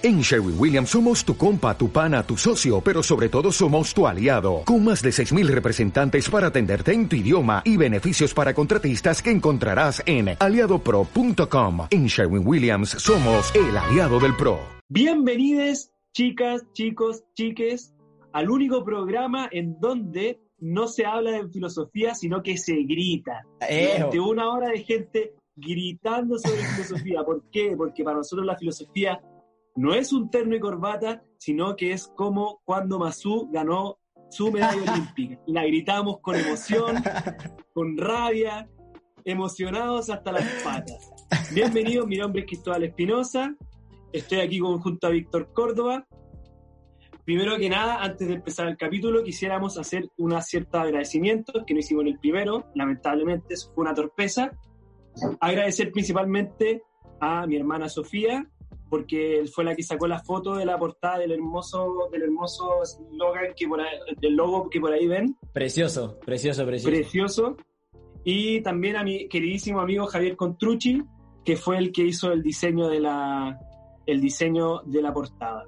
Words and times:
En 0.00 0.20
Sherwin 0.20 0.54
Williams 0.56 0.90
somos 0.90 1.24
tu 1.24 1.36
compa, 1.36 1.76
tu 1.76 1.90
pana, 1.90 2.22
tu 2.22 2.36
socio, 2.36 2.80
pero 2.80 3.02
sobre 3.02 3.28
todo 3.28 3.50
somos 3.50 3.92
tu 3.92 4.06
aliado, 4.06 4.62
con 4.64 4.84
más 4.84 5.02
de 5.02 5.10
6.000 5.10 5.48
representantes 5.48 6.30
para 6.30 6.46
atenderte 6.46 6.92
en 6.92 7.08
tu 7.08 7.16
idioma 7.16 7.62
y 7.64 7.76
beneficios 7.76 8.32
para 8.32 8.54
contratistas 8.54 9.20
que 9.20 9.32
encontrarás 9.32 10.00
en 10.06 10.36
aliadopro.com. 10.38 11.88
En 11.90 12.06
Sherwin 12.06 12.46
Williams 12.46 12.90
somos 12.90 13.52
el 13.56 13.76
aliado 13.76 14.20
del 14.20 14.36
PRO. 14.36 14.60
Bienvenidos, 14.88 15.90
chicas, 16.12 16.64
chicos, 16.74 17.24
chiques, 17.34 17.92
al 18.32 18.50
único 18.50 18.84
programa 18.84 19.48
en 19.50 19.80
donde 19.80 20.38
no 20.60 20.86
se 20.86 21.06
habla 21.06 21.32
de 21.32 21.48
filosofía, 21.48 22.14
sino 22.14 22.40
que 22.44 22.56
se 22.56 22.84
grita. 22.84 23.44
Durante 23.58 24.20
una 24.20 24.48
hora 24.48 24.68
de 24.68 24.78
gente 24.78 25.32
gritando 25.56 26.38
sobre 26.38 26.58
filosofía. 26.58 27.24
¿Por 27.24 27.42
qué? 27.50 27.74
Porque 27.76 28.04
para 28.04 28.18
nosotros 28.18 28.46
la 28.46 28.56
filosofía 28.56 29.20
no 29.78 29.94
es 29.94 30.12
un 30.12 30.28
terno 30.28 30.56
y 30.56 30.60
corbata, 30.60 31.22
sino 31.36 31.76
que 31.76 31.92
es 31.92 32.08
como 32.08 32.60
cuando 32.64 32.98
Masú 32.98 33.48
ganó 33.52 33.98
su 34.28 34.50
medalla 34.50 34.82
olímpica. 34.92 35.40
La 35.46 35.64
gritamos 35.64 36.18
con 36.20 36.34
emoción, 36.34 36.96
con 37.72 37.96
rabia, 37.96 38.68
emocionados 39.24 40.10
hasta 40.10 40.32
las 40.32 40.44
patas. 40.64 41.12
Bienvenidos, 41.54 42.08
mi 42.08 42.16
nombre 42.16 42.40
es 42.40 42.48
Cristóbal 42.48 42.82
Espinosa, 42.82 43.54
estoy 44.12 44.40
aquí 44.40 44.58
junto 44.58 45.06
a 45.06 45.10
Víctor 45.10 45.52
Córdoba. 45.52 46.08
Primero 47.24 47.56
que 47.56 47.70
nada, 47.70 48.02
antes 48.02 48.26
de 48.26 48.34
empezar 48.34 48.66
el 48.66 48.76
capítulo, 48.76 49.22
quisiéramos 49.22 49.78
hacer 49.78 50.10
una 50.16 50.42
cierta 50.42 50.82
agradecimiento 50.82 51.64
que 51.64 51.74
no 51.74 51.78
hicimos 51.78 52.02
en 52.02 52.08
el 52.08 52.18
primero, 52.18 52.66
lamentablemente 52.74 53.54
eso 53.54 53.70
fue 53.72 53.82
una 53.82 53.94
torpeza. 53.94 54.50
Agradecer 55.38 55.92
principalmente 55.92 56.82
a 57.20 57.46
mi 57.46 57.54
hermana 57.54 57.88
Sofía, 57.88 58.44
porque 58.88 59.44
fue 59.52 59.64
la 59.64 59.74
que 59.74 59.82
sacó 59.82 60.06
la 60.06 60.20
foto 60.20 60.56
de 60.56 60.64
la 60.64 60.78
portada 60.78 61.18
del 61.18 61.32
hermoso, 61.32 62.08
del 62.10 62.22
hermoso 62.22 62.84
slogan 62.84 63.54
que 63.56 63.68
por 63.68 63.80
ahí, 63.80 63.98
del 64.20 64.34
logo 64.34 64.68
que 64.70 64.80
por 64.80 64.92
ahí 64.92 65.06
ven. 65.06 65.36
Precioso, 65.52 66.18
precioso, 66.24 66.64
precioso. 66.64 66.96
Precioso. 66.96 67.56
Y 68.24 68.60
también 68.62 68.96
a 68.96 69.04
mi 69.04 69.28
queridísimo 69.28 69.80
amigo 69.80 70.06
Javier 70.06 70.36
Contrucci, 70.36 71.02
que 71.44 71.56
fue 71.56 71.78
el 71.78 71.92
que 71.92 72.02
hizo 72.02 72.32
el 72.32 72.42
diseño 72.42 72.88
de 72.88 73.00
la, 73.00 73.58
el 74.06 74.20
diseño 74.20 74.80
de 74.84 75.02
la 75.02 75.12
portada. 75.12 75.64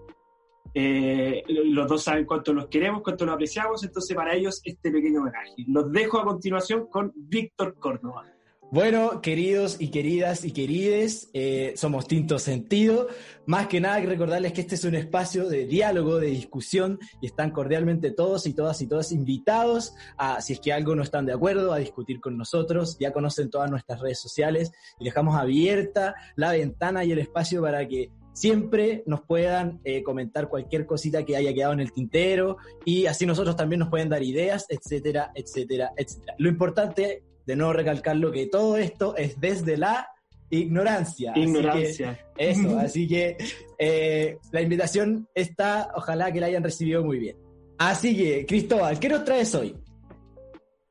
Eh, 0.73 1.43
los 1.49 1.89
dos 1.89 2.03
saben 2.03 2.25
cuánto 2.25 2.53
los 2.53 2.69
queremos, 2.69 3.03
cuánto 3.03 3.27
los 3.27 3.35
apreciamos, 3.35 3.83
entonces 3.83 4.17
para 4.17 4.35
ellos 4.35 4.61
este 4.65 4.91
pequeño 4.91 5.21
homenaje. 5.21 5.65
Los 5.67 5.91
dejo 5.91 6.19
a 6.19 6.25
continuación 6.25 6.87
con 6.87 7.13
Víctor 7.15 7.75
Córdoba. 7.79 8.25
Bueno, 8.73 9.21
queridos 9.21 9.81
y 9.81 9.89
queridas 9.89 10.45
y 10.45 10.53
querides, 10.53 11.29
eh, 11.35 11.73
somos 11.75 12.07
Tinto 12.07 12.39
Sentido. 12.39 13.09
Más 13.45 13.67
que 13.67 13.81
nada, 13.81 13.99
recordarles 13.99 14.53
que 14.53 14.61
este 14.61 14.77
es 14.77 14.85
un 14.85 14.95
espacio 14.95 15.49
de 15.49 15.67
diálogo, 15.67 16.21
de 16.21 16.29
discusión, 16.29 17.01
y 17.21 17.27
están 17.27 17.51
cordialmente 17.51 18.13
todos 18.13 18.47
y 18.47 18.55
todas 18.55 18.81
y 18.81 18.87
todas 18.87 19.11
invitados 19.11 19.93
a, 20.17 20.41
si 20.41 20.53
es 20.53 20.61
que 20.61 20.73
algo 20.73 20.95
no 20.95 21.03
están 21.03 21.27
de 21.27 21.33
acuerdo, 21.33 21.73
a 21.73 21.79
discutir 21.79 22.21
con 22.21 22.39
nosotros. 22.39 22.97
Ya 23.01 23.13
conocen 23.13 23.51
todas 23.51 23.69
nuestras 23.69 23.99
redes 24.01 24.21
sociales 24.21 24.71
y 25.01 25.05
dejamos 25.05 25.35
abierta 25.35 26.15
la 26.37 26.53
ventana 26.53 27.05
y 27.05 27.11
el 27.11 27.19
espacio 27.19 27.63
para 27.63 27.89
que 27.89 28.13
siempre 28.35 29.03
nos 29.05 29.23
puedan 29.23 29.81
eh, 29.83 30.05
comentar 30.05 30.49
cualquier 30.49 30.87
cosita 30.87 31.25
que 31.25 31.35
haya 31.35 31.53
quedado 31.53 31.73
en 31.73 31.81
el 31.81 31.91
tintero 31.91 32.59
y 32.85 33.07
así 33.07 33.27
nosotros 33.27 33.57
también 33.57 33.81
nos 33.81 33.89
pueden 33.89 34.09
dar 34.09 34.23
ideas, 34.23 34.67
etcétera, 34.69 35.33
etcétera, 35.35 35.91
etcétera. 35.97 36.37
Lo 36.39 36.49
importante 36.49 37.25
de 37.47 37.57
nuevo 37.57 37.73
recalcarlo 37.73 38.33
que 38.33 38.47
todo 38.47 38.77
esto 38.77 39.17
es 39.17 39.41
desde 39.41 39.77
la 39.77 40.09
ignorancia. 40.51 41.33
Ignorancia. 41.37 42.19
eso, 42.37 42.79
así 42.79 43.07
que 43.09 43.37
eh, 43.79 44.39
la 44.53 44.61
invitación 44.61 45.29
está, 45.35 45.91
ojalá 45.95 46.33
que 46.33 46.41
la 46.41 46.47
hayan 46.47 46.63
recibido 46.63 47.05
muy 47.05 47.19
bien. 47.19 47.37
Así 47.79 48.17
que, 48.17 48.45
Cristóbal, 48.45 48.99
¿qué 48.99 49.09
nos 49.09 49.25
traes 49.25 49.55
hoy? 49.55 49.75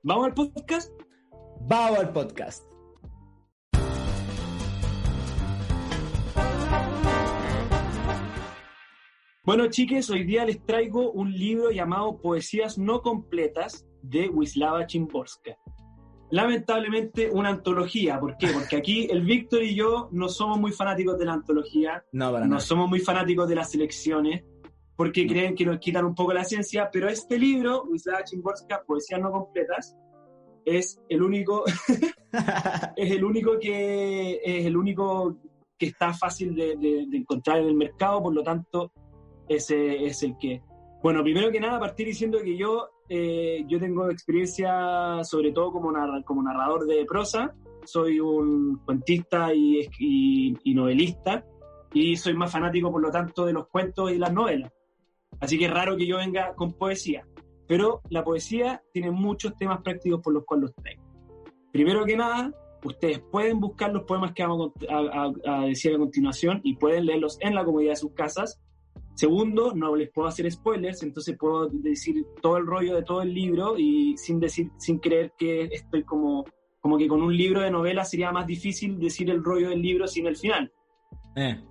¿Vamos 0.02 0.28
al 0.28 0.34
podcast? 0.34 0.92
Vamos 1.62 2.00
al 2.00 2.12
podcast. 2.12 2.64
Bueno, 9.44 9.68
chiques, 9.68 10.10
hoy 10.10 10.24
día 10.26 10.46
les 10.46 10.64
traigo 10.64 11.12
un 11.12 11.32
libro 11.32 11.72
llamado 11.72 12.20
Poesías 12.22 12.78
no 12.78 13.02
completas 13.02 13.86
de 14.02 14.30
Wisława 14.30 14.86
Chimborska 14.86 15.58
lamentablemente 16.32 17.30
una 17.32 17.50
antología. 17.50 18.20
¿Por 18.20 18.38
qué? 18.38 18.48
Porque 18.54 18.78
aquí 18.78 19.08
el 19.10 19.22
Víctor 19.22 19.64
y 19.64 19.76
yo 19.76 20.10
no 20.12 20.30
somos 20.30 20.60
muy 20.60 20.72
fanáticos 20.72 21.18
de 21.18 21.26
la 21.26 21.34
antología, 21.34 22.04
no, 22.12 22.46
no 22.46 22.60
somos 22.60 22.90
muy 22.90 23.00
fanáticos 23.00 23.48
de 23.48 23.56
las 23.56 23.72
selecciones, 23.72 24.44
porque 24.96 25.26
creen 25.26 25.56
que 25.56 25.66
nos 25.66 25.80
quitan 25.80 26.06
un 26.06 26.16
poco 26.16 26.34
la 26.34 26.44
ciencia, 26.44 26.90
pero 26.92 27.10
este 27.10 27.38
libro, 27.38 27.84
Wisława 27.84 28.24
Chimborska, 28.24 28.84
Poesías 28.86 29.22
no 29.22 29.32
completas, 29.32 29.96
es 30.66 31.02
el 31.10 31.24
único, 31.24 31.64
es 32.96 33.12
el 33.12 33.24
único 33.24 33.58
que 33.58 34.40
es 34.44 34.66
el 34.66 34.78
único 34.78 35.38
que 35.78 35.88
está 35.88 36.14
fácil 36.14 36.54
de, 36.54 36.76
de 36.76 37.18
encontrar 37.18 37.60
en 37.60 37.68
el 37.68 37.76
mercado, 37.76 38.22
por 38.22 38.34
lo 38.34 38.44
tanto, 38.44 38.92
ese 39.48 40.06
es 40.06 40.22
el 40.24 40.38
que. 40.38 40.62
Bueno, 41.02 41.24
primero 41.24 41.50
que 41.50 41.60
nada, 41.60 41.80
partir 41.80 42.06
diciendo 42.06 42.40
que 42.44 42.56
yo 42.58 42.90
eh, 43.10 43.64
yo 43.68 43.80
tengo 43.80 44.10
experiencia 44.12 45.24
sobre 45.24 45.52
todo 45.52 45.72
como, 45.72 45.92
como 46.24 46.44
narrador 46.44 46.86
de 46.86 47.06
prosa, 47.06 47.56
soy 47.84 48.20
un 48.20 48.82
cuentista 48.86 49.54
y, 49.54 49.90
y, 50.00 50.74
novelista 50.76 51.44
y 51.92 52.16
soy 52.18 52.36
más 52.36 52.52
fanático 52.52 52.92
por 52.92 53.02
lo 53.02 53.10
tanto 53.10 53.46
de 53.46 53.54
los 53.54 53.68
cuentos 53.68 54.12
y 54.12 54.20
las 54.20 54.32
novelas. 54.32 54.72
Así 55.40 55.58
que 55.58 55.66
es 55.66 55.72
raro 55.72 55.98
que 55.98 56.06
yo 56.06 56.18
venga 56.18 56.54
con 56.54 56.74
poesía, 56.74 57.26
pero 57.68 58.02
la 58.10 58.24
poesía 58.24 58.84
tiene 58.94 59.10
muchos 59.10 59.58
temas 59.58 59.82
prácticos 59.82 60.22
por 60.22 60.34
los 60.34 60.46
cuales 60.46 60.64
los 60.64 60.76
traigo. 60.76 61.04
Primero 61.72 62.06
que 62.06 62.16
nada, 62.16 62.54
ustedes 62.84 63.20
pueden 63.32 63.60
buscar 63.60 63.92
los 63.92 64.04
poemas 64.04 64.34
que 64.34 64.46
vamos 64.46 64.72
a 64.88 65.62
decir 65.66 65.96
a 65.96 65.98
continuación 65.98 66.62
y 66.64 66.76
pueden 66.76 67.08
leerlos 67.08 67.38
en 67.42 67.56
la 67.56 67.66
comodidad 67.66 67.94
de 67.94 67.98
sus 67.98 68.14
casas 68.14 68.60
Segundo, 69.20 69.74
no 69.76 69.98
les 69.98 70.10
puedo 70.12 70.30
hacer 70.30 70.50
spoilers, 70.50 71.04
entonces 71.04 71.38
puedo 71.38 71.68
decir 71.68 72.26
todo 72.42 72.56
el 72.56 72.66
rollo 72.66 72.96
de 72.96 73.04
todo 73.04 73.22
el 73.22 73.34
libro 73.34 73.78
y 73.78 74.18
sin 74.18 74.40
decir, 74.40 74.72
sin 74.78 74.98
creer 75.00 75.34
que 75.38 75.66
estoy 75.66 76.06
como, 76.06 76.46
como 76.80 76.98
que 76.98 77.10
con 77.10 77.22
un 77.22 77.36
libro 77.36 77.60
de 77.60 77.70
novela 77.70 78.06
sería 78.06 78.32
más 78.32 78.48
difícil 78.48 78.98
decir 78.98 79.30
el 79.30 79.44
rollo 79.44 79.72
del 79.72 79.82
libro 79.82 80.08
sin 80.08 80.26
el 80.26 80.38
final. 80.38 80.72
Eh. 81.36 81.62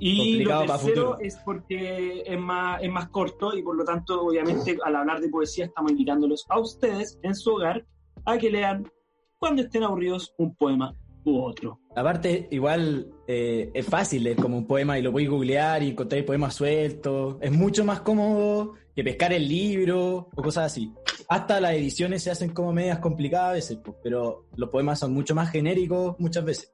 Y 0.00 0.42
lo 0.42 0.66
tercero 0.66 1.20
es 1.20 1.36
porque 1.44 2.24
es 2.26 2.40
más, 2.40 2.82
es 2.82 2.90
más 2.90 3.08
corto 3.10 3.56
y 3.56 3.62
por 3.62 3.76
lo 3.76 3.84
tanto, 3.84 4.20
obviamente, 4.20 4.76
al 4.82 4.96
hablar 4.96 5.20
de 5.20 5.28
poesía 5.28 5.66
estamos 5.66 5.92
invitándolos 5.92 6.44
a 6.48 6.58
ustedes 6.58 7.20
en 7.22 7.36
su 7.36 7.54
hogar 7.54 7.86
a 8.24 8.36
que 8.36 8.50
lean 8.50 8.90
cuando 9.38 9.62
estén 9.62 9.84
aburridos 9.84 10.34
un 10.38 10.56
poema 10.56 10.92
otro. 11.24 11.80
Aparte, 11.94 12.48
igual 12.50 13.12
eh, 13.26 13.70
es 13.74 13.86
fácil 13.86 14.24
leer 14.24 14.36
como 14.36 14.56
un 14.56 14.66
poema 14.66 14.98
y 14.98 15.02
lo 15.02 15.10
a 15.10 15.12
googlear 15.12 15.82
y 15.82 15.90
encontrar 15.90 16.24
poemas 16.24 16.54
sueltos. 16.54 17.36
Es 17.40 17.52
mucho 17.52 17.84
más 17.84 18.00
cómodo 18.00 18.74
que 18.94 19.04
pescar 19.04 19.32
el 19.32 19.48
libro 19.48 20.28
o 20.34 20.42
cosas 20.42 20.66
así. 20.66 20.92
Hasta 21.28 21.60
las 21.60 21.74
ediciones 21.74 22.22
se 22.22 22.30
hacen 22.30 22.50
como 22.50 22.72
medias 22.72 22.98
complicadas 23.00 23.50
a 23.50 23.52
veces, 23.52 23.78
pero 24.02 24.46
los 24.56 24.70
poemas 24.70 24.98
son 24.98 25.12
mucho 25.12 25.34
más 25.34 25.50
genéricos 25.50 26.16
muchas 26.18 26.44
veces. 26.44 26.72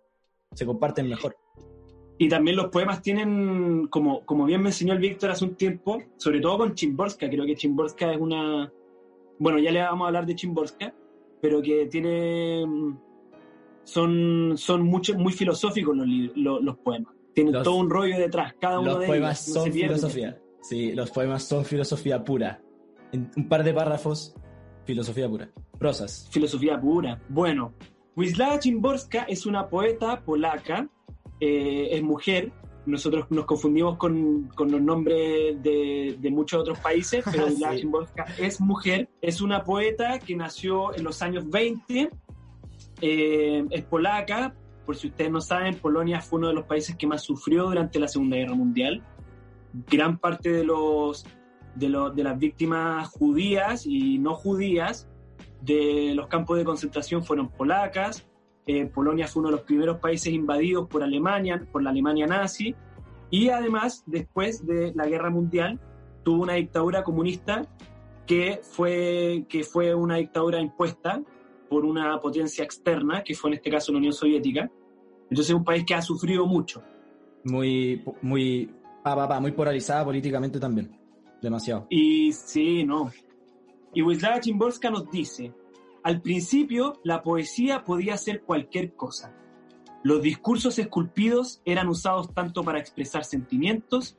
Se 0.54 0.64
comparten 0.64 1.08
mejor. 1.08 1.36
Y 2.16 2.28
también 2.28 2.56
los 2.56 2.68
poemas 2.68 3.02
tienen, 3.02 3.88
como, 3.88 4.24
como 4.24 4.44
bien 4.44 4.62
me 4.62 4.68
enseñó 4.68 4.92
el 4.92 5.00
Víctor 5.00 5.30
hace 5.30 5.44
un 5.44 5.56
tiempo, 5.56 6.00
sobre 6.16 6.40
todo 6.40 6.58
con 6.58 6.74
Chimborska, 6.74 7.28
creo 7.28 7.44
que 7.44 7.56
Chimborska 7.56 8.12
es 8.12 8.20
una... 8.20 8.72
Bueno, 9.40 9.58
ya 9.58 9.72
le 9.72 9.80
vamos 9.80 10.04
a 10.04 10.08
hablar 10.08 10.26
de 10.26 10.36
Chimborska, 10.36 10.94
pero 11.42 11.60
que 11.60 11.86
tiene 11.86 12.64
son, 13.84 14.54
son 14.56 14.82
mucho, 14.82 15.14
muy 15.14 15.32
filosóficos 15.32 15.96
los, 15.96 16.62
los, 16.62 16.76
poemas. 16.78 17.14
Tienen 17.34 17.62
todo 17.62 17.76
un 17.76 17.90
rollo 17.90 18.18
detrás, 18.18 18.54
cada 18.60 18.80
uno 18.80 18.98
de 18.98 19.06
ellos. 19.06 19.08
Los 19.08 19.08
poemas 19.08 19.40
son 19.40 19.72
filosofía. 19.72 20.38
Sí, 20.62 20.92
los 20.92 21.10
poemas 21.10 21.44
son 21.44 21.64
filosofía 21.64 22.24
pura. 22.24 22.60
En 23.12 23.30
un 23.36 23.48
par 23.48 23.62
de 23.62 23.74
párrafos, 23.74 24.34
filosofía 24.84 25.28
pura. 25.28 25.50
Prosas. 25.78 26.28
Filosofía 26.30 26.80
pura. 26.80 27.20
Bueno, 27.28 27.74
Wisława 28.16 28.58
Chimborska 28.58 29.24
es 29.24 29.46
una 29.46 29.68
poeta 29.68 30.20
polaca, 30.20 30.88
eh, 31.40 31.88
es 31.92 32.02
mujer. 32.02 32.52
Nosotros 32.86 33.26
nos 33.30 33.46
confundimos 33.46 33.96
con, 33.96 34.48
con 34.54 34.70
los 34.70 34.80
nombres 34.80 35.62
de, 35.62 36.16
de, 36.18 36.30
muchos 36.30 36.60
otros 36.60 36.78
países, 36.78 37.24
pero 37.30 37.46
Wisława 37.48 37.76
Chimborska 37.76 38.26
es 38.38 38.60
mujer. 38.60 39.08
Es 39.20 39.40
una 39.40 39.64
poeta 39.64 40.18
que 40.18 40.36
nació 40.36 40.94
en 40.94 41.04
los 41.04 41.20
años 41.22 41.48
20 41.50 42.10
eh, 43.00 43.64
es 43.70 43.84
polaca, 43.84 44.54
por 44.84 44.96
si 44.96 45.08
ustedes 45.08 45.30
no 45.30 45.40
saben, 45.40 45.76
Polonia 45.78 46.20
fue 46.20 46.38
uno 46.38 46.48
de 46.48 46.54
los 46.54 46.64
países 46.64 46.96
que 46.96 47.06
más 47.06 47.22
sufrió 47.22 47.64
durante 47.64 47.98
la 47.98 48.08
Segunda 48.08 48.36
Guerra 48.36 48.54
Mundial. 48.54 49.02
Gran 49.90 50.18
parte 50.18 50.50
de, 50.50 50.64
los, 50.64 51.24
de, 51.74 51.88
las 51.88 52.38
víctimas 52.38 53.08
judías 53.08 53.86
y 53.86 54.18
no 54.18 54.34
judías 54.34 55.08
de 55.62 56.12
los 56.14 56.26
campos 56.26 56.58
de 56.58 56.64
concentración 56.64 57.24
fueron 57.24 57.48
polacas. 57.48 58.26
Eh, 58.66 58.86
Polonia 58.86 59.26
fue 59.26 59.40
uno 59.40 59.50
de 59.50 59.56
los 59.56 59.64
primeros 59.64 59.98
países 59.98 60.32
invadidos 60.32 60.86
por 60.88 61.02
Alemania, 61.02 61.66
por 61.72 61.82
la 61.82 61.90
Alemania 61.90 62.26
nazi. 62.26 62.74
Y 63.30 63.48
además, 63.48 64.04
después 64.06 64.66
de 64.66 64.92
la 64.94 65.06
guerra 65.06 65.30
mundial, 65.30 65.80
tuvo 66.22 66.42
una 66.42 66.54
dictadura 66.54 67.02
comunista 67.02 67.62
que 68.26 68.60
fue, 68.62 69.46
que 69.48 69.64
fue 69.64 69.94
una 69.94 70.16
dictadura 70.16 70.60
impuesta 70.60 71.22
por 71.68 71.84
una 71.84 72.18
potencia 72.20 72.64
externa, 72.64 73.22
que 73.22 73.34
fue 73.34 73.50
en 73.50 73.54
este 73.54 73.70
caso 73.70 73.92
la 73.92 73.98
Unión 73.98 74.12
Soviética. 74.12 74.70
Entonces 75.22 75.50
es 75.50 75.54
un 75.54 75.64
país 75.64 75.84
que 75.84 75.94
ha 75.94 76.02
sufrido 76.02 76.46
mucho. 76.46 76.82
Muy, 77.44 78.02
muy, 78.22 78.70
muy 79.40 79.52
polarizada 79.52 80.04
políticamente 80.04 80.58
también. 80.58 80.98
Demasiado. 81.40 81.86
Y 81.90 82.32
sí, 82.32 82.84
no. 82.84 83.10
Y 83.92 84.02
Wisława 84.02 84.40
Chimborska 84.40 84.90
nos 84.90 85.10
dice, 85.10 85.52
al 86.02 86.20
principio 86.20 87.00
la 87.04 87.22
poesía 87.22 87.84
podía 87.84 88.16
ser 88.16 88.42
cualquier 88.42 88.94
cosa. 88.94 89.34
Los 90.02 90.20
discursos 90.20 90.78
esculpidos 90.78 91.62
eran 91.64 91.88
usados 91.88 92.32
tanto 92.34 92.62
para 92.62 92.78
expresar 92.78 93.24
sentimientos 93.24 94.18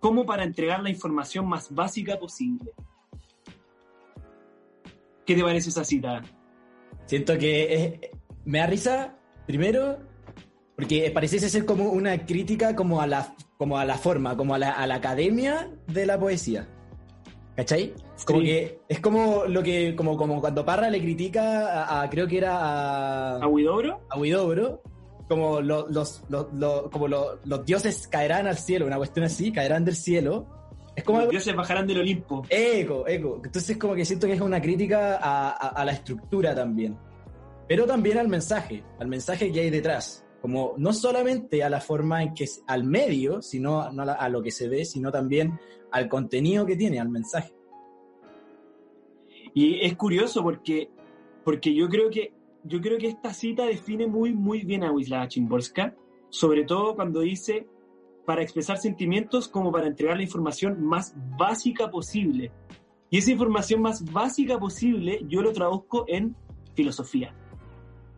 como 0.00 0.24
para 0.24 0.44
entregar 0.44 0.82
la 0.82 0.90
información 0.90 1.46
más 1.46 1.74
básica 1.74 2.18
posible. 2.18 2.72
¿Qué 5.26 5.34
te 5.34 5.42
parece 5.42 5.70
esa 5.70 5.84
cita? 5.84 6.22
Siento 7.06 7.38
que 7.38 8.10
me 8.44 8.58
da 8.58 8.66
risa, 8.66 9.16
primero, 9.46 9.98
porque 10.76 11.10
pareciese 11.10 11.48
ser 11.48 11.64
como 11.64 11.90
una 11.90 12.26
crítica 12.26 12.76
como 12.76 13.00
a 13.00 13.06
la, 13.06 13.34
como 13.56 13.78
a 13.78 13.84
la 13.84 13.96
forma, 13.96 14.36
como 14.36 14.54
a 14.54 14.58
la, 14.58 14.94
academia 14.94 15.70
de 15.86 16.06
la 16.06 16.18
poesía. 16.18 16.68
¿Cachai? 17.56 17.94
Como 18.26 18.40
que 18.40 18.80
es 18.86 19.00
como 19.00 19.44
lo 19.46 19.62
que, 19.62 19.96
como, 19.96 20.18
como 20.18 20.40
cuando 20.40 20.64
Parra 20.66 20.90
le 20.90 21.00
critica 21.00 22.02
a, 22.02 22.10
creo 22.10 22.26
que 22.26 22.36
era 22.38 22.58
a. 22.58 23.36
¿A 23.42 23.48
Huidobro? 23.48 24.02
A 24.10 24.18
Huidobro, 24.18 24.82
como 25.26 25.62
los, 25.62 25.90
los, 25.90 26.22
como 26.92 27.08
los 27.08 27.64
dioses 27.64 28.06
caerán 28.08 28.46
al 28.46 28.58
cielo, 28.58 28.86
una 28.86 28.98
cuestión 28.98 29.24
así, 29.24 29.52
caerán 29.52 29.86
del 29.86 29.96
cielo. 29.96 30.46
Es 30.96 31.04
como 31.04 31.20
los 31.20 31.28
dioses 31.28 31.54
bajarán 31.54 31.86
del 31.86 32.00
Olimpo. 32.00 32.42
Eco, 32.48 33.06
eco. 33.06 33.42
Entonces 33.44 33.76
como 33.76 33.94
que 33.94 34.06
siento 34.06 34.26
que 34.26 34.32
es 34.32 34.40
una 34.40 34.62
crítica 34.62 35.18
a, 35.20 35.84
la 35.84 35.92
estructura 35.92 36.54
también. 36.54 36.96
Pero 37.68 37.84
también 37.84 38.16
al 38.16 38.28
mensaje, 38.28 38.82
al 38.98 39.06
mensaje 39.06 39.52
que 39.52 39.60
hay 39.60 39.70
detrás. 39.70 40.24
Como 40.40 40.74
no 40.78 40.94
solamente 40.94 41.62
a 41.62 41.68
la 41.68 41.80
forma 41.80 42.22
en 42.22 42.32
que 42.32 42.46
al 42.66 42.84
medio, 42.84 43.42
sino 43.42 43.92
no 43.92 44.02
a, 44.04 44.28
lo 44.30 44.42
que 44.42 44.50
se 44.50 44.68
ve, 44.68 44.86
sino 44.86 45.12
también 45.12 45.60
al 45.92 46.08
contenido 46.08 46.64
que 46.64 46.76
tiene, 46.76 46.98
al 46.98 47.10
mensaje. 47.10 47.52
Y 49.52 49.84
es 49.84 49.96
curioso 49.96 50.42
porque, 50.42 50.88
porque 51.44 51.74
yo 51.74 51.88
creo 51.88 52.08
que 52.08 52.32
yo 52.64 52.80
creo 52.80 52.98
que 52.98 53.08
esta 53.08 53.32
cita 53.32 53.66
define 53.66 54.06
muy, 54.06 54.32
muy 54.32 54.62
bien 54.64 54.82
a 54.82 54.90
Wisława 54.90 55.28
Chimborska, 55.28 55.94
sobre 56.30 56.64
todo 56.64 56.96
cuando 56.96 57.20
dice 57.20 57.66
para 58.26 58.42
expresar 58.42 58.78
sentimientos 58.78 59.48
como 59.48 59.72
para 59.72 59.86
entregar 59.86 60.16
la 60.16 60.24
información 60.24 60.84
más 60.84 61.14
básica 61.38 61.90
posible. 61.90 62.52
Y 63.08 63.18
esa 63.18 63.30
información 63.30 63.80
más 63.80 64.04
básica 64.12 64.58
posible 64.58 65.20
yo 65.28 65.40
lo 65.40 65.52
traduzco 65.52 66.04
en 66.08 66.36
filosofía. 66.74 67.34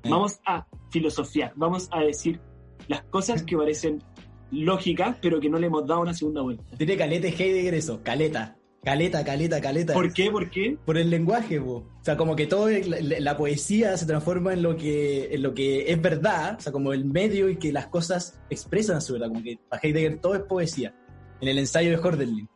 Eh. 0.03 0.11
Vamos 0.11 0.41
a 0.45 0.67
filosofiar, 0.91 1.53
vamos 1.55 1.89
a 1.93 2.01
decir 2.01 2.41
las 2.89 3.05
cosas 3.05 3.43
que 3.43 3.57
parecen 3.57 4.03
lógicas, 4.51 5.19
pero 5.21 5.41
que 5.41 5.51
no 5.51 5.59
le 5.59 5.67
hemos 5.67 5.87
dado 5.87 6.01
una 6.01 6.15
segunda 6.15 6.41
vuelta. 6.41 6.65
Tiene 6.77 6.97
caleta 6.97 7.29
Heidegger 7.29 7.75
eso, 7.75 8.03
caleta. 8.03 8.57
Caleta, 8.85 9.25
caleta, 9.25 9.61
caleta. 9.61 9.93
¿Por 9.93 10.13
qué? 10.13 10.31
¿Por 10.31 10.51
qué? 10.51 10.79
Por 10.85 10.99
el 10.99 11.11
lenguaje, 11.11 11.59
O 11.59 11.85
sea, 12.03 12.17
como 12.17 12.37
que 12.37 12.47
todo 12.47 12.69
la, 12.71 13.37
poesía 13.37 13.97
se 13.97 14.07
transforma 14.07 14.53
en 14.53 14.63
lo 14.63 14.77
que 14.77 15.35
en 15.35 15.43
lo 15.43 15.53
que 15.53 15.91
es 15.91 16.01
verdad, 16.01 16.57
o 16.59 16.61
sea, 16.61 16.73
como 16.73 16.93
el 16.93 17.05
medio 17.05 17.49
y 17.49 17.57
que 17.57 17.73
las 17.73 17.89
cosas 17.89 18.41
expresan 18.51 19.03
su 19.03 19.15
verdad, 19.15 19.29
como 19.29 19.43
que 19.43 19.59
para 19.69 19.83
Heidegger 19.83 20.21
todo 20.21 20.35
es 20.35 20.43
poesía. 20.43 20.95
En 21.41 21.49
el 21.49 21.59
ensayo 21.59 21.91
de 21.91 21.97
Hölderlin. 21.97 22.49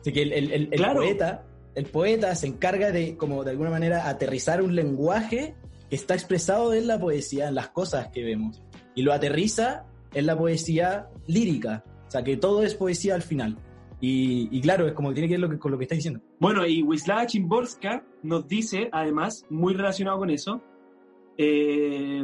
Así 0.00 0.12
que 0.12 0.22
el, 0.22 0.68
poeta, 0.94 1.44
el 1.74 1.86
poeta 1.86 2.34
se 2.34 2.46
encarga 2.46 2.92
de 2.92 3.16
como 3.16 3.44
de 3.44 3.50
alguna 3.50 3.70
manera 3.70 4.08
aterrizar 4.08 4.62
un 4.62 4.74
lenguaje 4.74 5.54
que 5.90 5.96
está 5.96 6.14
expresado 6.14 6.74
en 6.74 6.86
la 6.86 6.98
poesía, 6.98 7.48
en 7.48 7.54
las 7.54 7.68
cosas 7.68 8.08
que 8.08 8.24
vemos, 8.24 8.62
y 8.94 9.02
lo 9.02 9.12
aterriza 9.12 9.84
en 10.14 10.26
la 10.26 10.38
poesía 10.38 11.08
lírica, 11.26 11.84
o 12.06 12.10
sea, 12.10 12.22
que 12.22 12.36
todo 12.36 12.62
es 12.62 12.74
poesía 12.74 13.14
al 13.14 13.22
final. 13.22 13.58
Y, 14.00 14.60
claro, 14.60 14.86
es 14.86 14.92
como 14.92 15.08
que 15.08 15.14
tiene 15.14 15.28
que 15.28 15.38
ver 15.38 15.58
con 15.58 15.72
lo 15.72 15.78
que 15.78 15.84
está 15.84 15.94
diciendo. 15.94 16.20
Bueno, 16.38 16.66
y 16.66 16.82
Wisława 16.82 17.26
Chimborska 17.26 18.04
nos 18.22 18.46
dice, 18.46 18.88
además, 18.92 19.46
muy 19.48 19.74
relacionado 19.74 20.18
con 20.18 20.30
eso, 20.30 20.62
eh, 21.38 22.22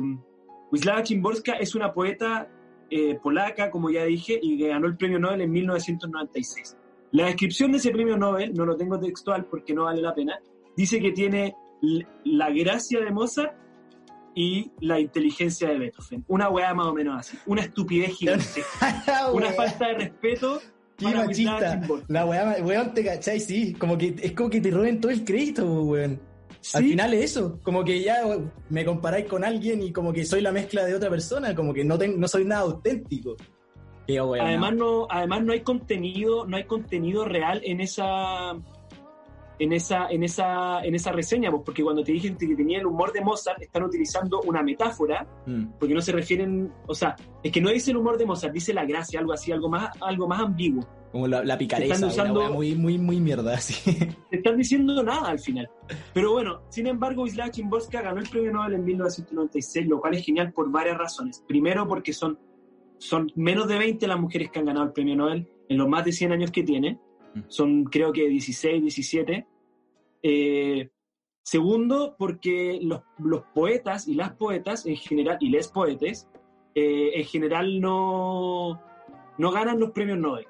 Wisława 0.70 1.02
Chimborska 1.02 1.52
es 1.54 1.74
una 1.74 1.94
poeta 1.94 2.48
eh, 2.90 3.18
polaca, 3.22 3.70
como 3.70 3.90
ya 3.90 4.04
dije, 4.04 4.38
y 4.40 4.58
que 4.58 4.68
ganó 4.68 4.86
el 4.86 4.96
premio 4.96 5.18
Nobel 5.18 5.40
en 5.40 5.50
1996. 5.50 6.76
La 7.12 7.26
descripción 7.26 7.72
de 7.72 7.78
ese 7.78 7.90
premio 7.90 8.18
Nobel, 8.18 8.52
no 8.52 8.66
lo 8.66 8.76
tengo 8.76 8.98
textual 8.98 9.46
porque 9.46 9.72
no 9.74 9.84
vale 9.84 10.02
la 10.02 10.14
pena, 10.14 10.38
dice 10.76 11.00
que 11.00 11.12
tiene 11.12 11.54
la 12.24 12.50
gracia 12.50 13.00
de 13.00 13.10
Mozart 13.10 13.54
y 14.34 14.70
la 14.80 15.00
inteligencia 15.00 15.68
de 15.68 15.78
Beethoven. 15.78 16.24
Una 16.28 16.48
weá 16.48 16.72
más 16.74 16.86
o 16.86 16.94
menos 16.94 17.18
así. 17.18 17.38
Una 17.46 17.62
estupidez 17.62 18.16
gigante. 18.16 18.62
una 19.32 19.52
falta 19.52 19.88
de 19.88 19.94
respeto 19.94 20.60
Qué 21.10 21.14
machista. 21.14 21.80
La 22.08 22.26
weá, 22.26 22.56
weón, 22.62 22.94
te 22.94 23.04
cachai, 23.04 23.40
sí. 23.40 23.74
Como 23.74 23.96
que 23.98 24.14
es 24.22 24.32
como 24.32 24.50
que 24.50 24.60
te 24.60 24.70
roben 24.70 25.00
todo 25.00 25.12
el 25.12 25.24
crédito, 25.24 25.82
weón. 25.82 26.20
Al 26.74 26.84
final 26.84 27.14
es 27.14 27.24
eso, 27.24 27.58
como 27.62 27.82
que 27.82 28.02
ya 28.02 28.22
me 28.68 28.84
comparáis 28.84 29.26
con 29.26 29.42
alguien 29.42 29.82
y 29.82 29.92
como 29.92 30.12
que 30.12 30.24
soy 30.24 30.42
la 30.42 30.52
mezcla 30.52 30.84
de 30.84 30.94
otra 30.94 31.10
persona, 31.10 31.54
como 31.56 31.74
que 31.74 31.84
no, 31.84 31.98
tengo, 31.98 32.16
no 32.18 32.28
soy 32.28 32.44
nada 32.44 32.62
auténtico. 32.62 33.36
además 34.08 34.74
no, 34.76 35.08
además 35.10 35.42
no 35.42 35.52
hay 35.52 35.60
contenido, 35.60 36.46
no 36.46 36.56
hay 36.56 36.64
contenido 36.64 37.24
real 37.24 37.60
en 37.64 37.80
esa 37.80 38.54
en 39.58 39.72
esa, 39.72 40.08
en 40.08 40.24
esa, 40.24 40.82
en 40.82 40.94
esa 40.94 41.12
reseña, 41.12 41.50
pues, 41.50 41.62
porque 41.64 41.82
cuando 41.82 42.02
te 42.02 42.12
dije 42.12 42.34
que 42.36 42.54
tenía 42.54 42.78
el 42.78 42.86
humor 42.86 43.12
de 43.12 43.20
Mozart, 43.20 43.62
están 43.62 43.84
utilizando 43.84 44.40
una 44.42 44.62
metáfora, 44.62 45.26
mm. 45.46 45.78
porque 45.78 45.94
no 45.94 46.00
se 46.00 46.12
refieren, 46.12 46.72
o 46.86 46.94
sea, 46.94 47.16
es 47.42 47.52
que 47.52 47.60
no 47.60 47.70
dice 47.70 47.90
el 47.90 47.98
humor 47.98 48.18
de 48.18 48.26
Mozart, 48.26 48.52
dice 48.52 48.72
la 48.72 48.84
gracia, 48.84 49.20
algo 49.20 49.32
así, 49.32 49.52
algo 49.52 49.68
más, 49.68 49.90
algo 50.00 50.26
más 50.26 50.40
ambiguo. 50.40 50.86
Como 51.12 51.28
la, 51.28 51.44
la 51.44 51.58
picareza, 51.58 51.94
están 51.94 52.08
usando, 52.08 52.54
muy, 52.54 52.74
muy, 52.74 52.96
muy 52.96 53.20
mierda. 53.20 53.58
Te 54.30 54.36
están 54.36 54.56
diciendo 54.56 55.02
nada 55.02 55.28
al 55.28 55.38
final. 55.38 55.68
Pero 56.14 56.32
bueno, 56.32 56.62
sin 56.70 56.86
embargo, 56.86 57.24
Wisława 57.24 57.50
Chimborska 57.50 58.00
ganó 58.00 58.18
el 58.18 58.28
premio 58.30 58.50
Nobel 58.50 58.74
en 58.74 58.84
1996, 58.84 59.88
lo 59.88 60.00
cual 60.00 60.14
es 60.14 60.24
genial 60.24 60.54
por 60.54 60.70
varias 60.70 60.96
razones. 60.96 61.44
Primero, 61.46 61.86
porque 61.86 62.14
son, 62.14 62.38
son 62.96 63.30
menos 63.36 63.68
de 63.68 63.78
20 63.78 64.06
las 64.06 64.18
mujeres 64.18 64.50
que 64.50 64.60
han 64.60 64.64
ganado 64.64 64.86
el 64.86 64.92
premio 64.92 65.14
Nobel 65.14 65.46
en 65.68 65.76
los 65.76 65.86
más 65.86 66.02
de 66.06 66.12
100 66.12 66.32
años 66.32 66.50
que 66.50 66.62
tiene. 66.62 66.98
Mm. 67.34 67.40
Son 67.48 67.84
creo 67.84 68.12
que 68.12 68.28
16, 68.28 68.82
17. 68.82 69.46
Eh, 70.22 70.90
segundo, 71.42 72.14
porque 72.18 72.78
los, 72.82 73.02
poetas 73.54 74.06
y 74.08 74.14
las 74.14 74.32
poetas 74.32 74.86
en 74.86 74.96
general, 74.96 75.38
y 75.40 75.50
les 75.50 75.68
poetes, 75.68 76.28
eh, 76.74 77.12
en 77.14 77.24
general 77.24 77.80
no, 77.80 78.80
no 79.38 79.50
ganan 79.50 79.80
los 79.80 79.90
premios 79.90 80.18
Nobel. 80.18 80.46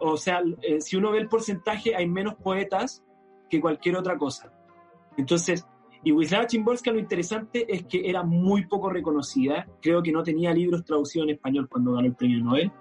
O 0.00 0.16
sea, 0.16 0.42
eh, 0.62 0.80
si 0.80 0.96
uno 0.96 1.12
ve 1.12 1.18
el 1.18 1.28
porcentaje, 1.28 1.94
hay 1.94 2.08
menos 2.08 2.34
poetas 2.34 3.04
que 3.48 3.60
cualquier 3.60 3.96
otra 3.96 4.18
cosa. 4.18 4.52
Entonces, 5.16 5.64
y 6.04 6.10
Wisława 6.10 6.46
Chimborska 6.46 6.90
lo 6.90 6.98
interesante 6.98 7.64
es 7.72 7.84
que 7.84 8.08
era 8.08 8.24
muy 8.24 8.66
poco 8.66 8.90
reconocida. 8.90 9.68
Creo 9.80 10.02
que 10.02 10.10
no 10.10 10.24
tenía 10.24 10.52
libros 10.52 10.84
traducidos 10.84 11.28
en 11.28 11.34
español 11.34 11.68
cuando 11.68 11.92
ganó 11.92 12.06
el 12.06 12.14
premio 12.14 12.42
Nobel. 12.42 12.72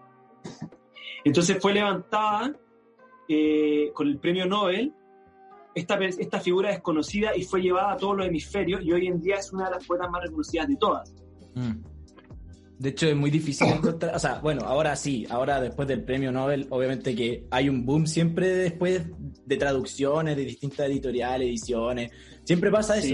Entonces 1.23 1.59
fue 1.61 1.73
levantada 1.73 2.55
con 3.93 4.07
el 4.07 4.17
premio 4.19 4.45
Nobel 4.45 4.93
esta, 5.73 5.97
esta 6.03 6.39
figura 6.39 6.69
desconocida 6.69 7.35
y 7.35 7.43
fue 7.43 7.61
llevada 7.61 7.93
a 7.93 7.97
todos 7.97 8.17
los 8.17 8.27
hemisferios 8.27 8.81
y 8.83 8.91
hoy 8.91 9.07
en 9.07 9.21
día 9.21 9.37
es 9.37 9.51
una 9.53 9.65
de 9.65 9.75
las 9.75 9.85
poetas 9.85 10.09
más 10.09 10.23
reconocidas 10.23 10.67
de 10.67 10.75
todas. 10.75 11.13
Mm. 11.55 11.71
De 12.79 12.89
hecho, 12.89 13.07
es 13.07 13.15
muy 13.15 13.29
difícil 13.29 13.67
encontrar, 13.67 14.15
o 14.15 14.19
sea, 14.19 14.39
bueno, 14.39 14.63
ahora 14.65 14.95
sí, 14.95 15.27
ahora 15.29 15.61
después 15.61 15.87
del 15.87 16.03
premio 16.03 16.31
Nobel, 16.31 16.65
obviamente 16.71 17.15
que 17.15 17.45
hay 17.51 17.69
un 17.69 17.85
boom 17.85 18.07
siempre 18.07 18.47
después 18.47 19.03
de 19.45 19.57
traducciones, 19.57 20.35
de 20.35 20.45
distintas 20.45 20.87
editoriales, 20.87 21.47
ediciones, 21.47 22.11
siempre 22.43 22.71
pasa 22.71 22.97
eso, 22.97 23.13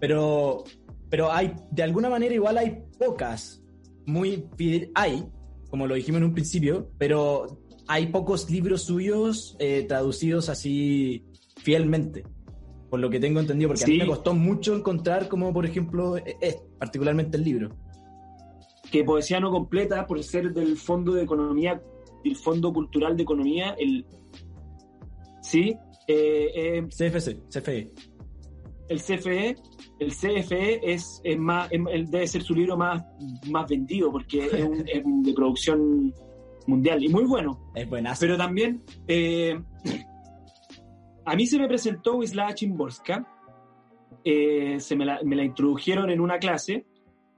pero, 0.00 0.64
pero 1.10 1.30
hay, 1.30 1.54
de 1.70 1.82
alguna 1.82 2.08
manera 2.08 2.34
igual 2.34 2.56
hay 2.56 2.84
pocas, 2.98 3.62
muy, 4.06 4.48
hay, 4.94 5.24
como 5.68 5.86
lo 5.86 5.94
dijimos 5.94 6.22
en 6.22 6.24
un 6.24 6.32
principio, 6.32 6.90
pero 6.96 7.61
hay 7.88 8.06
pocos 8.06 8.50
libros 8.50 8.82
suyos 8.82 9.56
eh, 9.58 9.84
traducidos 9.88 10.48
así 10.48 11.24
fielmente, 11.56 12.24
por 12.90 13.00
lo 13.00 13.10
que 13.10 13.20
tengo 13.20 13.40
entendido, 13.40 13.68
porque 13.70 13.84
a 13.84 13.86
mí 13.86 13.98
me 13.98 14.06
costó 14.06 14.34
mucho 14.34 14.74
encontrar 14.74 15.28
como, 15.28 15.52
por 15.52 15.66
ejemplo, 15.66 16.16
e-, 16.16 16.36
es, 16.40 16.58
particularmente 16.78 17.36
el 17.36 17.44
libro. 17.44 17.70
Que 18.90 19.04
Poesía 19.04 19.40
no 19.40 19.50
completa, 19.50 20.06
por 20.06 20.22
ser 20.22 20.52
del 20.52 20.76
Fondo 20.76 21.14
de 21.14 21.22
Economía, 21.22 21.82
del 22.24 22.36
Fondo 22.36 22.72
Cultural 22.72 23.16
de 23.16 23.22
Economía, 23.22 23.74
el... 23.78 24.04
Sí, 25.40 25.74
eh, 26.06 26.86
CFC, 26.88 27.28
eh, 27.28 27.40
CFE. 27.48 27.92
El 28.88 29.00
CFE, 29.00 29.56
el 30.00 30.12
CFE 30.12 30.80
es, 30.92 31.20
es 31.24 31.38
más, 31.38 31.70
debe 31.70 32.26
ser 32.26 32.42
su 32.42 32.54
libro 32.54 32.76
más, 32.76 33.02
más 33.48 33.68
vendido, 33.68 34.12
porque 34.12 34.46
es, 34.46 35.04
un, 35.04 35.22
de 35.22 35.32
producción 35.32 36.12
mundial 36.68 37.02
y 37.02 37.08
muy 37.08 37.24
bueno. 37.24 37.70
Es 37.74 37.88
buenazo. 37.88 38.20
Pero 38.20 38.36
también 38.36 38.82
eh, 39.06 39.60
a 41.24 41.36
mí 41.36 41.46
se 41.46 41.58
me 41.58 41.68
presentó 41.68 42.16
Wisława 42.16 42.54
Chimborska, 42.54 43.26
eh, 44.24 44.78
se 44.78 44.96
me 44.96 45.04
la, 45.04 45.20
me 45.24 45.36
la 45.36 45.44
introdujeron 45.44 46.10
en 46.10 46.20
una 46.20 46.38
clase 46.38 46.86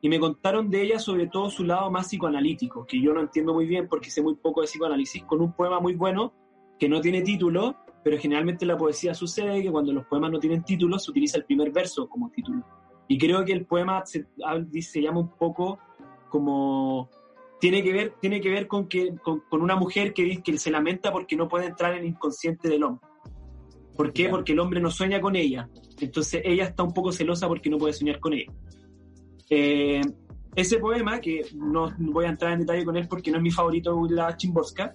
y 0.01 0.09
me 0.09 0.21
contaron 0.21 0.69
de 0.69 0.83
ella 0.83 0.99
sobre 0.99 1.29
todo 1.29 1.49
su 1.49 1.65
lado 1.65 1.91
más 1.91 2.09
psicoanalítico, 2.09 2.87
que 2.87 3.01
yo 3.01 3.15
no 3.15 3.21
entiendo 3.21 3.55
muy 3.55 3.67
bien 3.67 3.89
porque 3.89 4.11
sé 4.11 4.23
muy 4.23 4.37
poco 4.37 4.61
de 4.61 4.67
psicoanálisis, 4.67 5.25
con 5.25 5.41
un 5.41 5.53
poema 5.53 5.81
muy 5.81 5.95
bueno 5.95 6.35
que 6.79 6.89
no 6.89 7.01
tiene 7.01 7.23
título, 7.23 7.77
pero 8.03 8.19
generalmente 8.19 8.65
en 8.65 8.69
la 8.69 8.77
poesía 8.77 9.15
sucede 9.15 9.63
que 9.63 9.71
cuando 9.71 9.93
los 9.93 10.05
poemas 10.07 10.31
no 10.31 10.39
tienen 10.39 10.63
título 10.63 10.99
se 10.99 11.11
utiliza 11.11 11.39
el 11.39 11.45
primer 11.45 11.73
verso 11.73 12.09
como 12.09 12.31
título. 12.31 12.63
Y 13.09 13.19
creo 13.19 13.45
que 13.45 13.53
el 13.53 13.67
poema 13.67 14.05
se, 14.05 14.27
se 14.81 15.01
llama 15.01 15.21
un 15.21 15.31
poco 15.37 15.79
como 16.29 17.09
tiene 17.65 17.83
que 17.83 17.95
ver, 17.95 18.15
tiene 18.21 18.43
que 18.43 18.51
ver 18.51 18.67
con, 18.67 18.89
que, 18.89 19.15
con, 19.23 19.41
con 19.49 19.63
una 19.63 19.75
mujer 19.75 20.13
que, 20.13 20.43
que, 20.43 20.59
se 20.59 20.71
lamenta 20.71 21.11
porque 21.11 21.35
no 21.35 21.49
puede 21.49 21.65
entrar 21.65 21.95
en 21.95 22.01
el 22.01 22.09
inconsciente 22.09 22.69
del 22.69 22.83
hombre. 22.83 23.09
¿Por 23.97 24.13
qué? 24.13 24.29
Porque 24.29 24.53
el 24.53 24.59
hombre 24.59 24.83
no 24.83 24.91
sueña 24.91 25.19
con 25.19 25.35
ella. 25.35 25.71
Entonces 25.99 26.43
ella 26.45 26.65
está 26.65 26.83
un 26.83 26.93
poco 26.93 27.11
celosa 27.11 27.49
porque 27.49 27.71
no 27.71 27.79
puede 27.79 27.95
soñar 27.95 28.21
con 28.21 28.35
ella. 28.35 28.53
Eh, 29.49 30.03
ese 30.55 30.79
poema, 30.79 31.23
que 31.23 31.41
no 31.55 31.91
voy 32.01 32.27
a 32.27 32.29
entrar 32.29 32.53
en 32.53 32.61
detalle 32.61 32.85
con 32.85 32.99
él 32.99 33.09
porque 33.09 33.31
no 33.31 33.39
es 33.39 33.43
mi 33.43 33.51
favorito, 33.51 33.99
la 34.11 34.37
Chimboska, 34.37 34.95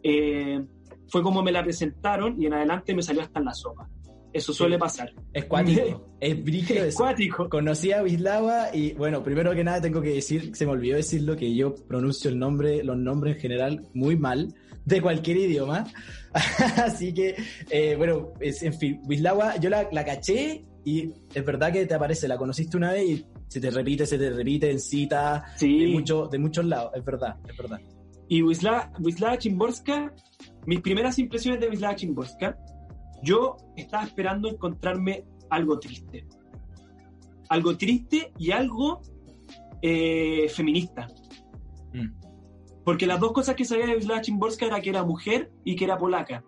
eh, 0.00 0.64
fue 1.08 1.24
como 1.24 1.42
me 1.42 1.50
la 1.50 1.64
presentaron 1.64 2.40
y 2.40 2.46
en 2.46 2.54
adelante 2.54 2.94
me 2.94 3.02
salió 3.02 3.22
hasta 3.22 3.40
en 3.40 3.46
la 3.46 3.52
sopa. 3.52 3.88
Eso 4.36 4.52
suele 4.52 4.78
pasar. 4.78 5.12
Es 5.32 5.46
cuático, 5.46 6.08
es 6.20 6.44
brígido. 6.44 6.84
Es 6.84 6.94
cuático. 6.94 7.48
Conocí 7.48 7.92
a 7.92 8.02
Wislawa 8.02 8.74
y, 8.74 8.92
bueno, 8.92 9.22
primero 9.22 9.54
que 9.54 9.64
nada 9.64 9.80
tengo 9.80 10.02
que 10.02 10.14
decir, 10.14 10.54
se 10.54 10.66
me 10.66 10.72
olvidó 10.72 10.96
decirlo, 10.96 11.36
que 11.36 11.54
yo 11.54 11.74
pronuncio 11.74 12.30
el 12.30 12.38
nombre, 12.38 12.84
los 12.84 12.96
nombres 12.96 13.36
en 13.36 13.40
general 13.40 13.88
muy 13.94 14.16
mal, 14.16 14.54
de 14.84 15.02
cualquier 15.02 15.38
idioma. 15.38 15.84
Así 16.76 17.12
que, 17.12 17.36
eh, 17.70 17.94
bueno, 17.96 18.32
es, 18.40 18.62
en 18.62 18.74
fin, 18.74 19.00
Wislawa, 19.04 19.56
yo 19.56 19.68
la, 19.68 19.88
la, 19.90 20.04
caché 20.04 20.64
y 20.84 21.12
es 21.34 21.44
verdad 21.44 21.72
que 21.72 21.86
te 21.86 21.94
aparece, 21.94 22.28
la 22.28 22.38
conociste 22.38 22.76
una 22.76 22.92
vez 22.92 23.04
y 23.04 23.26
se 23.48 23.60
te 23.60 23.70
repite, 23.70 24.06
se 24.06 24.18
te 24.18 24.30
repite 24.30 24.70
en 24.70 24.80
cita 24.80 25.44
sí. 25.56 25.78
de, 25.78 25.92
mucho, 25.92 26.28
de 26.28 26.38
muchos 26.38 26.64
lados, 26.64 26.92
es 26.94 27.04
verdad, 27.04 27.36
es 27.48 27.56
verdad. 27.56 27.80
Y 28.28 28.42
Wisława, 28.42 28.92
Wisława 29.00 29.38
Chimborska, 29.38 30.12
mis 30.66 30.80
primeras 30.80 31.18
impresiones 31.18 31.60
de 31.60 31.68
Wisława 31.68 31.96
Chimborska, 31.96 32.56
yo 33.26 33.56
estaba 33.76 34.04
esperando 34.04 34.48
encontrarme 34.48 35.24
algo 35.50 35.78
triste. 35.78 36.26
Algo 37.48 37.76
triste 37.76 38.32
y 38.38 38.52
algo 38.52 39.02
eh, 39.82 40.48
feminista. 40.48 41.08
Mm. 41.92 42.08
Porque 42.84 43.06
las 43.06 43.18
dos 43.18 43.32
cosas 43.32 43.56
que 43.56 43.64
sabía 43.64 43.86
de 43.86 43.96
Wisława 43.96 44.20
Chimborska 44.20 44.66
era 44.66 44.80
que 44.80 44.90
era 44.90 45.02
mujer 45.02 45.50
y 45.64 45.74
que 45.74 45.84
era 45.84 45.98
polaca. 45.98 46.44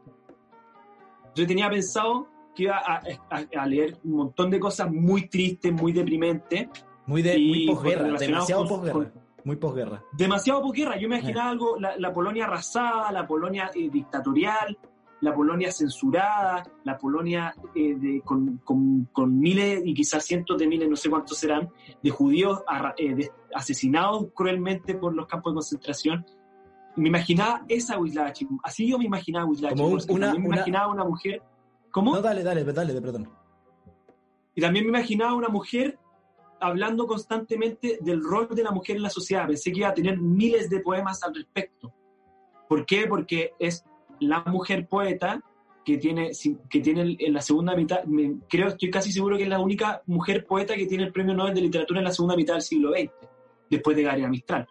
Yo 1.35 1.47
tenía 1.47 1.69
pensado 1.69 2.29
que 2.55 2.65
iba 2.65 2.79
a, 2.79 3.03
a, 3.31 3.61
a 3.61 3.67
leer 3.67 3.99
un 4.05 4.13
montón 4.13 4.51
de 4.51 4.61
cosas 4.61 4.91
muy 4.91 5.29
tristes, 5.29 5.73
muy 5.73 5.93
deprimentes. 5.93 6.69
Muy, 7.07 7.23
de, 7.23 7.39
muy 7.39 7.67
posguerra, 7.67 8.19
demasiado 8.19 8.67
con, 8.67 8.69
posguerra. 8.69 8.93
Con, 8.93 9.13
muy 9.45 9.57
posguerra. 9.57 10.05
Demasiado 10.13 10.63
posguerra. 10.63 10.99
Yo 10.99 11.09
me 11.09 11.19
imaginaba 11.19 11.49
eh. 11.49 11.53
algo, 11.53 11.79
la, 11.79 11.97
la, 11.97 12.13
Polonia 12.13 12.45
arrasada, 12.45 13.11
la 13.13 13.27
Polonia 13.27 13.71
eh, 13.75 13.89
dictatorial, 13.91 14.79
la 15.21 15.35
Polonia 15.35 15.73
censurada, 15.73 16.65
la 16.85 16.97
Polonia 16.97 17.55
eh, 17.75 17.95
de, 17.97 18.23
con, 18.25 18.59
con, 18.59 19.09
con, 19.13 19.39
miles 19.39 19.83
y 19.85 19.95
quizás 19.95 20.25
cientos 20.25 20.59
de 20.59 20.67
miles, 20.67 20.89
no 20.89 20.97
sé 20.97 21.11
cuántos 21.11 21.39
serán, 21.39 21.71
de 22.03 22.11
judíos 22.11 22.63
eh, 22.97 23.15
de, 23.15 23.31
asesinados 23.55 24.29
cruelmente 24.35 24.95
por 24.95 25.15
los 25.15 25.27
campos 25.27 25.53
de 25.53 25.55
concentración. 25.57 26.27
Me 26.97 27.09
imaginaba 27.09 27.65
esa 27.69 27.99
Wisława 27.99 28.33
Así 28.63 28.89
yo 28.89 28.99
me 28.99 29.05
imaginaba 29.05 29.47
Como 29.47 29.99
una, 30.09 30.35
me 30.35 30.47
imaginaba 30.47 30.89
una 30.89 31.05
mujer... 31.05 31.43
¿Cómo? 31.91 32.15
No, 32.15 32.21
dale, 32.21 32.43
dale, 32.43 32.65
dale, 32.65 33.01
perdón. 33.01 33.31
Y 34.55 34.61
también 34.61 34.85
me 34.85 34.91
imaginaba 34.91 35.35
una 35.35 35.49
mujer 35.49 35.99
hablando 36.61 37.07
constantemente 37.07 37.99
del 38.01 38.23
rol 38.23 38.49
de 38.51 38.63
la 38.63 38.71
mujer 38.71 38.97
en 38.97 39.03
la 39.03 39.11
sociedad. 39.11 39.47
Pensé 39.47 39.73
que 39.73 39.79
iba 39.81 39.89
a 39.89 39.95
tener 39.95 40.19
miles 40.19 40.69
de 40.69 40.81
poemas 40.81 41.23
al 41.23 41.35
respecto. 41.35 41.93
¿Por 42.69 42.85
qué? 42.85 43.07
Porque 43.07 43.53
es 43.59 43.85
la 44.21 44.43
mujer 44.45 44.87
poeta 44.87 45.43
que 45.85 45.97
tiene, 45.97 46.33
que 46.69 46.81
tiene 46.81 47.17
en 47.19 47.33
la 47.33 47.41
segunda 47.41 47.75
mitad, 47.75 48.05
me, 48.05 48.41
creo, 48.49 48.69
estoy 48.69 48.91
casi 48.91 49.11
seguro 49.11 49.39
que 49.39 49.45
es 49.45 49.49
la 49.49 49.59
única 49.59 50.03
mujer 50.07 50.45
poeta 50.45 50.75
que 50.75 50.87
tiene 50.87 51.05
el 51.05 51.13
premio 51.13 51.35
Nobel 51.35 51.55
de 51.55 51.63
Literatura 51.63 52.01
en 52.01 52.05
la 52.05 52.13
segunda 52.13 52.37
mitad 52.37 52.55
del 52.55 52.63
siglo 52.63 52.91
XX, 52.91 53.11
después 53.71 53.97
de 53.97 54.03
Gabriela 54.03 54.29
Mistral. 54.29 54.67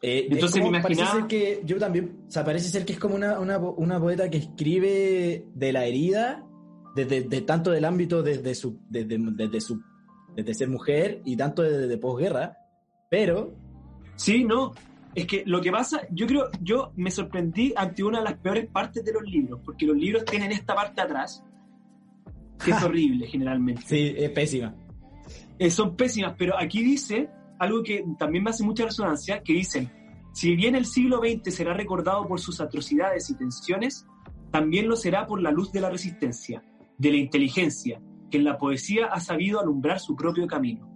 Eh, 0.00 0.28
Entonces 0.30 0.62
me 0.62 0.68
imaginaba... 0.68 1.28
que 1.28 1.60
yo 1.64 1.78
también, 1.78 2.24
o 2.26 2.30
sea, 2.30 2.44
parece 2.44 2.68
ser 2.68 2.86
que 2.86 2.94
es 2.94 2.98
como 2.98 3.16
una, 3.16 3.38
una, 3.38 3.58
una 3.58 4.00
poeta 4.00 4.30
que 4.30 4.38
escribe 4.38 5.44
de 5.54 5.72
la 5.72 5.84
herida, 5.84 6.42
desde 6.94 7.22
de, 7.22 7.28
de 7.28 7.40
tanto 7.42 7.70
del 7.70 7.84
ámbito 7.84 8.22
desde 8.22 8.54
su, 8.54 8.78
desde, 8.88 9.18
desde 9.18 9.60
su, 9.60 9.82
desde 10.34 10.54
ser 10.54 10.68
mujer 10.68 11.20
y 11.24 11.36
tanto 11.36 11.62
desde 11.62 11.86
de 11.86 11.98
posguerra, 11.98 12.56
pero... 13.10 13.54
Sí, 14.16 14.44
no, 14.44 14.72
es 15.16 15.26
que 15.26 15.44
lo 15.46 15.62
que 15.62 15.72
pasa, 15.72 16.02
yo 16.10 16.26
creo, 16.26 16.50
yo 16.60 16.92
me 16.94 17.10
sorprendí 17.10 17.72
ante 17.74 18.04
una 18.04 18.18
de 18.18 18.24
las 18.24 18.34
peores 18.34 18.66
partes 18.66 19.02
de 19.02 19.14
los 19.14 19.22
libros, 19.22 19.62
porque 19.64 19.86
los 19.86 19.96
libros 19.96 20.26
tienen 20.26 20.52
esta 20.52 20.74
parte 20.74 21.00
atrás, 21.00 21.42
que 22.62 22.70
es 22.70 22.82
horrible 22.84 23.26
generalmente. 23.26 23.80
Sí, 23.86 24.14
es 24.14 24.28
pésima. 24.30 24.74
Eh, 25.58 25.70
son 25.70 25.96
pésimas, 25.96 26.34
pero 26.36 26.58
aquí 26.58 26.82
dice 26.82 27.30
algo 27.58 27.82
que 27.82 28.04
también 28.18 28.44
me 28.44 28.50
hace 28.50 28.62
mucha 28.62 28.84
resonancia, 28.84 29.42
que 29.42 29.54
dicen, 29.54 29.90
si 30.34 30.54
bien 30.54 30.74
el 30.74 30.84
siglo 30.84 31.20
XX 31.20 31.54
será 31.54 31.72
recordado 31.72 32.28
por 32.28 32.38
sus 32.38 32.60
atrocidades 32.60 33.30
y 33.30 33.38
tensiones, 33.38 34.06
también 34.50 34.86
lo 34.86 34.96
será 34.96 35.26
por 35.26 35.40
la 35.40 35.50
luz 35.50 35.72
de 35.72 35.80
la 35.80 35.88
resistencia, 35.88 36.62
de 36.98 37.10
la 37.10 37.16
inteligencia, 37.16 38.02
que 38.30 38.36
en 38.36 38.44
la 38.44 38.58
poesía 38.58 39.06
ha 39.06 39.20
sabido 39.20 39.60
alumbrar 39.60 39.98
su 39.98 40.14
propio 40.14 40.46
camino. 40.46 40.86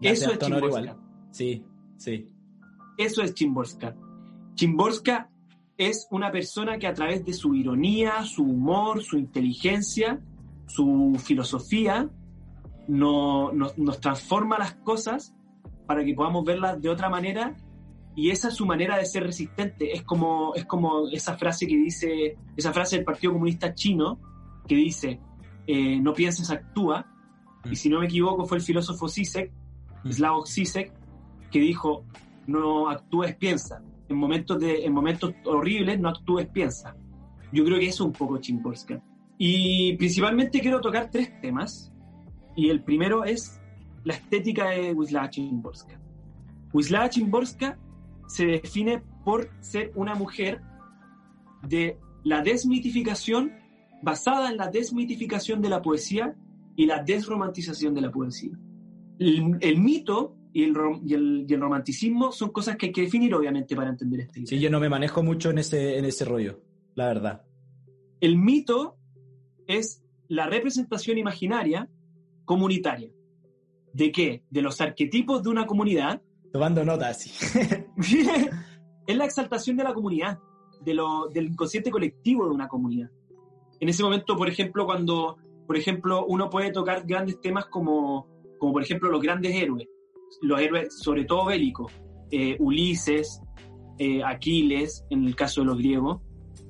Eso 0.00 0.30
es 0.30 0.48
igual. 0.48 0.96
Sí, 1.32 1.64
sí. 1.96 2.28
Eso 2.96 3.22
es 3.22 3.34
Chimborska. 3.34 3.96
Chimborska 4.54 5.30
es 5.76 6.06
una 6.10 6.30
persona 6.30 6.78
que 6.78 6.86
a 6.86 6.94
través 6.94 7.24
de 7.24 7.32
su 7.32 7.54
ironía, 7.54 8.22
su 8.22 8.44
humor, 8.44 9.02
su 9.02 9.18
inteligencia, 9.18 10.20
su 10.66 11.20
filosofía, 11.22 12.08
no, 12.86 13.52
nos, 13.52 13.76
nos 13.78 14.00
transforma 14.00 14.58
las 14.58 14.74
cosas 14.74 15.34
para 15.86 16.04
que 16.04 16.14
podamos 16.14 16.44
verlas 16.44 16.80
de 16.80 16.88
otra 16.88 17.08
manera 17.08 17.56
y 18.16 18.30
esa 18.30 18.48
es 18.48 18.54
su 18.54 18.66
manera 18.66 18.96
de 18.96 19.06
ser 19.06 19.24
resistente. 19.24 19.92
Es 19.92 20.02
como, 20.02 20.54
es 20.54 20.64
como 20.66 21.08
esa 21.08 21.36
frase 21.36 21.66
que 21.66 21.76
dice, 21.76 22.36
esa 22.56 22.72
frase 22.72 22.96
del 22.96 23.04
Partido 23.04 23.32
Comunista 23.32 23.74
Chino, 23.74 24.20
que 24.68 24.76
dice, 24.76 25.20
eh, 25.66 25.98
no 26.00 26.12
pienses, 26.14 26.50
actúa. 26.50 27.06
Mm. 27.64 27.72
Y 27.72 27.76
si 27.76 27.88
no 27.88 28.00
me 28.00 28.06
equivoco, 28.06 28.44
fue 28.44 28.58
el 28.58 28.62
filósofo 28.62 29.08
Zizek, 29.08 29.52
mm. 30.04 30.10
Slavoj 30.10 30.46
Zizek, 30.46 30.92
que 31.50 31.58
dijo, 31.58 32.04
no 32.46 32.88
actúes, 32.88 33.36
piensa. 33.36 33.82
En 34.08 34.16
momentos, 34.16 34.60
de, 34.60 34.84
en 34.84 34.92
momentos 34.92 35.34
horribles, 35.44 35.98
no 35.98 36.08
actúes, 36.08 36.46
piensa. 36.48 36.96
Yo 37.52 37.64
creo 37.64 37.78
que 37.78 37.86
eso 37.86 38.04
es 38.04 38.08
un 38.08 38.12
poco 38.12 38.38
Chimborska. 38.38 39.02
Y 39.38 39.96
principalmente 39.96 40.60
quiero 40.60 40.80
tocar 40.80 41.10
tres 41.10 41.40
temas. 41.40 41.92
Y 42.56 42.68
el 42.68 42.82
primero 42.82 43.24
es 43.24 43.60
la 44.04 44.14
estética 44.14 44.70
de 44.70 44.92
Wisława 44.92 45.30
Chimborska. 45.30 45.98
Wisława 46.72 47.08
Chimborska 47.08 47.78
se 48.26 48.46
define 48.46 49.02
por 49.24 49.48
ser 49.60 49.92
una 49.94 50.14
mujer 50.14 50.60
de 51.62 51.98
la 52.22 52.42
desmitificación, 52.42 53.52
basada 54.02 54.50
en 54.50 54.56
la 54.56 54.68
desmitificación 54.68 55.62
de 55.62 55.68
la 55.68 55.82
poesía 55.82 56.36
y 56.76 56.86
la 56.86 57.02
desromantización 57.02 57.94
de 57.94 58.00
la 58.00 58.10
poesía. 58.10 58.52
El, 59.18 59.58
el 59.60 59.80
mito 59.80 60.36
y 60.54 60.62
el, 60.62 60.72
y, 61.04 61.14
el, 61.14 61.46
y 61.48 61.52
el, 61.52 61.60
romanticismo 61.60 62.30
son 62.30 62.50
cosas 62.50 62.76
que 62.76 62.86
hay 62.86 62.92
que 62.92 63.02
definir, 63.02 63.34
obviamente, 63.34 63.74
para 63.74 63.90
entender 63.90 64.20
este 64.20 64.38
libro. 64.38 64.50
Sí, 64.50 64.60
yo 64.60 64.70
no 64.70 64.78
me 64.78 64.88
manejo 64.88 65.20
mucho 65.20 65.50
en 65.50 65.58
ese, 65.58 65.98
en 65.98 66.04
ese 66.04 66.24
rollo, 66.24 66.60
la 66.94 67.08
verdad. 67.08 67.42
El 68.20 68.38
mito 68.38 68.96
es 69.66 70.00
la 70.28 70.46
representación 70.46 71.18
imaginaria 71.18 71.88
comunitaria. 72.44 73.10
¿De 73.92 74.12
qué? 74.12 74.44
De 74.48 74.62
los 74.62 74.80
arquetipos 74.80 75.42
de 75.42 75.48
una 75.48 75.66
comunidad. 75.66 76.22
Tomando 76.52 76.84
notas, 76.84 77.22
sí. 77.22 77.32
es 79.08 79.16
la 79.16 79.24
exaltación 79.24 79.76
de 79.76 79.82
la 79.82 79.92
comunidad, 79.92 80.38
de 80.84 80.94
lo, 80.94 81.26
del 81.30 81.46
inconsciente 81.46 81.90
colectivo 81.90 82.44
de 82.44 82.54
una 82.54 82.68
comunidad. 82.68 83.10
En 83.80 83.88
ese 83.88 84.04
momento, 84.04 84.36
por 84.36 84.48
ejemplo, 84.48 84.86
cuando, 84.86 85.36
por 85.66 85.76
ejemplo, 85.76 86.24
uno 86.26 86.48
puede 86.48 86.70
tocar 86.70 87.04
grandes 87.04 87.40
temas 87.40 87.66
como, 87.66 88.28
como 88.60 88.72
por 88.72 88.82
ejemplo, 88.84 89.10
los 89.10 89.20
grandes 89.20 89.52
héroes 89.52 89.88
los 90.42 90.60
héroes, 90.60 90.98
sobre 90.98 91.24
todo 91.24 91.46
bélicos, 91.46 91.92
eh, 92.30 92.56
Ulises, 92.58 93.40
eh, 93.98 94.22
Aquiles, 94.24 95.04
en 95.10 95.24
el 95.24 95.36
caso 95.36 95.60
de 95.60 95.66
los 95.66 95.78
griegos. 95.78 96.20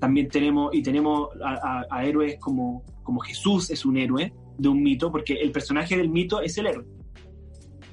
También 0.01 0.29
tenemos, 0.29 0.75
y 0.75 0.83
tenemos 0.83 1.29
a, 1.43 1.55
a, 1.55 1.87
a, 1.91 2.05
héroes 2.05 2.37
como, 2.41 2.83
como 3.03 3.21
Jesús 3.21 3.71
es 3.71 3.85
un 3.85 3.97
héroe 3.97 4.33
de 4.59 4.69
un 4.69 4.83
mito, 4.83 5.11
porque 5.11 5.35
el 5.35 5.51
personaje 5.53 5.97
del 5.97 6.11
mito 6.11 6.41
es 6.41 6.59
el 6.59 6.67
héroe. 6.67 6.85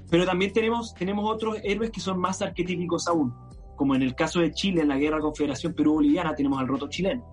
Pero 0.09 0.25
también 0.25 0.51
tenemos, 0.51 0.93
tenemos 0.93 1.29
otros 1.29 1.57
héroes 1.63 1.91
que 1.91 2.01
son 2.01 2.19
más 2.19 2.41
arquetípicos 2.41 3.07
aún, 3.07 3.33
como 3.77 3.95
en 3.95 4.01
el 4.01 4.13
caso 4.13 4.41
de 4.41 4.51
Chile 4.51 4.81
en 4.81 4.89
la 4.89 4.97
guerra 4.97 5.19
Confederación 5.19 5.73
Perú-Boliviana, 5.73 6.35
tenemos 6.35 6.59
al 6.59 6.67
roto 6.67 6.89
chileno, 6.89 7.31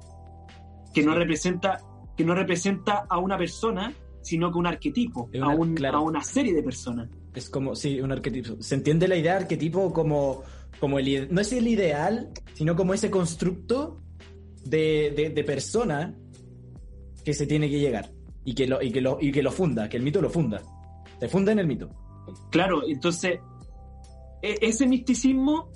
que 0.94 1.02
no 1.02 1.14
representa 1.14 1.78
que 2.18 2.24
no 2.24 2.34
representa 2.34 3.06
a 3.08 3.18
una 3.18 3.38
persona, 3.38 3.94
sino 4.22 4.50
que 4.50 4.58
un 4.58 4.66
arquetipo, 4.66 5.30
a, 5.40 5.52
a, 5.52 6.00
una 6.00 6.24
serie 6.24 6.52
de 6.52 6.64
personas. 6.64 7.08
Es 7.38 7.48
como, 7.48 7.76
sí, 7.76 8.00
un 8.00 8.10
arquetipo. 8.10 8.60
Se 8.60 8.74
entiende 8.74 9.06
la 9.06 9.16
idea 9.16 9.34
de 9.34 9.42
arquetipo 9.42 9.92
como, 9.92 10.42
como 10.80 10.98
el, 10.98 11.32
no 11.32 11.40
es 11.40 11.52
el 11.52 11.68
ideal, 11.68 12.30
sino 12.54 12.74
como 12.74 12.94
ese 12.94 13.12
constructo 13.12 14.02
de, 14.64 15.32
de, 15.32 15.44
persona 15.44 16.18
que 17.24 17.32
se 17.32 17.46
tiene 17.46 17.70
que 17.70 17.78
llegar 17.78 18.10
y 18.44 18.54
que, 18.56 18.66
lo, 18.66 18.82
y, 18.82 18.90
que 18.90 19.00
lo, 19.00 19.18
y 19.20 19.30
que 19.30 19.44
lo 19.44 19.52
funda, 19.52 19.88
que 19.88 19.98
el 19.98 20.02
mito 20.02 20.20
lo 20.20 20.30
funda. 20.30 20.60
Se 21.20 21.28
funda 21.28 21.52
en 21.52 21.60
el 21.60 21.68
mito. 21.68 21.88
Claro, 22.50 22.82
entonces, 22.88 23.38
e, 24.42 24.58
ese 24.60 24.88
misticismo 24.88 25.70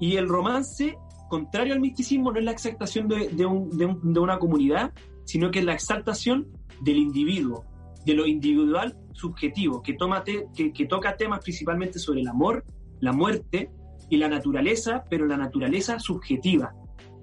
y 0.00 0.16
el 0.16 0.26
romance, 0.26 0.96
contrario 1.28 1.74
al 1.74 1.80
misticismo, 1.80 2.32
no 2.32 2.38
es 2.38 2.46
la 2.46 2.52
exaltación 2.52 3.08
de, 3.08 3.28
de, 3.28 3.96
de 4.02 4.20
una 4.20 4.38
comunidad, 4.38 4.90
sino 5.26 5.50
que 5.50 5.58
es 5.58 5.66
la 5.66 5.74
exaltación 5.74 6.48
del 6.80 6.96
individuo, 6.96 7.66
de 8.06 8.14
lo 8.14 8.26
individual 8.26 9.03
subjetivo, 9.14 9.82
que, 9.82 9.94
toma 9.94 10.22
que, 10.22 10.72
que 10.72 10.86
toca 10.86 11.16
temas 11.16 11.40
principalmente 11.40 11.98
sobre 11.98 12.20
el 12.20 12.28
amor, 12.28 12.64
la 13.00 13.12
muerte 13.12 13.70
y 14.10 14.18
la 14.18 14.28
naturaleza, 14.28 15.04
pero 15.08 15.26
la 15.26 15.36
naturaleza 15.36 15.98
subjetiva. 15.98 16.74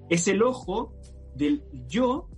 Es 0.08 0.26
el 0.26 0.42
ojo 0.42 0.92
del 1.36 1.62
yo, 1.86 2.28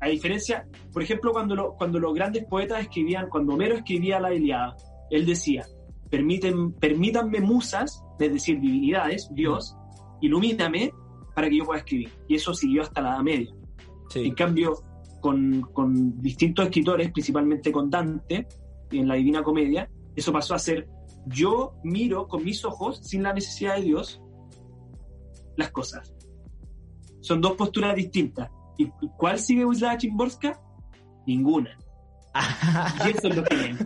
a 0.00 0.08
diferencia, 0.08 0.66
por 0.92 1.02
ejemplo, 1.02 1.32
cuando, 1.32 1.74
cuando 1.78 1.98
los 1.98 2.14
grandes 2.14 2.44
poetas 2.44 2.80
escribían, 2.80 3.28
cuando 3.28 3.54
Homero 3.54 3.76
escribía 3.76 4.18
la 4.18 4.34
Iliada, 4.34 4.76
él 5.10 5.24
decía, 5.26 5.64
Permiten, 6.10 6.72
permítanme 6.72 7.40
musas, 7.40 8.02
es 8.18 8.32
decir, 8.32 8.60
divinidades, 8.60 9.30
Dios, 9.32 9.76
ilumíname 10.20 10.92
para 11.34 11.48
que 11.48 11.58
yo 11.58 11.64
pueda 11.64 11.78
escribir. 11.78 12.10
Y 12.26 12.34
eso 12.34 12.52
siguió 12.52 12.82
hasta 12.82 13.00
la 13.00 13.10
Edad 13.10 13.22
Media. 13.22 13.54
En 14.16 14.34
cambio, 14.34 14.74
con, 15.20 15.62
con, 15.72 16.20
distintos 16.20 16.64
escritores, 16.64 17.12
principalmente 17.12 17.70
con 17.70 17.88
Dante, 17.88 18.48
en 18.90 19.08
la 19.08 19.14
Divina 19.14 19.42
Comedia, 19.42 19.90
eso 20.16 20.32
pasó 20.32 20.54
a 20.54 20.58
ser 20.58 20.88
yo 21.26 21.74
miro 21.84 22.26
con 22.28 22.44
mis 22.44 22.64
ojos, 22.64 23.00
sin 23.02 23.22
la 23.22 23.32
necesidad 23.32 23.76
de 23.76 23.82
Dios, 23.82 24.22
las 25.56 25.70
cosas. 25.70 26.14
Son 27.20 27.40
dos 27.40 27.52
posturas 27.52 27.94
distintas. 27.94 28.50
¿Y 28.78 28.88
cuál 29.18 29.38
sigue 29.38 29.64
Wisława 29.64 29.98
Chimborska? 29.98 30.60
Ninguna. 31.26 31.76
y 33.06 33.10
eso 33.10 33.28
es 33.28 33.36
lo 33.36 33.44
que 33.44 33.56
ven. 33.56 33.78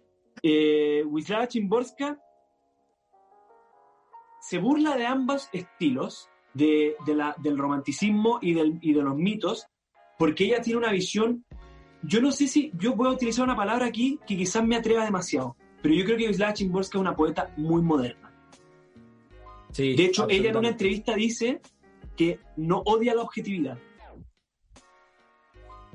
Eh, 0.42 1.02
Wisława 1.06 1.48
Chimborska 1.48 2.20
se 4.40 4.58
burla 4.58 4.96
de 4.96 5.06
ambos 5.06 5.48
estilos, 5.52 6.28
de, 6.54 6.94
la, 7.06 7.34
del 7.42 7.58
romanticismo 7.58 8.38
y, 8.40 8.52
del, 8.54 8.78
y 8.80 8.92
de 8.92 9.02
los 9.02 9.16
mitos, 9.16 9.66
porque 10.18 10.44
ella 10.44 10.60
tiene 10.60 10.78
una 10.78 10.92
visión, 10.92 11.44
yo 12.06 12.20
no 12.20 12.30
sé 12.30 12.46
si 12.46 12.70
yo 12.78 12.94
puedo 12.94 13.12
utilizar 13.12 13.44
una 13.44 13.56
palabra 13.56 13.86
aquí 13.86 14.18
que 14.26 14.36
quizás 14.36 14.64
me 14.64 14.76
atreva 14.76 15.04
demasiado, 15.04 15.56
pero 15.82 15.94
yo 15.94 16.04
creo 16.04 16.16
que 16.16 16.28
Wisława 16.28 16.54
Chimborska 16.54 16.98
es 16.98 17.00
una 17.00 17.16
poeta 17.16 17.52
muy 17.56 17.82
moderna. 17.82 18.32
de 19.76 20.04
hecho, 20.04 20.26
ella 20.28 20.50
en 20.50 20.56
una 20.56 20.68
entrevista 20.68 21.14
dice 21.14 21.60
que 22.16 22.40
no 22.56 22.78
odia 22.84 23.14
la 23.14 23.22
objetividad. 23.22 23.78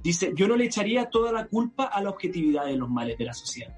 Dice, 0.03 0.33
yo 0.35 0.47
no 0.47 0.55
le 0.55 0.65
echaría 0.65 1.09
toda 1.09 1.31
la 1.31 1.47
culpa 1.47 1.85
a 1.85 2.01
la 2.01 2.09
objetividad 2.09 2.65
de 2.65 2.75
los 2.75 2.89
males 2.89 3.17
de 3.17 3.25
la 3.25 3.33
sociedad. 3.33 3.75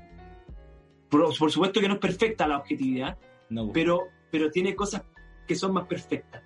Por, 1.09 1.33
supuesto 1.33 1.79
que 1.79 1.87
no 1.87 1.95
es 1.95 1.99
perfecta 1.99 2.47
la 2.47 2.57
objetividad, 2.57 3.17
pero, 3.73 4.07
pero 4.31 4.49
tiene 4.49 4.75
cosas 4.75 5.03
que 5.47 5.55
son 5.55 5.73
más 5.73 5.85
perfectas. 5.85 6.41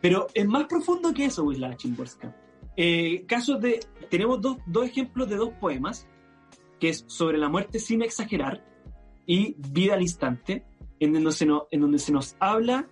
Pero 0.00 0.28
es 0.32 0.46
más 0.46 0.64
profundo 0.64 1.12
que 1.12 1.26
eso, 1.26 1.44
Wisla 1.44 1.76
Chimborska. 1.76 2.34
Eh, 2.76 3.24
casos 3.26 3.60
de, 3.60 3.80
tenemos 4.10 4.40
dos, 4.40 4.58
dos 4.66 4.86
ejemplos 4.86 5.28
de 5.28 5.36
dos 5.36 5.50
poemas, 5.60 6.08
que 6.80 6.88
es 6.88 7.04
sobre 7.06 7.38
la 7.38 7.48
muerte 7.48 7.78
sin 7.78 8.02
exagerar 8.02 8.64
y 9.26 9.54
vida 9.58 9.94
al 9.94 10.02
instante, 10.02 10.64
en 10.98 11.12
donde 11.12 11.32
se 11.32 11.46
nos, 11.46 11.64
en 11.70 11.80
donde 11.80 11.98
se 11.98 12.12
nos 12.12 12.36
habla 12.40 12.88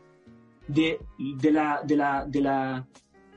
de, 0.69 1.01
de, 1.19 1.53
la, 1.53 1.81
de, 1.85 1.97
la, 1.97 2.25
de, 2.27 2.40
la, 2.40 2.87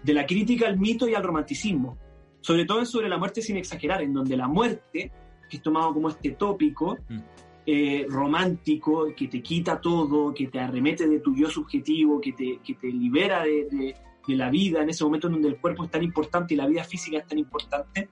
de 0.03 0.13
la 0.13 0.25
crítica 0.25 0.67
al 0.67 0.77
mito 0.77 1.07
y 1.07 1.15
al 1.15 1.23
romanticismo, 1.23 1.97
sobre 2.41 2.65
todo 2.65 2.85
sobre 2.85 3.09
la 3.09 3.17
muerte 3.17 3.41
sin 3.41 3.57
exagerar, 3.57 4.01
en 4.01 4.13
donde 4.13 4.37
la 4.37 4.47
muerte, 4.47 5.11
que 5.49 5.57
es 5.57 5.63
tomado 5.63 5.93
como 5.93 6.09
este 6.09 6.31
tópico, 6.31 6.97
mm. 7.09 7.19
Eh, 7.65 8.05
romántico, 8.09 9.15
que 9.15 9.29
te 9.29 9.41
quita 9.41 9.79
todo, 9.79 10.33
que 10.33 10.47
te 10.47 10.59
arremete 10.59 11.07
de 11.07 11.21
tu 11.21 11.33
yo 11.33 11.49
subjetivo, 11.49 12.19
que 12.19 12.33
te, 12.33 12.59
que 12.61 12.73
te 12.73 12.87
libera 12.87 13.41
de, 13.41 13.69
de, 13.71 13.95
la 14.27 14.49
vida 14.49 14.81
en 14.81 14.89
ese 14.89 15.03
momento 15.03 15.27
en 15.27 15.33
donde 15.33 15.49
el 15.49 15.57
cuerpo 15.57 15.83
es 15.83 15.91
tan 15.91 16.03
importante 16.03 16.53
y 16.53 16.57
la 16.57 16.67
vida 16.67 16.83
física 16.83 17.17
es 17.17 17.27
tan 17.27 17.37
importante. 17.37 18.09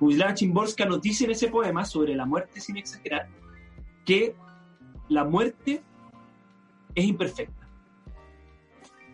Wisława 0.00 0.34
Chimborska 0.34 0.86
nos 0.86 1.00
dice 1.00 1.24
en 1.24 1.32
ese 1.32 1.48
poema 1.48 1.84
sobre 1.84 2.14
la 2.14 2.26
muerte 2.26 2.60
sin 2.60 2.76
exagerar 2.76 3.28
que 4.04 4.34
la 5.08 5.24
muerte 5.24 5.82
es 6.94 7.04
imperfecta, 7.04 7.68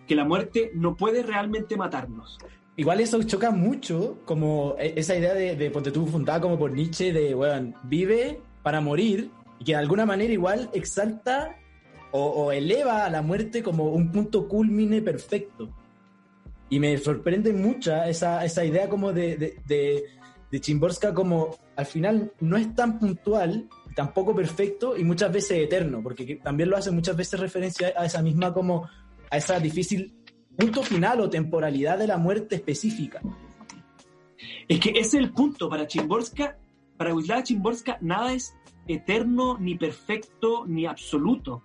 que 0.07 0.15
la 0.15 0.25
muerte 0.25 0.71
no 0.75 0.97
puede 0.97 1.23
realmente 1.23 1.77
matarnos. 1.77 2.39
Igual 2.77 3.01
eso 3.01 3.23
choca 3.25 3.51
mucho, 3.51 4.19
como 4.25 4.77
e, 4.79 4.95
esa 4.97 5.17
idea 5.17 5.35
de, 5.35 5.57
de 5.57 5.71
Ponte 5.71 5.91
tú 5.91 6.07
fundada 6.07 6.41
como 6.41 6.59
por 6.59 6.73
Nietzsche, 6.73 7.13
de, 7.13 7.35
bueno, 7.35 7.75
vive 7.85 8.41
para 8.63 8.81
morir, 8.81 9.31
y 9.59 9.65
que 9.65 9.73
de 9.73 9.79
alguna 9.79 10.07
manera 10.07 10.33
igual 10.33 10.71
exalta 10.73 11.57
o, 12.13 12.51
eleva 12.51 13.05
a 13.05 13.11
la 13.11 13.23
muerte 13.23 13.63
como 13.63 13.85
un 13.93 14.11
punto 14.11 14.49
culmine 14.49 15.01
perfecto. 15.03 15.69
Y 16.71 16.79
me 16.79 16.97
sorprende 16.99 17.53
mucho 17.53 17.95
esa, 18.05 18.45
esa 18.45 18.65
idea 18.65 18.89
como 18.89 19.13
de, 19.13 19.37
de, 19.67 20.05
de, 20.51 20.61
Chimborska 20.61 21.13
como 21.13 21.57
al 21.77 21.87
final 21.87 22.33
no 22.41 22.57
es 22.57 22.75
tan 22.75 22.99
puntual, 22.99 23.69
tampoco 23.95 24.35
perfecto 24.35 24.97
y 24.97 25.05
muchas 25.05 25.33
veces 25.33 25.59
eterno, 25.59 26.01
porque 26.03 26.37
también 26.37 26.71
lo 26.71 26.77
hace 26.77 26.93
muchas 26.93 27.17
veces 27.17 27.41
referencia 27.41 27.93
a 27.97 28.07
esa 28.07 28.23
misma 28.23 28.53
como 28.53 28.89
a 29.31 29.37
esa 29.37 29.59
difícil 29.59 30.15
punto 30.57 30.83
final 30.83 31.21
o 31.21 31.31
temporalidad 31.31 31.99
de 31.99 32.07
la 32.07 32.19
muerte 32.19 32.57
específica. 32.57 33.21
Es 34.69 34.79
que 34.79 34.91
ese 34.91 35.01
es 35.01 35.15
el 35.15 35.33
punto 35.33 35.69
para 35.69 35.87
Chimborska, 35.87 36.57
para 36.97 37.15
Wisława 37.15 37.43
Chimborska 37.43 37.99
nada 38.01 38.33
es 38.33 38.55
eterno, 38.87 39.59
ni 39.59 39.77
perfecto, 39.77 40.65
ni 40.67 40.87
absoluto. 40.87 41.63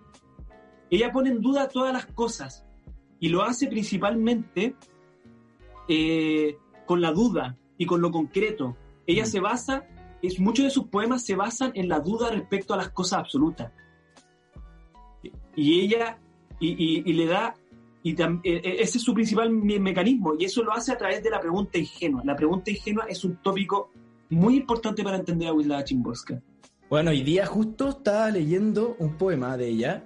Ella 0.90 1.12
pone 1.12 1.30
en 1.30 1.40
duda 1.40 1.68
todas 1.68 1.92
las 1.92 2.06
cosas 2.06 2.64
y 3.20 3.28
lo 3.28 3.42
hace 3.42 3.66
principalmente 3.66 4.74
eh, 5.88 6.56
con 6.86 7.00
la 7.00 7.12
duda 7.12 7.56
y 7.78 7.86
con 7.86 8.00
lo 8.00 8.10
concreto. 8.10 8.76
Ella 9.06 9.24
mm. 9.24 9.26
se 9.26 9.40
basa, 9.40 9.84
es, 10.22 10.40
muchos 10.40 10.64
de 10.64 10.70
sus 10.70 10.86
poemas 10.86 11.24
se 11.24 11.34
basan 11.34 11.72
en 11.74 11.88
la 11.88 12.00
duda 12.00 12.30
respecto 12.30 12.74
a 12.74 12.76
las 12.76 12.90
cosas 12.90 13.20
absolutas. 13.20 13.72
Y 15.54 15.80
ella, 15.80 16.18
y, 16.60 17.12
le 17.12 17.26
da, 17.26 17.54
y 18.02 18.10
e, 18.20 18.40
e, 18.44 18.82
ese 18.82 18.98
es 18.98 19.04
su 19.04 19.14
principal 19.14 19.50
mecanismo, 19.50 20.34
y 20.38 20.44
eso 20.44 20.62
lo 20.62 20.72
hace 20.72 20.92
a 20.92 20.98
través 20.98 21.22
de 21.22 21.30
la 21.30 21.40
pregunta 21.40 21.78
ingenua. 21.78 22.22
La 22.24 22.36
pregunta 22.36 22.70
ingenua 22.70 23.06
es 23.08 23.24
un 23.24 23.36
tópico 23.36 23.90
muy 24.28 24.56
importante 24.56 25.02
para 25.02 25.16
entender 25.16 25.48
a 25.48 25.52
Wisława 25.52 25.84
Chimborska. 25.84 26.42
Bueno, 26.88 27.10
hoy 27.10 27.22
día 27.22 27.46
justo 27.46 27.88
estaba 27.88 28.30
leyendo 28.30 28.96
un 29.00 29.16
poema 29.16 29.56
de 29.56 29.68
ella 29.68 30.04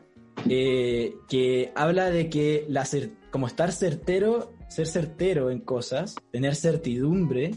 eh, 0.48 1.14
que 1.28 1.72
habla 1.74 2.10
de 2.10 2.30
que 2.30 2.64
la 2.68 2.86
como 3.30 3.46
estar 3.46 3.70
certero, 3.72 4.52
ser 4.70 4.86
certero 4.86 5.50
en 5.50 5.60
cosas, 5.60 6.14
tener 6.30 6.54
certidumbre 6.54 7.50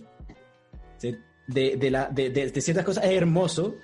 de, 1.48 1.92
la, 1.92 2.10
de, 2.10 2.62
ciertas 2.62 2.84
cosas 2.84 3.06
es 3.06 3.12
hermoso, 3.12 3.76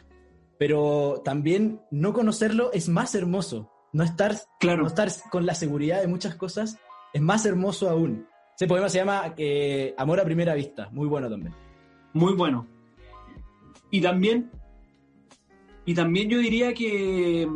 pero 0.57 1.21
también 1.23 1.81
no 1.91 2.11
conocerlo 2.11 2.71
es 2.73 2.89
más 2.89 3.13
hermoso. 3.15 3.71
No 3.93 4.03
estar, 4.03 4.35
claro. 4.59 4.81
no 4.83 4.87
estar 4.87 5.09
con 5.31 5.45
la 5.45 5.55
seguridad 5.55 6.01
de 6.01 6.07
muchas 6.07 6.35
cosas 6.35 6.77
es 7.13 7.21
más 7.21 7.45
hermoso 7.45 7.89
aún. 7.89 8.27
Ese 8.55 8.67
poema 8.67 8.89
se 8.89 8.97
llama 8.97 9.33
eh, 9.37 9.93
Amor 9.97 10.19
a 10.19 10.25
primera 10.25 10.53
vista, 10.53 10.89
muy 10.91 11.07
bueno 11.07 11.29
también. 11.29 11.53
Muy 12.13 12.33
bueno. 12.33 12.67
Y 13.91 14.01
también 14.01 14.51
y 15.85 15.93
también 15.93 16.29
yo 16.29 16.39
diría 16.39 16.73
que, 16.73 17.47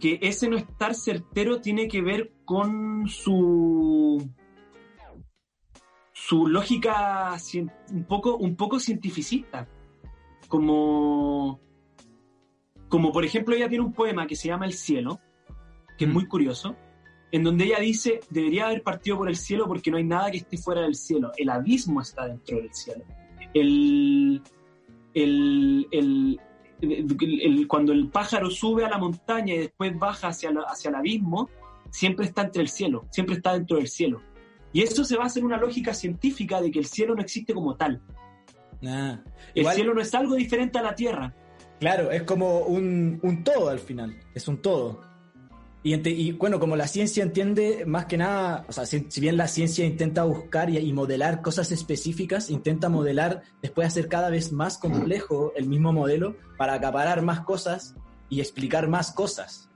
que 0.00 0.18
ese 0.22 0.48
no 0.48 0.56
estar 0.56 0.94
certero 0.94 1.60
tiene 1.60 1.86
que 1.86 2.02
ver 2.02 2.32
con 2.48 3.06
su, 3.08 4.26
su 6.14 6.46
lógica 6.46 7.36
un 7.92 8.04
poco, 8.04 8.38
un 8.38 8.56
poco 8.56 8.80
cientificista. 8.80 9.68
Como, 10.48 11.60
como 12.88 13.12
por 13.12 13.26
ejemplo 13.26 13.54
ella 13.54 13.68
tiene 13.68 13.84
un 13.84 13.92
poema 13.92 14.26
que 14.26 14.34
se 14.34 14.48
llama 14.48 14.64
El 14.64 14.72
cielo, 14.72 15.20
que 15.98 16.06
es 16.06 16.10
mm. 16.10 16.14
muy 16.14 16.26
curioso, 16.26 16.74
en 17.32 17.44
donde 17.44 17.66
ella 17.66 17.80
dice, 17.80 18.20
debería 18.30 18.68
haber 18.68 18.82
partido 18.82 19.18
por 19.18 19.28
el 19.28 19.36
cielo 19.36 19.66
porque 19.66 19.90
no 19.90 19.98
hay 19.98 20.04
nada 20.04 20.30
que 20.30 20.38
esté 20.38 20.56
fuera 20.56 20.80
del 20.80 20.94
cielo, 20.94 21.32
el 21.36 21.50
abismo 21.50 22.00
está 22.00 22.28
dentro 22.28 22.56
del 22.56 22.72
cielo. 22.72 23.04
el, 23.52 24.42
el, 25.12 26.40
cuando 27.68 27.92
el 27.92 28.08
pájaro 28.08 28.48
sube 28.48 28.86
a 28.86 28.88
la 28.88 28.96
montaña 28.96 29.52
y 29.52 29.58
después 29.58 29.98
baja 29.98 30.28
hacia, 30.28 30.48
hacia 30.66 30.88
el 30.88 30.94
abismo, 30.94 31.50
siempre 31.90 32.26
está 32.26 32.42
entre 32.42 32.62
el 32.62 32.68
cielo, 32.68 33.06
siempre 33.10 33.36
está 33.36 33.54
dentro 33.54 33.76
del 33.76 33.88
cielo. 33.88 34.22
Y 34.72 34.82
eso 34.82 35.04
se 35.04 35.16
basa 35.16 35.38
en 35.38 35.46
una 35.46 35.56
lógica 35.56 35.94
científica 35.94 36.60
de 36.60 36.70
que 36.70 36.78
el 36.78 36.86
cielo 36.86 37.14
no 37.14 37.22
existe 37.22 37.54
como 37.54 37.76
tal. 37.76 38.02
Ah, 38.86 39.20
el 39.54 39.66
cielo 39.68 39.94
no 39.94 40.00
es 40.00 40.14
algo 40.14 40.34
diferente 40.34 40.78
a 40.78 40.82
la 40.82 40.94
tierra. 40.94 41.34
Claro, 41.80 42.10
es 42.10 42.22
como 42.22 42.60
un, 42.60 43.18
un 43.22 43.44
todo 43.44 43.68
al 43.68 43.78
final, 43.78 44.18
es 44.34 44.48
un 44.48 44.60
todo. 44.60 45.00
Y, 45.84 46.32
bueno, 46.32 46.58
como 46.58 46.76
la 46.76 46.88
ciencia 46.88 47.22
entiende 47.22 47.84
más 47.86 48.06
que 48.06 48.18
nada, 48.18 48.66
o 48.68 48.72
sea, 48.72 48.84
si, 48.84 49.06
bien 49.20 49.36
la 49.36 49.46
ciencia 49.46 49.86
intenta 49.86 50.24
buscar 50.24 50.68
y, 50.70 50.92
modelar 50.92 51.40
cosas 51.40 51.70
específicas, 51.70 52.50
intenta 52.50 52.88
modelar, 52.88 53.42
después 53.62 53.86
hacer 53.86 54.08
cada 54.08 54.28
vez 54.28 54.52
más 54.52 54.76
complejo 54.76 55.52
el 55.56 55.66
mismo 55.66 55.92
modelo 55.92 56.36
para 56.58 56.74
acaparar 56.74 57.22
más 57.22 57.40
cosas 57.40 57.94
y 58.28 58.40
explicar 58.40 58.88
más 58.88 59.12
cosas. 59.12 59.67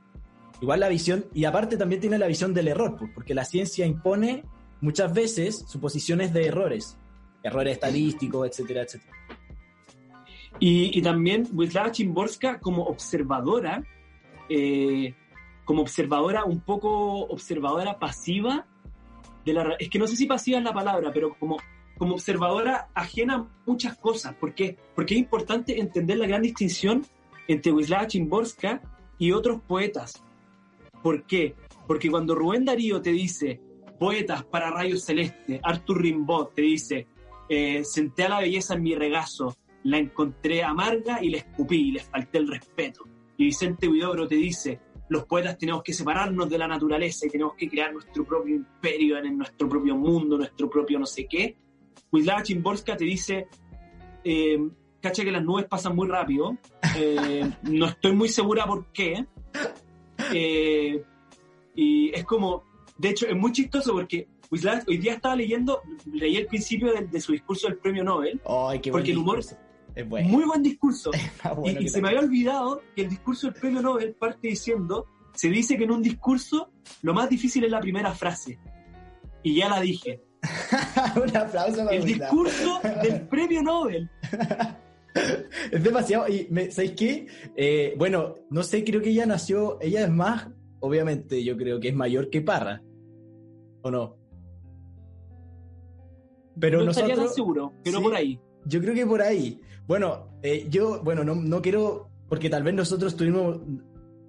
Igual 0.63 0.79
la 0.79 0.89
visión, 0.89 1.25
y 1.35 1.45
aparte 1.45 1.77
también 1.77 2.01
tiene 2.01 2.19
la 2.19 2.29
visión 2.29 2.55
del 2.55 2.69
error, 2.69 2.95
pues, 2.97 3.11
porque 3.13 3.35
la 3.35 3.45
ciencia 3.45 3.85
impone 3.85 4.45
muchas 4.81 5.13
veces 5.13 5.65
suposiciones 5.67 6.33
de 6.33 6.47
errores, 6.47 6.97
errores 7.43 7.75
estadísticos, 7.75 8.49
etcétera, 8.49 8.83
etcétera. 8.83 9.13
Y, 10.61 10.97
y 10.97 11.03
también 11.03 11.49
Wisława 11.53 11.91
Chimborska 11.91 12.61
como 12.61 12.85
observadora, 12.85 13.83
eh, 14.49 15.13
como 15.65 15.83
observadora, 15.83 16.45
un 16.45 16.61
poco 16.61 17.23
observadora 17.23 17.99
pasiva 17.99 18.65
de 19.45 19.53
la... 19.55 19.75
Es 19.81 19.91
que 19.91 19.99
no 19.99 20.07
sé 20.07 20.15
si 20.15 20.27
pasiva 20.27 20.59
es 20.59 20.65
la 20.65 20.73
palabra, 20.73 21.11
pero 21.13 21.37
como, 21.41 21.57
como 21.99 22.15
observadora 22.15 22.89
ajena 22.95 23.35
a 23.35 23.47
muchas 23.67 23.97
cosas. 23.97 24.35
¿Por 24.35 24.55
qué? 24.55 24.79
Porque 24.95 25.15
es 25.15 25.21
importante 25.21 25.81
entender 25.81 26.19
la 26.19 26.29
gran 26.29 26.43
distinción 26.43 27.05
entre 27.49 27.73
Wisława 27.73 28.07
Chimborska 28.07 28.81
y 29.19 29.33
otros 29.33 29.61
poetas. 29.63 30.23
¿Por 31.03 31.25
qué? 31.27 31.55
Porque 31.87 32.11
cuando 32.11 32.35
Rubén 32.35 32.65
Darío 32.65 33.01
te 33.01 33.11
dice 33.11 33.61
poetas 33.99 34.45
para 34.45 34.71
rayos 34.71 35.05
celeste, 35.05 35.61
Arthur 35.63 36.03
Rimbaud 36.03 36.49
te 36.55 36.63
dice 36.63 37.07
eh, 37.49 37.85
senté 37.85 38.25
a 38.25 38.29
la 38.31 38.41
belleza 38.41 38.75
en 38.75 38.83
mi 38.83 38.95
regazo, 38.95 39.57
la 39.85 39.99
encontré 39.99 40.63
amarga 40.63 41.23
y 41.23 41.31
le 41.31 41.39
escupí 41.39 41.89
y 41.89 41.93
le 41.93 42.01
falté 42.01 42.39
el 42.39 42.49
respeto. 42.49 43.05
Y 43.37 43.45
Vicente 43.45 43.89
Huidobro 43.89 44.27
te 44.27 44.37
dice 44.37 44.81
los 45.13 45.27
poetas 45.27 45.59
tenemos 45.59 45.83
que 45.83 45.93
separarnos 45.93 46.49
de 46.49 46.59
la 46.59 46.67
naturaleza 46.67 47.27
y 47.27 47.31
tenemos 47.31 47.55
que 47.55 47.69
crear 47.69 47.93
nuestro 47.93 48.25
propio 48.25 48.57
imperio 48.57 49.19
en 49.19 49.37
nuestro 49.37 49.69
propio 49.69 49.95
mundo, 49.95 50.39
nuestro 50.39 50.71
propio 50.71 50.99
no 50.99 51.07
sé 51.07 51.27
qué. 51.27 51.57
Wisława 52.11 52.43
Chimborska 52.43 52.97
te 52.97 53.05
dice, 53.05 53.47
eh, 54.25 54.59
cacha 55.01 55.23
que 55.25 55.31
las 55.31 55.45
nubes 55.45 55.67
pasan 55.67 55.95
muy 55.95 56.09
rápido, 56.09 56.57
eh, 56.97 57.51
no 57.63 57.87
estoy 57.87 58.13
muy 58.13 58.29
segura 58.29 58.67
por 58.67 58.87
qué. 58.93 59.27
Eh, 60.35 61.03
y 61.75 62.11
es 62.11 62.25
como, 62.25 62.65
de 62.99 63.11
hecho, 63.11 63.27
es 63.27 63.37
muy 63.37 63.53
chistoso 63.53 63.93
porque 63.93 64.29
hoy 64.87 64.99
día 64.99 65.15
estaba 65.15 65.35
leyendo, 65.35 65.81
leí 66.13 66.37
el 66.37 66.47
principio 66.47 66.93
de, 66.93 67.21
su 67.21 67.33
discurso 67.33 67.69
del 67.69 67.79
premio 67.79 68.05
Nobel, 68.05 68.41
porque 68.45 69.13
el 69.13 69.19
humor... 69.19 69.41
Muy 70.25 70.45
buen 70.45 70.63
discurso. 70.63 71.11
y, 71.81 71.89
se 71.89 72.01
me 72.01 72.09
había 72.09 72.21
olvidado 72.21 72.83
que 72.97 73.03
el 73.03 73.11
discurso 73.11 73.49
del 73.49 73.61
premio 73.61 73.83
Nobel 73.83 74.15
parte 74.15 74.49
diciendo, 74.49 75.07
se 75.35 75.49
dice 75.49 75.77
que 75.77 75.85
en 75.85 75.91
un 75.91 76.03
discurso 76.03 76.71
lo 77.03 77.13
más 77.15 77.29
difícil 77.29 77.65
es 77.65 77.71
la 77.71 77.81
primera 77.81 78.13
frase. 78.13 78.59
Y 79.43 79.57
ya 79.57 79.69
la 79.69 79.81
dije. 79.81 80.23
un 81.17 81.37
aplauso 81.37 81.89
El 81.91 82.05
discurso 82.05 82.81
del 83.03 83.21
premio 83.29 83.63
Nobel. 83.63 84.11
es 85.73 85.83
demasiado. 85.83 86.29
Y 86.29 86.49
¿sabéis 86.71 86.93
qué? 86.93 87.27
Eh, 87.57 87.95
bueno, 87.97 88.37
no 88.51 88.63
sé, 88.63 88.85
creo 88.85 89.01
que 89.01 89.11
ella 89.11 89.27
nació, 89.27 89.79
ella 89.81 90.05
es 90.05 90.11
más, 90.11 90.49
obviamente, 90.81 91.43
yo 91.45 91.57
creo 91.57 91.81
que 91.81 91.89
es 91.89 91.95
mayor 91.95 92.31
que 92.31 92.41
Parra. 92.41 92.83
¿O 93.83 93.91
no? 93.91 94.17
Pero 96.59 96.85
no 96.85 96.91
estaría 96.91 97.17
tan 97.17 97.29
seguro, 97.29 97.73
pero 97.83 98.03
por 98.03 98.15
ahí. 98.15 98.39
Yo 98.67 98.81
creo 98.81 98.95
que 98.95 99.07
por 99.07 99.23
ahí. 99.23 99.61
Bueno, 99.87 100.29
eh, 100.43 100.67
yo, 100.71 101.03
bueno, 101.03 101.25
no, 101.25 101.35
no, 101.35 101.63
quiero, 101.63 102.09
porque 102.29 102.51
tal 102.51 102.63
vez 102.63 102.75
nosotros 102.75 103.17
tuvimos 103.17 103.61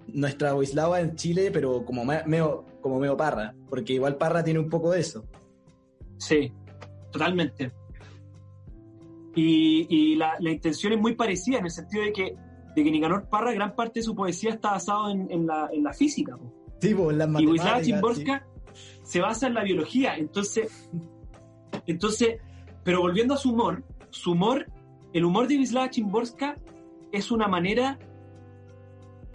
nuestra 0.08 0.54
Wislava 0.54 1.00
en 1.00 1.14
Chile, 1.14 1.50
pero 1.52 1.84
como 1.84 2.04
meo, 2.04 2.64
como 2.80 2.98
meo 2.98 3.16
Parra, 3.16 3.54
porque 3.68 3.92
igual 3.92 4.16
Parra 4.16 4.42
tiene 4.42 4.58
un 4.58 4.68
poco 4.68 4.90
de 4.90 5.00
eso. 5.00 5.24
Sí, 6.18 6.52
totalmente. 7.12 7.72
Y, 9.34 9.86
y 9.88 10.16
la, 10.16 10.34
la, 10.38 10.50
intención 10.50 10.92
es 10.92 11.00
muy 11.00 11.14
parecida 11.14 11.58
en 11.58 11.64
el 11.64 11.70
sentido 11.70 12.04
de 12.04 12.12
que, 12.12 12.36
de 12.76 12.84
que 12.84 12.90
Nicanor 12.90 13.28
Parra, 13.28 13.52
gran 13.52 13.74
parte 13.74 14.00
de 14.00 14.04
su 14.04 14.14
poesía 14.14 14.50
está 14.50 14.72
basado 14.72 15.10
en, 15.10 15.30
en, 15.30 15.46
la, 15.46 15.68
en 15.72 15.82
la, 15.82 15.92
física. 15.92 16.38
Sí, 16.80 16.90
en 16.90 17.18
la 17.18 17.40
Y 17.40 17.46
Wisława 17.46 17.82
Chimborska 17.82 18.46
se 19.02 19.20
basa 19.20 19.48
en 19.48 19.54
la 19.54 19.64
biología. 19.64 20.16
Entonces, 20.16 20.90
entonces, 21.86 22.36
pero 22.84 23.00
volviendo 23.00 23.34
a 23.34 23.36
su 23.36 23.50
humor, 23.50 23.84
su 24.10 24.32
humor 24.32 24.66
el 25.14 25.24
humor 25.24 25.46
de 25.46 25.56
Wisława 25.56 25.90
Chimborska 25.90 26.56
es 27.12 27.30
una 27.30 27.46
manera 27.46 27.98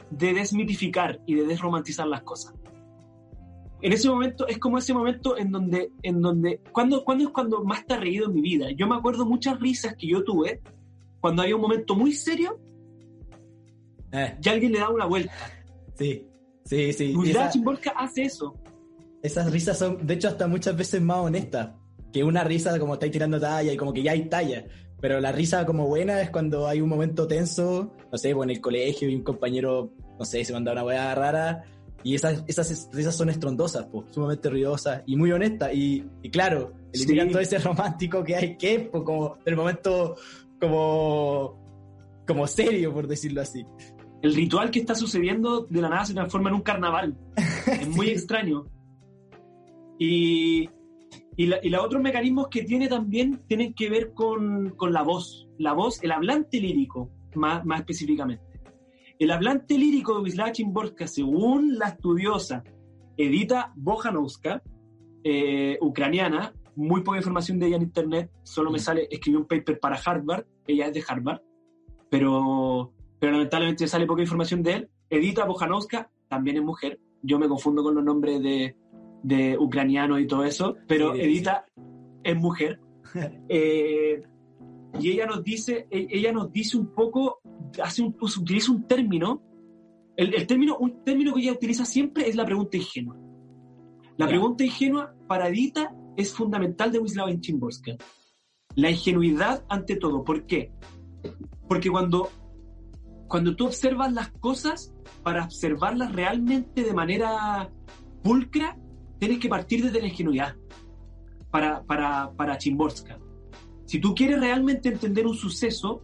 de 0.09 0.33
desmitificar 0.33 1.21
y 1.25 1.35
de 1.35 1.45
desromantizar 1.45 2.05
las 2.05 2.21
cosas. 2.23 2.53
En 3.82 3.94
ese 3.94 4.10
momento, 4.10 4.48
es 4.48 4.58
como 4.58 4.78
ese 4.78 4.94
momento 4.94 5.38
en 5.38 5.52
donde, 5.52 5.92
en 6.04 6.22
donde, 6.22 6.62
¿cuándo, 6.72 6.98
es 6.98 7.30
cuando 7.30 7.63
más 7.63 7.86
te 7.86 7.94
has 7.94 8.00
reído 8.02 8.26
en 8.26 8.34
mi 8.34 8.42
vida? 8.42 8.68
Yo 8.72 8.88
me 8.88 8.96
acuerdo 8.96 9.26
muchas 9.26 9.60
risas 9.60 9.96
que 9.96 10.08
yo 10.08 10.24
tuve 10.24 10.62
cuando 11.22 11.42
había 11.42 11.56
un 11.56 11.62
momento 11.62 11.96
muy 11.96 12.13
serio 12.13 12.60
eh. 14.12 14.38
y 14.42 14.50
alguien 14.50 14.74
le 14.74 14.80
da 14.80 14.89
una 14.89 15.06
vuelta. 15.06 15.34
Sí, 15.96 16.26
sí, 16.65 16.92
sí. 16.94 17.15
Wisława 17.15 17.50
Chimborska 17.50 17.92
hace 17.92 18.24
eso. 18.24 18.54
Esas 19.22 19.52
risas 19.52 19.78
son, 19.78 20.06
de 20.06 20.13
hecho, 20.13 20.28
hasta 20.28 20.48
muchas 20.48 20.76
veces 20.76 21.02
más 21.02 21.20
honestas 21.20 21.72
que 22.12 22.24
una 22.24 22.44
risa 22.44 22.78
como 22.80 22.94
estáis 22.94 23.12
tirando 23.12 23.39
talla 23.39 23.72
y 23.72 23.78
como 23.78 23.94
que 23.94 24.04
ya 24.04 24.12
hay 24.12 24.28
talla. 24.28 24.65
Pero 25.00 25.22
la 25.22 25.32
risa 25.32 25.65
como 25.65 25.88
buena 25.88 26.22
es 26.22 26.30
cuando 26.30 26.68
hay 26.68 26.82
un 26.82 26.89
momento 26.89 27.28
tenso, 27.28 27.94
no 28.12 28.18
sé, 28.18 28.36
pues 28.36 28.46
en 28.46 28.50
el 28.50 28.62
colegio 28.62 29.10
y 29.10 29.15
un 29.15 29.24
compañero, 29.24 29.94
no 30.18 30.26
sé, 30.26 30.44
se 30.44 30.52
manda 30.52 30.74
una 30.74 30.84
weá 30.84 31.15
rara 31.15 31.63
y 32.03 32.15
esas, 32.15 32.43
esas 32.47 32.89
risas 32.93 33.15
son 33.15 33.29
estrondosas, 33.29 33.85
pues, 33.91 34.05
sumamente 34.12 34.49
ruidosas 34.49 35.03
y 35.05 35.15
muy 35.15 35.31
honestas. 35.31 35.73
Y, 35.73 36.05
y 36.21 36.29
claro, 36.29 36.73
eliminando 36.93 37.33
todo 37.33 37.41
ese 37.41 37.59
romántico 37.59 38.23
que 38.23 38.35
hay 38.35 38.57
que, 38.57 38.79
pues 38.91 39.03
como 39.03 39.38
el 39.45 39.55
momento 39.55 40.15
como, 40.59 41.57
como 42.27 42.47
serio, 42.47 42.93
por 42.93 43.07
decirlo 43.07 43.41
así. 43.41 43.65
El 44.21 44.35
ritual 44.35 44.69
que 44.71 44.79
está 44.79 44.95
sucediendo 44.95 45.62
de 45.69 45.81
la 45.81 45.89
nada 45.89 46.05
se 46.05 46.13
transforma 46.13 46.49
en 46.49 46.55
un 46.55 46.62
carnaval. 46.62 47.17
Es 47.67 47.88
muy 47.88 48.09
extraño. 48.09 48.65
Y, 49.99 50.69
y, 51.35 51.45
la, 51.45 51.59
y 51.62 51.69
los 51.69 51.83
otros 51.85 52.01
mecanismos 52.01 52.47
que 52.47 52.63
tiene 52.63 52.88
también 52.88 53.41
tienen 53.47 53.73
que 53.73 53.89
ver 53.89 54.13
con, 54.13 54.71
con 54.71 54.91
la 54.91 55.03
voz, 55.03 55.47
la 55.57 55.73
voz, 55.73 56.01
el 56.01 56.12
hablante 56.12 56.59
lírico, 56.59 57.12
más, 57.35 57.63
más 57.65 57.81
específicamente. 57.81 58.48
El 59.19 59.32
hablante 59.32 59.77
lírico 59.77 60.15
de 60.15 60.21
Wisława 60.21 60.53
Chimborska, 60.53 61.05
según 61.05 61.77
la 61.77 61.89
estudiosa 61.89 62.63
Edita 63.17 63.73
Bojanowska, 63.75 64.63
eh, 65.25 65.77
ucraniana, 65.82 66.53
muy 66.77 67.01
poca 67.01 67.17
información 67.17 67.60
de 67.60 67.67
ella 67.67 67.75
en 67.75 67.82
internet, 67.82 68.32
solo 68.43 68.71
me 68.71 68.79
sale, 68.79 69.10
escribió 69.12 69.41
un 69.41 69.45
paper 69.45 69.77
para 69.82 69.97
Harvard, 69.97 70.45
ella 70.65 70.88
es 70.88 70.93
de 70.93 71.03
Harvard, 71.05 71.41
pero, 72.10 72.93
pero 73.19 73.34
lamentablemente 73.34 73.89
sale 73.89 74.05
poca 74.05 74.21
información 74.21 74.63
de 74.63 74.73
él. 74.73 74.89
Edita 75.10 75.43
Bojanowska 75.43 76.10
también 76.29 76.55
es 76.55 76.63
mujer, 76.63 77.01
yo 77.21 77.38
me 77.39 77.49
confundo 77.49 77.84
con 77.84 77.95
los 77.95 78.03
nombres 78.05 78.41
de, 78.41 78.77
de 79.23 79.58
ucraniano 79.58 80.17
y 80.17 80.27
todo 80.27 80.45
eso, 80.45 80.77
pero 80.88 81.13
Edita 81.13 81.65
es 82.23 82.36
mujer. 82.38 82.79
Eh, 83.49 84.21
y 84.99 85.12
ella 85.12 85.25
nos 85.25 85.43
dice, 85.43 85.88
e, 85.89 86.08
ella 86.12 86.32
nos 86.32 86.51
dice 86.51 86.77
un 86.77 86.93
poco, 86.93 87.38
hace 87.84 88.01
un, 88.01 88.15
utiliza 88.19 88.71
un 88.71 88.88
término, 88.88 89.41
el, 90.15 90.47
término, 90.47 90.77
un 90.77 91.03
término 91.03 91.34
que 91.34 91.41
ella 91.41 91.53
utiliza 91.53 91.86
siempre 91.86 92.27
es 92.27 92.36
la 92.36 92.45
pregunta 92.45 92.77
ingenua. 92.77 93.17
La 94.17 94.27
pregunta 94.27 94.65
ingenua 94.65 95.15
para 95.27 95.47
Edita 95.47 95.95
es 96.17 96.34
fundamental 96.34 96.91
de 96.91 96.99
Wisława 96.99 97.39
Chimborska. 97.39 97.95
La 98.75 98.91
ingenuidad 98.91 99.63
ante 99.69 99.95
todo. 99.95 100.23
¿Por 100.23 100.45
qué? 100.45 100.73
Porque 101.67 101.89
cuando, 101.89 102.29
cuando 103.27 103.55
tú 103.55 103.65
observas 103.65 104.12
las 104.12 104.29
cosas, 104.32 104.93
para 105.23 105.45
observarlas 105.45 106.12
realmente 106.12 106.84
de 106.84 106.93
manera 106.93 107.71
pulcra, 108.23 108.77
tienes 109.19 109.39
que 109.39 109.49
partir 109.49 109.84
desde 109.84 110.01
la 110.01 110.08
ingenuidad 110.08 110.55
para, 111.49 111.84
para, 111.84 112.32
para 112.36 112.58
Chimborska. 112.58 113.19
Si 113.86 113.99
tú 113.99 114.13
quieres 114.13 114.39
realmente 114.39 114.89
entender 114.89 115.25
un 115.25 115.34
suceso 115.34 116.03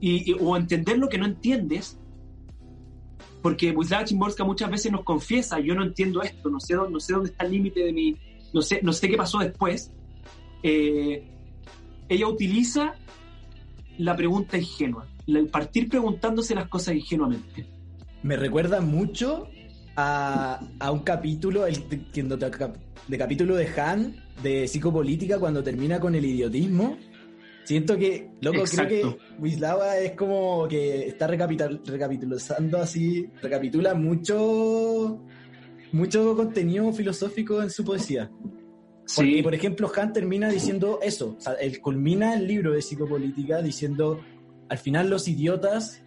y, 0.00 0.32
o 0.40 0.56
entender 0.56 0.98
lo 0.98 1.08
que 1.08 1.18
no 1.18 1.26
entiendes, 1.26 1.98
porque 3.42 3.70
Wisława 3.70 4.04
Chimborska 4.04 4.44
muchas 4.44 4.70
veces 4.70 4.92
nos 4.92 5.04
confiesa, 5.04 5.60
yo 5.60 5.74
no 5.74 5.82
entiendo 5.82 6.22
esto, 6.22 6.50
no 6.50 6.60
sé, 6.60 6.74
no 6.74 7.00
sé 7.00 7.12
dónde 7.12 7.30
está 7.30 7.44
el 7.44 7.52
límite 7.52 7.80
de 7.80 7.92
mi, 7.92 8.16
no 8.52 8.62
sé, 8.62 8.80
no 8.82 8.92
sé 8.92 9.08
qué 9.08 9.16
pasó 9.16 9.38
después, 9.38 9.92
eh, 10.62 11.26
ella 12.08 12.26
utiliza 12.28 12.94
la 13.98 14.16
pregunta 14.16 14.58
ingenua, 14.58 15.06
el 15.26 15.48
partir 15.48 15.88
preguntándose 15.88 16.54
las 16.54 16.68
cosas 16.68 16.94
ingenuamente. 16.94 17.66
Me 18.22 18.36
recuerda 18.36 18.80
mucho 18.80 19.48
a, 19.96 20.60
a 20.78 20.90
un 20.90 21.00
capítulo, 21.00 21.66
el 21.66 21.88
de, 21.88 22.48
de 23.08 23.18
capítulo 23.18 23.56
de 23.56 23.80
Han, 23.80 24.16
de 24.42 24.66
psicopolítica, 24.66 25.38
cuando 25.38 25.62
termina 25.62 26.00
con 26.00 26.14
el 26.14 26.24
idiotismo. 26.24 26.96
Siento 27.70 27.96
que, 27.96 28.28
loco, 28.40 28.64
creo 28.64 28.88
que 28.88 29.16
Wislawa 29.38 29.96
es 29.98 30.16
como 30.16 30.66
que 30.66 31.06
está 31.06 31.28
recapitulando 31.28 32.78
así, 32.78 33.28
recapitula 33.40 33.94
mucho, 33.94 35.22
mucho 35.92 36.34
contenido 36.34 36.92
filosófico 36.92 37.62
en 37.62 37.70
su 37.70 37.84
poesía. 37.84 38.28
Porque, 39.14 39.40
por 39.44 39.54
ejemplo, 39.54 39.88
Han 39.96 40.12
termina 40.12 40.48
diciendo 40.48 40.98
eso, 41.00 41.36
o 41.38 41.40
sea, 41.40 41.52
él 41.52 41.80
culmina 41.80 42.34
el 42.34 42.48
libro 42.48 42.72
de 42.72 42.82
psicopolítica 42.82 43.62
diciendo, 43.62 44.20
al 44.68 44.78
final 44.78 45.08
los 45.08 45.28
idiotas 45.28 46.02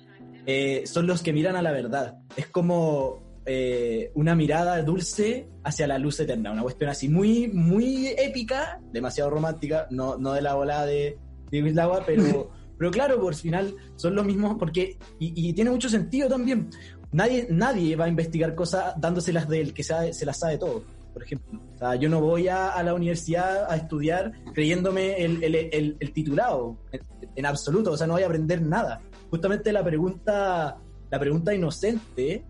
eh, 0.45 0.84
son 0.86 1.08
los 1.08 1.23
que 1.23 1.32
miran 1.32 1.56
a 1.56 1.62
la 1.62 1.71
verdad. 1.71 2.17
Es 2.36 2.47
como 2.47 3.39
eh, 3.45 4.12
una 4.15 4.36
mirada 4.36 4.82
dulce 4.82 5.47
hacia 5.63 5.88
la 5.88 5.97
luz 5.97 6.19
eterna, 6.19 6.52
una 6.52 6.63
cuestión 6.63 6.89
así 6.89 7.08
muy, 7.08 7.47
muy 7.47 8.08
épica, 8.17 8.82
demasiado 8.91 9.30
romántica, 9.30 9.88
no, 9.91 10.17
no 10.17 10.34
de 10.34 10.41
la 10.41 10.56
volada 10.56 10.86
de, 10.86 11.17
de 11.61 11.81
agua 11.81 12.03
pero, 12.05 12.51
pero 12.77 12.91
claro, 12.91 13.19
por 13.19 13.35
final 13.35 13.75
son 13.95 14.15
los 14.15 14.25
mismos, 14.25 14.55
porque, 14.57 14.97
y, 15.19 15.53
tiene 15.53 15.69
mucho 15.69 15.89
sentido 15.89 16.27
también, 16.29 16.69
nadie, 17.11 17.47
nadie 17.49 17.95
va 17.95 18.05
a 18.05 18.09
investigar 18.09 18.55
cosas 18.55 18.93
dándoselas 18.97 19.47
del 19.47 19.73
que 19.73 19.83
sabe, 19.83 20.13
se 20.13 20.25
las 20.25 20.39
sabe 20.39 20.57
todo, 20.57 20.83
por 21.13 21.23
ejemplo. 21.23 21.59
O 21.75 21.77
sea, 21.77 21.95
yo 21.95 22.09
no 22.09 22.21
voy 22.21 22.47
a, 22.47 22.81
la 22.83 22.93
universidad 22.93 23.71
a 23.71 23.75
estudiar 23.75 24.31
creyéndome 24.53 25.23
el, 25.23 25.43
el, 25.43 25.97
el, 25.99 26.13
titulado, 26.13 26.77
en, 26.91 27.01
en, 27.35 27.45
absoluto, 27.45 27.91
o 27.91 27.97
sea, 27.97 28.07
no 28.07 28.13
voy 28.13 28.23
a 28.23 28.27
aprender 28.27 28.61
nada. 28.61 29.01
Justamente 29.29 29.71
la 29.71 29.83
pregunta, 29.83 30.77
la 31.09 31.19
pregunta 31.19 31.53
inocente 31.53 32.43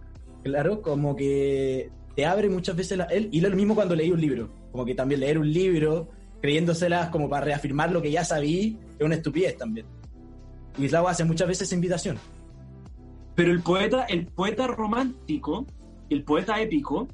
Claro, 0.43 0.81
como 0.81 1.15
que 1.15 1.89
te 2.15 2.25
abre 2.25 2.49
muchas 2.49 2.75
veces 2.75 2.97
la, 2.97 3.05
él, 3.05 3.29
y 3.31 3.39
lo 3.39 3.49
mismo 3.51 3.75
cuando 3.75 3.95
leí 3.95 4.11
un 4.11 4.19
libro, 4.19 4.49
como 4.71 4.85
que 4.85 4.93
también 4.93 5.21
leer 5.21 5.39
un 5.39 5.51
libro 5.51 6.09
creyéndoselas 6.41 7.09
como 7.09 7.29
para 7.29 7.45
reafirmar 7.45 7.91
lo 7.91 8.01
que 8.01 8.11
ya 8.11 8.25
sabí 8.25 8.77
es 9.03 9.07
una 9.07 9.15
estupidez 9.15 9.57
también. 9.57 9.85
Wislawa 10.77 11.11
hace 11.11 11.23
muchas 11.23 11.47
veces 11.47 11.71
invitación. 11.73 12.17
Pero 13.35 13.51
el 13.51 13.61
poeta, 13.61 14.05
el 14.05 14.27
poeta 14.27 14.67
romántico, 14.67 15.65
el 16.09 16.23
poeta 16.23 16.61
épico, 16.61 17.07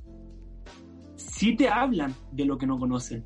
sí 1.15 1.55
te 1.55 1.69
hablan 1.69 2.13
de 2.31 2.45
lo 2.45 2.57
que 2.57 2.67
no 2.67 2.77
conocen. 2.77 3.25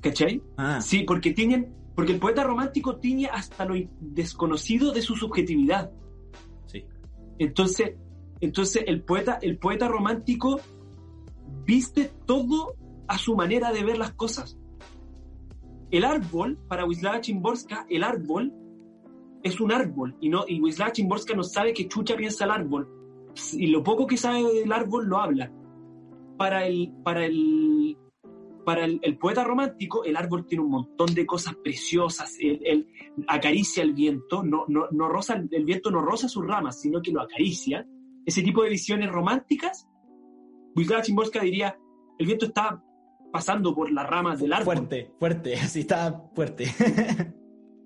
¿Cachai? 0.00 0.42
Ah. 0.56 0.80
Sí, 0.80 1.02
porque 1.02 1.32
tienen, 1.32 1.74
porque 1.94 2.12
el 2.12 2.20
poeta 2.20 2.44
romántico 2.44 2.96
tiene 2.96 3.26
hasta 3.26 3.64
lo 3.64 3.74
desconocido 4.00 4.92
de 4.92 5.02
su 5.02 5.16
subjetividad. 5.16 5.90
Sí. 6.66 6.84
Entonces, 7.38 7.94
entonces 8.40 8.84
el 8.86 9.02
poeta, 9.02 9.38
el 9.42 9.58
poeta 9.58 9.88
romántico 9.88 10.60
viste 11.64 12.10
todo 12.26 12.76
a 13.08 13.18
su 13.18 13.34
manera 13.34 13.72
de 13.72 13.82
ver 13.82 13.98
las 13.98 14.12
cosas. 14.12 14.56
El 15.90 16.04
árbol, 16.04 16.58
para 16.68 16.84
Wisława 16.84 17.20
Chimborska, 17.20 17.86
el 17.88 18.02
árbol 18.02 18.52
es 19.42 19.60
un 19.60 19.72
árbol 19.72 20.16
y, 20.20 20.28
no, 20.28 20.44
y 20.46 20.60
Chimborska 20.92 21.34
no 21.34 21.42
sabe 21.42 21.72
qué 21.72 21.88
chucha 21.88 22.16
piensa 22.16 22.44
el 22.44 22.50
árbol. 22.50 22.88
Y 23.52 23.68
lo 23.68 23.82
poco 23.82 24.06
que 24.06 24.16
sabe 24.16 24.42
del 24.52 24.72
árbol 24.72 25.06
lo 25.06 25.18
habla. 25.18 25.52
Para 26.36 26.66
el, 26.66 26.92
para 27.02 27.24
el, 27.24 27.96
para 28.64 28.84
el, 28.84 29.18
poeta 29.18 29.44
romántico, 29.44 30.04
el 30.04 30.16
árbol 30.16 30.46
tiene 30.46 30.64
un 30.64 30.70
montón 30.70 31.14
de 31.14 31.26
cosas 31.26 31.54
preciosas. 31.56 32.36
Él, 32.40 32.86
acaricia 33.26 33.82
el 33.82 33.94
viento, 33.94 34.42
no, 34.42 34.64
no, 34.68 34.86
no 34.90 35.08
rosa, 35.08 35.42
el 35.50 35.64
viento 35.64 35.90
no 35.90 36.00
roza 36.00 36.28
sus 36.28 36.46
ramas, 36.46 36.80
sino 36.80 37.00
que 37.00 37.12
lo 37.12 37.22
acaricia 37.22 37.86
ese 38.28 38.42
tipo 38.42 38.62
de 38.62 38.68
visiones 38.68 39.10
románticas, 39.10 39.88
Wisława 40.76 41.00
Chimborska 41.00 41.40
diría, 41.40 41.78
el 42.18 42.26
viento 42.26 42.44
está 42.44 42.84
pasando 43.32 43.74
por 43.74 43.90
las 43.90 44.08
ramas 44.08 44.40
del 44.40 44.52
árbol. 44.52 44.76
Fuerte, 44.76 45.10
fuerte, 45.18 45.54
así 45.62 45.80
está 45.80 46.30
fuerte. 46.34 46.66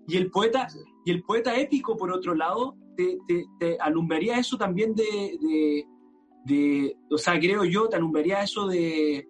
y, 0.06 0.16
el 0.16 0.30
poeta, 0.30 0.68
y 1.04 1.10
el 1.10 1.22
poeta 1.22 1.56
épico, 1.56 1.96
por 1.96 2.12
otro 2.12 2.34
lado, 2.34 2.76
te, 2.96 3.78
alumbraría 3.80 4.38
eso 4.38 4.56
también 4.56 4.94
de, 4.94 5.84
de, 6.44 6.96
o 7.10 7.18
sea, 7.18 7.38
creo 7.38 7.64
yo, 7.64 7.88
te 7.88 7.96
alumbraría 7.96 8.42
eso 8.42 8.66
de, 8.66 9.26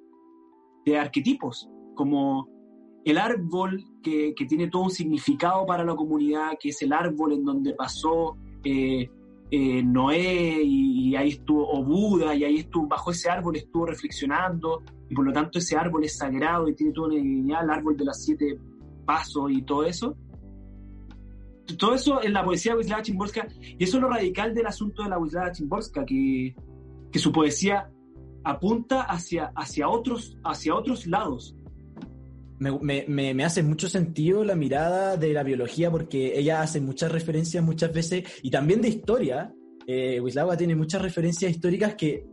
de 0.84 0.98
arquetipos, 0.98 1.68
como 1.94 2.48
el 3.04 3.18
árbol 3.18 3.84
que, 4.02 4.34
que, 4.34 4.46
tiene 4.46 4.68
todo 4.68 4.84
un 4.84 4.90
significado 4.90 5.66
para 5.66 5.84
la 5.84 5.94
comunidad, 5.94 6.52
que 6.60 6.70
es 6.70 6.82
el 6.82 6.92
árbol 6.92 7.32
en 7.32 7.44
donde 7.44 7.74
pasó 7.74 8.36
eh, 8.64 9.10
eh, 9.50 9.82
Noé 9.82 10.62
y, 10.64 11.14
ahí 11.14 11.28
estuvo, 11.28 11.68
o 11.70 11.84
Buda, 11.84 12.34
y 12.34 12.44
ahí 12.44 12.56
estuvo, 12.56 12.86
bajo 12.86 13.10
ese 13.10 13.28
árbol 13.28 13.56
estuvo 13.56 13.84
reflexionando, 13.84 14.82
y 15.12 15.14
por 15.14 15.26
lo 15.26 15.32
tanto 15.34 15.58
ese 15.58 15.76
árbol 15.76 16.04
es 16.04 16.16
sagrado 16.16 16.66
y 16.68 16.74
tiene 16.74 16.90
toda 16.90 17.08
una 17.08 17.16
dignidad, 17.16 17.64
el 17.64 17.70
árbol 17.70 17.98
de 17.98 18.06
las 18.06 18.24
siete 18.24 18.58
pasos 19.04 19.52
y 19.52 19.60
todo 19.60 19.84
eso. 19.84 20.16
Todo 21.78 21.94
eso 21.94 22.22
en 22.22 22.32
la 22.32 22.42
poesía 22.42 22.72
de 22.72 22.78
Wisława 22.78 23.02
Chimborska, 23.02 23.46
y 23.60 23.84
eso 23.84 23.98
es 23.98 24.02
lo 24.02 24.08
radical 24.08 24.54
del 24.54 24.66
asunto 24.66 25.02
de 25.02 25.10
la 25.10 25.18
Wisława 25.18 25.52
Chimborska, 25.52 26.06
que, 26.06 26.56
que 27.12 27.18
su 27.18 27.30
poesía 27.30 27.90
apunta 28.42 29.02
hacia, 29.02 29.52
hacia, 29.54 29.86
otros, 29.86 30.38
hacia 30.44 30.74
otros 30.74 31.06
lados, 31.06 31.58
me, 32.58 33.04
me, 33.06 33.34
me, 33.34 33.44
hace 33.44 33.62
mucho 33.62 33.90
sentido 33.90 34.44
la 34.44 34.56
mirada 34.56 35.18
de 35.18 35.34
la 35.34 35.42
biología 35.42 35.90
porque 35.90 36.38
ella 36.38 36.62
hace 36.62 36.80
muchas 36.80 37.12
referencias 37.12 37.62
muchas 37.62 37.92
veces 37.92 38.24
y 38.42 38.50
también 38.50 38.80
de 38.80 38.88
historia. 38.88 39.52
Eh, 39.86 40.20
Wislawa 40.20 40.56
tiene 40.56 40.76
muchas 40.76 41.02
referencias 41.02 41.50
históricas 41.50 41.94
que 41.94 42.26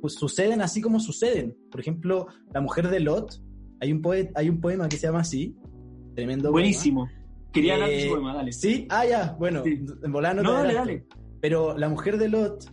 pues, 0.00 0.14
suceden 0.14 0.60
así 0.60 0.80
como 0.80 1.00
suceden. 1.00 1.56
Por 1.70 1.80
ejemplo, 1.80 2.26
La 2.52 2.60
mujer 2.60 2.88
de 2.88 3.00
Lot, 3.00 3.40
hay 3.80 3.92
un, 3.92 4.02
hay 4.34 4.48
un 4.48 4.60
poema 4.60 4.88
que 4.88 4.96
se 4.96 5.06
llama 5.06 5.20
así, 5.20 5.56
tremendo. 6.14 6.50
Buenísimo. 6.50 7.08
Quería 7.52 7.74
hablar 7.74 7.88
de 7.88 7.98
ese 7.98 8.06
eh, 8.06 8.10
poema, 8.10 8.34
dale. 8.34 8.52
Sí, 8.52 8.86
ah, 8.90 9.06
ya, 9.06 9.36
bueno, 9.38 9.62
en 9.64 10.12
volano. 10.12 10.42
No, 10.42 10.52
dale, 10.52 10.74
dale. 10.74 11.06
Pero 11.40 11.76
La 11.76 11.88
mujer 11.88 12.18
de 12.18 12.28
Lot, 12.28 12.72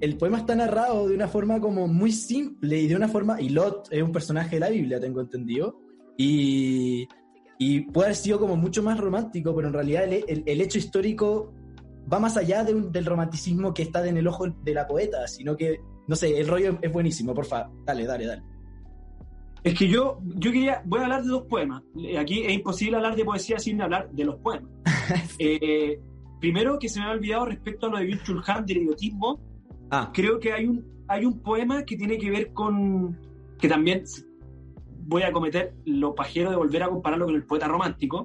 el 0.00 0.16
poema 0.16 0.38
está 0.38 0.54
narrado 0.54 1.08
de 1.08 1.14
una 1.14 1.28
forma 1.28 1.60
como 1.60 1.86
muy 1.88 2.12
simple 2.12 2.80
y 2.80 2.88
de 2.88 2.96
una 2.96 3.08
forma. 3.08 3.40
Y 3.40 3.50
Lot 3.50 3.88
es 3.90 4.02
un 4.02 4.12
personaje 4.12 4.56
de 4.56 4.60
la 4.60 4.70
Biblia, 4.70 5.00
tengo 5.00 5.20
entendido 5.20 5.78
y, 6.22 7.08
puede 7.92 8.08
haber 8.08 8.16
sido 8.16 8.38
como 8.38 8.56
mucho 8.56 8.82
más 8.82 8.98
romántico, 8.98 9.54
pero 9.54 9.68
en 9.68 9.74
realidad 9.74 10.04
el, 10.04 10.60
hecho 10.60 10.78
histórico 10.78 11.52
va 12.12 12.18
más 12.18 12.36
allá 12.36 12.64
del 12.64 13.04
romanticismo 13.04 13.72
que 13.72 13.82
está 13.82 14.06
en 14.06 14.16
el 14.16 14.26
ojo 14.26 14.48
de 14.48 14.74
la 14.74 14.86
poeta, 14.86 15.26
sino 15.28 15.56
que, 15.56 15.80
no 16.06 16.16
sé, 16.16 16.38
el 16.38 16.48
rollo 16.48 16.78
es 16.82 16.92
buenísimo, 16.92 17.34
por 17.34 17.46
favor. 17.46 17.70
Dale, 17.84 18.04
dale, 18.06 18.26
dale. 18.26 18.42
Es 19.62 19.78
que 19.78 19.88
yo, 19.88 20.18
yo 20.22 20.50
quería, 20.52 20.82
voy 20.86 21.00
a 21.00 21.02
hablar 21.04 21.22
de 21.22 21.28
dos 21.28 21.42
poemas. 21.42 21.82
Aquí 22.18 22.42
es 22.42 22.52
imposible 22.52 22.96
hablar 22.96 23.14
de 23.14 23.24
poesía 23.24 23.58
sin 23.58 23.80
hablar 23.80 24.10
de 24.10 24.24
los 24.24 24.36
poemas. 24.36 24.70
Eh, 25.40 25.98
primero, 26.40 26.78
que 26.78 26.88
se 26.88 27.00
me 27.00 27.06
ha 27.06 27.10
olvidado 27.10 27.46
respecto 27.46 27.86
a 27.86 27.90
lo 27.90 27.98
de 27.98 28.04
Bill 28.04 28.22
Chulhan 28.22 28.64
del 28.64 28.76
idiotismo, 28.78 29.40
ah. 29.90 30.10
creo 30.14 30.38
que 30.38 30.52
hay 30.52 30.66
un, 30.66 30.84
hay 31.08 31.24
un 31.24 31.40
poema 31.40 31.84
que 31.84 31.96
tiene 31.96 32.16
que 32.16 32.30
ver 32.30 32.52
con, 32.52 33.18
que 33.58 33.68
también 33.68 34.04
voy 35.06 35.22
a 35.22 35.32
cometer 35.32 35.74
lo 35.84 36.14
pajero 36.14 36.50
de 36.50 36.56
volver 36.56 36.84
a 36.84 36.88
compararlo 36.88 37.26
con 37.26 37.34
el 37.34 37.44
poeta 37.44 37.66
romántico, 37.66 38.24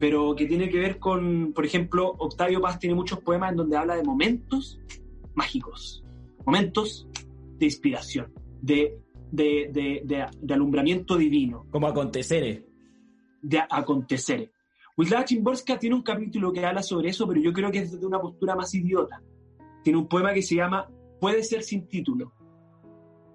pero 0.00 0.34
que 0.34 0.46
tiene 0.46 0.70
que 0.70 0.78
ver 0.78 0.98
con, 0.98 1.52
por 1.52 1.66
ejemplo, 1.66 2.14
Octavio 2.18 2.62
Paz 2.62 2.78
tiene 2.78 2.94
muchos 2.94 3.20
poemas 3.20 3.50
en 3.50 3.58
donde 3.58 3.76
habla 3.76 3.96
de 3.96 4.02
momentos 4.02 4.80
mágicos, 5.34 6.02
momentos 6.46 7.06
de 7.58 7.66
inspiración, 7.66 8.32
de, 8.62 8.98
de, 9.30 10.26
alumbramiento 10.48 11.18
divino. 11.18 11.66
Como 11.70 11.86
aconteceres. 11.86 12.64
De 13.42 13.58
aconteceres. 13.58 14.48
Wisława 14.96 15.26
Chimborska 15.26 15.78
tiene 15.78 15.96
un 15.96 16.02
capítulo 16.02 16.50
que 16.50 16.64
habla 16.64 16.82
sobre 16.82 17.10
eso, 17.10 17.28
pero 17.28 17.40
yo 17.40 17.52
creo 17.52 17.70
que 17.70 17.80
es 17.80 18.00
de 18.00 18.06
una 18.06 18.20
postura 18.20 18.56
más 18.56 18.74
idiota. 18.74 19.22
Tiene 19.84 19.98
un 19.98 20.08
poema 20.08 20.32
que 20.32 20.42
se 20.42 20.56
llama 20.56 20.88
Puede 21.20 21.42
ser 21.42 21.62
sin 21.62 21.86
título, 21.86 22.32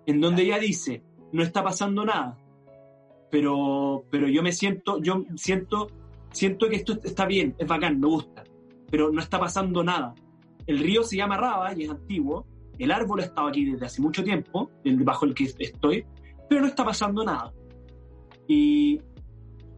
en 0.07 0.19
donde 0.19 0.41
ella 0.41 0.57
dice, 0.57 1.03
no 1.31 1.43
está 1.43 1.63
pasando 1.63 2.03
nada, 2.03 2.39
pero, 3.29 4.05
pero 4.09 4.27
yo 4.27 4.41
me 4.41 4.51
siento, 4.51 4.99
yo 4.99 5.23
siento, 5.35 5.91
siento 6.35 6.69
que 6.69 6.77
esto 6.77 6.99
está 7.03 7.25
bien, 7.25 7.55
es 7.57 7.67
bacán, 7.67 7.99
me 7.99 8.07
gusta, 8.07 8.43
pero 8.89 9.11
no 9.11 9.21
está 9.21 9.39
pasando 9.39 9.83
nada. 9.83 10.13
El 10.67 10.79
río 10.79 11.03
se 11.03 11.17
llama 11.17 11.37
Raba 11.37 11.73
y 11.75 11.83
es 11.83 11.89
antiguo, 11.89 12.45
el 12.77 12.91
árbol 12.91 13.21
ha 13.21 13.23
estado 13.23 13.47
aquí 13.47 13.65
desde 13.65 13.85
hace 13.85 14.01
mucho 14.01 14.23
tiempo, 14.23 14.69
bajo 14.83 15.25
el 15.25 15.33
que 15.33 15.45
estoy, 15.59 16.05
pero 16.49 16.61
no 16.61 16.67
está 16.67 16.83
pasando 16.83 17.23
nada. 17.23 17.53
Y 18.47 18.99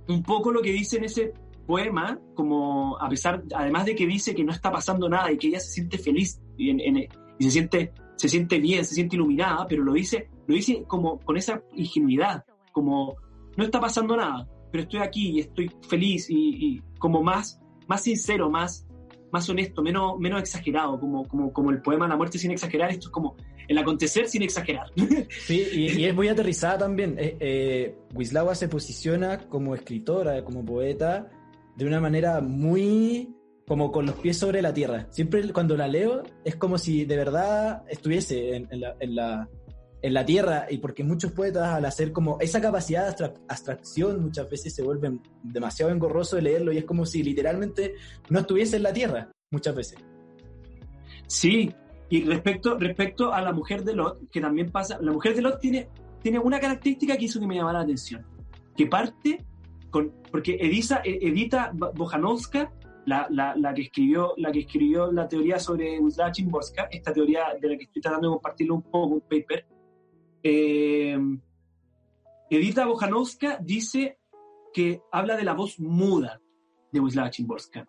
un 0.08 0.24
poco 0.24 0.52
lo 0.52 0.62
que 0.62 0.72
dice 0.72 0.98
en 0.98 1.06
ese 1.06 1.34
poema, 1.66 2.20
como 2.34 2.98
a 3.00 3.08
pesar, 3.10 3.44
además 3.54 3.86
de 3.86 3.96
que 3.96 4.08
dice 4.08 4.34
que 4.34 4.44
no 4.44 4.52
está 4.52 4.72
pasando 4.72 5.08
nada 5.08 5.32
y 5.32 5.38
que 5.38 5.48
ella 5.48 5.60
se 5.60 5.72
siente 5.72 5.98
feliz 5.98 6.42
y, 6.58 6.72
y 6.72 7.10
se 7.40 7.52
siente 7.52 7.94
se 8.18 8.28
siente 8.28 8.60
bien, 8.60 8.84
se 8.84 8.96
siente 8.96 9.16
iluminada, 9.16 9.68
pero 9.68 9.84
lo 9.84 9.94
dice, 9.94 10.30
lo 10.48 10.56
dice 10.56 10.84
como 10.88 11.20
con 11.20 11.38
esa 11.38 11.62
ingenuidad, 11.76 12.44
como 12.72 13.16
no 13.56 13.64
está 13.64 13.80
pasando 13.80 14.18
nada, 14.18 14.48
pero 14.72 14.84
estoy 14.84 15.00
aquí 15.00 15.30
y 15.32 15.40
estoy 15.42 15.72
feliz 15.88 16.28
y, 16.30 16.82
como 17.00 17.24
más, 17.24 17.60
más 17.88 18.04
sincero, 18.04 18.50
más, 18.50 18.86
más 19.32 19.50
honesto, 19.50 19.82
menos, 19.82 20.20
menos 20.20 20.40
exagerado, 20.40 21.00
como, 21.00 21.28
como, 21.28 21.52
como 21.54 21.72
el 21.72 21.82
poema 21.82 22.08
La 22.08 22.16
muerte 22.16 22.38
sin 22.38 22.52
exagerar, 22.52 22.92
esto 22.92 23.08
es 23.08 23.12
como 23.12 23.36
el 23.68 23.78
acontecer 23.78 24.28
sin 24.28 24.44
exagerar. 24.44 24.92
Sí, 25.30 25.68
y, 25.74 26.06
es 26.06 26.16
muy 26.16 26.28
aterrizada 26.28 26.78
también. 26.78 27.16
Eh, 27.20 27.38
eh, 27.40 27.96
Wislawa 28.14 28.56
se 28.56 28.68
posiciona 28.68 29.38
como 29.50 29.76
escritora, 29.76 30.44
como 30.44 30.64
poeta, 30.66 31.30
de 31.76 31.86
una 31.86 32.00
manera 32.00 32.42
muy 32.42 33.34
como 33.68 33.92
con 33.92 34.06
los 34.06 34.16
pies 34.16 34.38
sobre 34.38 34.62
la 34.62 34.74
tierra. 34.74 35.08
Siempre 35.10 35.52
cuando 35.52 35.76
la 35.76 35.88
leo 35.88 36.24
es 36.46 36.56
como 36.56 36.78
si 36.78 37.04
de 37.04 37.18
verdad 37.18 37.84
estuviese 37.90 38.56
en, 38.56 38.68
la, 38.72 38.96
en, 39.00 39.16
la, 39.16 39.50
en 40.02 40.14
la, 40.14 40.26
tierra 40.26 40.68
y 40.70 40.78
porque 40.78 41.04
muchos 41.04 41.32
poetas 41.32 41.70
al 41.70 41.86
hacer 41.86 42.12
como 42.12 42.38
esa 42.40 42.62
capacidad 42.62 43.16
de 43.16 43.34
abstracción 43.48 44.22
muchas 44.22 44.50
veces 44.50 44.74
se 44.74 44.84
vuelven 44.84 45.22
demasiado 45.44 45.92
engorroso 45.92 46.36
de 46.36 46.44
leerlo 46.44 46.72
y 46.72 46.78
es 46.78 46.86
como 46.86 47.06
si 47.06 47.24
literalmente 47.24 47.96
no 48.30 48.40
estuviese 48.40 48.78
en 48.78 48.84
la 48.84 48.94
tierra 48.94 49.30
muchas 49.52 49.76
veces. 49.76 50.00
Sí, 51.28 51.74
y 52.10 52.24
respecto, 52.24 52.78
respecto 52.78 53.34
a 53.34 53.42
la 53.42 53.52
mujer 53.52 53.84
de 53.84 53.94
Lot, 53.94 54.30
que 54.30 54.40
también 54.40 54.72
pasa, 54.72 54.98
la 55.02 55.12
mujer 55.12 55.36
de 55.36 55.42
Lot 55.42 55.60
tiene, 55.60 55.90
tiene 56.22 56.40
una 56.40 56.60
característica 56.60 57.18
que 57.18 57.26
hizo 57.26 57.40
que 57.40 57.48
me 57.48 57.56
llamara 57.56 57.80
la 57.80 57.84
atención, 57.84 58.26
que 58.76 58.88
parte 58.88 59.46
con, 59.90 60.14
porque 60.32 60.58
Edisa, 60.60 61.02
Edita 61.04 61.72
Bojanowska 61.74 62.72
la, 63.08 63.74
que 63.74 63.84
escribió, 63.84 64.34
la 64.38 64.52
que 64.52 64.60
escribió 64.60 65.12
la 65.12 65.28
teoría 65.28 65.60
sobre 65.60 66.00
Wisława 66.00 66.32
Chimborska, 66.32 66.88
esta 66.92 67.14
teoría 67.14 67.56
de 67.60 67.70
la 67.70 67.78
que 67.78 67.86
estoy 67.86 68.02
tratando 68.02 68.28
de 68.28 68.34
compartirlo 68.34 68.76
un 68.76 68.82
poco, 68.84 69.06
un 69.16 69.22
paper, 69.22 69.66
eh, 70.44 71.18
Edita 72.50 72.86
Bojanowska 72.86 73.60
dice 73.62 74.18
que 74.74 75.02
habla 75.12 75.36
de 75.36 75.44
la 75.44 75.54
voz 75.54 75.80
muda 75.80 76.42
de 76.92 77.00
Wisława 77.00 77.30
Chimborska. 77.30 77.88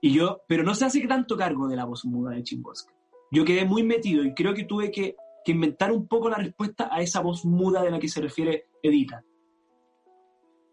Y 0.00 0.12
yo, 0.12 0.40
pero 0.48 0.62
no 0.62 0.74
se 0.74 0.86
hace 0.86 1.06
tanto 1.06 1.36
cargo 1.36 1.68
de 1.68 1.76
la 1.76 1.84
voz 1.84 2.04
muda 2.04 2.32
de 2.32 2.42
Chimborska. 2.42 2.92
Yo 3.30 3.44
quedé 3.44 3.64
muy 3.64 3.82
metido 3.82 4.24
y 4.24 4.34
creo 4.34 4.54
que 4.54 4.64
tuve 4.64 4.90
que, 4.90 5.14
que 5.44 5.52
inventar 5.52 5.92
un 5.92 6.08
poco 6.08 6.28
la 6.28 6.38
respuesta 6.38 6.88
a 6.90 7.00
esa 7.00 7.20
voz 7.20 7.44
muda 7.44 7.82
de 7.82 7.90
la 7.90 7.98
que 7.98 8.08
se 8.08 8.20
refiere 8.20 8.68
Edita. 8.82 9.24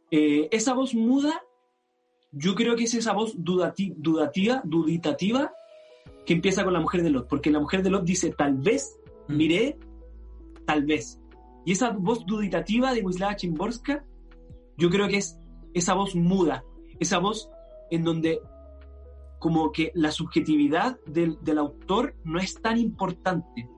Eh, 0.09 0.47
esa 0.51 0.73
voz 0.73 0.95
muda 0.95 1.41
yo 2.31 2.55
creo 2.55 2.75
que 2.75 2.83
es 2.83 2.93
esa 2.93 3.13
voz 3.13 3.33
dudativa, 3.37 4.61
duditativa, 4.63 5.53
que 6.25 6.33
empieza 6.33 6.63
con 6.63 6.73
la 6.73 6.79
mujer 6.79 7.03
de 7.03 7.09
Lot, 7.09 7.27
porque 7.27 7.51
la 7.51 7.59
mujer 7.59 7.83
de 7.83 7.89
Lot 7.89 8.03
dice, 8.03 8.31
tal 8.31 8.55
vez, 8.57 8.99
mm. 9.27 9.35
miré, 9.35 9.79
tal 10.67 10.85
vez. 10.85 11.19
Y 11.65 11.71
esa 11.71 11.89
voz 11.89 12.25
duditativa 12.25 12.93
de 12.93 13.01
Wisława 13.01 13.35
Chimborska, 13.35 14.05
yo 14.77 14.89
creo 14.91 15.07
que 15.07 15.17
es 15.17 15.39
esa 15.73 15.95
voz 15.95 16.15
muda, 16.15 16.63
esa 16.99 17.17
voz 17.17 17.49
en 17.89 18.03
donde 18.03 18.39
como 19.39 19.71
que 19.71 19.91
la 19.95 20.11
subjetividad 20.11 20.99
del, 21.05 21.37
del 21.41 21.57
autor 21.57 22.15
no 22.23 22.39
es 22.39 22.61
tan 22.61 22.77
importante, 22.77 23.69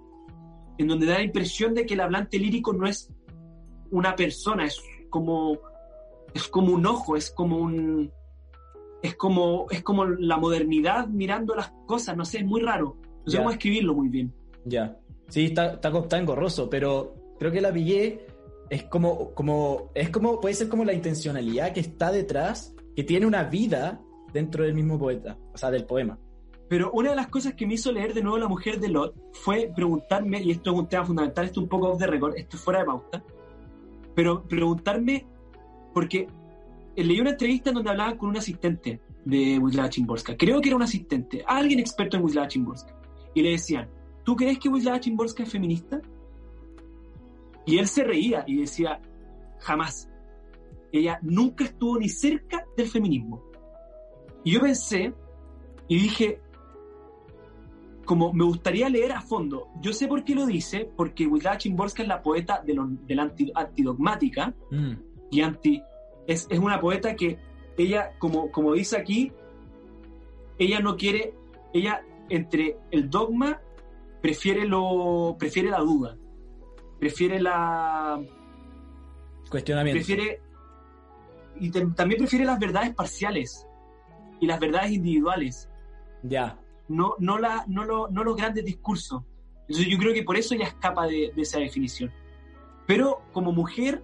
en 0.77 0.87
donde 0.87 1.05
da 1.05 1.15
la 1.15 1.23
impresión 1.23 1.73
de 1.73 1.85
que 1.85 1.93
el 1.93 2.01
hablante 2.01 2.39
lírico 2.39 2.73
no 2.73 2.87
es 2.87 3.13
una 3.91 4.15
persona, 4.15 4.65
es 4.65 4.81
como, 5.09 5.57
es 6.33 6.47
como 6.47 6.73
un 6.73 6.85
ojo, 6.85 7.15
es 7.15 7.31
como 7.31 7.57
un, 7.57 8.11
es 9.01 9.15
como, 9.15 9.67
es 9.69 9.83
como 9.83 10.05
la 10.05 10.37
modernidad 10.37 11.07
mirando 11.07 11.55
las 11.55 11.71
cosas, 11.85 12.15
no 12.15 12.25
sé, 12.25 12.39
es 12.39 12.45
muy 12.45 12.61
raro. 12.61 12.97
No 13.25 13.31
sé 13.31 13.37
cómo 13.37 13.51
escribirlo 13.51 13.93
muy 13.93 14.09
bien. 14.09 14.33
Ya. 14.65 14.97
Sí, 15.29 15.45
está, 15.45 15.73
está, 15.73 15.97
está 15.97 16.17
engorroso, 16.17 16.69
pero 16.69 17.15
creo 17.37 17.51
que 17.51 17.61
la 17.61 17.71
pillé 17.71 18.25
es 18.69 18.83
como, 18.83 19.33
como, 19.33 19.91
es 19.93 20.09
como, 20.09 20.39
puede 20.39 20.55
ser 20.55 20.69
como 20.69 20.85
la 20.85 20.93
intencionalidad 20.93 21.73
que 21.73 21.79
está 21.79 22.11
detrás, 22.11 22.75
que 22.95 23.03
tiene 23.03 23.25
una 23.25 23.43
vida 23.43 24.01
dentro 24.33 24.63
del 24.63 24.73
mismo 24.73 24.99
poeta, 24.99 25.37
o 25.53 25.57
sea, 25.57 25.71
del 25.71 25.85
poema. 25.85 26.19
Pero 26.67 26.91
una 26.91 27.11
de 27.11 27.15
las 27.15 27.27
cosas 27.27 27.55
que 27.55 27.65
me 27.65 27.75
hizo 27.75 27.91
leer 27.91 28.13
de 28.13 28.21
nuevo 28.21 28.37
La 28.37 28.47
Mujer 28.47 28.79
de 28.79 28.89
Lot 28.89 29.15
fue 29.33 29.71
preguntarme, 29.75 30.41
y 30.41 30.51
esto 30.51 30.71
es 30.71 30.79
un 30.79 30.87
tema 30.87 31.05
fundamental, 31.05 31.45
esto 31.45 31.59
es 31.59 31.63
un 31.63 31.69
poco 31.69 31.89
off 31.89 31.99
the 31.99 32.07
record, 32.07 32.35
esto 32.35 32.57
es 32.57 32.63
fuera 32.63 32.79
de 32.79 32.85
pauta, 32.85 33.23
pero 34.15 34.43
preguntarme, 34.43 35.25
porque 35.93 36.27
leí 36.95 37.19
una 37.19 37.31
entrevista 37.31 37.69
en 37.69 37.75
donde 37.75 37.89
hablaban 37.89 38.17
con 38.17 38.29
un 38.29 38.37
asistente 38.37 38.99
de 39.25 39.57
Wisława 39.57 39.89
Chimborska. 39.89 40.37
Creo 40.37 40.61
que 40.61 40.69
era 40.69 40.75
un 40.75 40.83
asistente, 40.83 41.43
alguien 41.47 41.79
experto 41.79 42.17
en 42.17 42.23
Wisława 42.23 42.47
Chimborska. 42.47 42.95
Y 43.33 43.41
le 43.41 43.51
decían, 43.51 43.89
¿tú 44.29 44.35
crees 44.35 44.59
que 44.59 44.69
Wisława 44.69 44.99
Chimborska 44.99 45.41
es 45.41 45.51
feminista? 45.51 45.99
Y 47.65 47.79
él 47.79 47.87
se 47.87 48.03
reía 48.03 48.43
y 48.45 48.57
decía, 48.57 49.01
jamás. 49.57 50.07
Ella 50.91 51.17
nunca 51.23 51.63
estuvo 51.63 51.97
ni 51.97 52.09
cerca 52.09 52.63
del 52.77 52.87
feminismo. 52.87 53.41
Y 54.43 54.51
yo 54.51 54.61
pensé 54.61 55.15
y 55.87 55.97
dije, 55.97 56.41
como 58.05 58.31
me 58.31 58.43
gustaría 58.43 58.87
leer 58.87 59.13
a 59.13 59.21
fondo. 59.21 59.69
Yo 59.81 59.93
sé 59.93 60.07
por 60.07 60.23
qué 60.23 60.35
lo 60.35 60.45
dice, 60.45 60.87
porque 60.95 61.25
Wisława 61.25 61.57
Chimborska 61.57 62.03
es 62.03 62.07
la 62.07 62.21
poeta 62.21 62.61
de, 62.63 62.75
la 63.15 63.33
antidogmática 63.55 64.53
mm. 64.69 64.93
y 65.31 65.41
anti 65.41 65.81
es, 66.27 66.47
una 66.51 66.79
poeta 66.79 67.15
que 67.15 67.39
ella, 67.79 68.11
como, 68.19 68.51
como 68.51 68.73
dice 68.73 68.95
aquí, 68.95 69.31
ella 70.59 70.81
no 70.81 70.97
quiere, 70.97 71.33
ella 71.73 72.03
entre 72.29 72.77
el 72.91 73.09
dogma 73.09 73.59
prefiere 74.21 74.65
lo 74.65 75.35
prefiere 75.37 75.69
la 75.69 75.79
duda, 75.79 76.17
prefiere 76.99 77.41
la 77.41 78.21
cuestionamiento. 79.49 79.97
Prefiere 79.97 80.41
y 81.59 81.71
también 81.71 82.19
prefiere 82.19 82.45
las 82.45 82.59
verdades 82.59 82.93
parciales 82.93 83.67
y 84.39 84.47
las 84.47 84.59
verdades 84.59 84.91
individuales. 84.91 85.69
Ya. 86.23 86.59
No, 86.87 87.15
no, 87.19 87.37
la, 87.37 87.65
no, 87.67 87.83
lo, 87.83 88.07
no 88.09 88.23
los 88.23 88.35
grandes 88.35 88.65
discursos. 88.65 89.23
Entonces 89.61 89.87
yo 89.87 89.97
creo 89.97 90.13
que 90.13 90.23
por 90.23 90.37
eso 90.37 90.55
ella 90.55 90.67
escapa 90.67 91.05
de, 91.05 91.31
de 91.35 91.41
esa 91.41 91.59
definición. 91.59 92.11
Pero 92.87 93.21
como 93.33 93.51
mujer 93.51 94.03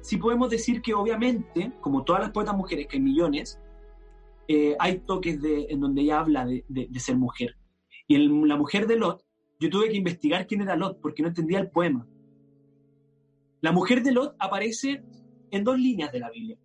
sí 0.00 0.16
podemos 0.16 0.50
decir 0.50 0.82
que 0.82 0.94
obviamente, 0.94 1.72
como 1.80 2.04
todas 2.04 2.22
las 2.22 2.30
poetas 2.30 2.56
mujeres, 2.56 2.86
que 2.86 2.96
hay 2.96 3.02
millones, 3.02 3.58
eh, 4.48 4.74
hay 4.78 5.00
toques 5.00 5.40
de, 5.42 5.66
en 5.68 5.80
donde 5.80 6.00
ella 6.00 6.20
habla 6.20 6.46
de, 6.46 6.88
ser 6.98 7.16
mujer. 7.16 7.56
Y 8.06 8.14
en 8.14 8.48
La 8.48 8.56
mujer 8.56 8.86
de 8.86 8.96
Lot, 8.96 9.22
yo 9.60 9.70
tuve 9.70 9.88
que 9.88 9.96
investigar 9.96 10.46
quién 10.46 10.62
era 10.62 10.76
Lot, 10.76 11.00
porque 11.00 11.22
no 11.22 11.28
entendía 11.28 11.58
el 11.58 11.70
poema. 11.70 12.06
La 13.60 13.72
mujer 13.72 14.02
de 14.02 14.12
Lot 14.12 14.36
aparece 14.38 15.02
en 15.50 15.64
dos 15.64 15.78
líneas 15.78 16.12
de 16.12 16.20
la 16.20 16.30
Biblia. 16.30 16.58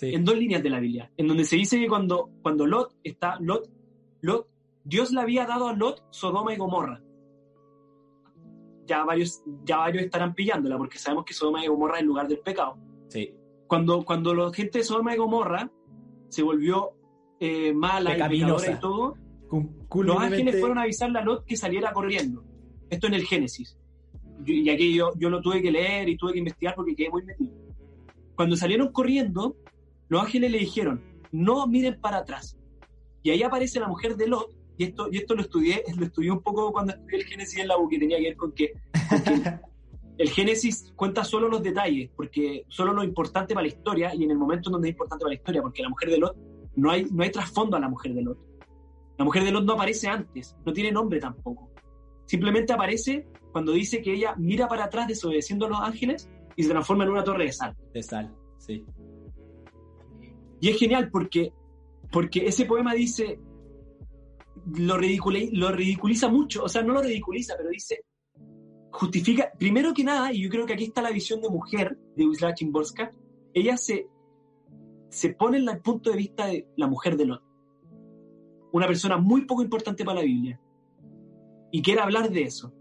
En 0.00 0.24
dos 0.24 0.36
líneas 0.36 0.62
de 0.62 0.70
la 0.70 0.80
Biblia, 0.80 1.12
en 1.16 1.28
donde 1.28 1.44
se 1.44 1.56
dice 1.56 1.78
que 1.78 1.86
cuando, 1.86 2.30
cuando 2.40 2.66
Lot 2.66 2.96
está, 3.04 3.38
Lot, 3.40 3.70
Lot, 4.22 4.48
Dios 4.84 5.12
le 5.12 5.20
había 5.20 5.46
dado 5.46 5.68
a 5.68 5.74
Lot 5.74 6.02
Sodoma 6.10 6.54
y 6.54 6.56
Gomorra 6.56 7.02
ya 8.86 9.04
varios, 9.04 9.42
ya 9.64 9.78
varios 9.78 10.04
estarán 10.04 10.34
pillándola, 10.34 10.76
porque 10.76 10.98
sabemos 10.98 11.24
que 11.24 11.34
Sodoma 11.34 11.64
y 11.64 11.68
Gomorra 11.68 11.96
es 11.96 12.00
el 12.02 12.06
lugar 12.06 12.28
del 12.28 12.38
pecado. 12.38 12.76
Sí. 13.08 13.34
Cuando, 13.66 14.04
cuando 14.04 14.34
la 14.34 14.52
gente 14.52 14.78
de 14.78 14.84
Sodoma 14.84 15.14
y 15.14 15.18
Gomorra 15.18 15.70
se 16.28 16.42
volvió 16.42 16.92
eh, 17.40 17.72
mala 17.72 18.16
y 18.16 18.28
pecadora 18.28 18.70
y 18.70 18.80
todo, 18.80 19.16
los 19.94 20.18
ángeles 20.18 20.58
fueron 20.60 20.78
a 20.78 20.82
avisarle 20.82 21.18
a 21.18 21.22
Lot 21.22 21.44
que 21.44 21.56
saliera 21.56 21.92
corriendo. 21.92 22.44
Esto 22.90 23.06
en 23.06 23.14
el 23.14 23.24
Génesis. 23.24 23.76
y 24.44 24.68
aquí 24.68 24.94
yo, 24.94 25.12
yo 25.18 25.30
lo 25.30 25.40
tuve 25.40 25.62
que 25.62 25.70
leer 25.70 26.08
y 26.08 26.16
tuve 26.16 26.32
que 26.32 26.38
investigar 26.38 26.74
porque 26.74 26.94
quedé 26.94 27.10
muy 27.10 27.24
metido. 27.24 27.52
Cuando 28.34 28.56
salieron 28.56 28.92
corriendo, 28.92 29.56
los 30.08 30.22
ángeles 30.22 30.50
le 30.50 30.58
dijeron, 30.58 31.02
no 31.30 31.66
miren 31.66 32.00
para 32.00 32.18
atrás. 32.18 32.56
Y 33.22 33.30
ahí 33.30 33.42
aparece 33.42 33.80
la 33.80 33.88
mujer 33.88 34.16
de 34.16 34.26
Lot 34.26 34.50
y 34.76 34.84
esto, 34.84 35.08
y 35.10 35.18
esto 35.18 35.34
lo 35.34 35.42
estudié, 35.42 35.84
lo 35.96 36.06
estudié 36.06 36.30
un 36.30 36.40
poco 36.40 36.72
cuando 36.72 36.92
estudié 36.92 37.18
el 37.18 37.24
Génesis 37.24 37.58
en 37.58 37.68
la 37.68 37.78
U, 37.78 37.88
que 37.88 37.98
tenía 37.98 38.18
que 38.18 38.24
ver 38.24 38.36
con 38.36 38.52
que, 38.52 38.72
el 40.18 40.30
Génesis 40.30 40.92
cuenta 40.96 41.24
solo 41.24 41.48
los 41.48 41.62
detalles, 41.62 42.10
porque 42.16 42.64
solo 42.68 42.92
lo 42.92 43.04
importante 43.04 43.54
para 43.54 43.66
la 43.66 43.68
historia 43.68 44.14
y 44.14 44.24
en 44.24 44.30
el 44.30 44.38
momento 44.38 44.68
en 44.68 44.72
donde 44.72 44.88
es 44.88 44.92
importante 44.92 45.22
para 45.22 45.30
la 45.30 45.36
historia, 45.36 45.62
porque 45.62 45.82
la 45.82 45.88
mujer 45.88 46.10
de 46.10 46.18
Lot, 46.18 46.36
no 46.76 46.90
hay, 46.90 47.06
no 47.10 47.22
hay 47.22 47.30
trasfondo 47.30 47.76
a 47.76 47.80
la 47.80 47.88
mujer 47.88 48.14
de 48.14 48.22
Lot. 48.22 48.38
La 49.18 49.24
mujer 49.24 49.44
de 49.44 49.52
Lot 49.52 49.64
no 49.64 49.74
aparece 49.74 50.08
antes, 50.08 50.56
no 50.64 50.72
tiene 50.72 50.90
nombre 50.92 51.20
tampoco. 51.20 51.70
Simplemente 52.26 52.72
aparece 52.72 53.26
cuando 53.52 53.72
dice 53.72 54.00
que 54.00 54.14
ella 54.14 54.34
mira 54.38 54.68
para 54.68 54.84
atrás 54.84 55.06
desobedeciendo 55.06 55.66
a 55.66 55.68
los 55.68 55.80
ángeles 55.80 56.30
y 56.56 56.62
se 56.62 56.70
transforma 56.70 57.04
en 57.04 57.10
una 57.10 57.24
torre 57.24 57.44
de 57.44 57.52
sal. 57.52 57.76
De 57.92 58.02
sal, 58.02 58.34
sí. 58.58 58.84
Y 60.60 60.68
es 60.68 60.78
genial 60.78 61.10
porque, 61.10 61.52
porque 62.10 62.46
ese 62.46 62.64
poema 62.64 62.94
dice, 62.94 63.38
lo, 64.78 64.96
lo 64.98 65.72
ridiculiza 65.72 66.28
mucho, 66.28 66.64
o 66.64 66.68
sea, 66.68 66.82
no 66.82 66.94
lo 66.94 67.02
ridiculiza, 67.02 67.54
pero 67.56 67.68
dice, 67.68 68.04
justifica, 68.92 69.50
primero 69.58 69.92
que 69.92 70.04
nada, 70.04 70.32
y 70.32 70.42
yo 70.42 70.48
creo 70.48 70.66
que 70.66 70.74
aquí 70.74 70.84
está 70.84 71.02
la 71.02 71.10
visión 71.10 71.40
de 71.40 71.48
mujer 71.48 71.98
de 72.16 72.26
Wisława 72.26 72.54
Chimborska, 72.54 73.12
ella 73.54 73.76
se, 73.76 74.06
se 75.10 75.30
pone 75.30 75.58
en 75.58 75.68
el 75.68 75.80
punto 75.80 76.10
de 76.10 76.16
vista 76.16 76.46
de 76.46 76.68
la 76.76 76.86
mujer 76.86 77.16
de 77.16 77.26
Lot, 77.26 77.42
una 78.72 78.86
persona 78.86 79.16
muy 79.16 79.44
poco 79.44 79.62
importante 79.62 80.04
para 80.04 80.20
la 80.20 80.24
Biblia, 80.24 80.60
y 81.70 81.80
quiere 81.82 82.00
hablar 82.00 82.30
de 82.30 82.42
eso, 82.42 82.72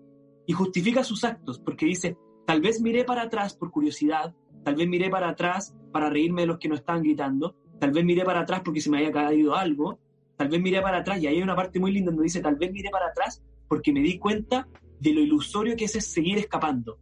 y 0.46 0.54
justifica 0.54 1.04
sus 1.04 1.24
actos, 1.24 1.60
porque 1.60 1.86
dice, 1.86 2.18
tal 2.46 2.62
vez 2.62 2.82
miré 2.82 3.04
para 3.04 3.24
atrás 3.24 3.54
por 3.54 3.72
curiosidad, 3.72 4.34
tal 4.64 4.76
vez 4.76 4.88
miré 4.88 5.10
para 5.10 5.30
atrás 5.30 5.76
para 5.92 6.10
reírme 6.10 6.42
de 6.42 6.48
los 6.48 6.58
que 6.58 6.68
no 6.68 6.76
estaban 6.76 7.04
gritando, 7.04 7.56
tal 7.80 7.92
vez 7.92 8.04
miré 8.04 8.24
para 8.24 8.42
atrás 8.42 8.62
porque 8.64 8.82
se 8.82 8.90
me 8.90 8.98
había 8.98 9.12
caído 9.12 9.56
algo, 9.56 10.00
tal 10.38 10.50
vez 10.50 10.62
miré 10.62 10.82
para 10.82 11.00
atrás, 11.00 11.22
y 11.22 11.28
ahí 11.28 11.38
hay 11.38 11.44
una 11.44 11.56
parte 11.56 11.80
muy 11.80 11.92
linda 11.92 12.12
donde 12.12 12.24
dice, 12.24 12.42
tal 12.42 12.56
vez 12.56 12.72
miré 12.72 12.90
para 12.90 13.08
atrás 13.08 13.42
porque 13.68 13.94
me 13.94 14.02
di 14.02 14.18
cuenta 14.18 14.68
de 15.00 15.14
lo 15.14 15.22
ilusorio 15.22 15.76
que 15.76 15.86
es 15.86 15.92
seguir 16.06 16.38
escapando. 16.38 17.00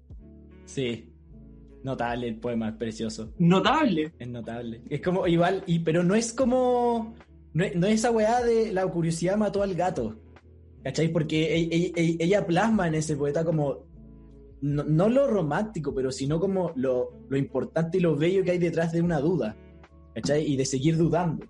Sí, 0.65 1.09
notable 1.83 2.27
el 2.27 2.35
poema, 2.35 2.69
es 2.69 2.75
precioso. 2.75 3.33
Notable. 3.39 4.13
Es 4.19 4.27
notable. 4.27 4.81
Es 4.89 5.01
como 5.01 5.27
igual, 5.27 5.63
y, 5.65 5.79
pero 5.79 6.03
no 6.03 6.15
es 6.15 6.31
como, 6.31 7.15
no 7.53 7.63
es, 7.63 7.75
no 7.75 7.87
es 7.87 7.95
esa 7.95 8.11
weá 8.11 8.41
de 8.43 8.71
la 8.71 8.85
curiosidad 8.87 9.37
mató 9.37 9.61
al 9.63 9.75
gato. 9.75 10.15
¿Cachai? 10.83 11.09
Porque 11.09 11.55
ella, 11.55 11.91
ella- 11.95 12.15
ella 12.19 12.47
plasma 12.47 12.87
en 12.87 12.95
ese 12.95 13.17
poeta 13.17 13.43
como, 13.43 13.85
no, 14.61 14.83
no 14.83 15.09
lo 15.09 15.27
romántico, 15.27 15.93
pero 15.93 16.11
sino 16.11 16.39
como 16.39 16.71
lo, 16.75 17.09
lo 17.27 17.37
importante 17.37 17.97
y 17.97 18.01
lo 18.01 18.15
bello 18.15 18.43
que 18.43 18.51
hay 18.51 18.57
detrás 18.59 18.91
de 18.91 19.01
una 19.01 19.19
duda. 19.19 19.57
¿Cachai? 20.15 20.45
Y 20.45 20.55
de 20.55 20.65
seguir 20.65 20.97
dudando. 20.97 21.45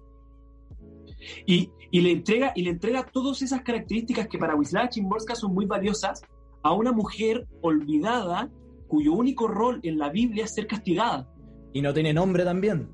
Y, 1.45 1.71
y 1.91 2.01
le 2.01 2.11
entrega, 2.11 2.53
y 2.55 2.63
le 2.63 2.71
entrega 2.71 3.05
todas 3.11 3.41
esas 3.41 3.61
características 3.61 4.27
que 4.27 4.37
para 4.37 4.55
Wisława 4.55 4.89
Szymborska 4.91 5.35
son 5.35 5.53
muy 5.53 5.65
valiosas 5.65 6.21
a 6.63 6.73
una 6.73 6.91
mujer 6.91 7.47
olvidada 7.61 8.49
cuyo 8.87 9.13
único 9.13 9.47
rol 9.47 9.79
en 9.83 9.97
la 9.99 10.09
Biblia 10.09 10.45
es 10.45 10.53
ser 10.53 10.65
castigada. 10.67 11.29
Y 11.73 11.81
no 11.81 11.93
tiene 11.93 12.13
nombre 12.13 12.43
también. 12.43 12.89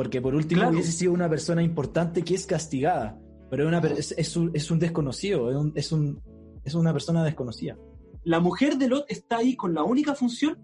Porque 0.00 0.22
por 0.22 0.34
último 0.34 0.60
Claro. 0.62 0.72
hubiese 0.72 0.92
sido 0.92 1.12
una 1.12 1.28
persona 1.28 1.62
importante 1.62 2.22
que 2.22 2.34
es 2.34 2.46
castigada. 2.46 3.20
Pero 3.50 3.64
es, 3.64 3.68
una 3.68 3.82
per- 3.82 3.92
es, 3.92 4.12
es 4.16 4.34
un, 4.34 4.50
es 4.54 4.70
un 4.70 4.78
desconocido, 4.78 5.50
es, 5.50 5.56
un- 5.56 5.72
es, 5.74 5.92
un- 5.92 6.22
es 6.64 6.74
una 6.74 6.90
persona 6.94 7.22
desconocida. 7.22 7.76
La 8.24 8.40
mujer 8.40 8.78
de 8.78 8.88
Lot 8.88 9.04
está 9.10 9.36
ahí 9.36 9.56
con 9.56 9.74
la 9.74 9.82
única 9.82 10.14
función 10.14 10.56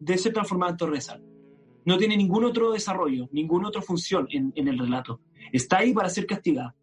de 0.00 0.18
ser 0.18 0.34
transformada 0.34 0.72
en 0.72 0.76
torresal. 0.76 1.24
No 1.86 1.96
tiene 1.96 2.14
ningún 2.14 2.44
otro 2.44 2.72
desarrollo, 2.72 3.26
ninguna 3.32 3.68
otra 3.68 3.80
función 3.80 4.26
en, 4.30 4.52
en 4.54 4.68
el 4.68 4.78
relato. 4.78 5.20
Está 5.50 5.78
ahí 5.78 5.94
para 5.94 6.10
ser 6.10 6.26
castigada. 6.26 6.76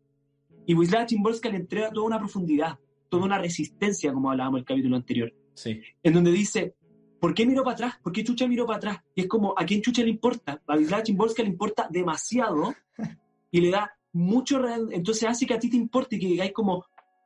Y 0.65 0.73
Wisława 0.73 1.07
Szymborska 1.07 1.49
le 1.49 1.57
entrega 1.57 1.91
toda 1.91 2.07
una 2.07 2.17
profundidad, 2.17 2.79
toda 3.09 3.25
una 3.25 3.37
resistencia, 3.37 4.11
como 4.11 4.31
hablábamos 4.31 4.57
en 4.57 4.61
el 4.61 4.65
capítulo 4.65 4.95
anterior. 4.95 5.31
Sí. 5.53 5.81
en 6.01 6.13
donde 6.13 6.31
dice, 6.31 6.73
¿por 7.19 7.33
qué 7.33 7.45
miró 7.45 7.63
para 7.63 7.73
atrás? 7.73 7.93
¿Por 8.01 8.11
qué 8.13 8.23
Chucha 8.23 8.47
miró 8.47 8.65
para 8.65 8.77
atrás? 8.77 8.97
Y 9.15 9.21
es 9.21 9.27
como, 9.27 9.53
¿a 9.57 9.65
quién 9.65 9.81
Chucha 9.81 10.03
le 10.03 10.09
importa? 10.09 10.61
A 10.67 10.75
Wisława 10.75 11.03
Szymborska 11.03 11.43
le 11.43 11.49
importa 11.49 11.87
demasiado 11.89 12.73
y 13.51 13.61
le 13.61 13.69
da 13.71 13.91
mucho... 14.13 14.61
Entonces 14.91 15.27
hace 15.29 15.45
que 15.45 15.53
a 15.53 15.59
ti 15.59 15.69
te 15.69 15.77
importe 15.77 16.15
y 16.15 16.19
que 16.19 16.27
digáis 16.27 16.51
como, 16.53 16.85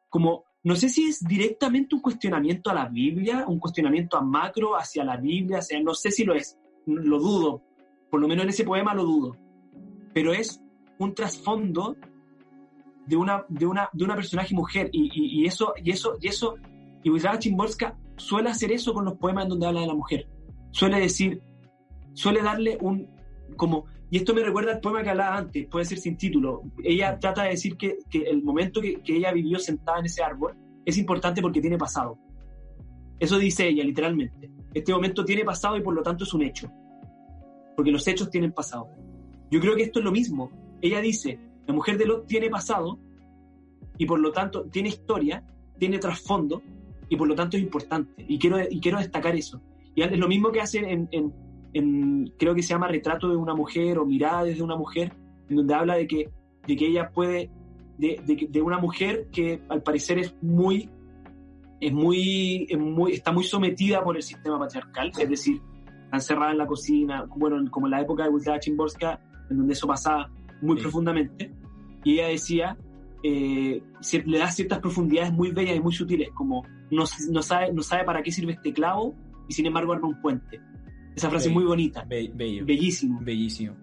como, 0.10 0.46
no 0.64 0.76
sé 0.76 0.90
si 0.90 1.10
es 1.10 1.24
directamente 1.24 1.96
un 1.96 2.02
cuestionamiento 2.02 2.70
a 2.70 2.74
la 2.74 2.88
Biblia, 2.88 3.46
un 3.48 3.60
cuestionamiento 3.60 4.18
a 4.18 4.22
macro 4.22 4.76
hacia 4.76 5.04
la 5.04 5.18
Biblia, 5.18 5.60
o 5.60 5.62
sea, 5.62 5.80
no 5.82 5.94
sé 5.94 6.12
si 6.12 6.24
lo 6.24 6.34
es, 6.34 6.58
lo 6.86 7.20
dudo, 7.20 7.62
por 8.10 8.20
lo 8.22 8.28
menos 8.28 8.44
en 8.44 8.50
ese 8.50 8.64
poema 8.64 8.94
lo 8.94 9.04
dudo, 9.04 9.38
pero 10.14 10.34
es 10.34 10.62
un 11.00 11.14
trasfondo 11.14 11.98
de 13.06 13.16
una, 13.18 13.44
de 13.50 13.66
una, 13.66 13.90
de 13.92 14.04
una 14.06 14.16
personaje 14.16 14.56
mujer 14.56 14.90
y, 14.94 15.42
y- 15.42 15.46
eso, 15.46 15.74
y 15.84 15.92
eso, 15.92 16.18
y 16.22 16.28
eso, 16.28 16.56
y 17.04 17.10
Szymborska 17.20 17.98
suele 18.18 18.50
hacer 18.50 18.72
eso 18.72 18.94
con 18.94 19.06
los 19.06 19.16
poemas 19.16 19.46
en 19.46 19.50
donde 19.50 19.68
habla 19.68 19.82
de 19.82 19.88
la 19.88 19.94
mujer. 19.94 20.28
Suele 20.72 21.00
decir, 21.00 21.42
suele 22.14 22.42
darle 22.42 22.78
un, 22.82 23.08
como, 23.56 23.86
y 24.10 24.18
esto 24.18 24.34
me 24.34 24.44
recuerda 24.44 24.74
al 24.74 24.80
poema 24.80 25.04
que 25.04 25.10
hablaba 25.10 25.38
antes, 25.38 25.68
puede 25.68 25.86
ser 25.86 25.98
sin 25.98 26.18
título. 26.18 26.64
Ella 26.84 27.18
trata 27.20 27.44
de 27.44 27.50
decir 27.50 27.78
que, 27.78 27.98
que 28.10 28.24
el 28.24 28.44
momento 28.44 28.82
que, 28.82 29.02
que 29.02 29.18
ella 29.18 29.32
vivió 29.32 29.60
sentada 29.60 30.00
en 30.00 30.06
ese 30.06 30.24
árbol 30.24 30.56
es 30.86 30.98
importante 30.98 31.42
porque 31.42 31.62
tiene 31.62 31.78
pasado. 31.78 32.18
Eso 33.20 33.38
dice 33.38 33.68
ella, 33.68 33.84
literalmente. 33.84 34.52
Este 34.74 34.92
momento 34.92 35.24
tiene 35.24 35.46
pasado 35.46 35.78
y 35.78 35.82
por 35.82 35.94
lo 35.94 36.02
tanto 36.02 36.24
es 36.24 36.34
un 36.34 36.42
hecho. 36.42 36.70
Porque 37.76 37.92
los 37.92 38.08
hechos 38.08 38.30
tienen 38.30 38.52
pasado. 38.52 38.90
Yo 39.50 39.60
creo 39.60 39.76
que 39.76 39.84
esto 39.84 40.00
es 40.00 40.06
lo 40.06 40.12
mismo. 40.12 40.52
Ella 40.82 41.00
dice, 41.00 41.40
la 41.68 41.74
mujer 41.74 41.98
de 41.98 42.06
Lot 42.06 42.28
tiene 42.28 42.50
pasado 42.50 43.00
y 43.98 44.06
por 44.06 44.20
lo 44.20 44.32
tanto 44.32 44.64
tiene 44.66 44.90
historia, 44.90 45.44
tiene 45.78 46.00
trasfondo 46.00 46.62
y 47.14 47.16
por 47.16 47.28
lo 47.28 47.36
tanto 47.36 47.58
es 47.58 47.64
importante. 47.64 48.26
Y 48.28 48.40
quiero, 48.40 48.58
y 48.70 48.80
quiero 48.80 48.98
destacar 48.98 49.36
eso. 49.36 49.62
Y 49.96 50.02
es 50.02 50.18
lo 50.18 50.28
mismo 50.28 50.52
que 50.52 50.62
hace 50.62 50.80
en, 50.80 51.08
en- 51.12 51.34
en- 51.74 52.34
creo 52.40 52.56
que 52.56 52.64
se 52.64 52.70
llama 52.70 52.88
Retrato 52.88 53.30
de 53.30 53.36
una 53.36 53.54
mujer 53.54 54.00
o 54.00 54.06
Mirada 54.06 54.44
desde 54.46 54.64
una 54.64 54.76
mujer, 54.76 55.14
en 55.50 55.56
donde 55.58 55.74
habla 55.76 55.96
de 55.96 56.08
que, 56.08 56.30
de 56.68 56.76
que 56.76 56.88
ella 56.88 57.10
puede, 57.12 57.52
de, 57.98 58.20
de 58.26 58.48
de 58.50 58.62
una 58.62 58.80
mujer 58.80 59.28
que 59.32 59.62
al 59.70 59.84
parecer 59.84 60.18
es 60.20 60.36
muy, 60.42 60.90
es 61.80 61.92
muy, 61.94 62.66
es 62.70 62.80
muy, 62.80 63.12
está 63.12 63.32
muy 63.32 63.44
sometida 63.44 64.04
por 64.04 64.16
el 64.16 64.24
sistema 64.24 64.58
patriarcal, 64.58 65.12
es 65.20 65.30
decir, 65.30 65.62
está 66.06 66.18
encerrada 66.18 66.52
en 66.52 66.58
la 66.58 66.66
cocina, 66.68 67.26
bueno, 67.36 67.58
como 67.70 67.88
en 67.88 67.92
la 67.92 68.02
época 68.02 68.24
de 68.24 68.30
Wisława 68.30 68.60
Szymborska, 68.62 69.20
en 69.50 69.58
donde 69.58 69.74
eso 69.74 69.86
pasaba 69.88 70.30
muy 70.62 70.78
Sí. 70.78 70.82
profundamente, 70.84 71.52
y 72.04 72.14
ella 72.14 72.28
decía, 72.30 72.78
eh, 73.24 73.82
le 74.26 74.38
da 74.38 74.52
ciertas 74.52 74.80
profundidades 74.80 75.32
muy 75.34 75.52
bellas 75.52 75.76
y 75.76 75.80
muy 75.80 75.94
sutiles, 75.94 76.30
como 76.34 76.64
no, 76.92 77.04
no, 77.30 77.42
sabe, 77.42 77.72
no 77.74 77.82
sabe 77.82 78.04
para 78.04 78.22
qué 78.22 78.32
sirve 78.32 78.54
este 78.54 78.74
clavo 78.74 79.16
y 79.48 79.54
sin 79.54 79.66
embargo 79.66 79.94
arma 79.94 80.08
un 80.10 80.22
puente. 80.22 80.60
Esa 81.16 81.30
frase 81.30 81.48
es 81.48 81.50
Bello. 81.54 81.60
muy 81.60 81.68
bonita, 81.68 82.04
Be- 82.06 82.32
bello. 82.34 82.66
bellísimo. 82.66 83.20
Bellísimo. 83.22 83.76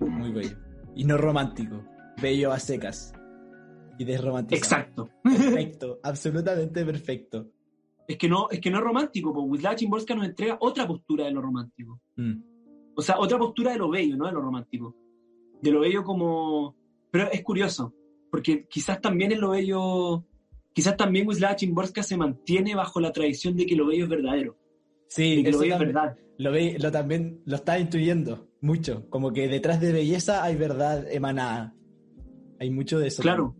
Muy 0.00 0.32
bello. 0.32 0.56
Y 0.94 1.04
no 1.04 1.16
romántico. 1.18 1.82
Bello 2.22 2.52
a 2.52 2.58
secas. 2.58 3.12
Y 3.98 4.04
desromantizado. 4.04 4.56
Exacto. 4.56 5.10
Perfecto. 5.22 5.98
absolutamente 6.04 6.84
perfecto. 6.84 7.48
Es 8.06 8.16
que 8.18 8.28
no 8.28 8.48
es, 8.50 8.60
que 8.60 8.70
no 8.70 8.78
es 8.78 8.84
romántico, 8.84 9.34
porque 9.34 9.50
Wisława 9.50 9.76
Szymborska 9.76 10.14
nos 10.14 10.26
entrega 10.26 10.56
otra 10.60 10.86
postura 10.86 11.24
de 11.24 11.32
lo 11.32 11.42
romántico. 11.42 12.00
Mm. 12.16 12.34
O 12.94 13.02
sea, 13.02 13.18
otra 13.18 13.36
postura 13.36 13.72
de 13.72 13.78
lo 13.78 13.90
bello, 13.90 14.16
no 14.16 14.26
de 14.26 14.32
lo 14.32 14.40
romántico. 14.40 14.94
De 15.60 15.70
lo 15.70 15.80
bello 15.80 16.04
como... 16.04 16.76
Pero 17.10 17.30
es 17.32 17.42
curioso, 17.42 17.92
porque 18.30 18.66
quizás 18.68 19.00
también 19.00 19.32
en 19.32 19.40
lo 19.40 19.50
bello... 19.50 20.24
Quizás 20.72 20.96
también 20.96 21.26
Wisława 21.26 21.56
Szymborska 21.56 22.02
se 22.02 22.18
mantiene 22.18 22.74
bajo 22.74 23.00
la 23.00 23.10
tradición 23.10 23.56
de 23.56 23.64
que 23.64 23.74
lo 23.76 23.86
bello 23.86 24.04
es 24.04 24.10
verdadero. 24.10 24.58
Sí, 25.08 25.36
De 25.36 25.44
que 25.44 25.52
lo 25.52 25.58
bello 25.60 25.72
es 25.74 25.78
también, 25.78 25.94
verdad. 25.94 26.18
lo, 26.36 26.52
ve, 26.52 26.76
lo 26.78 26.90
también 26.92 27.40
lo 27.46 27.56
está 27.56 27.78
intuyendo 27.78 28.48
mucho. 28.60 29.08
Como 29.08 29.32
que 29.32 29.48
detrás 29.48 29.80
de 29.80 29.92
belleza 29.92 30.44
hay 30.44 30.54
verdad 30.56 31.06
emanada. 31.10 31.74
Hay 32.60 32.70
mucho 32.70 32.98
de 32.98 33.06
eso. 33.08 33.22
Claro. 33.22 33.56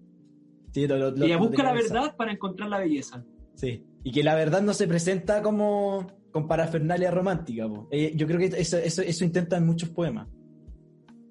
Sí, 0.73 0.87
lo- 0.87 0.99
lo- 1.11 1.25
Ella 1.25 1.39
busca 1.39 1.63
la 1.63 1.73
verdad 1.73 2.15
para 2.17 2.33
encontrar 2.33 2.69
la 2.69 2.81
belleza. 2.81 3.25
Sí. 3.55 3.83
Y 4.05 4.13
que 4.13 4.23
la 4.23 4.35
verdad 4.35 4.61
no 4.61 4.75
se 4.75 4.87
presenta 4.87 5.41
como 5.41 6.07
con 6.33 6.47
parafernalia 6.47 7.11
romántica. 7.11 7.67
Eh, 7.91 8.13
yo 8.15 8.27
creo 8.27 8.39
que 8.39 8.47
eso, 8.61 8.77
eso, 8.77 9.01
eso 9.01 9.25
intenta 9.25 9.57
en 9.57 9.65
muchos 9.65 9.89
poemas. 9.89 10.29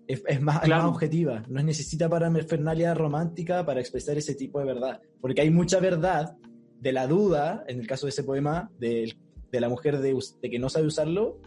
Es, 0.08 0.24
es 0.28 0.41
más, 0.41 0.58
es 0.58 0.62
Claro. 0.64 0.84
más 0.84 0.91
objetiva. 0.91 1.43
No 1.49 1.64
necesita 1.64 2.08
parafernalia 2.10 2.93
romántica 2.93 3.66
para 3.66 3.80
expresar 3.80 4.18
ese 4.18 4.36
tipo 4.36 4.60
de 4.60 4.66
verdad. 4.66 5.01
Porque 5.20 5.41
hay 5.41 5.49
mucha 5.49 5.80
verdad 5.80 6.36
de 6.80 6.91
la 6.91 7.08
duda, 7.08 7.64
en 7.68 7.80
el 7.80 7.88
caso 7.88 8.06
de 8.06 8.12
ese 8.12 8.24
poema, 8.24 8.70
del- 8.80 9.18
de, 9.51 9.60
la 9.60 9.70
mujer 9.70 9.99
de, 9.99 10.16
de 10.41 10.49
que 10.49 10.60
no 10.60 10.70
sabe 10.70 10.86
usarlo, 10.88 11.39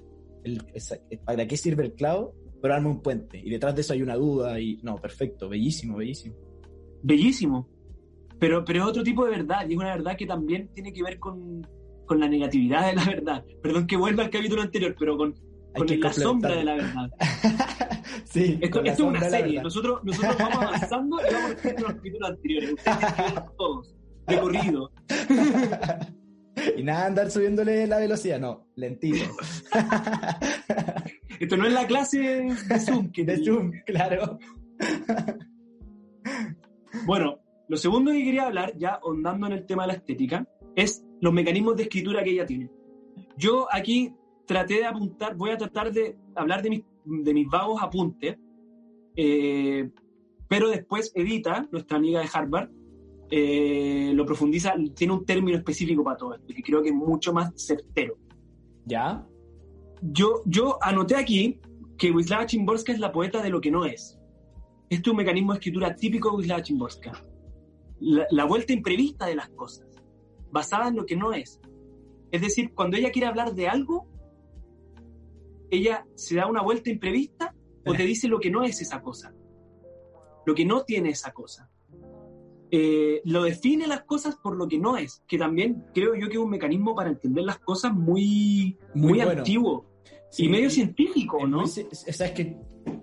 el- 0.45 0.63
¿para 1.25 1.47
qué 1.47 1.57
sirve 1.57 1.85
el 1.85 1.93
clavo? 1.95 2.35
Pero 2.61 2.75
arma 2.75 2.89
un 2.89 3.01
puente. 3.03 3.39
Y 3.39 3.51
detrás 3.51 3.75
de 3.77 3.83
eso 3.83 3.93
hay 3.93 4.03
una 4.03 4.17
duda. 4.17 4.59
y 4.61 4.79
No, 4.83 4.97
perfecto, 4.97 5.49
bellísimo, 5.49 5.97
bellísimo. 5.99 6.35
Bellísimo. 7.03 7.69
Pero, 8.41 8.65
pero 8.65 8.83
es 8.83 8.89
otro 8.89 9.03
tipo 9.05 9.25
de 9.25 9.31
verdad, 9.33 9.69
y 9.69 9.73
es 9.75 9.79
una 9.79 9.95
verdad 9.95 10.17
que 10.17 10.27
también 10.27 10.69
tiene 10.73 10.93
que 10.93 11.03
ver 11.03 11.19
con, 11.19 11.65
con 12.07 12.19
la 12.21 12.29
negatividad 12.29 12.89
de 12.89 12.95
la 12.97 13.05
verdad. 13.05 13.45
Perdón 13.63 13.87
que 13.87 13.97
vuelva 13.97 14.25
al 14.25 14.31
capítulo 14.31 14.63
anterior, 14.63 14.95
pero 14.99 15.17
con, 15.17 15.35
con 15.75 15.87
la 16.01 16.13
sombra 16.13 16.57
de 16.57 16.65
la 16.65 16.75
verdad. 16.75 17.11
sí, 18.39 18.59
Esto, 18.61 18.83
es 18.85 19.01
una 19.01 19.21
serie. 19.29 19.63
Nosotros, 19.63 20.01
nosotros 20.05 20.37
vamos 20.39 20.57
avanzando 20.65 21.17
y 21.21 21.33
vamos 21.35 21.51
repitiendo 21.51 21.83
los 21.87 21.93
capítulos 21.97 22.31
anteriores. 22.31 22.73
Ustedes 22.73 23.57
todos, 23.57 23.97
de 24.27 24.41
corrido. 24.41 24.91
Y 26.77 26.83
nada, 26.83 27.07
andar 27.07 27.31
subiéndole 27.31 27.87
la 27.87 27.99
velocidad, 27.99 28.41
no, 28.41 28.67
lentito. 28.75 29.25
Esto 31.41 31.57
no 31.57 31.67
es 31.67 31.73
la 31.73 31.87
clase 31.87 32.19
de 32.19 32.81
Zoom. 32.81 33.13
Que 33.13 33.25
De 33.25 33.37
te- 33.39 33.45
Zoom, 33.45 33.71
claro. 33.87 34.39
Bueno, 37.07 37.39
lo 37.69 37.77
segundo 37.77 38.11
que 38.11 38.25
quería 38.25 38.47
hablar, 38.47 38.73
ya 38.77 38.99
ondando 39.03 39.47
en 39.47 39.53
el 39.53 39.67
tema 39.67 39.85
de 39.85 39.89
la 39.89 39.93
estética, 39.95 40.47
es 40.75 41.05
los 41.21 41.33
mecanismos 41.33 41.77
de 41.77 41.85
escritura 41.85 42.25
que 42.25 42.31
ella 42.31 42.47
tiene. 42.47 42.71
Yo 43.37 43.69
aquí 43.71 44.13
traté 44.47 44.75
de 44.75 44.87
apuntar, 44.87 45.37
voy 45.37 45.51
a 45.51 45.57
tratar 45.59 45.93
de 45.93 46.17
hablar 46.35 46.63
de 46.63 46.71
mis, 46.71 46.83
de 47.09 47.35
mis 47.35 47.49
vagos 47.49 47.83
apuntes, 47.83 48.39
eh, 49.17 49.91
pero 50.47 50.69
después 50.69 51.13
Edita, 51.15 51.69
nuestra 51.73 51.97
amiga 51.97 52.21
de 52.21 52.29
Harvard, 52.33 52.71
eh, 53.31 54.13
lo 54.15 54.25
profundiza, 54.25 54.75
tiene 54.95 55.13
un 55.13 55.25
término 55.25 55.59
específico 55.59 56.03
para 56.03 56.17
todo 56.17 56.35
esto, 56.35 56.47
que 56.55 56.63
creo 56.63 56.83
que 56.83 56.89
es 56.89 56.95
mucho 56.95 57.33
más 57.33 57.53
certero. 57.57 58.17
¿Ya? 58.87 59.27
Yo, 60.01 60.43
yo 60.47 60.79
anoté 60.81 61.17
aquí 61.17 61.61
que 61.99 62.11
Wisława 62.11 62.49
Szymborska 62.49 62.93
es 62.93 63.01
la 63.01 63.13
poeta 63.13 63.43
de 63.43 63.51
lo 63.51 63.61
que 63.61 63.71
no 63.71 63.85
es. 63.85 64.19
Este 64.89 65.03
es 65.03 65.11
un 65.11 65.17
mecanismo 65.17 65.53
de 65.53 65.59
escritura 65.59 65.95
típico 65.95 66.31
de 66.31 66.37
Wisława 66.39 66.65
Szymborska. 66.65 67.25
La, 68.01 68.27
la 68.31 68.45
vuelta 68.45 68.73
imprevista 68.73 69.27
de 69.27 69.35
las 69.35 69.49
cosas, 69.51 69.87
basada 70.51 70.89
en 70.89 70.97
lo 70.97 71.05
que 71.05 71.17
no 71.17 71.33
es. 71.33 71.61
Es 72.31 72.41
decir, 72.41 72.73
cuando 72.75 72.97
ella 72.97 73.11
quiere 73.11 73.27
hablar 73.27 73.55
de 73.55 73.69
algo, 73.69 74.07
ella 75.71 76.07
se 76.15 76.37
da 76.37 76.47
una 76.47 76.63
vuelta 76.63 76.91
imprevista 76.91 77.55
o 77.85 77.95
te 77.95 78.05
dice 78.05 78.29
lo 78.29 78.39
que 78.39 78.51
no 78.51 78.63
es 78.63 78.81
esa 78.81 79.01
cosa. 79.01 79.35
lo 80.45 80.55
que 80.55 80.65
no 80.65 80.83
tiene 80.83 81.11
esa 81.11 81.33
cosa. 81.33 81.71
Eh, 82.71 83.23
lo 83.25 83.45
define 83.45 83.87
las 83.87 84.03
cosas 84.03 84.37
por 84.37 84.57
lo 84.57 84.69
que 84.69 84.79
no 84.79 84.97
es, 84.97 85.23
que 85.27 85.39
también 85.39 85.87
creo 85.95 86.15
yo 86.15 86.29
que 86.29 86.35
es 86.35 86.39
un 86.39 86.51
mecanismo 86.51 86.95
para 86.95 87.09
entender 87.09 87.45
las 87.45 87.59
cosas 87.59 87.95
muy, 87.95 88.79
muy, 88.95 89.21
antiguo 89.21 89.87
y 90.37 90.49
medio 90.49 90.69
científico, 90.69 91.47
¿no? 91.47 91.63
o 91.63 91.67
sea, 91.67 92.27
es 92.27 92.33
que 92.33 92.57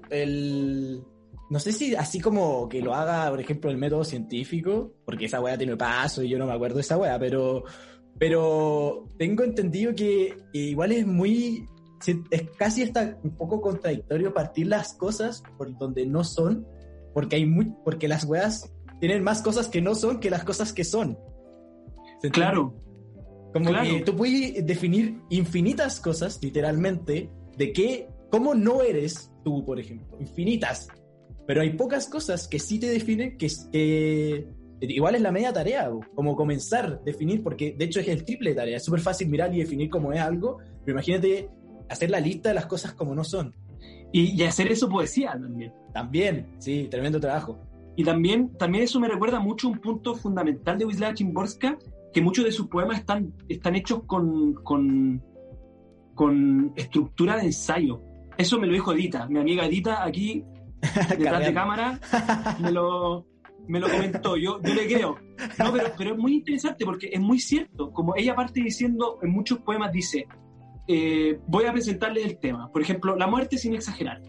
el... 0.10 1.04
No 1.48 1.60
sé 1.60 1.72
si 1.72 1.96
así 1.96 2.20
como 2.20 2.68
que 2.68 2.82
lo 2.82 2.96
haga, 2.96 3.30
por 3.30 3.40
ejemplo, 3.40 3.70
el 3.70 3.78
método 3.78 4.04
científico, 4.04 4.94
porque 5.06 5.26
esa 5.26 5.40
weá 5.40 5.58
tiene 5.58 5.78
paso 5.78 6.24
y 6.24 6.30
yo 6.30 6.40
no 6.40 6.48
me 6.48 6.54
acuerdo 6.54 6.76
de 6.76 6.82
esa 6.82 6.98
weá, 6.98 7.20
pero, 7.20 7.64
pero 8.18 9.08
tengo 9.18 9.44
entendido 9.44 9.94
que 9.94 10.36
igual 10.54 10.92
es 10.92 11.06
muy 11.06 11.68
es 12.06 12.50
casi 12.58 12.84
hasta 12.84 13.18
un 13.24 13.36
poco 13.36 13.62
contradictorio 13.62 14.34
partir 14.34 14.68
las 14.68 14.94
cosas 14.94 15.44
por 15.58 15.78
donde 15.78 16.06
no 16.06 16.24
son, 16.24 16.68
porque 17.14 17.38
hay 17.38 17.46
muy, 17.46 17.74
porque 17.84 18.08
las 18.08 18.26
weas 18.26 18.72
tienen 19.00 19.24
más 19.24 19.42
cosas 19.42 19.68
que 19.68 19.82
no 19.82 19.96
son 19.96 20.20
que 20.20 20.30
las 20.30 20.44
cosas 20.44 20.74
que 20.74 20.84
son. 20.84 21.18
Claro. 22.32 22.74
Como 23.54 23.72
que 23.72 24.02
tú 24.06 24.16
puedes 24.16 24.66
definir 24.66 25.22
infinitas 25.30 26.00
cosas, 26.02 26.40
literalmente, 26.42 27.30
de 27.58 27.72
qué, 27.72 28.10
cómo 28.30 28.54
no 28.54 28.82
eres 28.82 29.32
tú, 29.44 29.64
por 29.64 29.80
ejemplo. 29.80 30.18
Infinitas. 30.20 30.90
Pero 31.48 31.62
hay 31.62 31.72
pocas 31.72 32.08
cosas 32.08 32.48
que 32.48 32.60
sí 32.60 32.80
te 32.80 32.88
definen 32.90 33.38
que, 33.38 33.48
que 33.72 34.46
igual 34.82 35.16
es 35.16 35.22
la 35.22 35.32
media 35.32 35.54
tarea, 35.54 35.90
como 36.16 36.36
comenzar 36.36 36.86
a 36.86 37.04
definir, 37.06 37.44
porque 37.44 37.74
de 37.78 37.86
hecho 37.86 38.02
es 38.02 38.08
el 38.10 38.26
triple 38.26 38.50
de 38.50 38.56
tarea. 38.58 38.78
Es 38.78 38.84
súper 38.84 39.00
fácil 39.00 39.30
mirar 39.30 39.54
y 39.54 39.60
definir 39.60 39.90
cómo 39.90 40.12
es 40.12 40.20
algo, 40.20 40.58
pero 40.84 40.98
imagínate 40.98 41.50
hacer 41.90 42.10
la 42.10 42.20
lista 42.20 42.50
de 42.50 42.56
las 42.56 42.66
cosas 42.66 42.94
como 42.94 43.16
no 43.16 43.24
son. 43.24 43.54
Y, 44.12 44.42
hacer 44.44 44.72
eso 44.72 44.88
poesía 44.88 45.32
también. 45.32 45.74
También, 45.94 46.48
sí, 46.60 46.88
tremendo 46.90 47.20
trabajo. 47.20 47.60
Y 47.98 48.04
también, 48.04 48.56
también 48.58 48.86
eso 48.86 49.00
me 49.00 49.08
recuerda 49.08 49.40
mucho 49.40 49.68
un 49.68 49.80
punto 49.80 50.16
fundamental 50.16 50.78
de 50.78 50.86
Wisława 50.86 51.14
Chimborska, 51.14 51.78
que 52.14 52.22
muchos 52.22 52.46
de 52.46 52.52
sus 52.52 52.68
poemas 52.68 53.00
están, 53.00 53.34
están 53.50 53.76
hechos 53.76 54.04
con, 54.06 54.54
con, 54.56 55.22
con 56.14 56.72
estructura 56.76 57.36
de 57.38 57.44
ensayo. 57.44 58.02
Eso 58.38 58.58
me 58.58 58.68
lo 58.68 58.74
dijo 58.74 58.94
Edita, 58.94 59.28
mi 59.28 59.40
amiga 59.40 59.66
Edita 59.66 60.06
aquí, 60.06 60.44
detrás 61.10 61.46
de 61.46 61.54
cámara, 61.54 62.00
me 62.60 62.72
lo, 62.72 63.26
me 63.68 63.80
lo 63.80 63.90
comentó, 63.90 64.38
yo, 64.38 64.62
yo 64.62 64.74
le 64.74 64.88
creo. 64.88 65.18
No, 65.60 65.72
pero, 65.72 65.92
pero 65.98 66.12
es 66.14 66.18
muy 66.18 66.36
interesante 66.36 66.86
porque 66.86 67.10
es 67.12 67.20
muy 67.20 67.40
cierto, 67.40 67.92
como 67.92 68.16
ella 68.16 68.36
parte 68.36 68.62
diciendo, 68.62 69.20
en 69.22 69.32
muchos 69.32 69.60
poemas 69.60 69.92
dice, 69.92 70.28
eh, 70.88 71.40
voy 71.48 71.66
a 71.66 71.74
presentarles 71.74 72.26
el 72.26 72.38
tema. 72.38 72.72
Por 72.72 72.82
ejemplo, 72.82 73.16
la 73.16 73.28
muerte 73.28 73.58
sin 73.58 73.74
exagerar. 73.74 74.22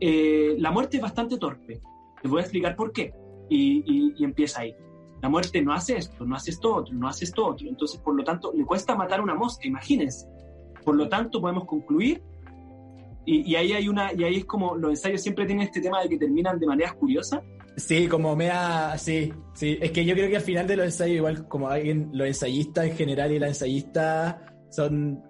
Eh, 0.00 0.56
la 0.58 0.70
muerte 0.70 0.96
es 0.96 1.02
bastante 1.02 1.38
torpe. 1.38 1.80
Les 2.22 2.30
voy 2.30 2.40
a 2.40 2.42
explicar 2.42 2.74
por 2.74 2.92
qué. 2.92 3.14
Y, 3.48 4.22
empieza 4.24 4.62
ahí. 4.62 4.74
La 5.22 5.28
muerte 5.28 5.62
no 5.62 5.72
hace 5.72 5.96
esto, 5.96 6.24
no 6.24 6.34
hace 6.36 6.50
esto 6.50 6.74
otro, 6.74 6.94
no 6.94 7.08
hace 7.08 7.24
esto 7.24 7.46
otro. 7.46 7.68
Entonces, 7.68 8.00
por 8.00 8.14
lo 8.14 8.24
tanto, 8.24 8.52
le 8.54 8.64
cuesta 8.64 8.94
matar 8.96 9.20
una 9.20 9.34
mosca, 9.34 9.66
imagínense. 9.66 10.26
Por 10.84 10.96
lo 10.96 11.08
tanto, 11.08 11.40
podemos 11.40 11.64
concluir. 11.64 12.22
Y, 13.24 13.54
ahí 13.56 13.72
hay 13.72 13.88
una, 13.88 14.12
y 14.12 14.22
ahí 14.22 14.36
es 14.36 14.44
como 14.44 14.76
los 14.76 14.90
ensayos 14.90 15.20
siempre 15.20 15.46
tienen 15.46 15.66
este 15.66 15.80
tema 15.80 16.00
de 16.00 16.08
que 16.08 16.18
terminan 16.18 16.60
de 16.60 16.66
manera 16.66 16.92
curiosa. 16.92 17.42
Sí, 17.76 18.06
como 18.06 18.36
me 18.36 18.50
ha, 18.50 18.96
sí, 18.96 19.32
sí. 19.52 19.78
Es 19.80 19.90
que 19.90 20.04
yo 20.04 20.14
creo 20.14 20.28
que 20.28 20.36
al 20.36 20.42
final 20.42 20.66
de 20.66 20.76
los 20.76 20.86
ensayos, 20.86 21.16
igual 21.16 21.48
como 21.48 21.68
alguien, 21.68 22.10
los 22.12 22.26
ensayistas 22.26 22.86
en 22.86 22.96
general 22.96 23.32
y 23.32 23.38
la 23.38 23.48
ensayista 23.48 24.56
son 24.70 25.22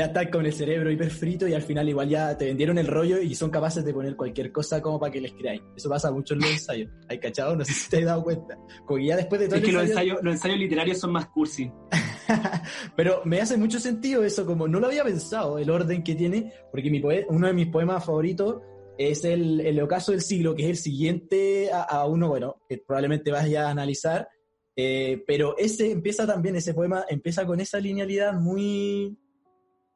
ya 0.00 0.06
están 0.06 0.30
con 0.30 0.46
el 0.46 0.52
cerebro 0.54 0.90
hiperfrito 0.90 1.46
y 1.46 1.52
al 1.52 1.60
final 1.60 1.86
igual 1.86 2.08
ya 2.08 2.34
te 2.34 2.46
vendieron 2.46 2.78
el 2.78 2.86
rollo 2.86 3.20
y 3.20 3.34
son 3.34 3.50
capaces 3.50 3.84
de 3.84 3.92
poner 3.92 4.16
cualquier 4.16 4.50
cosa 4.50 4.80
como 4.80 4.98
para 4.98 5.12
que 5.12 5.20
les 5.20 5.32
creáis. 5.34 5.60
Eso 5.76 5.90
pasa 5.90 6.10
mucho 6.10 6.32
en 6.32 6.40
los 6.40 6.50
ensayos. 6.50 6.90
¿Hay 7.06 7.18
cachado? 7.18 7.54
No 7.54 7.66
sé 7.66 7.74
si 7.74 7.90
te 7.90 7.98
has 7.98 8.06
dado 8.06 8.22
cuenta. 8.22 8.56
Como 8.86 8.98
ya 8.98 9.16
después 9.16 9.42
de 9.42 9.48
todo 9.48 9.58
Es 9.58 9.62
que 9.62 9.72
los, 9.72 9.82
ensayos, 9.82 10.18
los 10.22 10.32
ensayos 10.32 10.58
literarios 10.58 10.98
son 10.98 11.12
más 11.12 11.26
cursi. 11.26 11.70
Pero 12.96 13.20
me 13.26 13.42
hace 13.42 13.58
mucho 13.58 13.78
sentido 13.78 14.24
eso, 14.24 14.46
como 14.46 14.66
no 14.66 14.80
lo 14.80 14.86
había 14.86 15.04
pensado, 15.04 15.58
el 15.58 15.68
orden 15.68 16.02
que 16.02 16.14
tiene, 16.14 16.50
porque 16.70 16.90
mi 16.90 17.02
uno 17.28 17.46
de 17.46 17.52
mis 17.52 17.66
poemas 17.66 18.02
favoritos 18.02 18.62
es 18.96 19.26
el, 19.26 19.60
el 19.60 19.78
ocaso 19.82 20.12
del 20.12 20.22
siglo, 20.22 20.54
que 20.54 20.62
es 20.62 20.70
el 20.70 20.76
siguiente 20.78 21.68
a, 21.72 22.06
uno, 22.06 22.28
bueno, 22.28 22.56
que 22.66 22.78
probablemente 22.78 23.30
vaya 23.30 23.66
a 23.66 23.70
analizar, 23.70 24.28
eh, 24.76 25.22
pero 25.26 25.58
ese 25.58 25.90
empieza 25.90 26.26
también, 26.26 26.56
ese 26.56 26.72
poema 26.72 27.04
empieza 27.06 27.44
con 27.44 27.60
esa 27.60 27.78
linealidad 27.80 28.32
muy, 28.32 29.18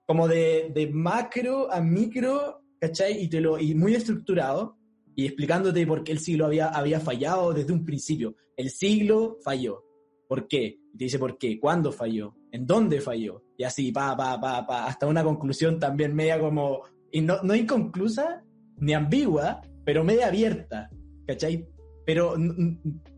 como 0.07 0.28
de, 0.28 0.90
macro 0.92 1.72
a 1.72 1.80
micro, 1.80 2.62
¿cachai? 2.80 3.22
Y, 3.22 3.28
te 3.28 3.40
lo, 3.40 3.59
y 3.59 3.74
muy 3.74 3.94
estructurado, 3.94 4.76
y 5.16 5.26
explicándote 5.26 5.86
por 5.86 6.02
qué 6.02 6.12
el 6.12 6.18
siglo 6.18 6.46
había, 6.46 6.68
había 6.68 7.00
fallado 7.00 7.52
desde 7.52 7.72
un 7.72 7.84
principio. 7.84 8.34
El 8.57 8.70
siglo 8.70 9.38
falló. 9.42 9.84
¿Por 10.28 10.48
qué? 10.48 10.78
Y 10.92 10.98
te 10.98 11.05
dice 11.05 11.18
por 11.18 11.38
qué, 11.38 11.61
cuándo 11.61 11.92
falló, 11.92 12.34
en 12.50 12.66
dónde 12.66 13.00
falló. 13.00 13.42
Y 13.57 13.64
así, 13.64 13.92
pa, 13.92 14.16
pa, 14.16 14.40
pa, 14.40 14.66
pa, 14.66 14.86
hasta 14.86 15.07
una 15.07 15.22
conclusión 15.22 15.78
también 15.78 16.14
media 16.14 16.40
como, 16.40 16.82
y 17.11 17.20
no, 17.20 17.42
no 17.42 17.55
inconclusa 17.55 18.42
ni 18.78 18.92
ambigua, 18.92 19.61
pero 19.84 20.02
media 20.02 20.28
abierta, 20.28 20.90
¿cachai? 21.26 21.68
Pero 22.05 22.34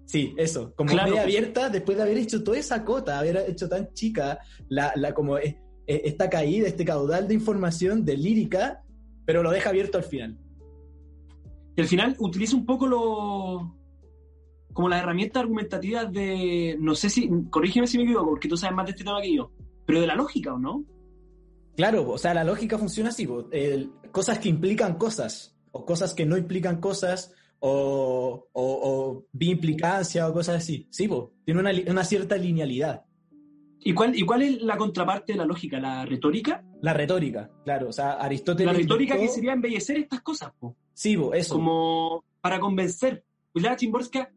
sí, 0.04 0.34
eso, 0.36 0.74
como 0.74 0.94
media 0.94 1.22
abierta 1.22 1.68
después 1.68 1.96
de 1.96 2.04
haber 2.04 2.18
hecho 2.18 2.44
toda 2.44 2.58
esa 2.58 2.84
cota, 2.84 3.18
haber 3.18 3.44
hecho 3.48 3.68
tan 3.68 3.92
chica 3.92 4.38
la, 4.68 4.92
la 4.96 5.14
como 5.14 5.38
eh, 5.38 5.60
esta 5.86 6.28
caída, 6.28 6.68
este 6.68 6.84
caudal 6.84 7.28
de 7.28 7.34
información, 7.34 8.04
de 8.04 8.16
lírica, 8.16 8.82
pero 9.24 9.42
lo 9.42 9.50
deja 9.50 9.70
abierto 9.70 9.98
al 9.98 10.04
final. 10.04 10.38
Y 11.76 11.80
al 11.80 11.86
final 11.86 12.16
utiliza 12.18 12.56
un 12.56 12.64
poco 12.64 12.86
lo 12.86 13.76
como 14.76 14.90
las 14.90 15.02
herramientas 15.02 15.40
argumentativas 15.40 16.12
de, 16.12 16.76
no 16.78 16.94
sé 16.94 17.08
si, 17.08 17.30
corrígeme 17.48 17.86
si 17.86 17.96
me 17.96 18.04
equivoco, 18.04 18.28
porque 18.28 18.46
tú 18.46 18.58
sabes 18.58 18.76
más 18.76 18.84
de 18.84 18.90
este 18.90 19.04
tema 19.04 19.22
que 19.22 19.34
yo, 19.34 19.50
pero 19.86 20.02
de 20.02 20.06
la 20.06 20.14
lógica, 20.14 20.52
¿o 20.52 20.58
no? 20.58 20.84
Claro, 21.74 22.10
o 22.10 22.18
sea, 22.18 22.34
la 22.34 22.44
lógica 22.44 22.76
funciona 22.76 23.08
así, 23.08 23.26
cosas 24.12 24.38
que 24.38 24.50
implican 24.50 24.98
cosas, 24.98 25.56
o 25.72 25.86
cosas 25.86 26.12
que 26.12 26.26
no 26.26 26.36
implican 26.36 26.78
cosas, 26.78 27.32
o, 27.58 28.48
o, 28.52 29.24
o 29.32 30.34
cosas 30.34 30.56
así. 30.56 30.88
Sí, 30.90 31.08
tiene 31.46 31.60
una, 31.60 31.70
una 31.88 32.04
cierta 32.04 32.36
linealidad. 32.36 33.05
¿Y 33.86 33.94
cuál, 33.94 34.18
¿Y 34.18 34.22
cuál 34.22 34.42
es 34.42 34.62
la 34.62 34.76
contraparte 34.76 35.34
de 35.34 35.38
la 35.38 35.44
lógica? 35.44 35.78
¿La 35.78 36.04
retórica? 36.04 36.60
La 36.82 36.92
retórica, 36.92 37.48
claro. 37.62 37.90
O 37.90 37.92
sea, 37.92 38.14
Aristóteles. 38.14 38.72
La 38.72 38.76
retórica 38.80 39.16
que 39.16 39.28
sería 39.28 39.52
embellecer 39.52 39.96
estas 39.98 40.22
cosas, 40.22 40.50
po. 40.58 40.76
Sí, 40.92 41.16
eso. 41.34 41.54
Como 41.54 42.24
para 42.40 42.58
convencer. 42.58 43.22
La 43.54 43.76
Chimborska 43.76 44.28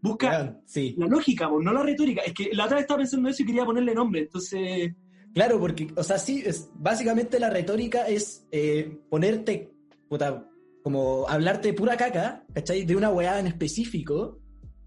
busca 0.00 0.58
la 0.96 1.06
lógica, 1.06 1.50
no 1.50 1.70
la 1.70 1.82
retórica. 1.82 2.22
Es 2.22 2.32
que 2.32 2.48
la 2.54 2.64
otra 2.64 2.76
vez 2.76 2.84
estaba 2.84 2.96
pensando 2.96 3.28
eso 3.28 3.42
y 3.42 3.46
quería 3.46 3.66
ponerle 3.66 3.94
nombre, 3.94 4.22
entonces. 4.22 4.94
Claro, 5.34 5.60
porque, 5.60 5.88
o 5.94 6.02
sea, 6.02 6.16
sí, 6.16 6.42
es, 6.46 6.70
básicamente 6.72 7.38
la 7.38 7.50
retórica 7.50 8.08
es 8.08 8.46
eh, 8.52 9.00
ponerte, 9.10 9.70
puta, 10.08 10.48
como 10.82 11.28
hablarte 11.28 11.74
pura 11.74 11.98
caca, 11.98 12.46
¿cachai? 12.54 12.86
De 12.86 12.96
una 12.96 13.10
weá 13.10 13.38
en 13.38 13.48
específico 13.48 14.38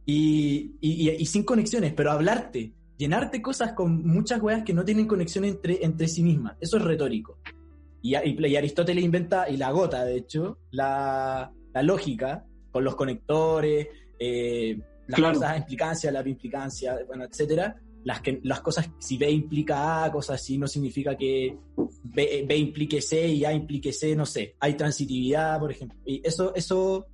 y, 0.08 0.76
y, 0.82 1.08
y 1.12 1.26
sin 1.28 1.44
conexiones, 1.44 1.94
pero 1.94 2.12
hablarte 2.12 2.74
llenarte 2.98 3.42
cosas 3.42 3.74
con 3.74 4.06
muchas 4.06 4.42
weas 4.42 4.64
que 4.64 4.74
no 4.74 4.84
tienen 4.84 5.08
conexión 5.08 5.46
entre, 5.46 5.84
entre 5.84 6.08
sí 6.08 6.24
mismas. 6.24 6.58
Eso 6.60 6.78
es 6.78 6.84
retórico. 6.84 7.40
Y, 8.02 8.16
y, 8.16 8.56
Aristóteles 8.56 9.04
inventa, 9.04 9.50
y 9.50 9.58
la 9.58 9.72
gota, 9.72 10.04
de 10.04 10.18
hecho, 10.18 10.60
la, 10.72 11.52
la 11.74 11.84
lógica 11.84 12.46
con 12.72 12.84
los 12.84 12.96
conectores, 12.96 13.88
eh, 14.20 14.80
las 15.08 15.20
cosas 15.20 15.58
implicancia, 15.58 16.12
la 16.12 16.28
implicancia, 16.28 16.98
bueno, 17.08 17.24
etcétera. 17.24 17.76
Las, 18.04 18.22
que, 18.22 18.40
las 18.44 18.62
cosas, 18.62 18.90
si 19.00 19.18
B 19.18 19.30
implica 19.30 20.06
A, 20.06 20.12
cosas 20.12 20.40
así, 20.42 20.58
no 20.58 20.68
significa 20.68 21.18
que 21.18 21.58
B, 22.04 22.56
implique 22.56 23.02
C 23.02 23.28
y 23.28 23.44
A 23.44 23.52
implique 23.52 23.92
C, 23.92 24.16
no 24.16 24.26
sé. 24.26 24.56
Hay 24.60 24.76
transitividad, 24.76 25.60
por 25.60 25.72
ejemplo. 25.72 26.00
Y 26.06 26.26
eso, 26.26 26.56
eso 26.56 27.08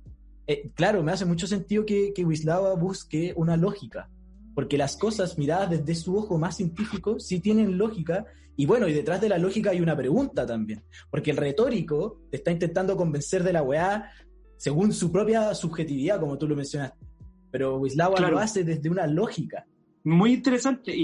eh, 0.46 0.70
claro, 0.74 1.02
me 1.02 1.12
hace 1.12 1.24
mucho 1.24 1.46
sentido 1.46 1.84
que, 1.84 2.12
que 2.14 2.24
Wislava 2.24 2.74
busque 2.74 3.32
una 3.36 3.56
lógica 3.56 4.08
porque 4.54 4.78
las 4.78 4.96
cosas 4.96 5.38
miradas 5.38 5.70
desde 5.70 5.94
su 5.94 6.16
ojo 6.16 6.38
más 6.38 6.56
científico 6.56 7.18
sí 7.18 7.40
tienen 7.40 7.76
lógica, 7.76 8.24
y 8.56 8.66
bueno, 8.66 8.86
y 8.86 8.92
detrás 8.92 9.20
de 9.20 9.28
la 9.28 9.38
lógica 9.38 9.70
hay 9.70 9.80
una 9.80 9.96
pregunta 9.96 10.46
también, 10.46 10.84
porque 11.10 11.32
el 11.32 11.36
retórico 11.36 12.20
te 12.30 12.36
está 12.36 12.52
intentando 12.52 12.96
convencer 12.96 13.42
de 13.42 13.52
la 13.52 13.62
weá 13.62 14.10
según 14.56 14.92
su 14.92 15.10
propia 15.10 15.54
subjetividad, 15.54 16.20
como 16.20 16.38
tú 16.38 16.46
lo 16.46 16.56
mencionaste, 16.56 17.04
pero 17.50 17.78
Wislawa 17.78 18.20
lo 18.30 18.38
hace 18.38 18.64
desde 18.64 18.88
una 18.88 19.06
lógica. 19.06 19.66
Muy 20.04 20.34
interesante, 20.34 20.94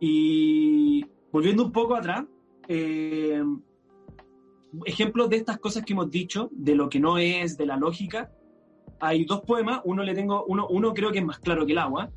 y, 0.00 1.04
volviendo 1.30 1.64
un 1.64 1.72
poco 1.72 1.94
atrás, 1.94 2.24
eh, 2.68 3.42
ejemplos 4.84 5.28
de 5.30 5.36
estas 5.36 5.58
cosas 5.58 5.84
que 5.84 5.92
hemos 5.92 6.10
dicho, 6.10 6.48
de 6.52 6.74
lo 6.74 6.88
que 6.88 7.00
no 7.00 7.18
es, 7.18 7.56
de 7.56 7.66
la 7.66 7.76
lógica, 7.76 8.32
hay 8.98 9.24
dos 9.24 9.42
poemas, 9.42 9.80
uno 9.84 10.02
le 10.02 10.14
tengo, 10.14 10.44
uno, 10.46 10.66
uno 10.68 10.92
creo 10.92 11.10
que 11.10 11.18
es 11.18 11.24
más 11.24 11.38
claro 11.38 11.64
que 11.66 11.72
el 11.72 11.78
agua, 11.78 12.10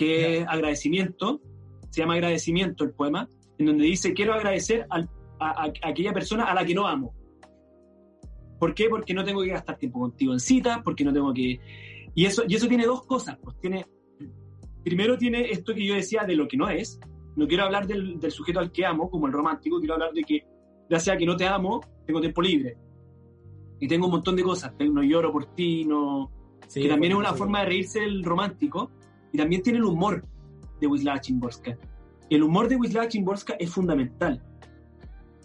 que 0.00 0.38
es 0.38 0.48
agradecimiento, 0.48 1.42
se 1.90 2.00
llama 2.00 2.14
agradecimiento 2.14 2.84
el 2.84 2.92
poema, 2.92 3.28
en 3.58 3.66
donde 3.66 3.84
dice, 3.84 4.14
quiero 4.14 4.32
agradecer 4.32 4.86
a, 4.88 5.06
aquella 5.82 6.14
persona 6.14 6.44
a 6.44 6.54
la 6.54 6.64
que 6.64 6.74
no 6.74 6.86
amo. 6.86 7.12
¿Por 8.58 8.72
qué? 8.72 8.88
Porque 8.88 9.12
no 9.12 9.22
tengo 9.24 9.42
que 9.42 9.50
gastar 9.50 9.76
tiempo 9.76 10.00
contigo 10.00 10.32
en 10.32 10.40
citas, 10.40 10.80
porque 10.82 11.04
no 11.04 11.12
tengo 11.12 11.34
que 11.34 11.60
Y 12.14 12.24
eso, 12.24 12.44
y 12.48 12.54
eso 12.54 12.66
tiene 12.66 12.86
dos 12.86 13.04
cosas. 13.04 13.36
Pues 13.42 13.60
tiene, 13.60 13.84
primero 14.82 15.18
tiene 15.18 15.50
esto 15.50 15.74
que 15.74 15.84
yo 15.84 15.94
decía 15.94 16.24
de 16.24 16.34
lo 16.34 16.48
que 16.48 16.56
no 16.56 16.70
es. 16.70 16.98
No 17.36 17.46
quiero 17.46 17.64
hablar 17.64 17.86
del, 17.86 18.18
del 18.18 18.30
sujeto 18.30 18.58
al 18.58 18.72
que 18.72 18.86
amo, 18.86 19.10
como 19.10 19.26
el 19.26 19.34
romántico, 19.34 19.80
quiero 19.80 19.94
hablar 19.94 20.14
de 20.14 20.22
que, 20.22 20.46
gracias 20.88 21.14
a 21.14 21.18
que 21.18 21.26
no 21.26 21.36
te 21.36 21.46
amo, 21.46 21.82
tengo 22.06 22.22
tiempo 22.22 22.40
libre. 22.40 22.78
Y 23.78 23.86
tengo 23.86 24.06
un 24.06 24.12
montón 24.12 24.34
de 24.34 24.44
cosas. 24.44 24.72
No 24.78 25.02
lloro 25.02 25.30
por 25.30 25.54
ti, 25.54 25.84
no. 25.84 26.30
Sí, 26.68 26.80
que 26.80 26.88
también 26.88 27.12
es 27.12 27.18
una 27.18 27.34
forma 27.34 27.60
de 27.60 27.66
reírse 27.66 28.00
del 28.00 28.24
romántico. 28.24 28.90
Y 29.32 29.38
también 29.38 29.62
tiene 29.62 29.78
el 29.78 29.84
humor 29.84 30.24
de 30.80 30.86
Wisława 30.86 31.22
Szymborska. 31.22 31.76
El 32.28 32.42
humor 32.42 32.68
de 32.68 32.76
Wisława 32.76 33.10
Szymborska 33.10 33.54
es 33.58 33.70
fundamental. 33.70 34.42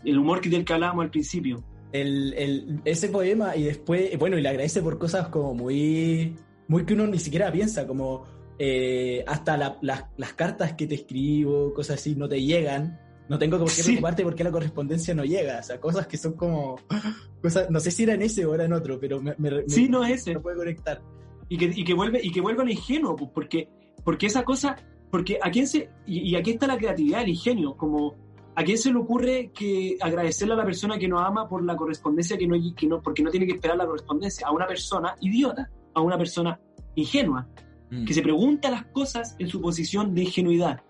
El 0.04 0.18
humor 0.20 0.40
que 0.42 0.50
del 0.50 0.64
que 0.66 0.74
hablábamos 0.74 1.06
al 1.06 1.12
principio. 1.12 1.64
el, 1.92 2.34
el- 2.34 2.82
ese 2.84 3.08
poema 3.08 3.56
y 3.56 3.64
después, 3.64 4.18
bueno, 4.20 4.38
y 4.38 4.42
le 4.42 4.50
agradece 4.50 4.82
por 4.82 4.98
cosas 4.98 5.30
como 5.30 5.54
muy, 5.54 6.36
muy 6.68 6.84
que 6.84 6.94
uno 6.94 7.08
ni 7.08 7.20
siquiera 7.20 7.50
piensa, 7.52 7.88
como 7.88 8.26
eh, 8.60 9.24
hasta 9.28 9.56
la- 9.56 9.78
las- 9.82 10.06
las 10.18 10.34
cartas 10.34 10.74
que 10.74 10.88
te 10.88 10.96
escribo, 10.96 11.74
cosas 11.74 11.98
así, 12.00 12.16
no 12.16 12.28
te 12.28 12.42
llegan. 12.42 13.00
No 13.30 13.38
tengo 13.40 13.58
por 13.58 13.68
qué 13.68 13.76
Sí. 13.76 13.84
preocuparte 13.84 14.24
porque 14.24 14.44
la 14.44 14.52
correspondencia 14.52 15.14
no 15.16 15.24
llega. 15.24 15.60
O 15.60 15.64
sea, 15.64 15.80
cosas 15.80 16.06
que 16.08 16.18
son 16.18 16.34
como. 16.34 16.76
Cosas, 17.42 17.70
no 17.70 17.80
sé 17.80 17.92
si 17.92 18.04
era 18.04 18.14
en 18.16 18.24
ese 18.24 18.46
o 18.46 18.54
era 18.56 18.66
en 18.66 18.74
otro, 18.74 19.00
pero 19.00 19.22
me, 19.22 19.34
me- 19.38 19.52
me- 19.52 19.64
Sí, 19.70 19.88
no 19.88 20.04
es 20.04 20.22
ese. 20.22 20.34
no 20.34 20.42
puede 20.42 20.58
conectar. 20.58 21.02
Y 21.50 21.58
que, 21.58 21.66
y 21.76 21.84
que 21.84 21.94
vuelve 21.94 22.20
y 22.24 22.32
que 22.32 22.42
vuelve 22.42 22.64
al 22.64 22.72
ingenuo 22.72 23.16
pues, 23.16 23.30
porque 23.34 23.70
porque 24.04 24.26
esa 24.28 24.44
cosa 24.44 24.76
porque 25.12 25.38
a 25.42 25.50
quién 25.52 25.68
se 25.68 25.90
y, 26.06 26.32
y 26.32 26.36
aquí 26.36 26.52
está 26.52 26.68
la 26.68 26.78
creatividad 26.78 27.22
el 27.22 27.30
ingenio 27.30 27.76
como 27.78 28.16
a 28.56 28.64
quién 28.64 28.78
se 28.78 28.92
le 28.92 28.98
ocurre 28.98 29.52
que 29.54 29.98
agradecerle 30.02 30.54
a 30.54 30.58
la 30.58 30.66
persona 30.66 30.98
que 30.98 31.08
nos 31.08 31.22
ama 31.22 31.48
por 31.48 31.64
la 31.64 31.76
correspondencia 31.76 32.38
que 32.38 32.48
no 32.48 32.56
que 32.76 32.88
no 32.88 33.02
porque 33.02 33.22
no 33.24 33.30
tiene 33.30 33.46
que 33.46 33.54
esperar 33.54 33.78
la 33.78 33.86
correspondencia 33.86 34.48
a 34.48 34.52
una 34.52 34.66
persona 34.68 35.16
idiota 35.22 35.70
a 35.94 36.02
una 36.02 36.18
persona 36.18 36.60
ingenua 36.96 37.48
Mm. 37.92 38.04
que 38.06 38.16
se 38.16 38.24
pregunta 38.24 38.72
las 38.72 38.86
cosas 38.88 39.36
en 39.38 39.48
su 39.48 39.62
posición 39.62 40.16
de 40.16 40.24
ingenuidad. 40.24 40.82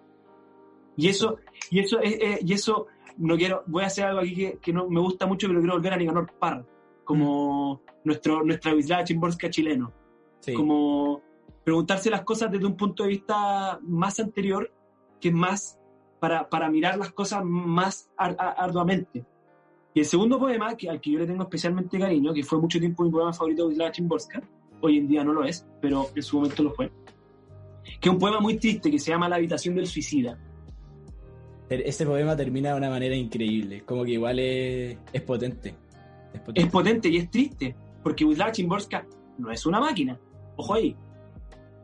Y 0.96 1.10
eso 1.10 1.40
y 1.70 1.80
eso 1.80 2.00
es, 2.00 2.16
es- 2.22 2.40
y 2.50 2.54
eso 2.54 2.88
no 3.18 3.36
quiero 3.36 3.64
voy 3.68 3.84
a 3.84 3.88
hacer 3.88 4.06
algo 4.06 4.22
aquí 4.22 4.34
que, 4.34 4.58
que 4.62 4.72
no 4.72 4.88
me 4.90 5.02
gusta 5.02 5.26
mucho 5.26 5.48
pero 5.50 5.60
quiero 5.60 5.74
volver 5.76 5.92
a 5.92 5.98
Nicanor 5.98 6.32
Parr 6.40 6.66
como 7.04 7.82
nuestro 8.06 8.46
nuestra 8.46 8.74
Wisława 8.74 9.06
Szymborska 9.06 9.50
chileno 9.50 9.92
Sí. 10.46 10.54
como 10.54 11.22
preguntarse 11.64 12.10
las 12.10 12.22
cosas 12.22 12.52
desde 12.52 12.66
un 12.66 12.76
punto 12.78 13.04
de 13.04 13.10
vista 13.10 13.80
más 13.82 14.20
anterior, 14.20 14.72
que 15.20 15.30
es 15.30 15.34
más 15.34 15.80
para, 16.20 16.48
para 16.50 16.70
mirar 16.70 16.98
las 16.98 17.12
cosas 17.12 17.44
más 17.44 18.10
ar- 18.18 18.36
ar- 18.38 18.56
arduamente. 18.58 19.26
Y 19.94 20.00
el 20.02 20.06
segundo 20.06 20.38
poema, 20.38 20.76
que, 20.76 20.90
al 20.90 21.00
que 21.02 21.12
yo 21.12 21.20
le 21.20 21.26
tengo 21.26 21.44
especialmente 21.44 21.98
cariño, 21.98 22.34
que 22.34 22.44
fue 22.44 22.60
mucho 22.60 22.80
tiempo 22.80 23.04
mi 23.04 23.10
poema 23.12 23.34
favorito 23.34 23.64
de 23.64 23.70
Wisława 23.70 23.94
Szymborska, 23.94 24.42
hoy 24.82 24.98
en 24.98 25.08
día 25.08 25.24
no 25.24 25.34
lo 25.34 25.44
es, 25.46 25.66
pero 25.82 26.10
en 26.14 26.22
su 26.22 26.38
momento 26.38 26.62
lo 26.64 26.72
fue, 26.72 26.92
que 28.00 28.10
es 28.10 28.14
un 28.14 28.20
poema 28.20 28.40
muy 28.40 28.58
triste 28.58 28.92
que 28.92 29.00
se 29.00 29.12
llama 29.12 29.28
La 29.30 29.38
habitación 29.38 29.74
del 29.76 29.88
suicida. 29.88 30.38
Ese 31.70 32.06
poema 32.06 32.36
termina 32.36 32.72
de 32.72 32.78
una 32.78 32.90
manera 32.92 33.16
increíble, 33.16 33.82
como 33.86 34.04
que 34.04 34.12
igual 34.12 34.38
es, 34.38 34.98
es 35.12 35.22
potente. 35.24 35.74
Es 36.34 36.40
potente. 36.42 36.62
Es 36.62 36.68
potente 36.72 37.10
y 37.10 37.18
es 37.18 37.32
triste, 37.32 37.76
porque 38.04 38.24
Wisława 38.26 38.54
Szymborska 38.54 39.08
no 39.40 39.50
es 39.50 39.66
una 39.66 39.80
máquina. 39.80 40.20
Ojo 40.58 40.74
ahí. 40.74 40.96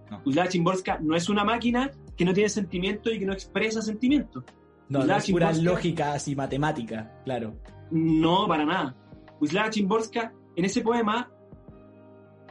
No. 0.09 0.45
Szymborska 0.49 0.99
no 1.01 1.15
es 1.15 1.29
una 1.29 1.43
máquina 1.43 1.89
que 2.17 2.25
no 2.25 2.33
tiene 2.33 2.49
sentimiento 2.49 3.09
y 3.11 3.19
que 3.19 3.25
no 3.25 3.33
expresa 3.33 3.81
sentimiento. 3.81 4.43
no, 4.89 5.03
es 5.15 5.31
pura 5.31 5.53
lógica 5.53 6.13
así 6.13 6.35
matemática, 6.35 7.21
claro. 7.23 7.55
No, 7.91 8.47
para 8.47 8.65
nada. 8.65 8.95
Wisława 9.39 9.71
Szymborska, 9.71 10.33
en 10.55 10.65
ese 10.65 10.81
poema, 10.81 11.29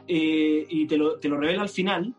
eh, 0.07 0.65
y 0.69 0.87
te 0.87 0.97
lo, 0.97 1.19
te 1.19 1.29
lo 1.29 1.37
revela 1.37 1.61
al 1.63 1.69
final, 1.69 2.13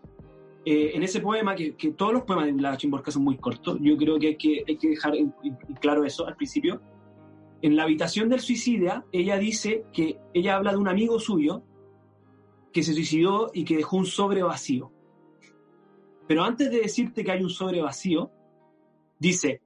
eh, 0.64 0.92
en 0.94 1.02
ese 1.02 1.20
poema, 1.20 1.54
que, 1.54 1.74
que 1.74 1.90
todos 1.92 2.12
los 2.12 2.22
poemas 2.22 2.46
de 2.46 2.52
Wisława 2.52 2.76
Szymborska 2.78 3.10
son 3.10 3.24
muy 3.24 3.36
cortos, 3.36 3.78
yo 3.80 3.96
creo 3.96 4.18
que 4.18 4.28
hay 4.28 4.36
que, 4.36 4.64
hay 4.66 4.76
que 4.76 4.88
dejar 4.90 5.16
en- 5.16 5.34
en 5.42 5.56
claro 5.80 6.04
eso 6.04 6.26
al 6.26 6.36
principio. 6.36 6.80
En 7.62 7.76
la 7.76 7.82
habitación 7.84 8.28
del 8.28 8.40
suicida, 8.40 9.04
ella 9.12 9.36
dice 9.38 9.84
que 9.92 10.18
ella 10.34 10.56
habla 10.56 10.72
de 10.72 10.78
un 10.78 10.88
amigo 10.88 11.18
suyo 11.20 11.62
que 12.72 12.82
se 12.82 12.94
suicidó 12.94 13.50
y 13.52 13.64
que 13.64 13.76
dejó 13.76 13.96
un 13.98 14.06
sobre 14.06 14.42
vacío. 14.42 14.90
Pero 16.26 16.44
antes 16.44 16.70
de 16.70 16.80
decirte 16.80 17.24
que 17.24 17.30
hay 17.32 17.42
un 17.42 17.50
sobre 17.50 17.82
vacío, 17.82 18.30
dice, 19.18 19.60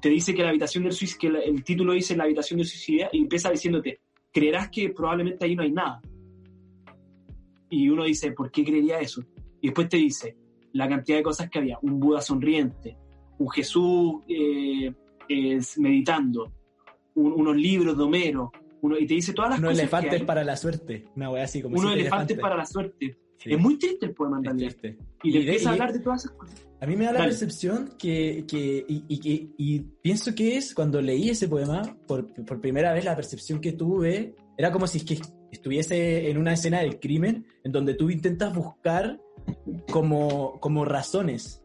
te 0.00 0.08
dice 0.08 0.34
que 0.34 0.42
la 0.42 0.50
habitación 0.50 0.84
del 0.84 0.92
suicidio, 0.92 1.38
el 1.40 1.64
título 1.64 1.92
dice 1.92 2.16
la 2.16 2.24
habitación 2.24 2.58
del 2.58 2.66
suicida 2.66 3.08
y 3.12 3.18
empieza 3.18 3.50
diciéndote, 3.50 4.00
creerás 4.32 4.70
que 4.70 4.90
probablemente 4.90 5.44
ahí 5.44 5.56
no 5.56 5.62
hay 5.62 5.72
nada. 5.72 6.00
Y 7.70 7.88
uno 7.88 8.04
dice, 8.04 8.32
¿por 8.32 8.50
qué 8.50 8.64
creería 8.64 9.00
eso? 9.00 9.22
Y 9.60 9.68
después 9.68 9.88
te 9.88 9.96
dice 9.96 10.36
la 10.72 10.88
cantidad 10.88 11.18
de 11.18 11.22
cosas 11.22 11.50
que 11.50 11.58
había, 11.58 11.78
un 11.82 11.98
Buda 12.00 12.20
sonriente, 12.20 12.96
un 13.38 13.50
Jesús 13.50 14.22
eh, 14.28 14.92
eh, 15.28 15.60
meditando, 15.78 16.52
un- 17.14 17.32
unos 17.32 17.56
libros 17.56 17.96
de 17.96 18.02
Homero, 18.02 18.52
uno, 18.82 18.98
y 18.98 19.06
te 19.06 19.14
dice 19.14 19.32
todas 19.32 19.50
las 19.52 19.58
Unos 19.58 19.70
cosas 19.70 19.78
que 19.78 19.82
elefantes 19.84 20.20
hay. 20.20 20.26
para 20.26 20.44
la 20.44 20.56
suerte, 20.56 21.04
una 21.16 21.30
wea 21.30 21.44
así 21.44 21.62
como 21.62 21.78
siete 21.78 22.00
elefantes 22.00 22.38
para 22.38 22.56
la 22.56 22.66
suerte. 22.66 23.18
Sí, 23.38 23.52
Es 23.54 23.58
muy 23.58 23.76
triste 23.76 24.06
el 24.06 24.14
poema 24.14 24.38
en 24.38 24.44
realidad. 24.44 24.72
Y 25.24 25.28
Y 25.30 25.32
de- 25.32 25.38
empieza 25.40 25.70
a 25.70 25.72
hablar 25.72 25.92
de 25.92 25.98
todas 25.98 26.24
esas 26.24 26.36
cosas. 26.36 26.68
A 26.80 26.86
mí 26.86 26.94
me 26.96 27.04
da 27.06 27.12
la 27.12 27.18
Dale. 27.20 27.30
percepción 27.30 27.90
que, 27.98 28.44
que 28.46 28.84
y, 28.88 29.04
y- 29.08 29.20
y- 29.32 29.54
y 29.56 29.80
pienso 30.00 30.32
que 30.34 30.56
es 30.56 30.74
cuando 30.74 31.00
leí 31.00 31.30
ese 31.30 31.48
poema, 31.48 31.96
por, 32.06 32.32
por 32.44 32.60
primera 32.60 32.92
vez 32.92 33.04
la 33.04 33.16
percepción 33.16 33.60
que 33.60 33.72
tuve 33.72 34.34
era 34.58 34.70
como 34.70 34.86
si 34.86 34.98
es 34.98 35.04
que 35.04 35.18
estuviese 35.50 36.30
en 36.30 36.38
una 36.38 36.52
escena 36.52 36.80
del 36.80 37.00
crimen 37.00 37.46
en 37.64 37.72
donde 37.72 37.94
tú 37.94 38.10
intentas 38.10 38.54
buscar 38.54 39.20
como, 39.90 40.58
como 40.60 40.84
razones. 40.84 41.64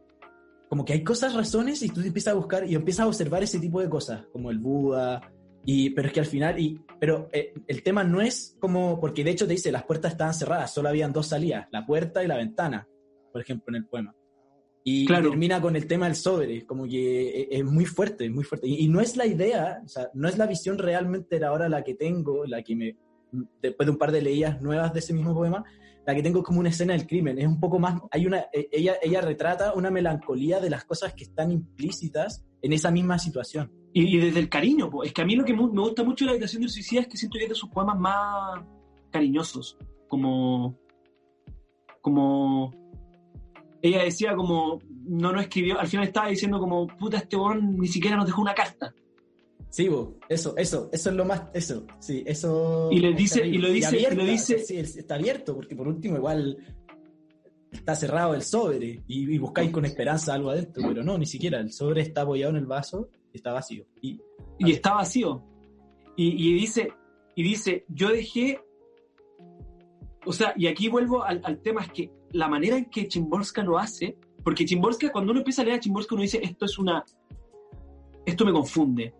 Como 0.69 0.83
que 0.83 0.93
hay 0.93 1.03
cosas, 1.03 1.33
razones, 1.33 1.81
y 1.81 1.89
tú 1.89 2.01
empiezas 2.01 2.33
a 2.33 2.37
buscar 2.37 2.69
y 2.69 2.75
empiezas 2.75 3.05
a 3.05 3.07
observar 3.07 3.41
ese 3.43 3.59
tipo 3.59 3.79
de 3.81 3.89
cosas, 3.89 4.25
como 4.33 4.51
el 4.51 4.59
Buda. 4.59 5.21
Y, 5.69 5.89
pero 5.89 6.07
es 6.07 6.13
que 6.13 6.21
al 6.21 6.25
final, 6.25 6.57
y, 6.57 6.79
pero 6.97 7.27
eh, 7.33 7.53
el 7.67 7.83
tema 7.83 8.01
no 8.01 8.21
es 8.21 8.55
como, 8.57 9.01
porque 9.01 9.25
de 9.25 9.31
hecho 9.31 9.45
te 9.45 9.51
dice, 9.51 9.69
las 9.69 9.83
puertas 9.83 10.13
estaban 10.13 10.33
cerradas, 10.33 10.73
solo 10.73 10.87
habían 10.87 11.11
dos 11.11 11.27
salidas, 11.27 11.67
la 11.71 11.85
puerta 11.85 12.23
y 12.23 12.27
la 12.27 12.37
ventana, 12.37 12.87
por 13.33 13.41
ejemplo, 13.41 13.75
en 13.75 13.83
el 13.83 13.85
poema. 13.85 14.15
Y 14.85 15.05
Claro. 15.05 15.29
termina 15.29 15.59
con 15.61 15.75
el 15.75 15.85
tema 15.85 16.05
del 16.05 16.15
sobre, 16.15 16.65
como 16.65 16.85
que 16.87 17.41
e- 17.41 17.47
es 17.51 17.65
muy 17.65 17.83
fuerte, 17.85 18.23
es 18.27 18.31
muy 18.31 18.45
fuerte. 18.45 18.65
Y, 18.65 18.85
y 18.85 18.87
no 18.87 19.01
es 19.01 19.17
la 19.17 19.25
idea, 19.25 19.81
o 19.83 19.87
sea, 19.89 20.09
no 20.13 20.29
es 20.29 20.37
la 20.37 20.47
visión 20.47 20.77
realmente 20.77 21.43
ahora 21.43 21.67
la 21.67 21.83
que 21.83 21.95
tengo, 21.95 22.45
la 22.45 22.61
que 22.63 22.73
me, 22.73 22.95
después 23.61 23.85
de 23.87 23.91
un 23.91 23.97
par 23.97 24.13
de 24.13 24.21
leídas 24.21 24.61
nuevas 24.61 24.93
de 24.93 24.99
ese 24.99 25.13
mismo 25.13 25.33
poema, 25.33 25.65
la 26.07 26.15
que 26.15 26.23
tengo 26.23 26.41
como 26.41 26.61
una 26.61 26.69
escena 26.69 26.93
del 26.93 27.05
crimen. 27.05 27.37
Es 27.37 27.45
un 27.45 27.59
poco 27.59 27.79
más, 27.79 28.01
hay 28.11 28.25
una, 28.25 28.45
e- 28.53 28.69
ella, 28.71 28.95
ella 29.01 29.19
retrata 29.19 29.73
una 29.73 29.91
melancolía 29.91 30.61
de 30.61 30.69
las 30.69 30.85
cosas 30.85 31.13
que 31.13 31.25
están 31.25 31.51
implícitas 31.51 32.45
en 32.61 32.71
esa 32.71 32.89
misma 32.91 33.19
situación. 33.19 33.69
Y, 33.91 34.17
desde 34.17 34.39
el 34.39 34.47
cariño, 34.47 34.89
po. 34.89 35.03
es 35.03 35.11
que 35.11 35.21
a 35.21 35.25
mí 35.25 35.35
lo 35.35 35.43
que 35.43 35.53
me 35.53 35.67
gusta 35.67 36.05
mucho 36.05 36.23
de 36.23 36.27
la 36.27 36.31
habitación 36.31 36.61
del 36.61 36.71
suicida 36.71 37.01
es 37.01 37.07
que 37.07 37.17
siento 37.17 37.37
que 37.37 37.43
es 37.43 37.49
de 37.49 37.55
sus 37.55 37.69
poemas 37.69 37.99
más 37.99 38.61
cariñosos, 39.11 39.77
como, 40.07 40.79
como 41.99 42.71
ella 43.81 44.03
decía 44.03 44.33
como, 44.33 44.79
no 45.07 45.33
nos 45.33 45.41
escribió, 45.41 45.77
al 45.77 45.87
final 45.87 46.07
estaba 46.07 46.29
diciendo 46.29 46.57
como, 46.57 46.87
puta, 46.87 47.17
este 47.17 47.35
bon 47.35 47.77
ni 47.77 47.87
siquiera 47.87 48.15
nos 48.15 48.27
dejó 48.27 48.41
una 48.41 48.55
carta. 48.55 48.93
Sí, 49.69 49.89
bo, 49.89 50.15
eso, 50.29 50.55
eso, 50.57 50.89
eso 50.91 51.09
es 51.09 51.15
lo 51.15 51.25
más, 51.25 51.43
eso, 51.53 51.85
sí, 51.99 52.23
eso. 52.25 52.89
Y 52.91 52.99
le 52.99 53.13
dice- 53.13 53.45
y 53.45 53.57
lo 53.57 53.69
dice- 53.69 53.97
y 53.97 54.01
lo 54.03 54.07
abierta, 54.07 54.23
dice- 54.31 54.55
o 54.55 54.57
sea, 54.59 54.65
sí, 54.65 54.77
es- 54.77 54.97
está 54.97 55.15
abierto, 55.15 55.55
porque 55.55 55.75
por 55.75 55.87
último 55.87 56.15
igual 56.15 56.57
está 57.71 57.95
cerrado 57.95 58.33
el 58.33 58.41
sobre 58.43 59.03
y, 59.07 59.33
y 59.33 59.37
buscáis 59.37 59.71
con 59.71 59.83
esperanza 59.85 60.33
algo 60.33 60.49
adentro, 60.51 60.81
pero 60.87 61.03
no, 61.03 61.17
ni 61.17 61.25
siquiera, 61.25 61.59
el 61.59 61.71
sobre 61.73 62.01
está 62.01 62.21
apoyado 62.21 62.51
en 62.51 62.57
el 62.59 62.65
vaso 62.65 63.09
y 63.33 63.37
está 63.37 63.51
vacío. 63.51 63.85
Y 64.01 64.19
y 64.59 64.71
está 64.71 64.93
vacío. 64.93 65.43
Y, 66.15 66.29
y 66.49 66.53
dice, 66.53 66.91
y 67.35 67.43
dice, 67.43 67.85
yo 67.89 68.09
dejé, 68.09 68.59
o 70.25 70.33
sea, 70.33 70.53
y 70.57 70.67
aquí 70.67 70.87
vuelvo 70.89 71.23
al, 71.23 71.41
al 71.43 71.59
tema, 71.61 71.81
es 71.81 71.91
que 71.91 72.11
la 72.31 72.47
manera 72.47 72.77
en 72.77 72.85
que 72.85 73.07
Chimborska 73.07 73.63
lo 73.63 73.77
hace, 73.77 74.17
porque 74.43 74.65
Chimborska, 74.65 75.11
cuando 75.11 75.31
uno 75.31 75.41
empieza 75.41 75.61
a 75.61 75.65
leer 75.65 75.77
a 75.77 75.79
Chimborska, 75.79 76.15
uno 76.15 76.23
dice, 76.23 76.39
esto 76.41 76.65
es 76.65 76.79
una, 76.79 77.03
esto 78.25 78.45
me 78.45 78.51
confunde, 78.51 79.13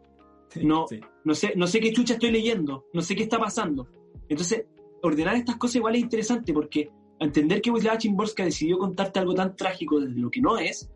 No. 0.63 0.87
sí. 0.87 0.99
no 1.23 1.33
sé, 1.35 1.53
no 1.55 1.67
sé 1.67 1.79
qué 1.79 1.91
chucha 1.91 2.13
estoy 2.13 2.31
leyendo, 2.31 2.85
no 2.93 3.01
sé 3.01 3.15
qué 3.15 3.23
está 3.23 3.37
pasando. 3.39 3.87
Entonces, 4.29 4.65
ordenar 5.03 5.35
estas 5.35 5.57
cosas 5.57 5.77
igual 5.77 5.95
es 5.95 6.01
interesante, 6.01 6.53
porque 6.53 6.89
entender 7.19 7.61
que 7.61 7.71
Wisława 7.71 7.97
Chimborska 7.97 8.43
decidió 8.45 8.77
contarte 8.77 9.19
algo 9.19 9.33
tan 9.33 9.55
trágico 9.55 9.99
desde 9.99 10.19
lo 10.19 10.29
que 10.31 10.41
no 10.41 10.57
es, 10.57 10.89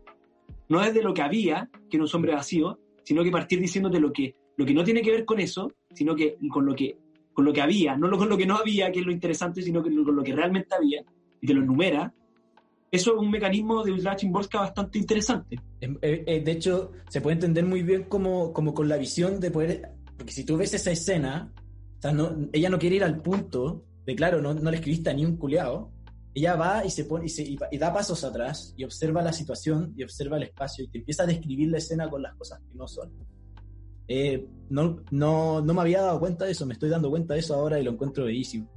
no 0.68 0.80
desde 0.80 1.02
lo 1.02 1.12
que 1.14 1.22
había, 1.22 1.68
que 1.90 1.96
era 1.96 2.04
un 2.04 2.10
hombre 2.14 2.34
vacío, 2.34 2.78
sino 3.04 3.22
que 3.24 3.30
partir 3.30 3.60
diciéndote 3.60 4.00
lo 4.00 4.12
que, 4.12 4.34
lo 4.56 4.64
que 4.64 4.74
no 4.74 4.84
tiene 4.84 5.02
que 5.02 5.10
ver 5.10 5.24
con 5.24 5.40
eso, 5.40 5.72
sino 5.94 6.14
que 6.14 6.36
con 6.50 6.64
lo 6.66 6.74
que, 6.74 6.96
con 7.32 7.44
lo 7.44 7.52
que 7.52 7.60
había, 7.62 7.96
no 7.96 8.08
lo- 8.08 8.18
con 8.18 8.28
lo 8.28 8.36
que 8.36 8.46
no 8.46 8.56
había, 8.56 8.90
que 8.92 9.00
es 9.00 9.06
lo 9.06 9.12
interesante, 9.12 9.62
sino 9.62 9.82
que 9.82 9.90
con 10.04 10.14
lo 10.16 10.22
que 10.22 10.34
realmente 10.34 10.74
había, 10.74 11.02
y 11.40 11.46
te 11.46 11.54
lo 11.54 11.62
enumera, 11.62 12.14
eso 12.92 13.14
es 13.14 13.18
un 13.18 13.30
mecanismo 13.30 13.82
de 13.82 13.90
Wisława 13.92 14.16
Chimborska 14.16 14.60
bastante 14.60 14.98
interesante. 14.98 15.56
Eh, 15.80 15.96
eh, 16.02 16.24
eh, 16.26 16.40
de 16.44 16.52
hecho, 16.52 16.92
se 17.08 17.20
puede 17.22 17.34
entender 17.34 17.64
muy 17.64 17.82
bien 17.82 18.04
como, 18.04 18.52
como 18.52 18.74
con 18.74 18.88
la 18.88 18.98
visión 18.98 19.40
de 19.40 19.50
poder. 19.50 19.90
Porque 20.16 20.30
si 20.32 20.44
tú 20.44 20.56
ves 20.58 20.74
esa 20.74 20.90
escena, 20.92 21.50
o 21.98 22.02
sea, 22.02 22.12
no, 22.12 22.36
ella 22.52 22.68
no 22.68 22.78
quiere 22.78 22.96
ir 22.96 23.04
al 23.04 23.20
punto 23.22 23.82
de, 24.04 24.14
claro, 24.14 24.42
no, 24.42 24.52
no 24.54 24.70
le 24.70 24.76
escribiste 24.76 25.08
a 25.10 25.14
ni 25.14 25.24
un 25.24 25.36
culeado, 25.38 25.90
ella 26.34 26.54
va 26.56 26.84
y 26.84 26.90
se 26.90 27.04
pone 27.04 27.26
y, 27.26 27.28
se- 27.30 27.42
y- 27.44 27.78
da 27.78 27.92
pasos 27.92 28.22
atrás 28.24 28.74
y 28.76 28.84
observa 28.84 29.22
la 29.22 29.32
situación 29.32 29.92
y 29.96 30.02
observa 30.02 30.36
el 30.36 30.42
espacio 30.44 30.84
y 30.84 30.88
te 30.88 30.98
empieza 30.98 31.22
a 31.22 31.26
describir 31.26 31.70
la 31.70 31.78
escena 31.78 32.08
con 32.10 32.22
las 32.22 32.34
cosas 32.36 32.60
que 32.60 32.74
no 32.74 32.86
son. 32.88 33.10
Eh, 34.08 34.46
no, 34.68 35.02
no, 35.10 35.60
no 35.62 35.74
me 35.74 35.80
había 35.80 36.02
dado 36.02 36.20
cuenta 36.20 36.44
de 36.44 36.52
eso, 36.52 36.66
me 36.66 36.74
estoy 36.74 36.90
dando 36.90 37.08
cuenta 37.10 37.34
de 37.34 37.40
eso 37.40 37.54
ahora 37.54 37.80
y 37.80 37.84
lo 37.84 37.92
encuentro 37.92 38.24
bellísimo. 38.26 38.68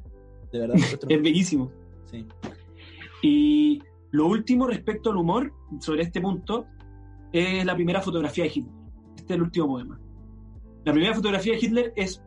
De 0.51 0.59
verdad, 0.59 0.75
lo 0.77 0.83
encuentro- 0.85 1.09
Es 1.15 1.21
bellísimo. 1.21 1.71
sí. 2.09 2.25
Y 3.21 3.81
lo 4.15 4.27
último 4.27 4.67
respecto 4.67 5.11
al 5.11 5.17
humor 5.17 5.51
sobre 5.79 6.03
este 6.03 6.21
punto 6.21 6.65
es 7.31 7.65
la 7.65 7.75
primera 7.75 8.01
fotografía 8.01 8.45
de 8.45 8.51
Hitler. 8.55 8.73
Este 9.15 9.33
es 9.33 9.37
el 9.37 9.41
último 9.43 9.67
poema. 9.67 9.99
La 10.85 10.91
primera 10.93 11.13
fotografía 11.13 11.53
de 11.53 11.59
Hitler 11.59 11.93
es 11.95 12.21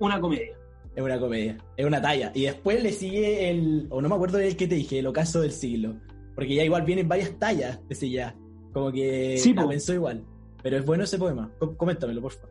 una 0.00 0.20
comedia. 0.20 0.56
Es 0.94 1.02
una 1.02 1.18
comedia, 1.18 1.58
es 1.76 1.84
una 1.86 2.00
talla. 2.00 2.30
Y 2.34 2.42
después 2.42 2.82
le 2.82 2.92
sigue 2.92 3.50
el, 3.50 3.86
o 3.90 4.00
no 4.00 4.08
me 4.08 4.14
acuerdo 4.14 4.38
del 4.38 4.56
que 4.56 4.68
te 4.68 4.76
dije, 4.76 5.00
el 5.00 5.06
ocaso 5.08 5.40
del 5.40 5.50
siglo. 5.52 5.96
Porque 6.34 6.54
ya 6.54 6.64
igual 6.64 6.82
vienen 6.82 7.08
varias 7.08 7.36
tallas 7.38 7.80
ese 7.88 8.08
ya. 8.10 8.34
Como 8.72 8.90
que 8.92 9.36
Sí, 9.38 9.52
la 9.54 9.68
pensó 9.68 9.92
igual. 9.92 10.24
Pero 10.62 10.76
es 10.78 10.84
bueno 10.86 11.04
ese 11.04 11.18
poema. 11.18 11.50
Com- 11.58 11.74
Coméntamelo, 11.76 12.20
por 12.22 12.32
favor. 12.32 12.50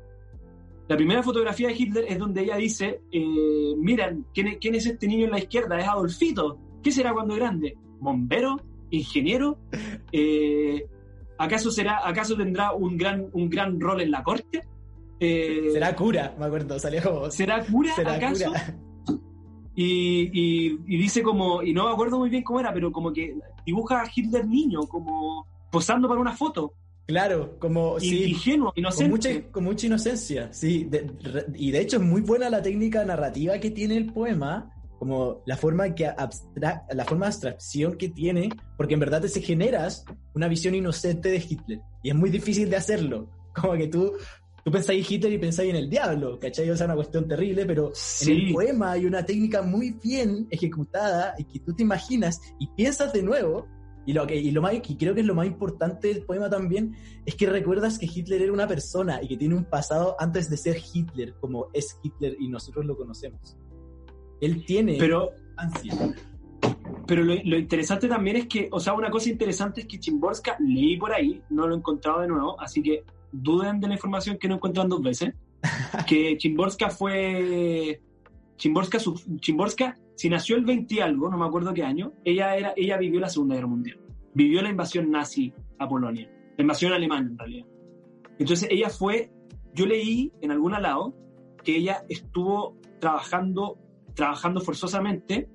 La 0.90 0.98
primera 0.98 1.24
fotografía 1.24 1.70
de 1.70 1.76
Hitler 1.76 2.06
es 2.10 2.20
donde 2.20 2.42
ella 2.42 2.58
dice, 2.58 3.02
eh, 3.12 3.74
miren, 3.78 4.26
¿quién 4.34 4.48
es, 4.48 4.58
quién 4.60 4.76
es 4.76 4.86
este 4.86 5.08
niño 5.08 5.26
en 5.26 5.32
la 5.32 5.40
izquierda? 5.40 5.80
Es 5.80 5.88
Adolfito. 5.88 6.60
¿Qué 6.84 6.92
será 6.92 7.14
cuando 7.14 7.36
grande? 7.36 7.78
¿Bombero? 8.00 8.58
¿Ingeniero? 8.98 9.58
Eh, 10.12 10.86
¿Acaso 11.38 11.72
será, 11.72 12.08
acaso 12.08 12.36
tendrá 12.38 12.74
un 12.74 12.96
gran, 12.98 13.28
un 13.34 13.50
gran 13.50 13.80
rol 13.80 14.02
en 14.02 14.12
la 14.12 14.24
corte? 14.24 14.64
Eh, 15.20 15.70
Será 15.72 15.96
cura, 15.96 16.36
me 16.38 16.46
acuerdo, 16.46 16.78
salió 16.80 17.02
como... 17.02 17.32
¿Será 17.32 17.64
cura 17.66 17.92
será 17.96 18.14
acaso? 18.16 18.46
cura. 18.48 18.78
Y, 19.76 20.30
y- 20.32 20.80
y 20.88 20.98
dice 20.98 21.24
como, 21.24 21.64
y 21.64 21.74
no 21.74 21.86
me 21.88 21.92
acuerdo 21.94 22.20
muy 22.20 22.30
bien 22.30 22.44
cómo 22.44 22.60
era, 22.60 22.72
pero 22.74 22.92
como 22.92 23.12
que 23.12 23.36
dibuja 23.66 24.02
a 24.02 24.12
Hitler 24.14 24.46
niño, 24.48 24.82
como 24.82 25.48
posando 25.72 26.08
para 26.08 26.22
una 26.22 26.34
foto. 26.34 26.74
Claro, 27.08 27.58
como... 27.60 28.00
Sí, 28.00 28.26
Ingenuo, 28.26 28.68
con 28.72 28.80
inocente. 28.80 29.10
mucha, 29.10 29.52
con 29.52 29.64
mucha 29.64 29.88
inocencia, 29.88 30.54
sí. 30.54 30.84
De- 30.86 31.10
re- 31.24 31.46
y 31.56 31.72
de 31.72 31.82
hecho 31.82 31.98
es 31.98 32.04
muy 32.04 32.22
buena 32.22 32.50
la 32.52 32.62
técnica 32.62 33.04
narrativa 33.04 33.58
que 33.60 33.72
tiene 33.72 33.98
el 33.98 34.14
poema, 34.14 34.72
como 35.04 35.44
la 35.46 35.58
forma, 35.58 35.94
que 35.94 36.08
abstra- 36.08 36.86
la 36.90 37.04
forma 37.04 37.26
de 37.26 37.32
abstracción 37.34 37.98
que 37.98 38.08
tiene, 38.08 38.48
porque 38.78 38.94
en 38.94 39.02
verdad 39.02 39.22
te 39.22 39.28
se 39.28 39.42
generas 39.42 40.06
una 40.34 40.48
visión 40.48 40.76
inocente 40.76 41.28
de 41.28 41.40
Hitler. 41.46 41.82
Y 42.02 42.10
es 42.12 42.16
muy 42.16 42.30
difícil 42.30 42.70
de 42.70 42.78
hacerlo. 42.78 43.30
Como 43.54 43.74
que 43.74 43.90
tú, 43.90 44.14
tú 44.64 44.72
pensáis 44.72 45.06
en 45.06 45.14
Hitler 45.14 45.34
y 45.34 45.38
pensáis 45.40 45.72
en 45.72 45.76
el 45.76 45.90
diablo, 45.90 46.40
¿cachai? 46.40 46.70
O 46.70 46.78
sea, 46.78 46.86
una 46.86 46.96
cuestión 46.96 47.28
terrible, 47.28 47.66
pero 47.66 47.92
en 48.22 48.30
el 48.32 48.54
poema 48.54 48.92
hay 48.94 49.06
una 49.06 49.26
técnica 49.26 49.62
muy 49.62 49.92
bien 50.02 50.48
ejecutada 50.50 51.36
y 51.38 51.44
que 51.44 51.60
tú 51.60 51.74
te 51.76 51.84
imaginas 51.84 52.40
y 52.58 52.68
piensas 52.68 53.12
de 53.12 53.24
nuevo. 53.24 53.68
Y 54.06 54.14
lo 54.14 54.26
que 54.26 54.38
y 54.38 54.52
lo 54.52 54.62
más, 54.62 54.74
y 54.74 54.96
creo 54.96 55.14
que 55.14 55.20
es 55.20 55.28
lo 55.28 55.36
más 55.36 55.48
importante 55.48 56.08
del 56.08 56.24
poema 56.24 56.50
también 56.50 56.96
es 57.26 57.36
que 57.36 57.46
recuerdas 57.50 58.00
que 58.00 58.06
Hitler 58.06 58.42
era 58.42 58.54
una 58.54 58.70
persona 58.70 59.22
y 59.22 59.28
que 59.28 59.36
tiene 59.36 59.56
un 59.56 59.66
pasado 59.66 60.16
antes 60.18 60.50
de 60.50 60.56
ser 60.56 60.78
Hitler, 60.94 61.36
como 61.42 61.68
es 61.74 61.98
Hitler 62.02 62.38
y 62.40 62.48
nosotros 62.48 62.86
lo 62.86 62.96
conocemos. 62.96 63.58
Él 64.46 64.66
tiene 64.66 64.96
Pero, 65.00 65.32
ansia. 65.58 65.94
pero 67.08 67.24
lo, 67.24 67.34
lo 67.44 67.58
interesante 67.58 68.08
también 68.08 68.38
es 68.38 68.48
que, 68.48 68.68
o 68.72 68.80
sea, 68.80 68.94
una 68.94 69.10
cosa 69.10 69.30
interesante 69.30 69.82
es 69.82 69.88
que 69.88 70.00
Chimborska 70.00 70.58
leí 70.60 70.98
por 70.98 71.14
ahí, 71.14 71.42
no 71.50 71.68
lo 71.68 71.76
he 71.76 71.78
encontrado 71.78 72.22
de 72.22 72.28
nuevo, 72.28 72.60
así 72.60 72.82
que 72.82 73.04
duden 73.32 73.80
de 73.80 73.88
la 73.88 73.94
información 73.96 74.38
que 74.38 74.48
no 74.48 74.56
encuentran 74.56 74.90
dos 74.90 75.02
veces, 75.02 75.34
que 76.08 76.38
Chimborska 76.38 76.90
fue... 76.90 78.02
Chimborska, 78.58 79.00
su- 79.00 79.16
Chimborska, 79.40 79.98
si 80.16 80.30
nació 80.30 80.56
el 80.58 80.64
20 80.66 80.96
y 80.96 81.00
algo, 81.00 81.30
no 81.30 81.38
me 81.38 81.46
acuerdo 81.46 81.74
qué 81.74 81.84
año, 81.84 82.14
ella, 82.24 82.56
era, 82.56 82.74
ella 82.78 82.98
vivió 82.98 83.20
la 83.20 83.30
Segunda 83.30 83.56
Guerra 83.56 83.68
Mundial. 83.68 84.00
Vivió 84.36 84.62
la 84.62 84.70
invasión 84.70 85.10
nazi 85.12 85.54
a 85.80 85.88
Polonia. 85.90 86.30
La 86.58 86.62
invasión 86.62 86.94
alemana, 86.94 87.28
en 87.30 87.38
realidad. 87.38 87.66
Entonces 88.40 88.68
ella 88.72 88.90
fue, 88.90 89.32
yo 89.74 89.86
leí 89.86 90.32
en 90.42 90.52
algún 90.52 90.72
lado 90.74 91.16
que 91.64 91.76
ella 91.78 92.04
estuvo 92.10 92.78
trabajando, 93.00 93.78
trabajando 94.14 94.62
forzosamente 94.62 95.50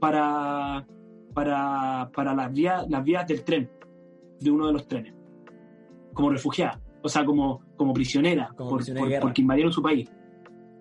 para, 0.00 0.86
para, 1.34 2.10
para 2.14 2.34
las, 2.34 2.52
vías, 2.52 2.88
las 2.88 3.04
vías 3.04 3.26
del 3.26 3.42
tren, 3.44 3.70
de 4.40 4.50
uno 4.50 4.66
de 4.66 4.72
los 4.72 4.86
trenes, 4.88 5.14
como 6.12 6.30
refugiada, 6.30 6.80
o 7.02 7.08
sea, 7.08 7.24
como, 7.24 7.62
como 7.76 7.92
prisionera, 7.92 8.50
Como 8.56 8.70
por- 8.70 8.78
prisionera 8.78 9.06
por- 9.20 9.20
porque 9.28 9.42
invadieron 9.42 9.72
su 9.72 9.82
país. 9.82 10.10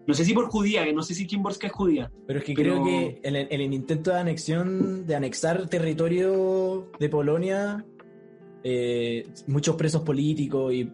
No 0.07 0.15
sé 0.15 0.26
si 0.26 0.34
por 0.34 0.45
judía, 0.49 0.84
que 0.84 0.93
no 0.93 1.03
sé 1.03 1.13
si 1.13 1.28
Kimborska 1.28 1.67
es 1.67 1.74
judía. 1.74 2.11
Pero 2.26 2.39
es 2.39 2.45
que 2.45 2.53
Pero- 2.55 2.82
creo 2.82 2.84
que 2.86 3.19
en 3.24 3.36
el, 3.36 3.47
en 3.51 3.61
el 3.61 3.72
intento 3.74 4.09
de 4.11 4.17
anexión, 4.19 5.05
de 5.05 5.15
anexar 5.15 5.67
territorio 5.69 6.89
de 6.99 7.07
Polonia, 7.07 7.86
eh, 8.63 9.28
muchos 9.47 9.76
presos 9.76 10.01
políticos 10.01 10.74
y 10.74 10.91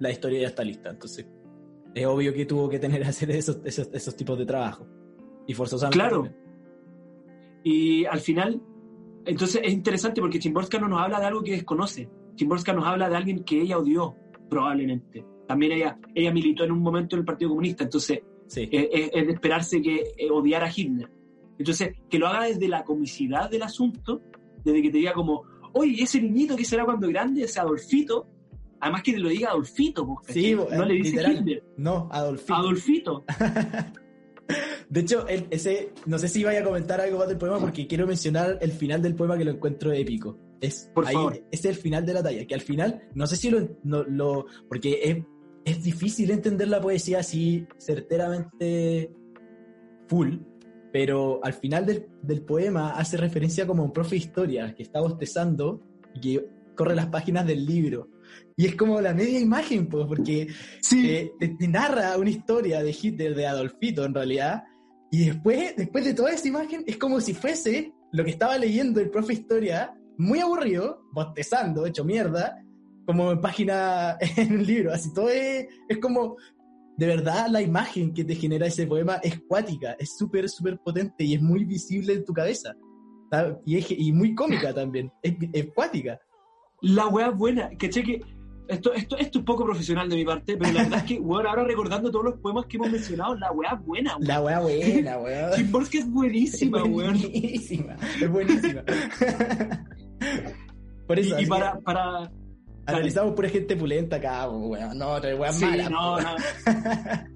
la 0.00 0.10
historia 0.10 0.40
ya 0.42 0.48
está 0.48 0.62
lista. 0.64 0.90
Entonces, 0.90 1.26
es 1.94 2.06
obvio 2.06 2.34
que 2.34 2.44
tuvo 2.44 2.68
que 2.68 2.78
tener 2.78 3.02
hacer 3.04 3.30
esos, 3.30 3.60
esos, 3.64 3.88
esos 3.94 4.14
tipos 4.14 4.38
de 4.38 4.44
trabajo. 4.44 4.86
Y 5.46 5.54
forzosamente. 5.54 5.98
Claro. 5.98 6.28
Y 7.62 8.04
al 8.06 8.20
final, 8.20 8.60
entonces 9.24 9.60
es 9.64 9.72
interesante 9.72 10.20
porque 10.20 10.38
Chimborska 10.38 10.78
no 10.78 10.88
nos 10.88 11.00
habla 11.00 11.20
de 11.20 11.26
algo 11.26 11.42
que 11.42 11.52
desconoce. 11.52 12.08
Chimborska 12.36 12.72
nos 12.72 12.86
habla 12.86 13.08
de 13.08 13.16
alguien 13.16 13.44
que 13.44 13.60
ella 13.60 13.78
odió, 13.78 14.14
probablemente. 14.50 15.24
También 15.46 15.72
ella, 15.72 15.98
ella 16.14 16.32
militó 16.32 16.64
en 16.64 16.72
un 16.72 16.80
momento 16.80 17.16
en 17.16 17.20
el 17.20 17.24
Partido 17.26 17.50
Comunista, 17.50 17.84
entonces 17.84 18.20
Sí. 18.46 18.68
eh, 18.70 18.90
es, 18.92 19.10
es 19.14 19.26
de 19.26 19.32
esperarse 19.32 19.80
que 19.80 20.02
eh, 20.18 20.30
odiara 20.30 20.66
a 20.66 20.70
Hitler. 20.74 21.10
Entonces, 21.58 21.94
que 22.10 22.18
lo 22.18 22.26
haga 22.26 22.44
desde 22.46 22.68
la 22.68 22.84
comicidad 22.84 23.48
del 23.50 23.62
asunto, 23.62 24.20
desde 24.64 24.82
que 24.82 24.90
te 24.90 24.98
diga 24.98 25.12
como, 25.14 25.44
oye, 25.72 26.02
ese 26.02 26.20
niñito 26.20 26.56
que 26.56 26.64
será 26.64 26.84
cuando 26.84 27.08
grande, 27.08 27.42
ese 27.44 27.60
Adolfito, 27.60 28.26
además 28.80 29.02
que 29.02 29.12
te 29.12 29.18
lo 29.18 29.28
diga 29.28 29.50
Adolfito, 29.50 30.06
¿cachai? 30.26 30.42
Sí, 30.42 30.54
no 30.54 30.84
le 30.84 30.94
dice 30.94 31.10
literal. 31.12 31.36
Hitler, 31.38 31.64
No, 31.78 32.08
Adolfito. 32.12 32.54
Adolfito. 32.54 33.24
De 34.88 35.00
hecho, 35.00 35.26
el- 35.26 35.46
ese, 35.50 35.92
no 36.06 36.18
sé 36.18 36.28
si 36.28 36.44
vaya 36.44 36.60
a 36.60 36.64
comentar 36.64 37.00
algo 37.00 37.18
más 37.18 37.28
del 37.28 37.38
poema 37.38 37.58
porque 37.58 37.86
quiero 37.86 38.06
mencionar 38.06 38.58
el 38.60 38.70
final 38.72 39.02
del 39.02 39.14
poema 39.14 39.36
que 39.38 39.44
lo 39.44 39.50
encuentro 39.52 39.92
épico. 39.92 40.38
Es, 40.60 40.90
Por 40.94 41.06
ahí, 41.06 41.14
favor. 41.14 41.42
es 41.50 41.64
el 41.64 41.74
final 41.74 42.06
de 42.06 42.14
la 42.14 42.22
talla, 42.22 42.46
que 42.46 42.54
al 42.54 42.60
final, 42.60 43.02
no 43.14 43.26
sé 43.26 43.36
si 43.36 43.50
lo... 43.50 43.68
no- 43.82 44.04
lo 44.04 44.46
porque 44.68 45.00
es, 45.02 45.18
es 45.64 45.82
difícil 45.82 46.30
entender 46.30 46.68
la 46.68 46.80
poesía 46.80 47.20
así 47.20 47.66
certeramente 47.78 49.10
full, 50.08 50.36
pero 50.92 51.40
al 51.42 51.54
final 51.54 51.86
del, 51.86 52.06
del 52.22 52.42
poema 52.42 52.90
hace 52.92 53.16
referencia 53.16 53.66
como 53.66 53.82
a 53.82 53.86
un 53.86 53.92
profe 53.92 54.10
de 54.10 54.16
historia 54.18 54.74
que 54.74 54.82
está 54.82 55.00
bostezando 55.00 55.80
y 56.14 56.20
que 56.20 56.46
corre 56.76 56.94
las 56.94 57.06
páginas 57.06 57.46
del 57.46 57.64
libro. 57.66 58.08
Y 58.56 58.66
es 58.66 58.76
como 58.76 59.00
la 59.00 59.14
media 59.14 59.40
imagen, 59.40 59.88
pues, 59.88 60.06
porque 60.06 60.48
Sí, 60.80 61.02
te, 61.02 61.32
te- 61.48 61.54
te 61.56 61.68
narra 61.68 62.16
una 62.16 62.30
historia 62.30 62.82
de 62.82 62.96
Hitler, 63.00 63.34
de 63.34 63.46
Adolfito 63.46 64.04
en 64.04 64.14
realidad, 64.14 64.64
y 65.10 65.26
después, 65.26 65.74
después 65.76 66.04
de 66.04 66.14
toda 66.14 66.30
esa 66.32 66.48
imagen, 66.48 66.82
es 66.86 66.96
como 66.96 67.20
si 67.20 67.34
fuese 67.34 67.92
lo 68.12 68.24
que 68.24 68.30
estaba 68.30 68.56
leyendo 68.58 69.00
el 69.00 69.10
profe 69.10 69.32
Historia, 69.34 69.92
muy 70.18 70.38
aburrido, 70.40 71.02
bostezando, 71.12 71.86
hecho 71.86 72.04
mierda, 72.04 72.56
como 73.06 73.32
en 73.32 73.40
página 73.40 74.16
en 74.36 74.52
un 74.54 74.66
libro, 74.66 74.92
así 74.92 75.12
todo 75.12 75.28
es, 75.28 75.66
es 75.88 75.98
como, 75.98 76.36
de 76.96 77.06
verdad, 77.06 77.48
la 77.50 77.60
imagen 77.60 78.14
que 78.14 78.24
te 78.24 78.34
genera 78.36 78.66
ese 78.66 78.86
poema 78.86 79.16
es 79.22 79.40
cuática, 79.48 79.96
es 79.98 80.16
súper, 80.16 80.48
súper 80.48 80.78
potente 80.78 81.24
y 81.24 81.34
es 81.34 81.42
muy 81.42 81.64
visible 81.64 82.12
en 82.14 82.24
tu 82.24 82.32
cabeza. 82.32 82.74
Y, 83.66 83.78
es, 83.78 83.86
y 83.90 84.12
muy 84.12 84.32
cómica 84.32 84.72
también, 84.72 85.10
es, 85.20 85.34
es 85.52 85.66
cuática. 85.74 86.20
La 86.84 87.06
weá 87.08 87.30
buena, 87.30 87.68
¿cachai? 87.78 88.02
Que 88.02 88.22
esto, 88.68 88.92
esto, 88.94 89.16
esto 89.18 89.38
es 89.40 89.44
poco 89.44 89.64
profesional 89.64 90.08
de 90.08 90.16
mi 90.16 90.24
parte, 90.24 90.56
pero 90.56 90.72
la 90.72 90.82
verdad 90.84 90.98
es 91.00 91.04
que, 91.04 91.20
weón, 91.20 91.46
ahora 91.46 91.64
recordando 91.64 92.10
todos 92.10 92.24
los 92.24 92.34
poemas 92.40 92.64
que 92.66 92.76
hemos 92.78 92.90
mencionado, 92.90 93.34
la 93.36 93.52
weá 93.52 93.74
buena, 93.74 94.16
weón. 94.16 94.26
La 94.28 94.40
weá 94.42 94.60
buena, 94.60 95.18
weón. 95.18 95.52
Chimborska 95.56 95.98
es 95.98 96.10
buenísima, 96.10 96.78
es 96.78 96.84
weón. 96.84 96.94
buenísima, 97.20 97.96
es 98.20 98.30
buenísima. 98.30 98.82
Por 101.06 101.18
Y, 101.18 101.22
eso, 101.22 101.30
y 101.30 101.42
así 101.42 101.46
para, 101.46 101.78
para. 101.80 102.30
analizamos 102.86 103.34
pura 103.34 103.48
gente 103.50 103.76
pulenta 103.76 104.16
acá, 104.16 104.48
weón. 104.48 104.96
No, 104.96 105.08
otra 105.12 105.34
weá 105.36 105.52
Sí, 105.52 105.64
mala. 105.66 105.90
no, 105.90 106.18
no. 106.20 106.28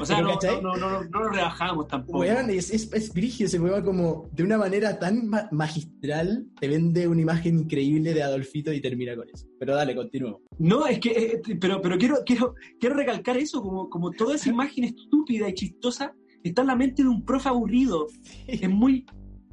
O 0.00 0.04
sea, 0.06 0.20
no, 0.20 0.38
no, 0.62 0.76
no, 0.76 0.76
no, 0.76 1.04
nos 1.04 1.32
rebajamos 1.34 1.86
tampoco. 1.88 2.18
Weón, 2.20 2.50
es, 2.50 2.70
es, 2.70 2.92
es 2.92 3.12
brígido 3.12 3.46
ese 3.46 3.58
poema 3.60 3.82
como 3.82 4.28
de 4.32 4.42
una 4.42 4.56
manera 4.58 4.98
tan 4.98 5.28
ma- 5.28 5.48
magistral, 5.52 6.46
te 6.58 6.68
vende 6.68 7.06
una 7.08 7.20
imagen 7.20 7.58
increíble 7.60 8.14
de 8.14 8.22
Adolfito 8.22 8.72
y 8.72 8.80
termina 8.80 9.14
con 9.16 9.28
eso. 9.32 9.46
Pero 9.58 9.74
dale, 9.74 9.94
continúo. 9.94 10.42
No, 10.58 10.86
es 10.86 10.98
que, 10.98 11.10
eh, 11.10 11.42
pero, 11.60 11.80
pero 11.80 11.98
quiero, 11.98 12.16
quiero, 12.24 12.54
quiero 12.78 12.94
recalcar 12.94 13.36
eso, 13.36 13.62
como, 13.62 13.88
como 13.90 14.10
toda 14.10 14.34
esa 14.36 14.48
imagen 14.50 14.84
estúpida 14.84 15.48
y 15.48 15.54
chistosa 15.54 16.14
está 16.42 16.62
en 16.62 16.68
la 16.68 16.76
mente 16.76 17.02
de 17.02 17.08
un 17.08 17.24
profe 17.24 17.48
aburrido. 17.48 18.06
Es 18.46 18.68
muy, 18.70 19.04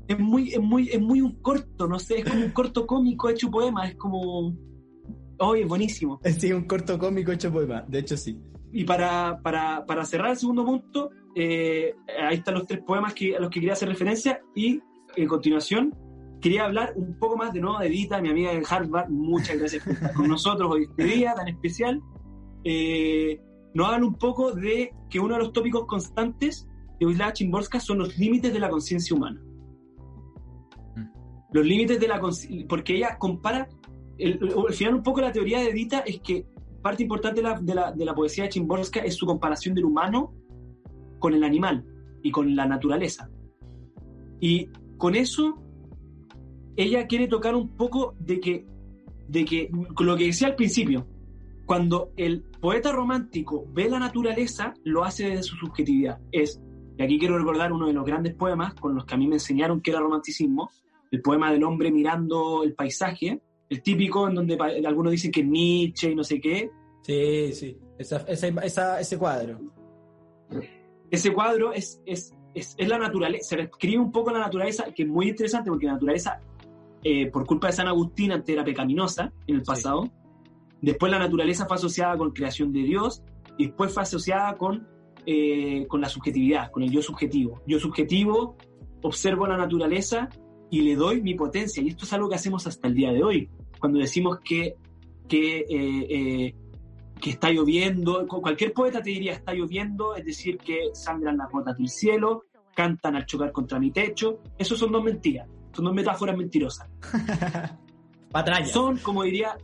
es 0.07 0.17
muy, 0.19 0.53
es 0.53 0.59
muy, 0.61 0.87
es 0.89 1.01
muy 1.01 1.21
un 1.21 1.41
corto, 1.41 1.87
no 1.87 1.99
sé, 1.99 2.19
es 2.19 2.25
como 2.25 2.45
un 2.45 2.51
corto 2.51 2.87
cómico 2.87 3.29
hecho 3.29 3.49
poema, 3.51 3.87
es 3.87 3.95
como. 3.95 4.55
Oye, 5.39 5.65
buenísimo. 5.65 6.19
Sí, 6.39 6.51
un 6.51 6.63
corto 6.65 6.97
cómico 6.97 7.31
hecho 7.31 7.51
poema, 7.51 7.83
de 7.87 7.99
hecho 7.99 8.17
sí. 8.17 8.39
Y 8.71 8.83
para, 8.83 9.39
para, 9.41 9.85
para 9.85 10.05
cerrar 10.05 10.31
el 10.31 10.37
segundo 10.37 10.65
punto, 10.65 11.09
eh, 11.35 11.95
ahí 12.21 12.37
están 12.37 12.55
los 12.55 12.65
tres 12.65 12.81
poemas 12.83 13.13
que, 13.13 13.35
a 13.35 13.39
los 13.39 13.49
que 13.49 13.59
quería 13.59 13.73
hacer 13.73 13.89
referencia 13.89 14.41
y 14.55 14.81
en 15.15 15.27
continuación, 15.27 15.95
quería 16.41 16.65
hablar 16.65 16.93
un 16.95 17.17
poco 17.17 17.37
más 17.37 17.53
de 17.53 17.61
nuevo 17.61 17.79
de 17.79 17.87
Edita, 17.87 18.21
mi 18.21 18.29
amiga 18.29 18.51
de 18.51 18.63
Harvard. 18.67 19.09
Muchas 19.09 19.57
gracias 19.57 19.83
por 19.83 19.93
estar 19.93 20.13
con 20.13 20.27
nosotros 20.27 20.71
hoy 20.71 20.83
este 20.89 21.03
día 21.03 21.33
tan 21.33 21.47
especial. 21.47 22.01
Eh, 22.63 23.39
nos 23.73 23.87
habla 23.87 24.05
un 24.05 24.15
poco 24.15 24.51
de 24.51 24.93
que 25.09 25.19
uno 25.19 25.35
de 25.35 25.41
los 25.41 25.53
tópicos 25.53 25.85
constantes 25.85 26.67
de 26.99 27.05
Wisława 27.05 27.33
Chimborska 27.33 27.79
son 27.79 27.99
los 27.99 28.17
límites 28.17 28.53
de 28.53 28.59
la 28.59 28.69
conciencia 28.69 29.15
humana. 29.15 29.41
Mm. 30.95 31.05
Los 31.53 31.65
límites 31.65 31.99
de 31.99 32.07
la 32.07 32.19
conciencia, 32.19 32.65
porque 32.67 32.95
ella 32.95 33.17
compara, 33.17 33.67
el, 34.17 34.39
al 34.67 34.73
final 34.73 34.95
un 34.95 35.03
poco 35.03 35.21
la 35.21 35.31
teoría 35.31 35.59
de 35.59 35.69
Edita 35.69 35.99
es 35.99 36.19
que 36.19 36.45
parte 36.87 37.03
importante 37.03 37.41
de 37.41 37.47
la, 37.49 37.59
de 37.59 37.75
la, 37.75 37.91
de 37.91 38.05
la 38.05 38.15
poesía 38.15 38.45
de 38.45 38.49
Chimborska 38.51 39.01
es 39.01 39.15
su 39.15 39.25
comparación 39.25 39.75
del 39.75 39.83
humano 39.83 40.33
con 41.19 41.33
el 41.33 41.43
animal 41.43 41.83
y 42.23 42.31
con 42.31 42.55
la 42.55 42.65
naturaleza. 42.65 43.29
Y 44.39 44.69
con 44.97 45.13
eso 45.13 45.61
ella 46.77 47.05
quiere 47.05 47.27
tocar 47.27 47.55
un 47.55 47.75
poco 47.75 48.15
de 48.19 48.39
que, 48.39 48.65
de 49.27 49.43
que 49.43 49.69
lo 49.99 50.15
que 50.15 50.27
decía 50.27 50.47
al 50.47 50.55
principio, 50.55 51.05
cuando 51.65 52.13
el 52.15 52.43
poeta 52.61 52.93
romántico 52.93 53.65
ve 53.73 53.89
la 53.89 53.99
naturaleza, 53.99 54.73
lo 54.85 55.03
hace 55.03 55.27
desde 55.27 55.43
su 55.43 55.57
subjetividad. 55.57 56.21
Es, 56.31 56.61
y 56.97 57.03
aquí 57.03 57.19
quiero 57.19 57.37
recordar 57.37 57.73
uno 57.73 57.87
de 57.87 57.93
los 57.93 58.05
grandes 58.05 58.33
poemas 58.33 58.75
con 58.75 58.95
los 58.95 59.03
que 59.03 59.13
a 59.13 59.17
mí 59.17 59.27
me 59.27 59.35
enseñaron 59.35 59.81
que 59.81 59.91
era 59.91 59.99
romanticismo, 59.99 60.69
el 61.11 61.21
poema 61.21 61.51
del 61.51 61.65
hombre 61.65 61.91
mirando 61.91 62.63
el 62.63 62.75
paisaje, 62.75 63.41
el 63.69 63.81
típico 63.81 64.27
en 64.27 64.35
donde 64.35 64.57
algunos 64.85 65.11
dicen 65.11 65.31
que 65.31 65.43
Nietzsche 65.43 66.11
y 66.11 66.15
no 66.15 66.23
sé 66.23 66.39
qué. 66.39 66.69
Sí, 67.01 67.51
sí. 67.53 67.77
Esa- 67.97 68.25
esa- 68.27 68.47
esa- 68.47 68.99
ese 68.99 69.17
cuadro. 69.17 69.59
Ese 71.09 71.33
cuadro 71.33 71.71
es, 71.73 72.01
es, 72.05 72.33
es, 72.53 72.75
es 72.77 72.87
la 72.87 72.97
naturaleza, 72.97 73.43
se 73.49 73.57
describe 73.57 73.99
un 73.99 74.11
poco 74.11 74.31
la 74.31 74.39
naturaleza, 74.39 74.85
que 74.93 75.03
es 75.03 75.09
muy 75.09 75.29
interesante 75.29 75.69
porque 75.69 75.85
la 75.85 75.93
naturaleza, 75.93 76.41
eh, 77.03 77.27
por 77.31 77.45
culpa 77.45 77.67
de 77.67 77.73
San 77.73 77.87
Agustín, 77.87 78.31
antes 78.31 78.53
era 78.53 78.63
pecaminosa 78.63 79.31
en 79.47 79.55
el 79.55 79.61
Sí. 79.61 79.67
pasado. 79.67 80.09
Después 80.81 81.11
la 81.11 81.19
naturaleza 81.19 81.65
fue 81.65 81.75
asociada 81.75 82.17
con 82.17 82.31
creación 82.31 82.71
de 82.71 82.81
Dios 82.83 83.23
y 83.57 83.67
después 83.67 83.93
fue 83.93 84.03
asociada 84.03 84.55
con, 84.57 84.87
eh, 85.25 85.85
con 85.87 86.01
la 86.01 86.09
subjetividad, 86.09 86.71
con 86.71 86.83
el 86.83 86.91
yo 86.91 87.01
subjetivo. 87.01 87.61
Yo 87.65 87.79
subjetivo 87.79 88.55
observo 89.01 89.47
la 89.47 89.57
naturaleza 89.57 90.29
y 90.69 90.81
le 90.81 90.95
doy 90.95 91.21
mi 91.21 91.33
potencia. 91.35 91.81
Y 91.83 91.87
esto 91.89 92.05
es 92.05 92.13
algo 92.13 92.29
que 92.29 92.35
hacemos 92.35 92.65
hasta 92.67 92.87
el 92.87 92.93
día 92.95 93.11
de 93.11 93.23
hoy. 93.23 93.49
Cuando 93.79 93.99
decimos 93.99 94.39
que, 94.43 94.75
que, 95.27 95.59
eh, 95.59 95.65
eh, 96.49 96.55
que 97.21 97.29
está 97.29 97.49
lloviendo, 97.51 98.25
cu- 98.27 98.41
cualquier 98.41 98.73
poeta 98.73 99.01
te 99.01 99.09
diría 99.11 99.33
está 99.33 99.53
lloviendo, 99.53 100.15
es 100.15 100.25
decir, 100.25 100.57
que 100.57 100.89
sangran 100.93 101.37
las 101.37 101.49
gotas 101.51 101.77
del 101.77 101.89
cielo, 101.89 102.45
cantan 102.75 103.15
al 103.15 103.25
chocar 103.25 103.51
contra 103.51 103.79
mi 103.79 103.91
techo. 103.91 104.39
Eso 104.57 104.75
son 104.75 104.91
dos 104.91 105.03
mentiras, 105.03 105.47
son 105.73 105.85
dos 105.85 105.93
metáforas 105.93 106.37
mentirosas. 106.37 106.87
Patrañas. 108.31 108.71
Son, 108.71 108.97
como 108.97 109.23
diría, 109.23 109.57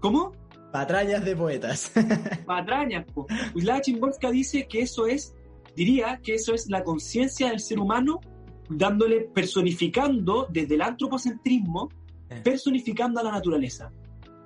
¿cómo? 0.00 0.32
Patrañas 0.72 1.24
de 1.24 1.34
poetas. 1.36 1.92
patrañas. 2.46 3.04
po. 3.12 3.26
Wisława 3.54 3.82
Szymborska 3.82 4.30
dice 4.30 4.66
que 4.68 4.82
eso 4.82 5.06
es, 5.06 5.34
diría 5.74 6.20
que 6.22 6.34
eso 6.34 6.54
es 6.54 6.68
la 6.70 6.84
conciencia 6.84 7.48
del 7.50 7.60
ser 7.60 7.80
humano 7.80 8.20
dándole, 8.70 9.28
personificando 9.34 10.46
desde 10.50 10.74
el 10.76 10.82
antropocentrismo, 10.82 11.88
Eh. 12.28 12.40
personificando 12.44 13.20
a 13.20 13.24
la 13.24 13.32
naturaleza. 13.32 13.90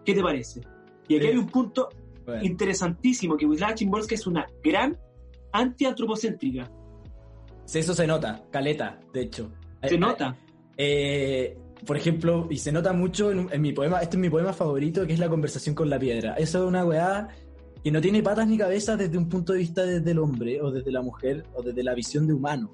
¿Qué 0.04 0.14
te 0.14 0.22
parece? 0.22 0.60
Y 1.08 1.16
aquí 1.16 1.26
Sí. 1.26 1.30
hay 1.32 1.36
un 1.36 1.46
punto 1.46 1.88
Bueno, 2.24 2.42
interesantísimo, 2.42 3.36
que 3.36 3.44
Wisława 3.46 3.76
Szymborska 3.76 4.14
es 4.14 4.26
una 4.26 4.46
gran 4.62 4.96
antiantropocéntrica. 5.52 6.70
sí, 7.66 7.78
eso 7.78 7.94
se 7.94 8.06
nota, 8.06 8.44
caleta, 8.50 8.98
de 9.12 9.20
hecho. 9.22 9.50
Se 9.82 9.94
Eh, 9.94 9.98
nota. 9.98 10.36
eh, 10.76 11.56
por 11.86 11.96
ejemplo, 11.96 12.46
y 12.50 12.56
se 12.58 12.72
nota 12.72 12.92
mucho 12.92 13.30
en, 13.30 13.48
en 13.52 13.60
mi 13.60 13.72
poema, 13.72 14.00
este 14.00 14.16
es 14.16 14.20
mi 14.20 14.30
poema 14.30 14.52
favorito, 14.52 15.06
que 15.06 15.12
es 15.14 15.18
La 15.18 15.28
conversación 15.28 15.74
con 15.74 15.88
la 15.90 15.98
piedra. 15.98 16.34
Eso 16.34 16.62
es 16.62 16.68
una 16.68 16.84
weá 16.84 17.28
que 17.82 17.90
no 17.90 18.00
tiene 18.00 18.22
patas 18.22 18.48
ni 18.48 18.56
cabezas 18.56 18.98
desde 18.98 19.18
un 19.18 19.28
punto 19.28 19.52
de 19.52 19.58
vista 19.58 19.82
desde 19.84 20.10
el 20.10 20.18
hombre, 20.18 20.60
o 20.62 20.70
desde 20.70 20.90
la 20.90 21.02
mujer, 21.02 21.44
o 21.54 21.62
desde 21.62 21.82
la 21.82 21.94
visión 21.94 22.26
de 22.26 22.32
humano. 22.32 22.70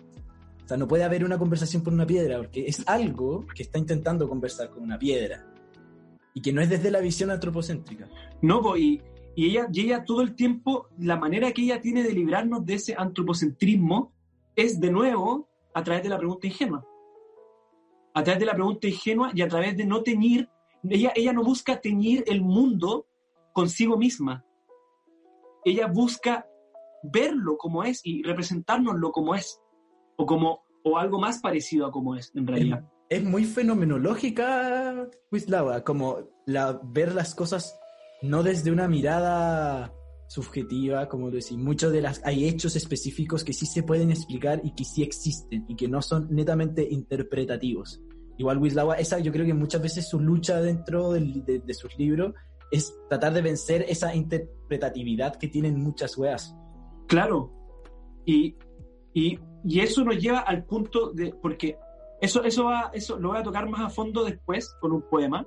No 0.76 0.88
puede 0.88 1.04
haber 1.04 1.24
una 1.24 1.38
conversación 1.38 1.82
con 1.82 1.94
una 1.94 2.06
piedra, 2.06 2.38
porque 2.38 2.66
es 2.66 2.86
algo 2.88 3.46
que 3.54 3.62
está 3.62 3.78
intentando 3.78 4.28
conversar 4.28 4.70
con 4.70 4.82
una 4.82 4.98
piedra. 4.98 5.46
Y 6.34 6.42
que 6.42 6.52
no 6.52 6.60
es 6.60 6.70
desde 6.70 6.90
la 6.90 7.00
visión 7.00 7.30
antropocéntrica. 7.30 8.08
No, 8.42 8.76
y, 8.76 9.02
y 9.34 9.46
ella, 9.46 9.68
y 9.72 9.80
ella 9.80 10.04
todo 10.04 10.22
el 10.22 10.34
tiempo, 10.34 10.88
la 10.98 11.16
manera 11.16 11.52
que 11.52 11.62
ella 11.62 11.80
tiene 11.80 12.02
de 12.02 12.12
librarnos 12.12 12.64
de 12.64 12.74
ese 12.74 12.94
antropocentrismo 12.96 14.12
es 14.54 14.80
de 14.80 14.90
nuevo 14.90 15.48
a 15.74 15.82
través 15.82 16.02
de 16.02 16.08
la 16.08 16.18
pregunta 16.18 16.46
ingenua. 16.46 16.86
A 18.14 18.22
través 18.22 18.40
de 18.40 18.46
la 18.46 18.54
pregunta 18.54 18.88
ingenua 18.88 19.30
y 19.34 19.42
a 19.42 19.48
través 19.48 19.76
de 19.76 19.86
no 19.86 20.02
teñir, 20.02 20.48
ella, 20.88 21.12
ella 21.14 21.32
no 21.32 21.44
busca 21.44 21.80
teñir 21.80 22.24
el 22.26 22.42
mundo 22.42 23.06
consigo 23.52 23.96
misma. 23.96 24.44
Ella 25.64 25.86
busca 25.86 26.46
verlo 27.02 27.56
como 27.56 27.84
es 27.84 28.00
y 28.04 28.22
representárnoslo 28.22 29.12
como 29.12 29.34
es, 29.34 29.60
o 30.20 30.26
como 30.26 30.60
o 30.84 30.98
algo 30.98 31.18
más 31.18 31.40
parecido 31.40 31.86
a 31.86 31.90
como 31.90 32.14
es, 32.16 32.30
en 32.34 32.46
realidad. 32.46 32.84
Es 33.08 33.22
muy 33.24 33.44
fenomenológica, 33.44 35.08
Wisława, 35.32 35.82
como 35.82 36.18
la, 36.46 36.80
ver 36.84 37.14
las 37.14 37.34
cosas 37.34 37.78
no 38.22 38.42
desde 38.42 38.70
una 38.70 38.86
mirada 38.88 39.92
subjetiva, 40.28 41.08
como 41.08 41.30
decir, 41.30 41.58
muchos 41.58 41.92
de 41.92 42.00
las 42.02 42.20
hay 42.24 42.46
hechos 42.48 42.76
específicos 42.76 43.42
que 43.44 43.52
sí 43.52 43.66
se 43.66 43.82
pueden 43.82 44.10
explicar 44.10 44.60
y 44.64 44.74
que 44.74 44.84
sí 44.84 45.02
existen 45.02 45.64
y 45.68 45.74
que 45.76 45.88
no 45.88 46.00
son 46.02 46.28
netamente 46.30 46.86
interpretativos. 46.90 48.00
Igual 48.38 48.58
Wisława, 48.58 48.94
esa 48.96 49.18
yo 49.18 49.32
creo 49.32 49.44
que 49.44 49.54
muchas 49.54 49.82
veces 49.82 50.08
su 50.08 50.20
lucha 50.20 50.60
dentro 50.62 51.12
del- 51.12 51.44
de, 51.44 51.58
de 51.58 51.74
sus 51.74 51.98
libros 51.98 52.32
es 52.70 52.94
tratar 53.08 53.34
de 53.34 53.42
vencer 53.42 53.84
esa 53.88 54.14
interpretatividad 54.14 55.36
que 55.36 55.48
tienen 55.48 55.78
muchas 55.78 56.16
weas. 56.16 56.54
Claro. 57.08 57.52
Y, 58.24 58.56
y, 59.12 59.38
y 59.64 59.80
eso 59.80 60.04
nos 60.04 60.18
lleva 60.18 60.40
al 60.40 60.64
punto 60.64 61.10
de. 61.12 61.34
Porque 61.40 61.76
eso, 62.20 62.42
eso, 62.44 62.64
va, 62.64 62.90
eso 62.92 63.18
lo 63.18 63.28
voy 63.30 63.38
a 63.38 63.42
tocar 63.42 63.68
más 63.68 63.80
a 63.80 63.90
fondo 63.90 64.24
después 64.24 64.74
con 64.80 64.92
un 64.92 65.02
poema 65.02 65.46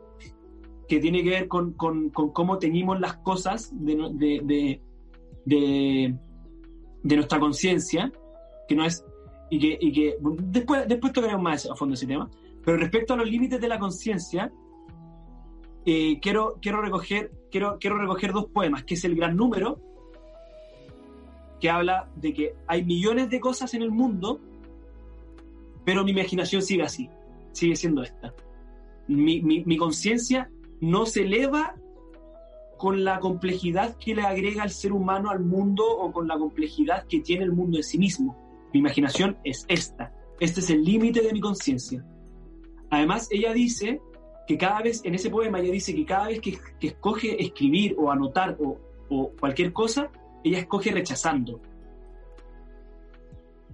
que 0.87 0.99
tiene 0.99 1.23
que 1.23 1.29
ver 1.29 1.47
con, 1.47 1.73
con- 1.73 2.09
con 2.09 2.31
cómo 2.31 2.57
teñimos 2.59 2.99
las 2.99 3.17
cosas 3.17 3.71
de, 3.73 3.95
de- 5.45 6.15
de 7.03 7.15
nuestra 7.15 7.39
conciencia, 7.39 8.11
que 8.67 8.75
no 8.75 8.85
es. 8.85 9.05
Y 9.49 9.59
que, 9.59 9.77
y 9.79 9.91
que 9.91 10.15
después, 10.19 10.87
después 10.87 11.13
tocaremos 11.13 11.43
más 11.43 11.69
a 11.69 11.75
fondo 11.75 11.93
ese 11.93 12.07
tema. 12.07 12.29
Pero 12.65 12.77
respecto 12.77 13.13
a 13.13 13.17
los 13.17 13.29
límites 13.29 13.59
de 13.61 13.67
la 13.67 13.77
conciencia, 13.77 14.51
eh, 15.85 16.19
quiero, 16.21 16.57
quiero, 16.61 16.81
recoger, 16.81 17.31
quiero, 17.51 17.77
quiero 17.79 17.97
recoger 17.99 18.31
dos 18.31 18.45
poemas, 18.45 18.83
que 18.83 18.93
es 18.95 19.03
El 19.05 19.15
Gran 19.15 19.35
Número, 19.35 19.79
que 21.63 21.69
habla 21.69 22.09
de 22.17 22.33
que 22.33 22.55
hay 22.67 22.83
millones 22.83 23.29
de 23.29 23.39
cosas 23.39 23.73
en 23.73 23.83
el 23.83 23.89
mundo, 23.89 24.41
pero 25.85 26.03
mi 26.03 26.11
imaginación 26.11 26.61
sigue 26.61 26.83
así, 26.83 27.09
sigue 27.53 27.77
siendo 27.77 28.03
esta. 28.03 28.33
Mi, 29.07 29.41
mi- 29.41 29.63
mi 29.63 29.77
conciencia 29.77 30.51
no 30.81 31.05
se 31.05 31.21
eleva 31.21 31.75
con 32.77 33.05
la 33.05 33.21
complejidad 33.21 33.95
que 33.95 34.13
le 34.13 34.23
agrega 34.23 34.65
el 34.65 34.71
ser 34.71 34.91
humano 34.91 35.29
al 35.29 35.39
mundo 35.39 35.85
o 35.89 36.11
con 36.11 36.27
la 36.27 36.37
complejidad 36.37 37.05
que 37.07 37.21
tiene 37.21 37.45
el 37.45 37.53
mundo 37.53 37.77
en 37.77 37.83
sí 37.83 37.97
mismo. 37.97 38.35
Mi 38.73 38.79
imaginación 38.81 39.37
es 39.45 39.63
esta. 39.69 40.11
Este 40.41 40.59
es 40.59 40.69
el 40.69 40.83
límite 40.83 41.21
de 41.21 41.31
mi 41.31 41.39
conciencia. 41.39 42.05
Además, 42.89 43.29
ella 43.31 43.53
dice 43.53 44.01
que 44.47 44.57
cada 44.57 44.81
vez, 44.81 44.99
en 45.05 45.15
ese 45.15 45.29
poema, 45.29 45.61
ella 45.61 45.71
dice 45.71 45.95
que 45.95 46.03
cada 46.05 46.27
vez 46.27 46.41
que, 46.41 46.57
escoge 46.81 47.41
escribir 47.41 47.95
o 47.97 48.11
anotar 48.11 48.57
o, 48.59 48.77
o 49.09 49.31
cualquier 49.39 49.71
cosa, 49.71 50.11
ella 50.43 50.59
escoge 50.59 50.91
rechazando. 50.91 51.61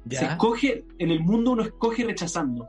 Se 0.09 0.25
escoge, 0.25 0.85
en 0.97 1.11
el 1.11 1.19
mundo 1.19 1.51
uno 1.51 1.63
escoge 1.63 2.03
rechazando. 2.03 2.67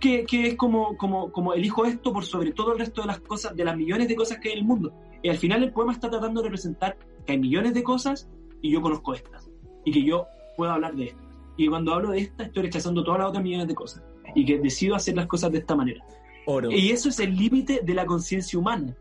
Que, 0.00 0.24
que 0.24 0.46
es 0.48 0.56
como, 0.56 0.96
como, 0.96 1.30
como 1.30 1.52
elijo 1.52 1.84
esto 1.84 2.12
por 2.12 2.24
sobre 2.24 2.52
todo 2.52 2.72
el 2.72 2.78
resto 2.78 3.02
de 3.02 3.08
las 3.08 3.20
cosas, 3.20 3.54
de 3.54 3.64
las 3.64 3.76
millones 3.76 4.08
de 4.08 4.16
cosas 4.16 4.38
que 4.38 4.48
hay 4.48 4.54
en 4.54 4.60
el 4.60 4.64
mundo. 4.64 4.92
Y 5.22 5.28
al 5.28 5.36
final 5.36 5.62
el 5.62 5.72
poema 5.72 5.92
está 5.92 6.08
tratando 6.08 6.40
de 6.40 6.48
representar 6.48 6.96
que 7.26 7.32
hay 7.32 7.38
millones 7.38 7.74
de 7.74 7.82
cosas 7.82 8.28
y 8.62 8.70
yo 8.70 8.80
conozco 8.80 9.14
estas. 9.14 9.50
Y 9.84 9.92
que 9.92 10.02
yo 10.02 10.26
puedo 10.56 10.72
hablar 10.72 10.94
de 10.94 11.06
estas. 11.06 11.26
Y 11.56 11.68
cuando 11.68 11.92
hablo 11.92 12.10
de 12.10 12.20
estas 12.20 12.46
estoy 12.46 12.62
rechazando 12.64 13.04
todas 13.04 13.20
las 13.20 13.28
otras 13.28 13.44
millones 13.44 13.68
de 13.68 13.74
cosas. 13.74 14.02
Y 14.34 14.46
que 14.46 14.58
decido 14.58 14.94
hacer 14.94 15.16
las 15.16 15.26
cosas 15.26 15.52
de 15.52 15.58
esta 15.58 15.76
manera. 15.76 16.02
Oro. 16.46 16.70
Y 16.70 16.90
eso 16.90 17.10
es 17.10 17.20
el 17.20 17.36
límite 17.36 17.80
de 17.84 17.94
la 17.94 18.06
conciencia 18.06 18.58
humana. 18.58 18.96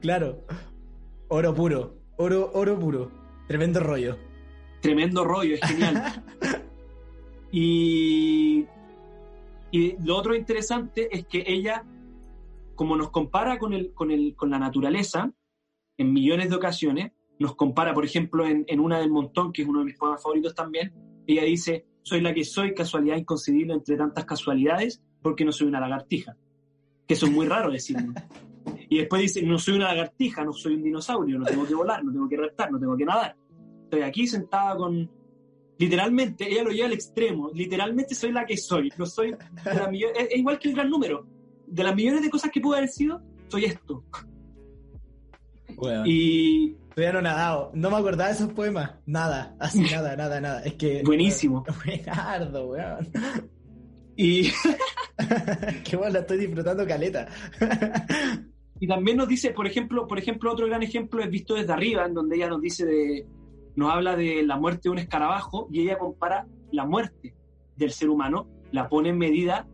Claro. 0.00 0.44
Oro 1.28 1.54
puro. 1.54 1.99
Oro, 2.22 2.50
oro 2.52 2.78
puro. 2.78 3.10
Tremendo 3.48 3.80
rollo. 3.80 4.18
Tremendo 4.82 5.24
rollo, 5.24 5.54
es 5.54 5.60
genial. 5.62 6.22
y, 7.50 8.66
y 9.70 9.96
lo 10.04 10.18
otro 10.18 10.34
interesante 10.34 11.08
es 11.16 11.24
que 11.24 11.42
ella, 11.46 11.82
como 12.74 12.94
nos 12.94 13.08
compara 13.08 13.58
con, 13.58 13.72
el, 13.72 13.94
con, 13.94 14.10
el, 14.10 14.36
con 14.36 14.50
la 14.50 14.58
naturaleza, 14.58 15.32
en 15.96 16.12
millones 16.12 16.50
de 16.50 16.56
ocasiones, 16.56 17.12
nos 17.38 17.56
compara, 17.56 17.94
por 17.94 18.04
ejemplo, 18.04 18.46
en, 18.46 18.66
en 18.68 18.80
una 18.80 18.98
del 18.98 19.08
montón, 19.08 19.50
que 19.50 19.62
es 19.62 19.68
uno 19.68 19.78
de 19.78 19.86
mis 19.86 19.96
poemas 19.96 20.22
favoritos 20.22 20.54
también, 20.54 20.92
ella 21.26 21.44
dice, 21.44 21.86
soy 22.02 22.20
la 22.20 22.34
que 22.34 22.44
soy, 22.44 22.74
casualidad 22.74 23.16
inconcebible 23.16 23.72
entre 23.72 23.96
tantas 23.96 24.26
casualidades, 24.26 25.02
porque 25.22 25.46
no 25.46 25.52
soy 25.52 25.68
una 25.68 25.80
lagartija. 25.80 26.36
Que 27.08 27.14
eso 27.14 27.24
es 27.24 27.32
muy 27.32 27.46
raro 27.46 27.70
decirlo. 27.70 28.12
Y 28.88 28.98
después 28.98 29.22
dice, 29.22 29.42
no 29.42 29.58
soy 29.58 29.74
una 29.74 29.88
lagartija, 29.88 30.44
no 30.44 30.52
soy 30.52 30.74
un 30.74 30.82
dinosaurio, 30.82 31.38
no 31.38 31.46
tengo 31.46 31.66
que 31.66 31.74
volar, 31.74 32.04
no 32.04 32.12
tengo 32.12 32.28
que 32.28 32.36
reptar, 32.36 32.70
no 32.70 32.78
tengo 32.78 32.96
que 32.96 33.04
nadar. 33.04 33.36
Estoy 33.84 34.02
aquí 34.02 34.26
sentada 34.26 34.76
con... 34.76 35.10
Literalmente, 35.78 36.50
ella 36.50 36.64
lo 36.64 36.70
lleva 36.70 36.88
al 36.88 36.92
extremo. 36.92 37.50
Literalmente 37.54 38.14
soy 38.14 38.32
la 38.32 38.44
que 38.44 38.56
soy. 38.56 38.92
No 38.98 39.06
soy 39.06 39.34
es, 39.34 40.36
igual 40.36 40.58
que 40.58 40.68
el 40.68 40.74
gran 40.74 40.90
número. 40.90 41.26
De 41.66 41.82
las 41.82 41.94
millones 41.94 42.22
de 42.22 42.30
cosas 42.30 42.50
que 42.50 42.60
pude 42.60 42.78
haber 42.78 42.90
sido, 42.90 43.22
soy 43.48 43.64
esto. 43.64 44.04
Y 46.04 46.76
Todavía 46.94 47.12
no 47.12 47.22
nadado. 47.22 47.70
No 47.74 47.90
me 47.90 47.96
acordaba 47.96 48.28
de 48.28 48.34
esos 48.34 48.52
poemas. 48.52 48.92
Nada, 49.06 49.54
así 49.58 49.80
nada, 49.90 50.16
nada, 50.16 50.40
nada. 50.40 50.62
Es 50.62 50.74
que. 50.74 51.02
Buenísimo. 51.04 51.64
Buenardo, 51.84 52.66
weón. 52.68 53.08
Y. 54.16 54.50
Qué 55.84 55.96
bueno, 55.96 56.14
la 56.14 56.18
estoy 56.20 56.38
disfrutando 56.38 56.86
caleta. 56.86 57.28
Y 58.80 58.86
también 58.86 59.18
nos 59.18 59.28
dice, 59.28 59.50
por 59.50 59.66
ejemplo, 59.66 60.06
por 60.06 60.18
ejemplo, 60.18 60.50
otro 60.50 60.66
gran 60.66 60.82
ejemplo 60.82 61.22
es 61.22 61.30
visto 61.30 61.54
desde 61.54 61.72
arriba, 61.72 62.06
en 62.06 62.14
donde 62.14 62.36
ella 62.36 62.48
nos 62.48 62.62
dice 62.62 62.86
de. 62.86 63.26
Nos 63.76 63.92
habla 63.92 64.16
de 64.16 64.42
la 64.42 64.56
muerte 64.56 64.80
de 64.84 64.90
un 64.90 64.98
escarabajo 64.98 65.68
y 65.70 65.82
ella 65.82 65.98
compara 65.98 66.46
la 66.72 66.86
muerte 66.86 67.34
del 67.76 67.92
ser 67.92 68.08
humano, 68.08 68.48
la 68.72 68.88
pone 68.88 69.10
en 69.10 69.18
medida 69.18 69.68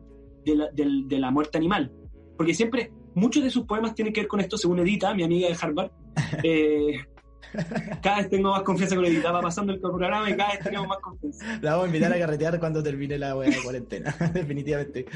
de 0.45 0.55
la, 0.57 0.69
de 0.71 1.19
la 1.19 1.31
muerte 1.31 1.57
animal. 1.57 1.93
Porque 2.37 2.53
siempre, 2.53 2.93
muchos 3.15 3.43
de 3.43 3.51
sus 3.51 3.65
poemas 3.65 3.95
tienen 3.95 4.13
que 4.13 4.21
ver 4.21 4.29
con 4.29 4.41
esto, 4.41 4.59
según 4.59 4.81
Edita, 4.81 5.15
mi 5.15 5.23
amiga 5.23 5.49
de 5.49 5.57
Harvard, 5.61 5.91
eh, 6.43 6.99
cada 8.03 8.19
vez 8.19 8.29
tengo 8.29 8.51
más 8.51 8.63
confianza 8.63 8.97
con 8.97 9.05
Edita, 9.07 9.33
va 9.33 9.41
pasando 9.41 9.73
el 9.73 9.81
programa 9.81 10.29
y 10.29 10.37
cada 10.37 10.53
vez 10.53 10.61
tenemos 10.65 10.89
más 10.89 10.99
confianza. 10.99 11.59
La 11.63 11.71
vamos 11.73 11.85
a 11.85 11.89
invitar 11.89 12.13
a 12.13 12.19
carretear 12.19 12.61
cuando 12.61 12.83
termine 12.83 13.19
la 13.19 13.35
buena 13.35 13.57
cuarentena, 13.63 14.15
definitivamente. 14.35 15.07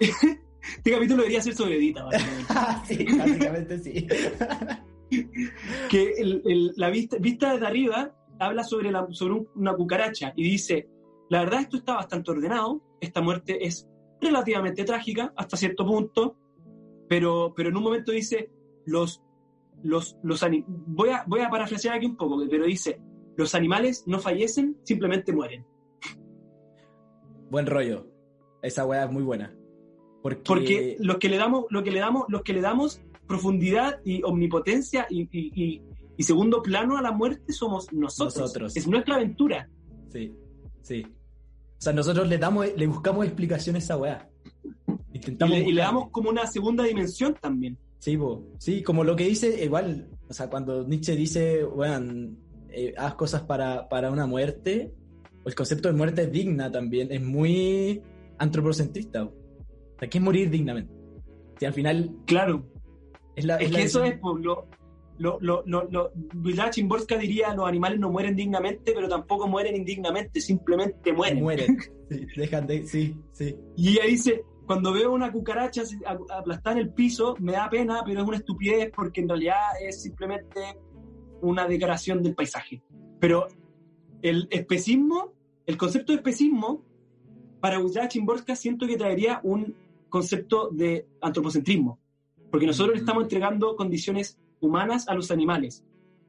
Este 0.76 0.90
capítulo 0.90 1.22
debería 1.22 1.42
ser 1.42 1.54
sobre 1.54 1.76
Edita, 1.76 2.06
sí, 2.86 3.06
básicamente 3.16 3.78
sí. 3.78 4.06
que 5.88 6.14
la 6.76 6.90
vista, 6.90 7.16
vista 7.18 7.52
desde 7.52 7.66
arriba 7.66 8.14
habla 8.38 8.64
sobre, 8.64 8.90
la, 8.90 9.06
sobre 9.10 9.46
una 9.54 9.74
cucaracha 9.74 10.32
y 10.36 10.44
dice, 10.44 10.88
la 11.28 11.40
verdad 11.40 11.60
esto 11.60 11.78
está 11.78 11.94
bastante 11.94 12.30
ordenado, 12.30 12.82
esta 13.00 13.20
muerte 13.20 13.66
es 13.66 13.88
relativamente 14.20 14.84
trágica 14.84 15.32
hasta 15.36 15.56
cierto 15.56 15.86
punto, 15.86 16.36
pero, 17.08 17.52
pero 17.56 17.70
en 17.70 17.76
un 17.76 17.82
momento 17.82 18.12
dice, 18.12 18.50
los 18.86 19.22
los, 19.82 20.18
los 20.22 20.44
voy, 20.66 21.10
a, 21.10 21.24
voy 21.26 21.40
a 21.40 21.50
parafrasear 21.50 21.96
aquí 21.96 22.06
un 22.06 22.16
poco, 22.16 22.42
pero 22.50 22.64
dice, 22.64 23.00
los 23.36 23.54
animales 23.54 24.04
no 24.06 24.18
fallecen, 24.18 24.78
simplemente 24.82 25.32
mueren. 25.32 25.64
Buen 27.50 27.66
rollo. 27.66 28.06
Esa 28.62 28.84
weá 28.84 29.04
es 29.04 29.10
muy 29.10 29.22
buena. 29.22 29.54
Porque, 30.22 30.42
Porque 30.44 30.96
los 31.00 31.16
que 31.16 31.28
le 31.28 31.38
damos, 31.38 31.64
lo 31.70 31.82
que 31.82 31.90
le 31.90 32.00
damos, 32.00 32.24
los 32.28 32.42
que 32.42 32.52
le 32.52 32.60
damos 32.60 33.00
profundidad 33.26 34.00
y 34.04 34.22
omnipotencia 34.22 35.06
y, 35.08 35.22
y, 35.32 35.82
y, 36.16 36.22
segundo 36.22 36.62
plano 36.62 36.98
a 36.98 37.02
la 37.02 37.12
muerte 37.12 37.52
somos 37.52 37.92
nosotros. 37.92 38.36
nosotros. 38.36 38.76
Es 38.76 38.86
nuestra 38.86 39.14
aventura. 39.14 39.68
Sí, 40.08 40.34
sí. 40.82 41.06
O 41.80 41.82
sea, 41.82 41.92
nosotros 41.92 42.28
le 42.28 42.36
damos, 42.36 42.66
le 42.76 42.86
buscamos 42.86 43.24
explicaciones 43.24 43.84
a 43.84 43.84
esa 43.84 43.96
weá. 43.96 44.28
Intentamos 45.12 45.58
y 45.58 45.72
le 45.72 45.80
damos 45.80 46.10
como 46.10 46.28
una 46.28 46.46
segunda 46.46 46.84
dimensión 46.84 47.34
también. 47.40 47.78
Sí, 48.00 48.18
sí, 48.58 48.82
como 48.82 49.04
lo 49.04 49.14
que 49.14 49.24
dice, 49.24 49.62
igual, 49.62 50.08
o 50.28 50.32
sea, 50.32 50.48
cuando 50.48 50.86
Nietzsche 50.86 51.14
dice, 51.14 51.64
bueno, 51.64 52.34
eh, 52.70 52.94
haz 52.96 53.14
cosas 53.14 53.42
para, 53.42 54.10
una 54.10 54.26
muerte, 54.26 54.94
el 55.44 55.54
concepto 55.54 55.88
de 55.88 55.94
muerte 55.94 56.26
digna 56.26 56.70
también, 56.70 57.12
es 57.12 57.22
muy 57.22 58.02
antropocentrista. 58.38 59.24
O 59.24 59.32
sea, 60.00 60.08
que 60.08 60.18
es 60.18 60.24
morir 60.24 60.50
dignamente. 60.50 60.92
Si 61.58 61.66
al 61.66 61.72
final. 61.72 62.10
Claro. 62.26 62.66
Es, 63.36 63.44
la, 63.44 63.56
es, 63.56 63.70
que 63.70 63.82
eso 63.82 64.02
es, 64.02 64.18
lo, 64.20 64.68
lo, 65.18 65.38
lo, 65.40 65.62
lo, 65.64 66.70
Chimborska 66.70 67.16
diría: 67.16 67.54
los 67.54 67.68
animales 67.68 68.00
no 68.00 68.10
mueren 68.10 68.34
dignamente, 68.34 68.92
pero 68.92 69.08
tampoco 69.08 69.46
mueren 69.46 69.76
indignamente, 69.76 70.40
simplemente 70.40 71.12
mueren. 71.12 71.42
Mueren. 71.42 71.78
Sí, 72.10 72.26
dejan 72.34 72.66
de. 72.66 72.84
Sí, 72.88 73.14
sí. 73.30 73.56
Y 73.76 73.90
ella 73.90 74.04
dice: 74.06 74.42
cuando 74.66 74.92
veo 74.92 75.12
una 75.12 75.30
cucaracha 75.30 75.82
aplastada 76.28 76.72
en 76.76 76.82
el 76.82 76.92
piso, 76.92 77.36
me 77.38 77.52
da 77.52 77.70
pena, 77.70 78.02
pero 78.04 78.22
es 78.22 78.26
una 78.26 78.36
estupidez 78.36 78.90
porque 78.94 79.20
en 79.20 79.28
realidad 79.28 79.56
es 79.80 80.02
simplemente 80.02 80.76
una 81.40 81.66
decoración 81.66 82.22
del 82.22 82.34
paisaje. 82.34 82.82
Pero 83.20 83.46
el 84.22 84.48
especismo, 84.50 85.34
el 85.66 85.76
concepto 85.76 86.12
de 86.12 86.18
especismo, 86.18 86.84
para 87.60 87.78
Wisława 87.78 88.08
Chimborska 88.08 88.56
siento 88.56 88.86
que 88.86 88.96
traería 88.96 89.40
un 89.42 89.74
concepto 90.10 90.68
de 90.70 91.08
antropocentrismo, 91.22 91.98
porque 92.50 92.66
nosotros 92.66 92.96
le 92.96 93.00
estamos 93.00 93.22
entregando 93.22 93.74
condiciones 93.76 94.38
humanas 94.60 95.08
a 95.08 95.14
los 95.14 95.30
animales. 95.30 95.84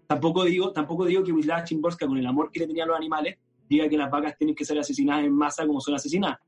Tampoco 0.07 0.45
digo, 0.45 0.71
tampoco 0.71 1.05
digo 1.05 1.23
que 1.23 1.33
Wisława 1.33 1.65
Chimborska, 1.65 2.07
con 2.07 2.17
el 2.17 2.25
amor 2.25 2.51
que 2.51 2.61
le 2.61 2.67
tenía 2.67 2.85
a 2.85 2.87
los 2.87 2.97
animales, 2.97 3.37
diga 3.67 3.89
que 3.89 3.97
las 3.97 4.09
vacas 4.09 4.37
tienen 4.37 4.55
que 4.55 4.63
ser 4.63 4.79
asesinadas 4.79 5.25
en 5.25 5.33
masa 5.33 5.65
como 5.65 5.81
son 5.81 5.95
asesinadas 5.95 6.39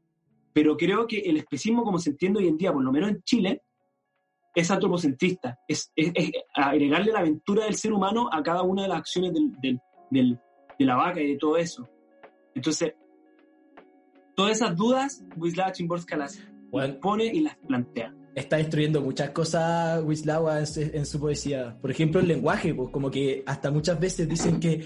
pero 0.53 0.77
creo 0.77 1.07
que 1.07 1.17
el 1.19 1.37
especismo 1.37 1.83
como 1.83 1.97
se 1.97 2.11
entiende 2.11 2.39
hoy 2.39 2.47
en 2.47 2.57
día, 2.57 2.71
por 2.71 2.83
lo 2.83 2.91
menos 2.91 3.09
en 3.09 3.23
Chile, 3.23 3.63
es 4.55 4.69
antropocentrista, 4.69 5.59
es, 5.67 5.91
agregarle 6.53 7.11
la 7.11 7.19
aventura 7.19 7.65
del 7.65 7.73
ser 7.73 7.91
humano 7.91 8.29
a 8.31 8.43
cada 8.43 8.61
una 8.61 8.83
de 8.83 8.87
las 8.87 8.99
acciones 8.99 9.33
del, 9.33 9.81
de 10.11 10.85
la 10.85 10.95
vaca 10.95 11.19
y 11.19 11.33
de 11.33 11.37
todo 11.37 11.57
eso. 11.57 11.89
Entonces, 12.53 12.93
todas 14.35 14.51
esas 14.51 14.75
dudas, 14.77 15.23
Wisława 15.35 15.71
Chimborska 15.71 16.15
las 16.15 16.39
pone 17.01 17.25
y 17.25 17.41
las 17.41 17.55
plantea. 17.67 18.13
Está 18.35 18.57
destruyendo 18.57 19.01
muchas 19.01 19.29
cosas 19.29 20.03
Wisława 20.03 20.59
en, 20.59 20.65
en, 20.93 21.05
su 21.05 21.19
poesía. 21.19 21.77
Por 21.79 21.91
ejemplo, 21.91 22.19
el 22.19 22.27
lenguaje, 22.27 22.73
pues 22.73 22.89
como 22.89 23.11
que 23.11 23.43
hasta 23.45 23.69
muchas 23.69 23.99
veces 23.99 24.27
dicen 24.27 24.59
que 24.59 24.81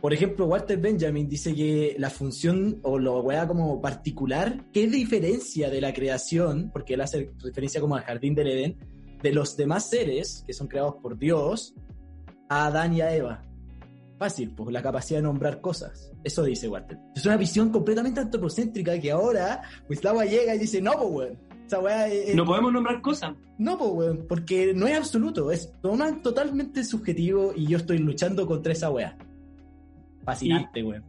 por 0.00 0.12
ejemplo, 0.12 0.46
Walter 0.46 0.78
Benjamin 0.78 1.28
dice 1.28 1.54
que 1.54 1.96
la 1.98 2.10
función 2.10 2.78
o 2.82 2.98
lo 2.98 3.20
wea 3.20 3.46
como 3.48 3.80
particular, 3.80 4.66
¿qué 4.70 4.86
diferencia 4.86 5.70
de 5.70 5.80
la 5.80 5.94
creación? 5.94 6.70
Porque 6.72 6.94
él 6.94 7.00
hace 7.00 7.30
referencia 7.42 7.80
como 7.80 7.96
al 7.96 8.02
jardín 8.02 8.34
del 8.34 8.48
Edén, 8.48 8.78
de 9.22 9.32
los 9.32 9.56
demás 9.56 9.88
seres 9.88 10.44
que 10.46 10.52
son 10.52 10.68
creados 10.68 10.96
por 11.02 11.18
Dios, 11.18 11.74
a 12.50 12.66
Adán 12.66 12.92
y 12.92 13.00
a 13.00 13.14
Eva. 13.14 13.42
Fácil, 14.22 14.54
pues 14.54 14.72
la 14.72 14.80
capacidad 14.80 15.18
de 15.18 15.24
nombrar 15.24 15.60
cosas. 15.60 16.12
Eso 16.22 16.44
dice 16.44 16.68
Walter. 16.68 16.96
Es 17.16 17.26
una 17.26 17.36
visión 17.36 17.70
completamente 17.70 18.20
antropocéntrica 18.20 19.00
que 19.00 19.10
ahora 19.10 19.62
Gustavo 19.88 20.22
llega 20.22 20.54
y 20.54 20.60
dice, 20.60 20.80
no, 20.80 20.92
pues 20.92 21.36
weón. 21.72 22.36
no 22.36 22.44
podemos 22.44 22.72
nombrar 22.72 23.02
cosas. 23.02 23.34
No, 23.58 23.76
pues 23.76 23.90
weón, 23.90 24.26
porque 24.28 24.74
no 24.74 24.86
es 24.86 24.96
absoluto, 24.96 25.50
es 25.50 25.72
totalmente 26.22 26.84
subjetivo 26.84 27.52
y 27.56 27.66
yo 27.66 27.78
estoy 27.78 27.98
luchando 27.98 28.46
contra 28.46 28.72
esa 28.72 28.90
weá. 28.90 29.18
Fascinante, 30.24 30.82
güey. 30.82 31.00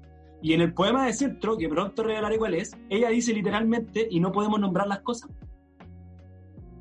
Y 0.42 0.54
en 0.54 0.62
el 0.62 0.74
poema 0.74 1.06
de 1.06 1.14
centro, 1.14 1.56
que 1.56 1.70
pronto 1.70 2.02
revelaré 2.02 2.40
cuál 2.40 2.56
es, 2.56 2.76
ella 2.90 3.10
dice 3.10 3.32
literalmente, 3.32 4.08
y 4.10 4.20
no 4.22 4.32
podemos 4.32 4.60
nombrar 4.60 4.88
las 4.88 5.02
cosas. 5.02 5.30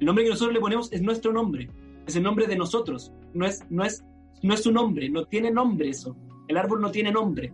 El 0.00 0.06
nombre 0.06 0.24
que 0.24 0.30
nosotros 0.30 0.54
le 0.54 0.60
ponemos 0.60 0.90
es 0.94 1.02
nuestro 1.02 1.30
nombre, 1.30 1.68
es 2.06 2.16
el 2.16 2.22
nombre 2.22 2.46
de 2.46 2.56
nosotros, 2.56 3.12
no 3.34 3.44
es, 3.44 3.66
no 3.68 3.84
es, 3.84 4.02
no 4.42 4.54
es 4.54 4.62
su 4.62 4.72
nombre, 4.72 5.08
no 5.08 5.24
tiene 5.24 5.50
nombre 5.50 5.88
eso. 5.88 6.16
El 6.48 6.56
árbol 6.56 6.80
no 6.80 6.90
tiene 6.90 7.12
nombre, 7.12 7.52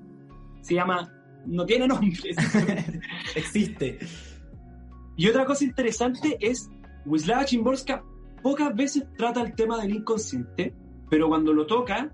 se 0.61 0.75
llama, 0.75 1.13
no 1.47 1.65
tiene 1.67 1.87
nombre. 1.87 2.13
Existe. 3.37 3.99
Y 5.17 5.29
otra 5.29 5.45
cosa 5.45 5.65
interesante 5.65 6.37
es, 6.41 6.71
Wisława 7.05 7.45
Chimborska 7.45 8.03
pocas 8.43 8.75
veces 8.75 9.05
trata 9.17 9.43
el 9.43 9.55
tema 9.55 9.81
del 9.81 9.95
inconsciente, 9.95 10.75
pero 11.11 11.29
cuando 11.29 11.53
lo 11.53 11.67
toca, 11.67 12.11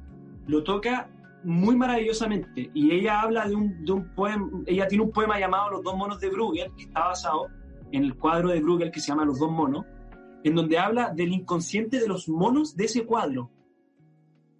lo 0.46 0.62
toca 0.62 1.10
muy 1.44 1.76
maravillosamente. 1.76 2.70
Y 2.74 2.92
ella 2.92 3.20
habla 3.20 3.46
de 3.46 3.54
un, 3.54 3.84
de 3.84 3.92
un 3.92 4.14
poema, 4.14 4.48
ella 4.66 4.88
tiene 4.88 5.04
un 5.04 5.12
poema 5.12 5.38
llamado 5.38 5.70
Los 5.70 5.82
dos 5.82 5.96
monos 5.96 6.20
de 6.20 6.30
Bruegel, 6.30 6.72
que 6.76 6.84
está 6.84 7.08
basado 7.08 7.48
en 7.92 8.04
el 8.04 8.16
cuadro 8.16 8.48
de 8.48 8.60
Bruegel 8.60 8.90
que 8.90 9.00
se 9.00 9.08
llama 9.08 9.24
Los 9.24 9.38
dos 9.38 9.50
monos, 9.50 9.84
en 10.42 10.54
donde 10.54 10.78
habla 10.78 11.10
del 11.10 11.32
inconsciente 11.32 12.00
de 12.00 12.08
los 12.08 12.28
monos 12.28 12.76
de 12.76 12.84
ese 12.84 13.04
cuadro. 13.04 13.50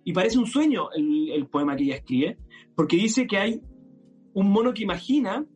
Y 0.05 0.13
parece 0.13 0.39
un 0.39 0.47
sueño 0.47 0.91
el, 0.95 1.31
el 1.31 1.47
poema 1.47 1.77
que 1.77 1.85
ella 1.85 1.97
escribe, 1.97 2.39
porque 2.75 2.97
dice 2.97 3.27
que 3.27 3.39
hay 3.39 3.61
un 4.35 4.51
mono 4.51 4.75
que 4.75 4.83
imagina 4.83 5.47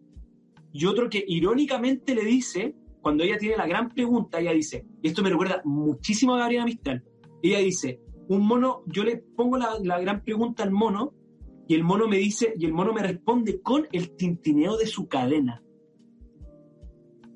y 0.72 0.86
otro 0.86 1.08
que 1.10 1.24
irónicamente 1.26 2.14
le 2.14 2.24
dice, 2.24 2.74
cuando 3.00 3.24
ella 3.24 3.38
tiene 3.38 3.56
la 3.56 3.66
gran 3.66 3.88
pregunta, 3.90 4.40
ella 4.40 4.52
dice, 4.52 4.86
y 5.02 5.08
esto 5.08 5.22
me 5.22 5.30
recuerda 5.30 5.60
muchísimo 5.64 6.34
a 6.34 6.38
Gabriela 6.38 6.64
Mistral, 6.64 7.04
ella 7.42 7.58
dice, 7.58 8.00
un 8.28 8.46
mono, 8.46 8.82
yo 8.86 9.04
le 9.04 9.16
pongo 9.16 9.56
la, 9.56 9.78
la, 9.82 9.98
gran 10.00 10.22
pregunta 10.22 10.62
al 10.62 10.70
mono 10.70 11.14
y 11.66 11.74
el 11.74 11.84
mono 11.84 12.06
me 12.06 12.18
dice, 12.18 12.54
y 12.58 12.64
el 12.66 12.72
mono 12.72 12.92
me 12.92 13.02
responde 13.02 13.60
con 13.60 13.86
el 13.92 14.16
tintineo 14.16 14.76
de 14.76 14.86
su 14.86 15.08
cadena. 15.08 15.62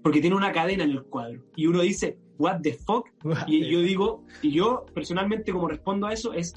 Porque 0.02 0.20
tiene 0.20 0.36
una 0.36 0.52
cadena 0.52 0.84
en 0.84 0.90
el 0.90 1.04
cuadro. 1.04 1.44
Y 1.56 1.66
uno 1.66 1.80
dice, 1.80 2.18
what 2.38 2.60
the 2.62 2.72
fuck? 2.72 3.08
y 3.46 3.70
yo 3.70 3.80
digo, 3.80 4.24
y 4.42 4.50
yo 4.50 4.84
personalmente 4.94 5.52
como 5.52 5.68
respondo 5.68 6.06
a 6.06 6.12
eso 6.12 6.32
es, 6.32 6.54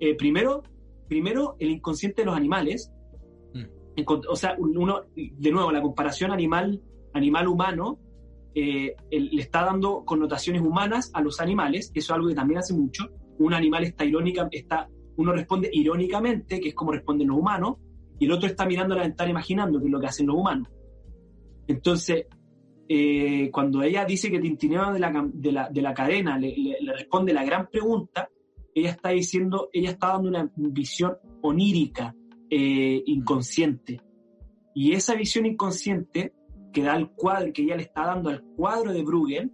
eh, 0.00 0.14
primero, 0.16 0.62
primero 1.08 1.56
el 1.58 1.70
inconsciente 1.70 2.22
de 2.22 2.26
los 2.26 2.36
animales, 2.36 2.92
mm. 3.54 4.02
o 4.28 4.36
sea, 4.36 4.56
uno, 4.58 5.02
de 5.14 5.50
nuevo, 5.50 5.70
la 5.72 5.82
comparación 5.82 6.30
animal, 6.32 6.82
animal 7.12 7.48
humano 7.48 7.98
eh, 8.54 8.94
le 9.10 9.42
está 9.42 9.64
dando 9.64 10.02
connotaciones 10.06 10.62
humanas 10.62 11.10
a 11.12 11.20
los 11.20 11.40
animales, 11.40 11.90
eso 11.94 12.12
es 12.12 12.16
algo 12.16 12.28
que 12.28 12.34
también 12.34 12.58
hace 12.58 12.72
mucho. 12.72 13.10
Un 13.38 13.52
animal 13.52 13.84
está 13.84 14.04
irónica, 14.06 14.48
está, 14.50 14.88
uno 15.16 15.32
responde 15.32 15.68
irónicamente, 15.72 16.58
que 16.58 16.70
es 16.70 16.74
como 16.74 16.92
responden 16.92 17.28
los 17.28 17.36
humanos, 17.36 17.76
y 18.18 18.24
el 18.24 18.32
otro 18.32 18.48
está 18.48 18.64
mirando 18.64 18.94
a 18.94 18.98
la 18.98 19.02
ventana 19.02 19.30
imaginando, 19.30 19.78
que 19.78 19.84
es 19.84 19.90
lo 19.90 20.00
que 20.00 20.06
hacen 20.06 20.26
los 20.26 20.36
humanos. 20.36 20.68
Entonces, 21.66 22.26
eh, 22.88 23.50
cuando 23.52 23.82
ella 23.82 24.04
dice 24.06 24.30
que 24.30 24.38
Tintineo 24.38 24.92
de 24.92 25.00
la, 25.00 25.28
de 25.32 25.52
la, 25.52 25.68
de 25.68 25.82
la 25.82 25.92
cadena 25.92 26.38
le, 26.38 26.54
le, 26.56 26.92
responde 26.94 27.34
la 27.34 27.44
gran 27.44 27.68
pregunta, 27.68 28.30
ella 28.76 28.90
está 28.90 29.08
diciendo, 29.08 29.70
ella 29.72 29.90
está 29.90 30.08
dando 30.08 30.28
una 30.28 30.50
visión 30.54 31.16
onírica, 31.40 32.14
eh, 32.50 33.02
inconsciente. 33.06 34.02
Y 34.74 34.92
esa 34.92 35.14
visión 35.14 35.46
inconsciente 35.46 36.34
que 36.74 36.82
da 36.82 36.94
el 36.94 37.08
cuadro, 37.08 37.54
que 37.54 37.62
ella 37.62 37.76
le 37.76 37.84
está 37.84 38.04
dando 38.04 38.28
al 38.28 38.42
cuadro 38.42 38.92
de 38.92 39.02
Bruegel, 39.02 39.50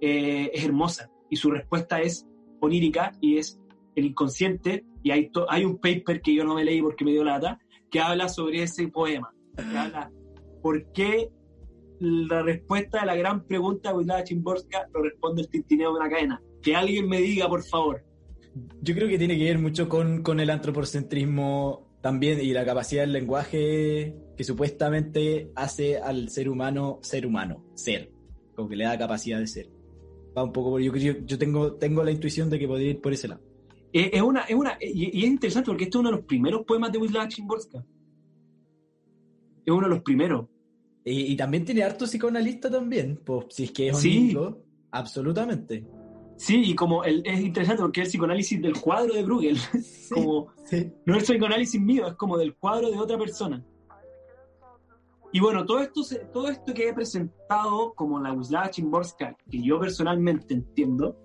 eh, 0.00 0.50
es 0.54 0.64
hermosa. 0.64 1.10
Y 1.28 1.36
su 1.36 1.50
respuesta 1.50 2.00
es 2.00 2.26
onírica 2.60 3.12
y 3.20 3.36
es 3.36 3.60
el 3.94 4.06
inconsciente. 4.06 4.86
Y 5.02 5.10
hay, 5.10 5.30
hay 5.50 5.66
un 5.66 5.76
paper 5.76 6.22
que 6.22 6.34
yo 6.34 6.42
no 6.44 6.54
me 6.54 6.64
leí 6.64 6.80
porque 6.80 7.04
me 7.04 7.10
dio 7.10 7.24
lata, 7.24 7.60
que 7.90 8.00
habla 8.00 8.30
sobre 8.30 8.62
ese 8.62 8.88
poema. 8.88 9.30
Que 9.56 9.76
habla 9.76 10.10
por 10.62 10.90
qué 10.92 11.28
la 12.00 12.42
respuesta 12.42 13.02
a 13.02 13.04
la 13.04 13.14
gran 13.14 13.44
pregunta 13.44 13.90
de 13.90 13.98
Wisława 13.98 14.24
Chimborska 14.24 14.88
lo 14.94 15.02
responde 15.02 15.42
el 15.42 15.50
tintineo 15.50 15.92
de 15.92 16.00
una 16.00 16.08
cadena. 16.08 16.42
Que 16.62 16.74
alguien 16.74 17.06
me 17.10 17.20
diga, 17.20 17.46
por 17.46 17.62
favor. 17.62 18.07
Yo 18.80 18.94
creo 18.94 19.08
que 19.08 19.18
tiene 19.18 19.36
que 19.36 19.44
ver 19.44 19.58
mucho 19.58 19.88
con, 19.88 20.22
con 20.22 20.40
el 20.40 20.50
antropocentrismo 20.50 21.88
también 22.00 22.40
y 22.40 22.52
la 22.52 22.64
capacidad 22.64 23.02
del 23.02 23.12
lenguaje 23.12 24.14
que 24.36 24.44
supuestamente 24.44 25.50
hace 25.56 25.98
al 25.98 26.28
ser 26.28 26.48
humano 26.48 27.00
ser 27.02 27.26
humano, 27.26 27.64
ser, 27.74 28.12
como 28.54 28.68
que 28.68 28.76
le 28.76 28.84
da 28.84 28.96
capacidad 28.96 29.40
de 29.40 29.46
ser. 29.46 29.68
Va 30.36 30.44
un 30.44 30.52
poco 30.52 30.70
por, 30.70 30.80
yo, 30.80 30.92
yo 30.94 31.38
tengo, 31.38 31.74
tengo 31.74 32.04
la 32.04 32.12
intuición 32.12 32.48
de 32.48 32.58
que 32.58 32.68
podría 32.68 32.90
ir 32.90 33.00
por 33.00 33.12
ese 33.12 33.28
lado. 33.28 33.42
Es, 33.92 34.22
una, 34.22 34.42
es 34.42 34.54
una, 34.54 34.76
y, 34.80 35.18
es 35.18 35.24
interesante 35.24 35.70
porque 35.70 35.84
este 35.84 35.96
es 35.96 36.00
uno 36.00 36.10
de 36.10 36.16
los 36.16 36.26
primeros 36.26 36.64
poemas 36.64 36.92
de 36.92 36.98
Wisława 36.98 37.30
Szymborska. 37.30 37.84
Es 39.64 39.72
uno 39.72 39.82
de 39.82 39.94
los 39.94 40.02
primeros. 40.02 40.46
Y, 41.04 41.34
también 41.36 41.64
tiene 41.64 41.82
harto 41.82 42.04
psicoanalista 42.04 42.70
también, 42.70 43.18
pues 43.24 43.46
si 43.50 43.64
es 43.64 43.70
que 43.72 43.88
es 43.88 44.04
un 44.04 44.58
absolutamente. 44.90 45.86
Sí, 46.38 46.62
y 46.64 46.74
como 46.76 47.02
el, 47.02 47.26
es 47.26 47.40
interesante 47.40 47.82
porque 47.82 48.00
es 48.00 48.06
el 48.06 48.10
psicoanálisis 48.12 48.62
del 48.62 48.80
cuadro 48.80 49.12
de 49.12 49.24
Bruegel, 49.24 49.58
como 50.14 50.52
no 51.04 51.16
es 51.16 51.22
el 51.28 51.34
psicoanálisis 51.34 51.80
mío, 51.80 52.06
es 52.06 52.14
como 52.14 52.38
del 52.38 52.54
cuadro 52.54 52.90
de 52.90 52.98
otra 52.98 53.18
persona. 53.18 53.64
Y 55.32 55.40
bueno, 55.40 55.66
todo 55.66 55.80
esto, 55.80 56.00
todo 56.32 56.48
esto 56.48 56.72
que 56.72 56.88
he 56.88 56.94
presentado 56.94 57.92
como 57.94 58.20
la 58.20 58.32
Wisława 58.32 58.70
Chimborska, 58.70 59.36
que 59.50 59.60
yo 59.60 59.80
personalmente 59.80 60.54
entiendo, 60.54 61.16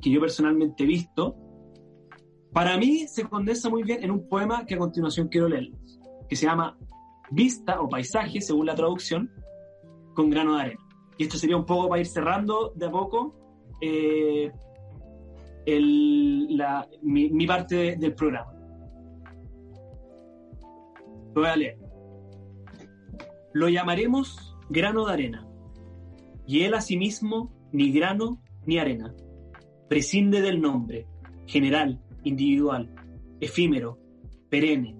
que 0.00 0.10
yo 0.10 0.20
personalmente 0.20 0.84
he 0.84 0.86
visto, 0.86 1.36
para 2.52 2.76
mí 2.78 3.06
se 3.06 3.24
condensa 3.28 3.68
muy 3.68 3.82
bien 3.82 4.02
en 4.02 4.10
un 4.10 4.26
poema 4.26 4.64
que 4.64 4.74
a 4.74 4.78
continuación 4.78 5.28
quiero 5.28 5.48
leerles, 5.48 6.00
que 6.28 6.34
se 6.34 6.46
llama 6.46 6.78
Vista 7.30 7.80
o 7.82 7.90
Paisaje, 7.90 8.40
según 8.40 8.66
la 8.66 8.74
traducción, 8.74 9.30
con 10.14 10.30
grano 10.30 10.56
de 10.56 10.62
arena. 10.62 10.88
Y 11.18 11.24
esto 11.24 11.36
sería 11.36 11.58
un 11.58 11.66
poco 11.66 11.90
para 11.90 12.00
ir 12.00 12.06
cerrando 12.06 12.72
de 12.74 12.86
a 12.86 12.90
poco 12.90 13.41
eh, 13.82 14.52
mi, 17.02 17.46
parte 17.46 17.96
del 17.96 18.14
programa. 18.14 18.52
Lo 21.34 21.40
voy 21.40 21.46
a 21.46 21.56
leer. 21.56 21.78
Lo 23.52 23.68
llamaremos 23.68 24.56
grano 24.70 25.06
de 25.06 25.12
arena, 25.12 25.48
y 26.46 26.62
él 26.62 26.74
asimismo 26.74 27.52
ni 27.72 27.92
grano 27.92 28.40
ni 28.66 28.78
arena. 28.78 29.14
Prescinde 29.88 30.40
del 30.40 30.60
nombre, 30.60 31.06
general, 31.46 32.00
individual, 32.22 32.94
efímero, 33.40 33.98
perenne, 34.48 34.96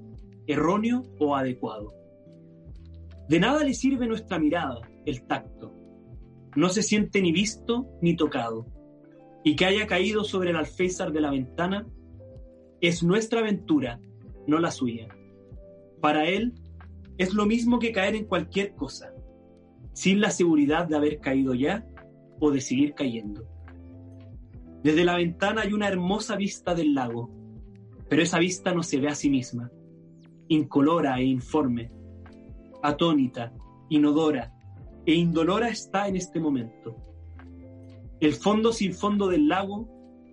erróneo 0.47 1.03
o 1.19 1.35
adecuado. 1.35 1.95
De 3.29 3.41
nada 3.41 3.65
le 3.65 3.73
sirve 3.73 4.07
nuestra 4.07 4.39
mirada, 4.39 4.81
el 5.07 5.27
tacto, 5.27 5.73
no 6.55 6.69
se 6.69 6.83
siente 6.83 7.23
ni 7.23 7.33
visto 7.33 7.89
ni 8.03 8.15
tocado, 8.15 8.67
y 9.45 9.57
que 9.57 9.65
haya 9.65 9.87
caído 9.87 10.25
sobre 10.25 10.51
el 10.51 10.57
alféizar 10.57 11.13
de 11.13 11.21
la 11.21 11.31
ventana, 11.31 11.87
es 12.81 13.03
nuestra 13.03 13.41
aventura, 13.41 14.01
no 14.47 14.59
la 14.59 14.71
suya. 14.71 15.09
Para 16.01 16.27
él 16.29 16.55
es 17.19 17.35
lo 17.35 17.47
mismo 17.47 17.79
que 17.79 17.93
caer 17.93 18.15
en 18.15 18.27
cualquier 18.27 18.75
cosa, 18.75 19.13
sin 19.93 20.21
la 20.21 20.31
seguridad 20.31 20.87
de 20.87 20.97
haber 20.97 21.21
caído 21.21 21.55
ya 21.55 21.87
o 22.41 22.51
de 22.51 22.61
seguir 22.61 22.95
cayendo. 22.95 23.47
Desde 24.83 25.05
la 25.05 25.17
ventana 25.17 25.63
hay 25.63 25.73
una 25.73 25.89
hermosa 25.89 26.35
vista 26.37 26.75
del 26.75 26.95
lago, 26.95 27.31
pero 28.09 28.23
esa 28.23 28.39
vista 28.39 28.75
no 28.75 28.83
se 28.83 29.01
ve 29.01 29.09
a 29.09 29.15
sí 29.15 29.31
misma, 29.31 29.71
incolora 30.49 31.19
e 31.21 31.25
informe, 31.25 31.91
atónita, 32.83 33.53
inodora, 33.89 34.53
e 35.07 35.15
indolora 35.15 35.69
está 35.69 36.09
en 36.09 36.17
este 36.17 36.41
momento. 36.41 36.97
El 38.23 38.35
fondo 38.35 38.73
sin 38.73 38.95
fondo 38.95 39.27
del 39.27 39.49
lago 39.49 39.89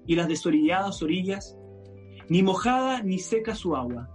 y 0.06 0.16
las 0.16 0.28
desorilladas 0.28 1.02
orillas, 1.02 1.58
ni 2.30 2.44
mojada 2.44 3.02
ni 3.02 3.18
seca 3.18 3.56
su 3.56 3.76
agua, 3.76 4.12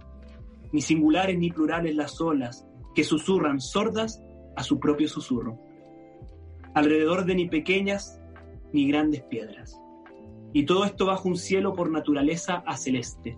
ni 0.71 0.79
singulares 0.79 1.37
ni 1.37 1.51
plurales 1.51 1.93
las 1.93 2.21
olas 2.21 2.65
que 2.93 3.03
susurran 3.03 3.59
sordas 3.59 4.23
a 4.55 4.63
su 4.63 4.79
propio 4.79 5.09
susurro. 5.09 5.59
Alrededor 6.73 7.25
de 7.25 7.35
ni 7.35 7.49
pequeñas 7.49 8.17
ni 8.71 8.87
grandes 8.87 9.23
piedras. 9.23 9.77
Y 10.53 10.63
todo 10.63 10.85
esto 10.85 11.05
bajo 11.05 11.27
un 11.27 11.35
cielo 11.35 11.73
por 11.73 11.91
naturaleza 11.91 12.63
a 12.65 12.77
celeste, 12.77 13.37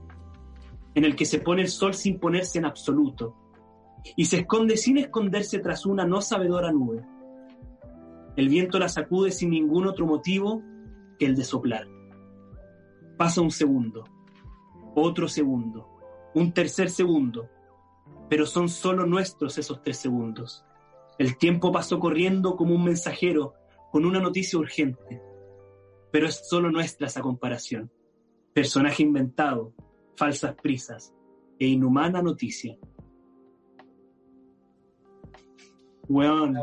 en 0.93 1.03
el 1.03 1.15
que 1.15 1.25
se 1.25 1.39
pone 1.39 1.63
el 1.63 1.69
sol 1.69 1.95
sin 1.95 2.19
ponerse 2.19 2.59
en 2.59 2.65
absoluto, 2.65 3.35
y 4.15 4.25
se 4.25 4.41
esconde 4.41 4.77
sin 4.77 4.99
esconderse 4.99 5.57
tras 5.57 5.88
una 5.88 6.05
no 6.05 6.21
sabedora 6.21 6.71
nube. 6.71 7.16
El 8.38 8.49
viento 8.49 8.77
la 8.77 8.88
sacude 8.88 9.31
sin 9.31 9.49
ningún 9.49 9.88
otro 9.88 10.05
motivo 10.05 10.61
que 11.17 11.25
el 11.25 11.35
de 11.35 11.43
soplar. 11.43 11.88
Pasa 13.17 13.41
un 13.41 13.49
segundo, 13.49 14.03
otro 14.93 15.27
segundo, 15.27 15.89
un 16.35 16.53
tercer 16.53 16.91
segundo, 16.91 17.49
pero 18.29 18.45
son 18.45 18.69
solo 18.69 19.07
nuestros 19.07 19.57
esos 19.57 19.81
tres 19.81 19.97
segundos. 19.97 20.64
El 21.18 21.35
tiempo 21.38 21.72
pasó 21.72 21.99
corriendo 21.99 22.55
como 22.55 22.76
un 22.76 22.84
mensajero 22.84 23.55
con 23.91 24.05
una 24.05 24.19
noticia 24.19 24.59
urgente, 24.59 25.19
pero 26.11 26.27
es 26.27 26.47
solo 26.47 26.69
nuestra 26.69 27.07
esa 27.07 27.22
comparación. 27.22 27.91
Personaje 28.53 29.01
inventado, 29.01 29.73
falsas 30.15 30.53
prisas 30.61 31.11
e 31.57 31.65
inhumana 31.65 32.22
noticia. 32.22 32.77
Weón. 36.09 36.57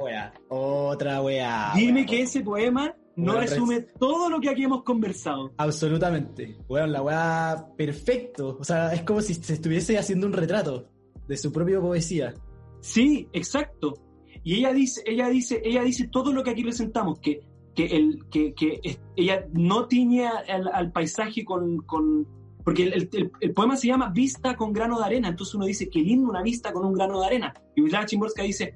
Otra 0.48 1.22
weá. 1.22 1.72
Dime 1.74 2.06
que 2.06 2.22
ese 2.22 2.42
poema 2.42 2.94
no 3.16 3.38
resume 3.38 3.80
todo 3.80 4.28
lo 4.28 4.40
que 4.40 4.50
aquí 4.50 4.64
hemos 4.64 4.82
conversado. 4.82 5.52
Absolutamente. 5.56 6.58
Weón, 6.68 6.92
la 6.92 7.02
weá 7.02 7.66
perfecto. 7.76 8.56
O 8.60 8.64
sea, 8.64 8.92
es 8.92 9.02
como 9.02 9.20
si 9.20 9.34
se 9.34 9.54
estuviese 9.54 9.98
haciendo 9.98 10.26
un 10.26 10.32
retrato 10.32 10.88
de 11.28 11.36
su 11.36 11.52
propia 11.52 11.80
poesía. 11.80 12.34
Sí, 12.80 13.28
exacto. 13.32 13.94
Y 14.42 14.56
ella 14.56 14.72
dice, 14.72 15.02
ella 15.06 15.28
dice, 15.28 15.60
ella 15.64 15.82
dice 15.82 16.08
todo 16.08 16.32
lo 16.32 16.42
que 16.42 16.50
aquí 16.50 16.62
presentamos, 16.62 17.18
que, 17.18 17.40
que, 17.74 17.86
el, 17.86 18.26
que, 18.30 18.52
que 18.54 18.98
ella 19.16 19.46
no 19.52 19.86
tiñe 19.86 20.26
al, 20.26 20.92
paisaje 20.92 21.44
con, 21.44 21.78
con 21.78 22.26
porque 22.62 22.84
el, 22.84 23.08
el, 23.40 23.52
poema 23.54 23.76
se 23.76 23.86
llama 23.86 24.10
Vista 24.10 24.54
con 24.54 24.72
grano 24.72 24.98
de 24.98 25.04
arena, 25.04 25.28
entonces 25.28 25.54
uno 25.54 25.64
dice, 25.64 25.88
qué 25.88 26.00
lindo 26.00 26.28
una 26.28 26.42
vista 26.42 26.72
con 26.72 26.84
un 26.84 26.92
grano 26.92 27.20
de 27.20 27.26
arena. 27.26 27.54
Y 27.74 27.80
Wisława 27.80 28.06
Chimborska 28.06 28.42
dice, 28.42 28.74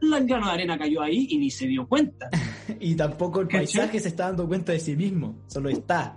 el 0.00 0.26
grano 0.26 0.46
de 0.46 0.52
arena 0.52 0.78
cayó 0.78 1.02
ahí 1.02 1.26
y 1.30 1.38
ni 1.38 1.50
se 1.50 1.66
dio 1.66 1.86
cuenta. 1.86 2.28
y 2.80 2.94
tampoco 2.94 3.40
el 3.40 3.48
paisaje 3.48 4.00
se 4.00 4.08
está 4.08 4.26
dando 4.26 4.46
cuenta 4.46 4.72
de 4.72 4.80
sí 4.80 4.96
mismo, 4.96 5.42
solo 5.46 5.68
está. 5.68 6.16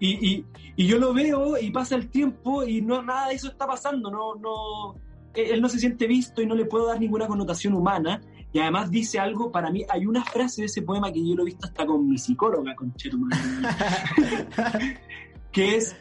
Y, 0.00 0.32
y, 0.32 0.44
y, 0.76 0.86
yo 0.86 0.98
lo 0.98 1.14
veo 1.14 1.56
y 1.56 1.70
pasa 1.70 1.94
el 1.94 2.10
tiempo 2.10 2.64
y 2.64 2.82
no 2.82 3.00
nada 3.00 3.28
de 3.28 3.34
eso 3.34 3.48
está 3.48 3.66
pasando, 3.66 4.10
no, 4.10 4.34
no, 4.34 4.96
él 5.34 5.60
no 5.60 5.68
se 5.68 5.78
siente 5.78 6.06
visto 6.06 6.42
y 6.42 6.46
no 6.46 6.54
le 6.54 6.64
puedo 6.64 6.86
dar 6.86 7.00
ninguna 7.00 7.26
connotación 7.26 7.74
humana. 7.74 8.20
Y 8.52 8.60
además 8.60 8.90
dice 8.90 9.18
algo, 9.18 9.50
para 9.50 9.70
mí, 9.70 9.84
hay 9.88 10.06
una 10.06 10.24
frase 10.24 10.62
de 10.62 10.66
ese 10.66 10.82
poema 10.82 11.12
que 11.12 11.26
yo 11.26 11.34
lo 11.34 11.42
he 11.42 11.46
visto 11.46 11.66
hasta 11.66 11.84
con 11.84 12.08
mi 12.08 12.18
psicóloga, 12.18 12.74
con 12.76 12.94
que 15.52 15.76
es, 15.76 15.96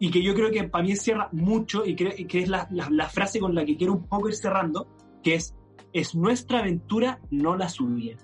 y 0.00 0.10
que 0.10 0.20
yo 0.20 0.34
creo 0.34 0.50
que 0.50 0.64
para 0.64 0.82
mí 0.82 0.96
cierra 0.96 1.28
mucho, 1.30 1.86
y 1.86 1.94
que, 1.94 2.26
que 2.26 2.40
es 2.40 2.48
la, 2.48 2.66
la, 2.72 2.90
la, 2.90 3.08
frase 3.08 3.38
con 3.38 3.54
la 3.54 3.64
que 3.64 3.76
quiero 3.76 3.92
un 3.92 4.08
poco 4.08 4.28
ir 4.28 4.34
cerrando, 4.34 4.88
que 5.22 5.34
es, 5.34 5.54
es 5.92 6.14
nuestra 6.14 6.60
aventura, 6.60 7.20
no 7.30 7.56
la 7.56 7.68
suya. 7.68 8.16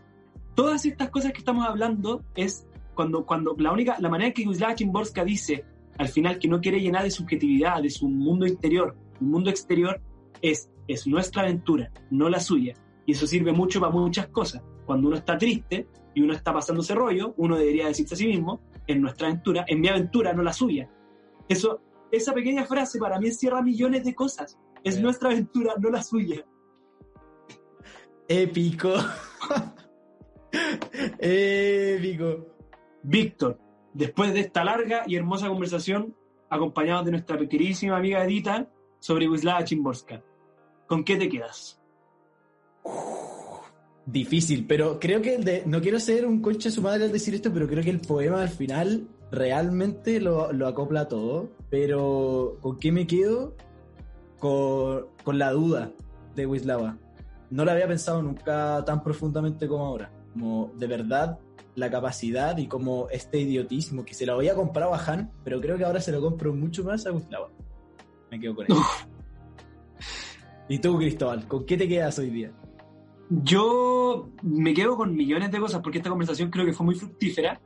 Todas 0.54 0.86
estas 0.86 1.10
cosas 1.10 1.32
que 1.32 1.38
estamos 1.38 1.66
hablando 1.66 2.24
es 2.36 2.66
cuando, 2.94 3.26
cuando 3.26 3.54
la 3.58 3.72
única, 3.72 3.96
la 3.98 4.08
manera 4.08 4.32
que 4.32 4.46
Wisława 4.46 4.76
Szymborska 4.76 5.24
dice 5.24 5.64
al 5.98 6.08
final 6.08 6.38
que 6.38 6.48
no 6.48 6.60
quiere 6.60 6.80
llenar 6.80 7.04
de 7.04 7.10
subjetividad, 7.10 7.82
de 7.82 7.90
su 7.90 8.08
mundo 8.08 8.46
interior, 8.46 8.96
un 9.20 9.30
mundo 9.30 9.50
exterior, 9.50 10.00
es, 10.42 10.70
es 10.88 11.06
nuestra 11.06 11.42
aventura, 11.42 11.90
no 12.10 12.28
la 12.28 12.40
suya. 12.40 12.74
Y 13.06 13.12
eso 13.12 13.26
sirve 13.26 13.52
mucho 13.52 13.80
para 13.80 13.92
muchas 13.92 14.28
cosas. 14.28 14.62
Cuando 14.86 15.08
uno 15.08 15.16
está 15.16 15.38
triste 15.38 15.86
y 16.14 16.22
uno 16.22 16.32
está 16.32 16.52
pasando 16.52 16.82
ese 16.82 16.94
rollo, 16.94 17.34
uno 17.36 17.56
debería 17.56 17.86
decirse 17.86 18.14
a 18.14 18.18
sí 18.18 18.26
mismo, 18.26 18.60
en 18.86 19.00
nuestra 19.00 19.28
aventura, 19.28 19.64
en 19.66 19.80
mi 19.80 19.88
aventura, 19.88 20.32
no 20.32 20.42
la 20.42 20.52
suya. 20.52 20.90
Eso, 21.48 21.80
esa 22.10 22.32
pequeña 22.32 22.64
frase 22.64 22.98
para 22.98 23.18
mí 23.18 23.28
encierra 23.28 23.62
millones 23.62 24.04
de 24.04 24.14
cosas. 24.14 24.58
Es 24.82 25.00
nuestra 25.00 25.30
aventura, 25.30 25.74
no 25.78 25.90
la 25.90 26.02
suya. 26.02 26.44
Épico. 28.28 28.90
Épico. 31.18 32.46
Víctor, 33.02 33.58
después 33.92 34.32
de 34.32 34.40
esta 34.40 34.64
larga 34.64 35.02
y 35.06 35.16
hermosa 35.16 35.48
conversación, 35.48 36.16
acompañados 36.48 37.04
de 37.04 37.10
nuestra 37.12 37.36
queridísima 37.36 37.98
amiga 37.98 38.24
Edita, 38.24 38.68
sobre 38.98 39.28
Wisława 39.28 39.64
Chimborska, 39.64 40.22
¿con 40.86 41.04
qué 41.04 41.16
te 41.16 41.28
quedas? 41.28 41.78
Difícil, 44.06 44.66
pero 44.66 44.98
creo 44.98 45.20
que 45.20 45.34
el 45.34 45.44
de, 45.44 45.62
no 45.66 45.82
quiero 45.82 46.00
ser 46.00 46.26
un 46.26 46.40
conche 46.40 46.70
su 46.70 46.80
madre 46.80 47.04
al 47.04 47.12
decir 47.12 47.34
esto, 47.34 47.52
pero 47.52 47.66
creo 47.68 47.82
que 47.82 47.90
el 47.90 48.00
poema 48.00 48.40
al 48.40 48.48
final 48.48 49.06
realmente 49.30 50.20
lo, 50.20 50.52
lo 50.52 50.66
acopla 50.66 51.08
todo. 51.08 51.50
Pero 51.68 52.56
¿con 52.60 52.78
qué 52.78 52.92
me 52.92 53.06
quedo? 53.06 53.54
Con, 54.38 55.06
con 55.22 55.38
la 55.38 55.52
duda 55.52 55.90
de 56.34 56.46
Wisława. 56.46 56.98
No 57.54 57.64
la 57.64 57.70
había 57.70 57.86
pensado 57.86 58.20
nunca 58.20 58.84
tan 58.84 59.00
profundamente 59.00 59.68
como 59.68 59.86
ahora. 59.86 60.10
Como 60.32 60.72
de 60.74 60.88
verdad 60.88 61.38
la 61.76 61.88
capacidad 61.88 62.58
y 62.58 62.66
como 62.66 63.08
este 63.10 63.38
idiotismo 63.38 64.04
que 64.04 64.12
se 64.12 64.26
lo 64.26 64.34
había 64.34 64.56
comprado 64.56 64.92
a 64.92 64.98
Han, 64.98 65.30
pero 65.44 65.60
creo 65.60 65.78
que 65.78 65.84
ahora 65.84 66.00
se 66.00 66.10
lo 66.10 66.20
compro 66.20 66.52
mucho 66.52 66.82
más 66.82 67.06
a 67.06 67.12
Wisława. 67.12 67.50
Me 68.32 68.40
quedo 68.40 68.56
con 68.56 68.66
él. 68.66 68.76
¿Y 70.68 70.80
tú, 70.80 70.98
Cristóbal, 70.98 71.46
con 71.46 71.64
qué 71.64 71.76
te 71.76 71.86
quedas 71.86 72.18
hoy 72.18 72.30
día? 72.30 72.50
Yo 73.30 74.30
me 74.42 74.74
quedo 74.74 74.96
con 74.96 75.14
millones 75.14 75.52
de 75.52 75.60
cosas 75.60 75.80
porque 75.80 75.98
esta 75.98 76.10
conversación 76.10 76.50
creo 76.50 76.66
que 76.66 76.72
fue 76.72 76.86
muy 76.86 76.96
fructífera, 76.96 77.60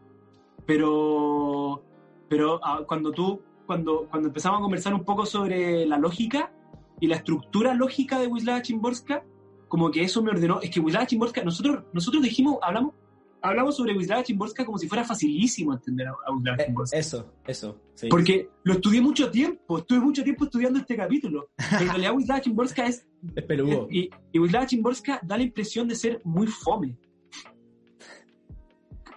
pero, 0.66 1.82
pero 2.28 2.60
ah, 2.62 2.82
cuando 2.86 3.10
tú, 3.10 3.40
cuando, 3.65 4.06
cuando 4.10 4.28
empezamos 4.28 4.59
a 4.59 4.62
conversar 4.62 4.93
un 4.93 5.05
poco 5.05 5.24
sobre 5.24 5.86
la 5.86 5.97
lógica 5.97 6.52
y 7.01 7.06
la 7.06 7.16
estructura 7.16 7.73
lógica 7.73 8.19
de 8.19 8.27
Wisława 8.27 8.60
Chimborska, 8.60 9.24
como 9.69 9.90
que 9.90 10.03
eso 10.03 10.23
me 10.23 10.31
ordenó, 10.31 10.61
es 10.61 10.70
que 10.70 10.81
Wisława 10.81 11.07
Chimborska, 11.07 11.43
nosotros, 11.45 11.85
nosotros 11.93 12.23
dijimos, 12.23 12.57
hablamos, 12.62 12.95
hablamos 13.43 13.77
sobre 13.77 13.97
Wisława 13.97 14.23
Chimborska 14.23 14.65
como 14.65 14.78
si 14.78 14.89
fuera 14.89 15.05
facilísimo 15.05 15.73
entender 15.74 16.09
a, 16.09 16.12
a 16.27 16.32
Wisława 16.35 16.57
Eh, 16.62 16.66
Chimborska. 16.66 16.99
eso, 16.99 17.32
eso. 17.47 17.81
sí. 17.95 18.09
Porque 18.09 18.49
lo 18.65 18.74
estudié 18.74 19.01
mucho 19.01 19.31
tiempo, 19.31 19.78
estuve 19.78 20.01
mucho 20.01 20.24
tiempo 20.24 20.45
estudiando 20.45 20.78
este 20.78 20.97
capítulo. 20.97 21.51
Pero 21.57 21.82
en 21.82 21.89
realidad 21.89 22.15
Wisława 22.16 22.40
Chimborska 22.40 22.86
es 22.86 23.07
Es 23.36 23.45
peludo. 23.45 23.89
y, 23.90 24.11
y 24.32 24.39
Wisława 24.39 24.66
Chimborska 24.66 25.20
da 25.23 25.36
la 25.36 25.43
impresión 25.45 25.86
de 25.89 25.95
ser 25.95 26.20
muy 26.24 26.47
fome. 26.47 26.97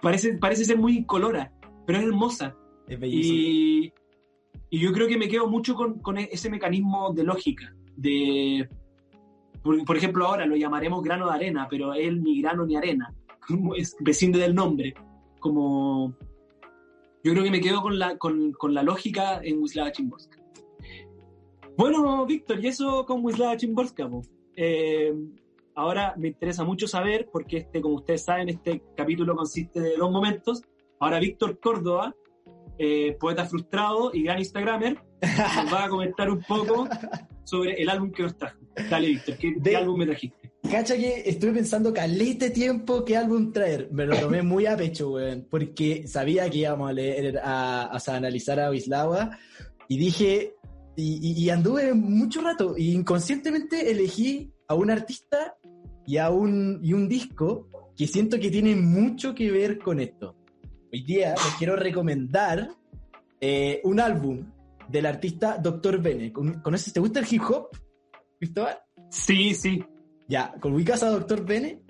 Parece, 0.00 0.34
parece 0.34 0.64
ser 0.64 0.78
muy 0.78 0.96
incolora, 0.98 1.52
pero 1.86 1.98
es 1.98 2.04
hermosa. 2.04 2.56
Es 2.88 2.98
bellísimo. 2.98 3.38
Y, 3.38 3.92
y 4.70 4.80
yo 4.80 4.92
creo 4.92 5.06
que 5.06 5.16
me 5.16 5.28
quedo 5.28 5.46
mucho 5.48 5.74
con, 5.74 6.00
con 6.00 6.18
ese 6.18 6.50
mecanismo 6.50 7.12
de 7.14 7.22
lógica. 7.24 7.72
De, 7.96 8.68
por, 9.62 9.84
por 9.84 9.96
ejemplo, 9.96 10.26
ahora 10.26 10.46
lo 10.46 10.56
llamaremos 10.56 11.02
grano 11.02 11.28
de 11.28 11.34
arena, 11.34 11.66
pero 11.70 11.94
él 11.94 12.22
ni 12.22 12.40
grano 12.40 12.66
ni 12.66 12.76
arena. 12.76 13.14
Es, 13.76 13.96
prescinde 14.02 14.38
del 14.38 14.54
nombre. 14.54 14.94
Como, 15.40 16.14
yo 17.24 17.32
creo 17.32 17.44
que 17.44 17.50
me 17.50 17.60
quedo 17.60 17.82
con 17.82 17.98
la, 17.98 18.16
con, 18.18 18.52
con 18.52 18.74
la 18.74 18.82
lógica 18.82 19.40
en 19.42 19.60
Wisława 19.60 19.92
Chimborska. 19.92 20.38
Bueno, 21.76 22.24
Víctor, 22.26 22.62
y 22.62 22.68
eso 22.68 23.04
con 23.06 23.24
Wisława 23.24 23.56
Chimborska. 23.56 24.08
Eh, 24.56 25.12
ahora 25.74 26.14
me 26.16 26.28
interesa 26.28 26.64
mucho 26.64 26.86
saber, 26.86 27.28
porque 27.32 27.58
este, 27.58 27.80
como 27.80 27.96
ustedes 27.96 28.24
saben, 28.24 28.48
este 28.48 28.82
capítulo 28.96 29.34
consiste 29.34 29.80
de 29.80 29.96
dos 29.96 30.10
momentos. 30.10 30.62
Ahora 31.00 31.18
Víctor 31.18 31.58
Córdoba, 31.58 32.14
eh, 32.78 33.16
poeta 33.18 33.44
frustrado 33.44 34.10
y 34.12 34.22
gran 34.22 34.38
Instagramer, 34.38 35.02
nos 35.20 35.72
va 35.72 35.84
a 35.84 35.88
comentar 35.88 36.30
un 36.30 36.42
poco 36.42 36.86
sobre 37.44 37.80
el 37.82 37.88
álbum 37.88 38.10
que 38.12 38.22
nos 38.22 38.36
trajo. 38.36 38.58
Dale, 38.90 39.08
Víctor, 39.08 39.36
¿qué, 39.36 39.54
qué 39.54 39.60
De- 39.60 39.76
álbum 39.76 39.98
me 39.98 40.06
trajiste? 40.06 40.50
Cacha 40.70 40.96
que 40.96 41.24
estuve 41.26 41.52
pensando 41.52 41.92
calete 41.92 42.50
tiempo 42.50 43.04
qué 43.04 43.16
álbum 43.16 43.52
traer. 43.52 43.88
Me 43.90 44.06
lo 44.06 44.16
tomé 44.16 44.42
muy 44.42 44.64
a 44.66 44.76
pecho, 44.76 45.10
weón. 45.12 45.46
Porque 45.50 46.06
sabía 46.06 46.48
que 46.48 46.58
íbamos 46.58 46.88
a 46.88 46.92
leer, 46.92 47.38
a, 47.38 47.82
a- 47.84 47.96
a 47.98 48.16
analizar 48.16 48.60
a 48.60 48.70
Wislawa. 48.70 49.36
Y 49.88 49.98
dije, 49.98 50.54
y, 50.96 51.18
y- 51.20 51.44
y 51.44 51.50
anduve 51.50 51.92
mucho 51.94 52.40
rato. 52.42 52.74
Y 52.78 52.92
inconscientemente 52.92 53.90
elegí 53.90 54.52
a 54.68 54.74
un 54.74 54.90
artista 54.90 55.56
y 56.06 56.16
a 56.18 56.30
un, 56.30 56.78
y 56.82 56.92
un 56.92 57.08
disco 57.08 57.68
que 57.96 58.06
siento 58.06 58.38
que 58.38 58.50
tiene 58.50 58.74
mucho 58.76 59.34
que 59.34 59.50
ver 59.50 59.78
con 59.78 59.98
esto. 60.00 60.36
Hoy 60.92 61.02
día 61.02 61.30
les 61.34 61.54
quiero 61.58 61.74
recomendar 61.76 62.68
eh, 63.40 63.80
un 63.84 63.98
álbum 63.98 64.46
del 64.88 65.06
artista 65.06 65.58
Dr. 65.58 66.00
Bene. 66.00 66.32
¿Con- 66.32 66.60
¿Conoces? 66.60 66.92
¿Te 66.92 67.00
gusta 67.00 67.20
el 67.20 67.26
hip 67.30 67.42
hop, 67.48 67.68
Cristóbal? 68.38 68.78
Sí, 69.10 69.54
sí. 69.54 69.84
Ya, 70.28 70.54
¿con 70.60 70.72
ubicas 70.74 71.02
a 71.02 71.10
Dr. 71.10 71.44
Bene? 71.44 71.80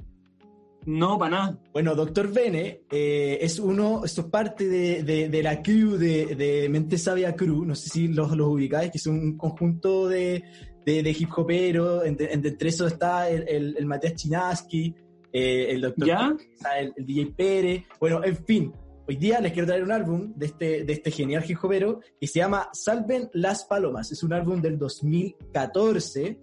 No, 0.84 1.16
para 1.16 1.30
nada. 1.30 1.58
Bueno, 1.72 1.94
Dr. 1.94 2.32
Bene 2.32 2.82
eh, 2.90 3.38
es 3.40 3.60
uno, 3.60 4.04
esto 4.04 4.22
es 4.22 4.26
parte 4.26 4.66
de, 4.66 5.04
de- 5.04 5.28
de 5.28 5.42
la 5.42 5.62
crew 5.62 5.96
de, 5.96 6.34
de 6.34 6.68
Mente 6.68 6.98
Sabia 6.98 7.36
Crew, 7.36 7.64
no 7.64 7.74
sé 7.76 7.88
si 7.88 8.08
los, 8.08 8.36
los 8.36 8.48
ubicáis, 8.48 8.90
que 8.90 8.98
es 8.98 9.06
un 9.06 9.36
conjunto 9.36 10.08
de, 10.08 10.42
de, 10.84 11.02
de 11.04 11.10
hip 11.16 11.30
hoperos, 11.36 12.04
entre, 12.04 12.32
entre 12.34 12.68
esos 12.68 12.92
está 12.92 13.30
el, 13.30 13.44
el, 13.48 13.76
el 13.78 13.86
Matías 13.86 14.16
Chinaski, 14.16 14.92
eh, 15.32 15.66
el 15.70 15.82
Dr. 15.82 16.04
¿Ya? 16.08 16.34
el, 16.80 16.92
el 16.96 17.06
DJ 17.06 17.26
Pérez, 17.36 17.84
bueno, 18.00 18.24
en 18.24 18.36
fin, 18.44 18.72
hoy 19.12 19.18
día 19.18 19.42
les 19.42 19.52
quiero 19.52 19.66
traer 19.66 19.84
un 19.84 19.92
álbum 19.92 20.32
de 20.36 20.46
este, 20.46 20.84
de 20.84 20.92
este 20.94 21.10
genial 21.10 21.44
hopero 21.62 22.00
que 22.18 22.26
se 22.26 22.38
llama 22.38 22.70
Salven 22.72 23.28
las 23.34 23.66
Palomas, 23.66 24.10
es 24.10 24.22
un 24.22 24.32
álbum 24.32 24.62
del 24.62 24.78
2014 24.78 26.40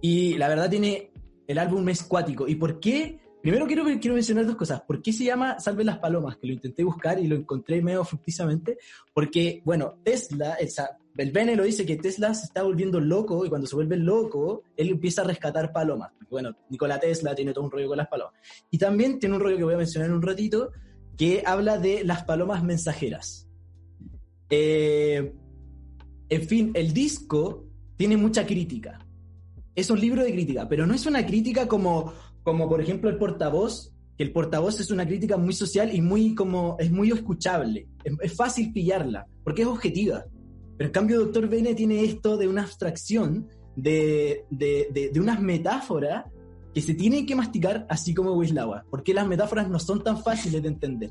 y 0.00 0.34
la 0.34 0.48
verdad 0.48 0.68
tiene, 0.68 1.12
el 1.46 1.58
álbum 1.58 1.88
es 1.90 2.02
cuático. 2.02 2.48
¿Y 2.48 2.56
por 2.56 2.80
qué? 2.80 3.20
Primero 3.40 3.68
quiero, 3.68 3.84
quiero 3.84 4.14
mencionar 4.14 4.46
dos 4.46 4.56
cosas. 4.56 4.80
¿Por 4.80 5.00
qué 5.00 5.12
se 5.12 5.22
llama 5.22 5.60
Salve 5.60 5.84
las 5.84 5.98
Palomas? 5.98 6.38
Que 6.38 6.48
lo 6.48 6.54
intenté 6.54 6.82
buscar 6.82 7.20
y 7.20 7.28
lo 7.28 7.36
encontré 7.36 7.80
medio 7.80 8.04
fructísamente. 8.04 8.78
Porque, 9.12 9.62
bueno, 9.64 9.98
Tesla, 10.02 10.54
el, 10.54 10.70
el 11.16 11.30
Bene 11.30 11.54
lo 11.54 11.62
dice 11.62 11.86
que 11.86 11.96
Tesla 11.96 12.34
se 12.34 12.46
está 12.46 12.64
volviendo 12.64 12.98
loco 12.98 13.46
y 13.46 13.48
cuando 13.48 13.68
se 13.68 13.76
vuelve 13.76 13.96
loco, 13.96 14.64
él 14.76 14.88
empieza 14.88 15.22
a 15.22 15.24
rescatar 15.26 15.72
palomas. 15.72 16.10
Bueno, 16.28 16.56
Nikola 16.68 16.98
Tesla 16.98 17.32
tiene 17.32 17.52
todo 17.52 17.64
un 17.64 17.70
rollo 17.70 17.86
con 17.86 17.98
las 17.98 18.08
palomas. 18.08 18.34
Y 18.72 18.78
también 18.78 19.20
tiene 19.20 19.36
un 19.36 19.40
rollo 19.40 19.56
que 19.56 19.64
voy 19.64 19.74
a 19.74 19.78
mencionar 19.78 20.08
en 20.08 20.16
un 20.16 20.22
ratito, 20.22 20.72
que 21.16 21.42
habla 21.46 21.78
de 21.78 22.04
las 22.04 22.24
palomas 22.24 22.62
mensajeras. 22.62 23.48
Eh, 24.50 25.32
en 26.28 26.42
fin, 26.42 26.70
el 26.74 26.92
disco 26.92 27.66
tiene 27.96 28.16
mucha 28.16 28.46
crítica. 28.46 29.06
Es 29.74 29.90
un 29.90 30.00
libro 30.00 30.22
de 30.22 30.32
crítica, 30.32 30.68
pero 30.68 30.86
no 30.86 30.94
es 30.94 31.06
una 31.06 31.26
crítica 31.26 31.66
como, 31.66 32.12
como 32.42 32.68
por 32.68 32.80
ejemplo 32.80 33.10
el 33.10 33.16
portavoz, 33.16 33.92
que 34.16 34.24
el 34.24 34.32
portavoz 34.32 34.78
es 34.80 34.90
una 34.90 35.06
crítica 35.06 35.36
muy 35.36 35.52
social 35.52 35.94
y 35.94 36.00
muy 36.00 36.34
como 36.34 36.76
es 36.78 36.90
muy 36.90 37.10
escuchable. 37.10 37.88
Es, 38.22 38.34
fácil 38.34 38.72
pillarla, 38.72 39.26
porque 39.42 39.62
es 39.62 39.68
objetiva. 39.68 40.24
Pero 40.76 40.88
en 40.88 40.92
cambio, 40.92 41.20
Doctor 41.20 41.48
Bene 41.48 41.74
tiene 41.74 42.04
esto 42.04 42.36
de 42.36 42.48
una 42.48 42.62
abstracción, 42.62 43.48
de, 43.76 44.44
de, 44.50 44.88
de, 44.92 45.10
de 45.10 45.20
unas 45.20 45.40
metáforas 45.40 46.26
que 46.74 46.80
se 46.80 46.94
tienen 46.94 47.24
que 47.24 47.36
masticar 47.36 47.86
así 47.88 48.12
como 48.14 48.32
Wislawa, 48.32 48.84
porque 48.90 49.14
las 49.14 49.26
metáforas 49.28 49.68
no 49.70 49.78
son 49.78 50.02
tan 50.02 50.20
fáciles 50.22 50.60
de 50.62 50.68
entender. 50.68 51.10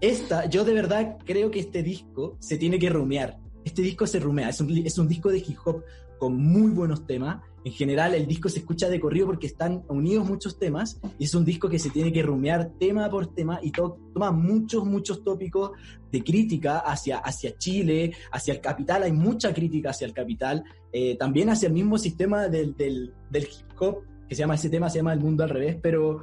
Esta, 0.00 0.46
yo 0.48 0.64
de 0.64 0.74
verdad 0.74 1.16
creo 1.24 1.50
que 1.50 1.60
este 1.60 1.82
disco 1.82 2.36
se 2.38 2.58
tiene 2.58 2.78
que 2.78 2.90
rumear. 2.90 3.38
Este 3.64 3.82
disco 3.82 4.06
se 4.06 4.20
rumea, 4.20 4.50
es 4.50 4.60
un, 4.60 4.70
es 4.76 4.98
un 4.98 5.08
disco 5.08 5.30
de 5.30 5.38
hip 5.38 5.56
hop 5.64 5.82
con 6.18 6.36
muy 6.36 6.70
buenos 6.70 7.06
temas. 7.06 7.42
En 7.64 7.72
general, 7.72 8.14
el 8.14 8.26
disco 8.26 8.50
se 8.50 8.58
escucha 8.58 8.90
de 8.90 9.00
corrido 9.00 9.26
porque 9.26 9.46
están 9.46 9.84
unidos 9.88 10.28
muchos 10.28 10.58
temas. 10.58 11.00
Y 11.18 11.24
es 11.24 11.34
un 11.34 11.46
disco 11.46 11.68
que 11.70 11.78
se 11.78 11.88
tiene 11.88 12.12
que 12.12 12.22
rumear 12.22 12.72
tema 12.78 13.08
por 13.08 13.26
tema 13.34 13.58
y 13.62 13.70
to- 13.72 13.96
toma 14.12 14.30
muchos, 14.30 14.84
muchos 14.84 15.24
tópicos 15.24 15.70
de 16.12 16.22
crítica 16.22 16.80
hacia, 16.80 17.18
hacia 17.18 17.56
Chile, 17.56 18.12
hacia 18.30 18.52
el 18.52 18.60
capital. 18.60 19.02
Hay 19.04 19.12
mucha 19.12 19.54
crítica 19.54 19.90
hacia 19.90 20.06
el 20.06 20.12
capital. 20.12 20.62
eh, 20.92 21.16
también 21.16 21.48
hacia 21.48 21.66
el 21.68 21.72
mismo 21.72 21.96
sistema 21.98 22.48
del, 22.48 22.76
del, 22.76 23.12
del 23.30 23.44
hip 23.44 23.80
hop, 23.80 24.02
que 24.34 24.36
se 24.36 24.42
llama 24.42 24.56
ese 24.56 24.68
tema, 24.68 24.90
se 24.90 24.98
llama 24.98 25.12
El 25.12 25.20
Mundo 25.20 25.44
al 25.44 25.50
Revés. 25.50 25.78
Pero, 25.80 26.22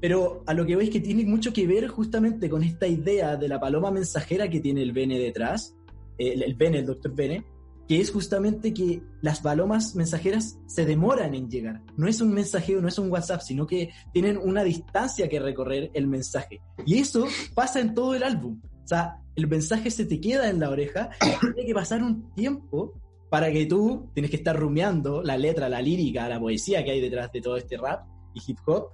pero 0.00 0.42
a 0.46 0.54
lo 0.54 0.64
que 0.64 0.74
veis 0.74 0.90
que 0.90 1.00
tiene 1.00 1.24
mucho 1.24 1.52
que 1.52 1.66
ver 1.66 1.88
justamente 1.88 2.48
con 2.48 2.62
esta 2.62 2.86
idea 2.86 3.36
de 3.36 3.48
la 3.48 3.60
paloma 3.60 3.90
mensajera 3.90 4.48
que 4.48 4.60
tiene 4.60 4.82
el 4.82 4.92
Bene 4.92 5.18
detrás, 5.18 5.76
eh, 6.18 6.32
el, 6.32 6.42
el 6.42 6.54
Bene, 6.54 6.78
el 6.78 6.86
doctor 6.86 7.14
Bene, 7.14 7.44
que 7.86 8.00
es 8.00 8.10
justamente 8.10 8.72
que 8.72 9.02
las 9.20 9.40
palomas 9.40 9.94
mensajeras 9.94 10.58
se 10.66 10.86
demoran 10.86 11.34
en 11.34 11.50
llegar. 11.50 11.82
No 11.96 12.08
es 12.08 12.22
un 12.22 12.32
mensajero, 12.32 12.80
no 12.80 12.88
es 12.88 12.98
un 12.98 13.10
WhatsApp, 13.10 13.42
sino 13.42 13.66
que 13.66 13.90
tienen 14.14 14.38
una 14.38 14.64
distancia 14.64 15.28
que 15.28 15.38
recorrer 15.38 15.90
el 15.92 16.06
mensaje. 16.06 16.62
Y 16.86 16.98
eso 16.98 17.26
pasa 17.54 17.80
en 17.80 17.94
todo 17.94 18.14
el 18.14 18.22
álbum. 18.22 18.60
O 18.82 18.88
sea, 18.88 19.18
el 19.36 19.46
mensaje 19.46 19.90
se 19.90 20.06
te 20.06 20.20
queda 20.20 20.48
en 20.48 20.58
la 20.58 20.70
oreja 20.70 21.10
y 21.20 21.52
tiene 21.52 21.66
que 21.66 21.74
pasar 21.74 22.02
un 22.02 22.32
tiempo 22.34 22.94
para 23.32 23.50
que 23.50 23.64
tú 23.64 24.10
tienes 24.12 24.30
que 24.30 24.36
estar 24.36 24.54
rumiando 24.54 25.22
la 25.22 25.38
letra, 25.38 25.66
la 25.66 25.80
lírica, 25.80 26.28
la 26.28 26.38
poesía 26.38 26.84
que 26.84 26.90
hay 26.90 27.00
detrás 27.00 27.32
de 27.32 27.40
todo 27.40 27.56
este 27.56 27.78
rap 27.78 28.04
y 28.34 28.42
hip 28.46 28.58
hop, 28.66 28.88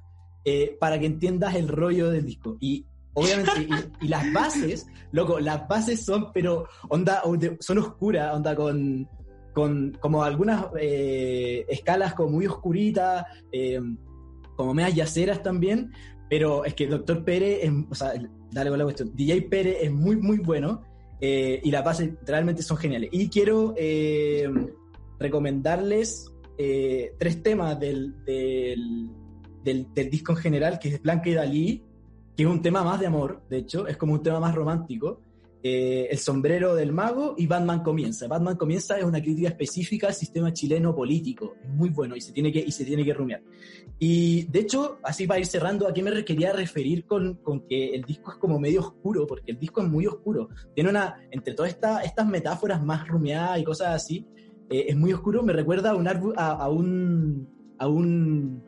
eh, 0.45 0.77
para 0.79 0.97
que 1.01 1.07
entiendas 1.07 1.57
el 1.57 1.67
rollo 1.67 2.09
del 2.09 2.25
disco. 2.25 2.57
Y 2.61 2.87
obviamente, 3.15 3.67
y, 4.01 4.07
las 4.07 4.33
bases, 4.33 4.87
loco, 5.11 5.41
las 5.41 5.67
bases 5.67 6.05
son, 6.05 6.31
pero 6.33 6.69
onda, 6.89 7.21
son 7.59 7.79
oscuras, 7.79 8.33
onda 8.33 8.55
con, 8.55 9.09
con 9.53 9.99
como 9.99 10.23
algunas 10.23 10.67
eh, 10.81 11.67
escalas 11.69 12.15
como 12.15 12.31
muy 12.31 12.47
oscuritas, 12.47 13.25
eh, 13.51 13.81
como 14.55 14.73
medias 14.73 14.95
yaceras 14.95 15.43
también, 15.43 15.91
pero 16.31 16.65
es 16.65 16.75
que 16.75 16.87
Doctor 16.87 17.25
Pérez, 17.25 17.69
o 17.91 17.95
sea, 17.97 18.13
dale 18.53 18.71
con 18.71 18.79
la 18.79 18.85
cuestión, 18.85 19.11
DJ 19.17 19.43
Pérez 19.43 19.79
es 19.81 19.93
muy, 19.93 20.15
muy 20.15 20.39
bueno 20.39 20.85
eh, 21.21 21.61
y 21.63 21.71
las 21.71 21.85
bases 21.85 22.11
realmente 22.25 22.63
son 22.63 22.77
geniales. 22.77 23.11
Y 23.13 23.29
quiero 23.29 23.75
eh, 23.77 24.49
recomendarles 25.19 26.33
eh, 26.57 27.15
tres 27.19 27.43
temas 27.43 27.79
del, 27.79 28.25
del, 28.25 29.09
del, 29.63 30.11
disco 30.11 30.33
en 30.33 30.39
general, 30.39 30.79
que 30.79 30.89
es 30.89 31.03
Blanca 31.03 31.29
y 31.29 31.35
Dalí, 31.35 31.85
que 32.37 32.45
es 32.45 32.49
un 32.49 32.63
tema 32.63 32.85
más 32.85 33.01
de 33.01 33.07
amor, 33.07 33.43
de 33.51 33.59
hecho, 33.59 33.87
es 33.87 33.97
como 33.97 34.15
un 34.15 34.23
tema 34.23 34.41
más 34.41 34.55
romántico. 34.55 35.21
El 35.63 36.19
sombrero 36.19 36.75
del 36.75 36.93
mago 36.93 37.35
y 37.37 37.47
Batman 37.47 37.83
comienza. 37.83 38.29
Batman 38.29 38.57
comienza 38.57 38.97
es 38.97 39.05
una 39.05 39.21
crítica 39.21 39.49
específica 39.49 40.07
al 40.07 40.15
sistema 40.15 40.53
chileno 40.53 40.95
político. 40.95 41.57
Es 41.63 41.71
muy 41.71 41.91
bueno 41.91 42.15
y 42.15 42.21
se 42.21 42.33
tiene 42.33 42.53
que, 42.53 42.61
y 42.61 42.71
se 42.71 42.85
tiene 42.85 43.05
que 43.05 43.13
rumiar. 43.13 43.43
Y 43.99 44.45
de 44.45 44.61
hecho, 44.61 44.99
así 45.03 45.27
para 45.27 45.41
ir 45.41 45.47
cerrando, 45.47 45.89
¿a 45.89 45.93
qué 45.93 46.03
me 46.03 46.25
quería 46.25 46.53
referir 46.53 47.05
con, 47.07 47.35
con, 47.37 47.67
que 47.67 47.91
el 47.91 48.05
disco 48.05 48.33
es 48.33 48.39
como 48.39 48.61
medio 48.61 48.81
oscuro? 48.81 49.27
Porque 49.27 49.51
el 49.51 49.59
disco 49.59 49.83
es 49.83 49.89
muy 49.89 50.07
oscuro. 50.07 50.49
Tiene 50.75 50.91
una, 50.91 51.17
entre 51.33 51.55
todas 51.55 51.73
esta, 51.73 52.03
estas 52.03 52.27
metáforas 52.27 52.83
más 52.83 53.09
rumiadas 53.09 53.59
y 53.59 53.65
cosas 53.65 53.89
así, 53.89 54.27
eh, 54.71 54.87
es 54.89 54.97
muy 54.97 55.13
oscuro. 55.13 55.43
Me 55.43 55.53
recuerda 55.53 55.91
a, 55.91 55.97
un, 55.97 56.07
a, 56.07 56.13
a, 56.13 56.69
un, 56.69 57.49
a, 57.79 57.89
un, 57.89 58.63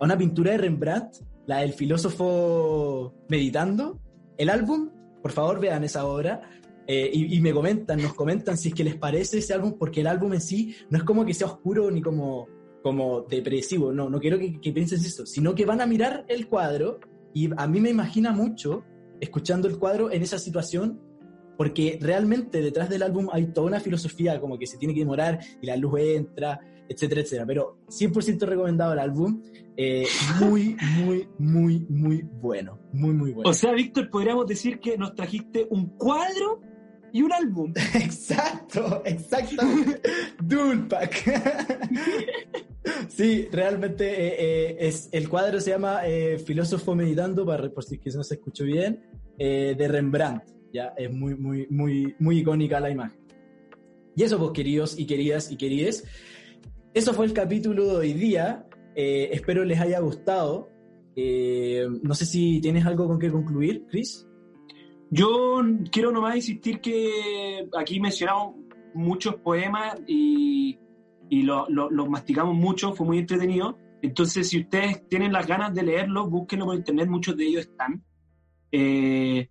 a 0.00 0.04
una 0.04 0.18
pintura 0.18 0.52
de 0.52 0.58
Rembrandt, 0.58 1.18
la 1.46 1.58
del 1.58 1.72
filósofo 1.72 3.14
meditando. 3.28 4.00
El 4.36 4.50
álbum, 4.50 4.90
por 5.26 5.32
favor 5.32 5.58
vean 5.58 5.82
esa 5.82 6.06
obra. 6.06 6.40
Eh, 6.86 7.10
y, 7.12 7.40
me 7.40 7.52
comentan, 7.52 8.00
nos 8.00 8.14
comentan 8.14 8.56
si 8.56 8.68
es 8.68 8.74
que 8.74 8.84
les 8.84 8.94
parece 8.94 9.38
ese 9.38 9.54
álbum, 9.54 9.74
porque 9.76 10.02
el 10.02 10.06
álbum 10.06 10.34
en 10.34 10.40
sí 10.40 10.76
no 10.88 10.98
es 10.98 11.02
como 11.02 11.26
que 11.26 11.34
sea 11.34 11.48
oscuro 11.48 11.90
ni 11.90 12.00
como 12.00 12.46
como 12.80 13.22
depresivo, 13.22 13.92
no, 13.92 14.08
no 14.08 14.20
quiero 14.20 14.38
que, 14.38 14.72
pienses 14.72 15.04
eso, 15.04 15.26
sino 15.26 15.56
que 15.56 15.66
van 15.66 15.80
a 15.80 15.86
mirar 15.86 16.24
el 16.28 16.46
cuadro 16.46 17.00
y 17.34 17.50
a 17.56 17.66
mí 17.66 17.80
me 17.80 17.90
imagina 17.90 18.30
mucho 18.30 18.84
escuchando 19.20 19.66
el 19.66 19.80
cuadro 19.80 20.12
en 20.12 20.22
esa 20.22 20.38
situación 20.38 21.00
porque 21.58 21.98
realmente 22.00 22.60
detrás 22.60 22.88
del 22.88 23.02
álbum 23.02 23.28
hay 23.32 23.46
toda 23.46 23.66
una 23.66 23.80
filosofía 23.80 24.40
como 24.40 24.56
que 24.56 24.68
se 24.68 24.78
tiene 24.78 24.94
que 24.94 25.00
demorar 25.00 25.40
y 25.60 25.66
la 25.66 25.76
luz 25.76 25.98
entra, 25.98 26.60
etcétera, 26.88 27.20
etcétera. 27.20 27.46
Pero 27.46 27.78
100% 27.88 28.46
recomendado 28.46 28.92
el 28.92 28.98
álbum, 28.98 29.42
eh, 29.76 30.06
muy, 30.40 30.76
muy, 30.96 31.28
muy, 31.38 31.86
muy 31.88 32.22
bueno, 32.22 32.78
muy, 32.92 33.12
muy 33.12 33.32
bueno. 33.32 33.50
O 33.50 33.52
sea, 33.52 33.72
Víctor, 33.72 34.08
podríamos 34.10 34.46
decir 34.46 34.80
que 34.80 34.96
nos 34.96 35.14
trajiste 35.14 35.66
un 35.70 35.90
cuadro 35.96 36.60
y 37.12 37.22
un 37.22 37.32
álbum. 37.32 37.72
Exacto, 37.94 39.02
exactamente. 39.04 40.00
Pack. 40.88 41.24
sí, 43.08 43.48
realmente 43.50 44.08
eh, 44.08 44.36
eh, 44.38 44.76
es, 44.80 45.08
el 45.12 45.28
cuadro 45.28 45.60
se 45.60 45.70
llama 45.70 46.00
Filósofo 46.44 46.94
Meditando, 46.94 47.44
para, 47.44 47.68
por 47.70 47.84
si 47.84 48.00
no 48.14 48.22
se 48.22 48.34
escuchó 48.34 48.64
bien, 48.64 49.00
de 49.36 49.88
Rembrandt. 49.88 50.44
Ya 50.72 50.94
es 50.96 51.12
muy, 51.12 51.34
muy, 51.34 51.66
muy, 51.70 52.14
muy 52.18 52.38
icónica 52.38 52.80
la 52.80 52.90
imagen. 52.90 53.26
Y 54.16 54.22
eso, 54.22 54.38
pues, 54.38 54.52
queridos 54.52 54.98
y 54.98 55.06
queridas 55.06 55.50
y 55.52 55.56
querides, 55.56 56.04
eso 56.96 57.12
fue 57.12 57.26
el 57.26 57.34
capítulo 57.34 57.86
de 57.88 57.96
hoy 57.96 58.12
día. 58.14 58.66
espero 58.94 59.66
les 59.66 59.78
haya 59.78 60.00
gustado. 60.00 60.70
no 61.14 62.14
sé 62.14 62.24
si 62.24 62.58
tienes 62.62 62.86
algo 62.86 63.06
con 63.06 63.18
que 63.18 63.30
concluir, 63.30 63.84
Chris. 63.90 64.26
Yo 65.10 65.60
quiero 65.92 66.10
nomás 66.10 66.36
insistir 66.36 66.80
que 66.80 67.68
aquí 67.78 68.00
mencionamos 68.00 68.54
muchos 68.94 69.34
poemas 69.36 70.00
y, 70.06 70.78
y 71.28 71.42
los 71.42 71.68
lo, 71.68 72.06
masticamos 72.06 72.54
mucho, 72.54 72.94
fue 72.94 73.06
muy 73.06 73.18
entretenido. 73.18 73.76
Entonces, 74.00 74.48
si 74.48 74.60
ustedes 74.60 75.06
tienen 75.06 75.34
las 75.34 75.46
ganas 75.46 75.74
de 75.74 75.82
leerlos, 75.82 76.30
búsquenlo 76.30 76.64
por 76.64 76.76
internet, 76.76 77.08
muchos 77.08 77.36
de 77.36 77.44
ellos 77.44 77.66
están. 77.66 78.02
Eh, 78.72 79.50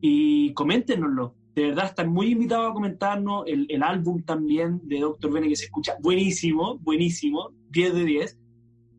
y 0.00 0.54
coméntenoslo. 0.54 1.35
De 1.56 1.68
verdad, 1.68 1.86
están 1.86 2.12
muy 2.12 2.32
invitados 2.32 2.70
a 2.70 2.74
comentarnos 2.74 3.44
el, 3.46 3.66
el 3.70 3.82
álbum 3.82 4.22
también 4.22 4.78
de 4.84 5.00
Doctor 5.00 5.32
Bene 5.32 5.48
que 5.48 5.56
se 5.56 5.64
escucha 5.64 5.96
buenísimo, 6.02 6.76
buenísimo, 6.80 7.54
10 7.70 7.94
de 7.94 8.04
10. 8.04 8.38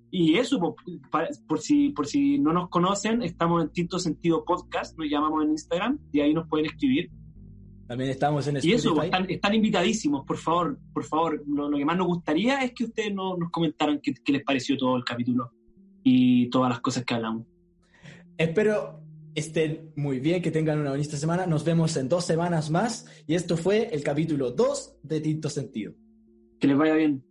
Y 0.09 0.35
eso, 0.37 0.75
por, 1.47 1.59
si, 1.59 1.89
por 1.89 2.07
si 2.07 2.39
no 2.39 2.53
nos 2.53 2.69
conocen, 2.69 3.21
estamos 3.21 3.61
en 3.61 3.69
Tinto 3.69 3.99
Sentido 3.99 4.43
Podcast, 4.43 4.97
nos 4.97 5.07
llamamos 5.07 5.43
en 5.43 5.51
Instagram 5.51 5.99
y 6.11 6.21
ahí 6.21 6.33
nos 6.33 6.47
pueden 6.47 6.65
escribir. 6.65 7.11
También 7.85 8.09
estamos 8.09 8.47
en 8.47 8.57
Spotify. 8.57 8.73
Y 8.73 8.75
eso, 8.75 9.03
están, 9.29 9.53
invitadísimos, 9.53 10.25
por 10.25 10.37
favor, 10.37 10.79
por 10.93 11.03
favor. 11.03 11.43
Lo, 11.45 11.69
que 11.69 11.85
más 11.85 11.95
nos 11.95 12.07
gustaría 12.07 12.63
es 12.63 12.73
que 12.73 12.85
ustedes 12.85 13.13
nos 13.13 13.37
comentaran 13.51 13.99
qué, 14.01 14.15
qué 14.15 14.31
les 14.31 14.43
pareció 14.43 14.75
todo 14.77 14.97
el 14.97 15.03
capítulo 15.03 15.51
y 16.03 16.49
todas 16.49 16.71
las 16.71 16.79
cosas 16.79 17.05
que 17.05 17.13
hablamos. 17.13 17.45
Espero 18.35 19.06
estén 19.37 19.93
muy 19.95 20.19
bien, 20.19 20.41
que 20.41 20.49
tengan 20.49 20.79
una 20.79 20.89
bonita 20.89 21.15
semana. 21.15 21.45
Nos 21.45 21.63
vemos 21.63 21.95
en 21.95 22.09
dos 22.09 22.25
semanas 22.25 22.71
más. 22.71 23.05
Y 23.27 23.35
esto 23.35 23.55
fue 23.55 23.89
el 23.91 24.03
capítulo 24.03 24.51
2 24.51 24.99
de 25.03 25.21
Tinto 25.21 25.49
Sentido. 25.49 25.93
Que 26.59 26.67
les 26.67 26.75
vaya 26.75 26.95
bien. 26.95 27.23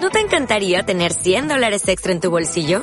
¿No 0.00 0.10
te 0.10 0.20
encantaría 0.20 0.82
tener 0.84 1.12
100 1.12 1.48
dólares 1.48 1.86
extra 1.86 2.12
en 2.12 2.20
tu 2.20 2.30
bolsillo? 2.30 2.82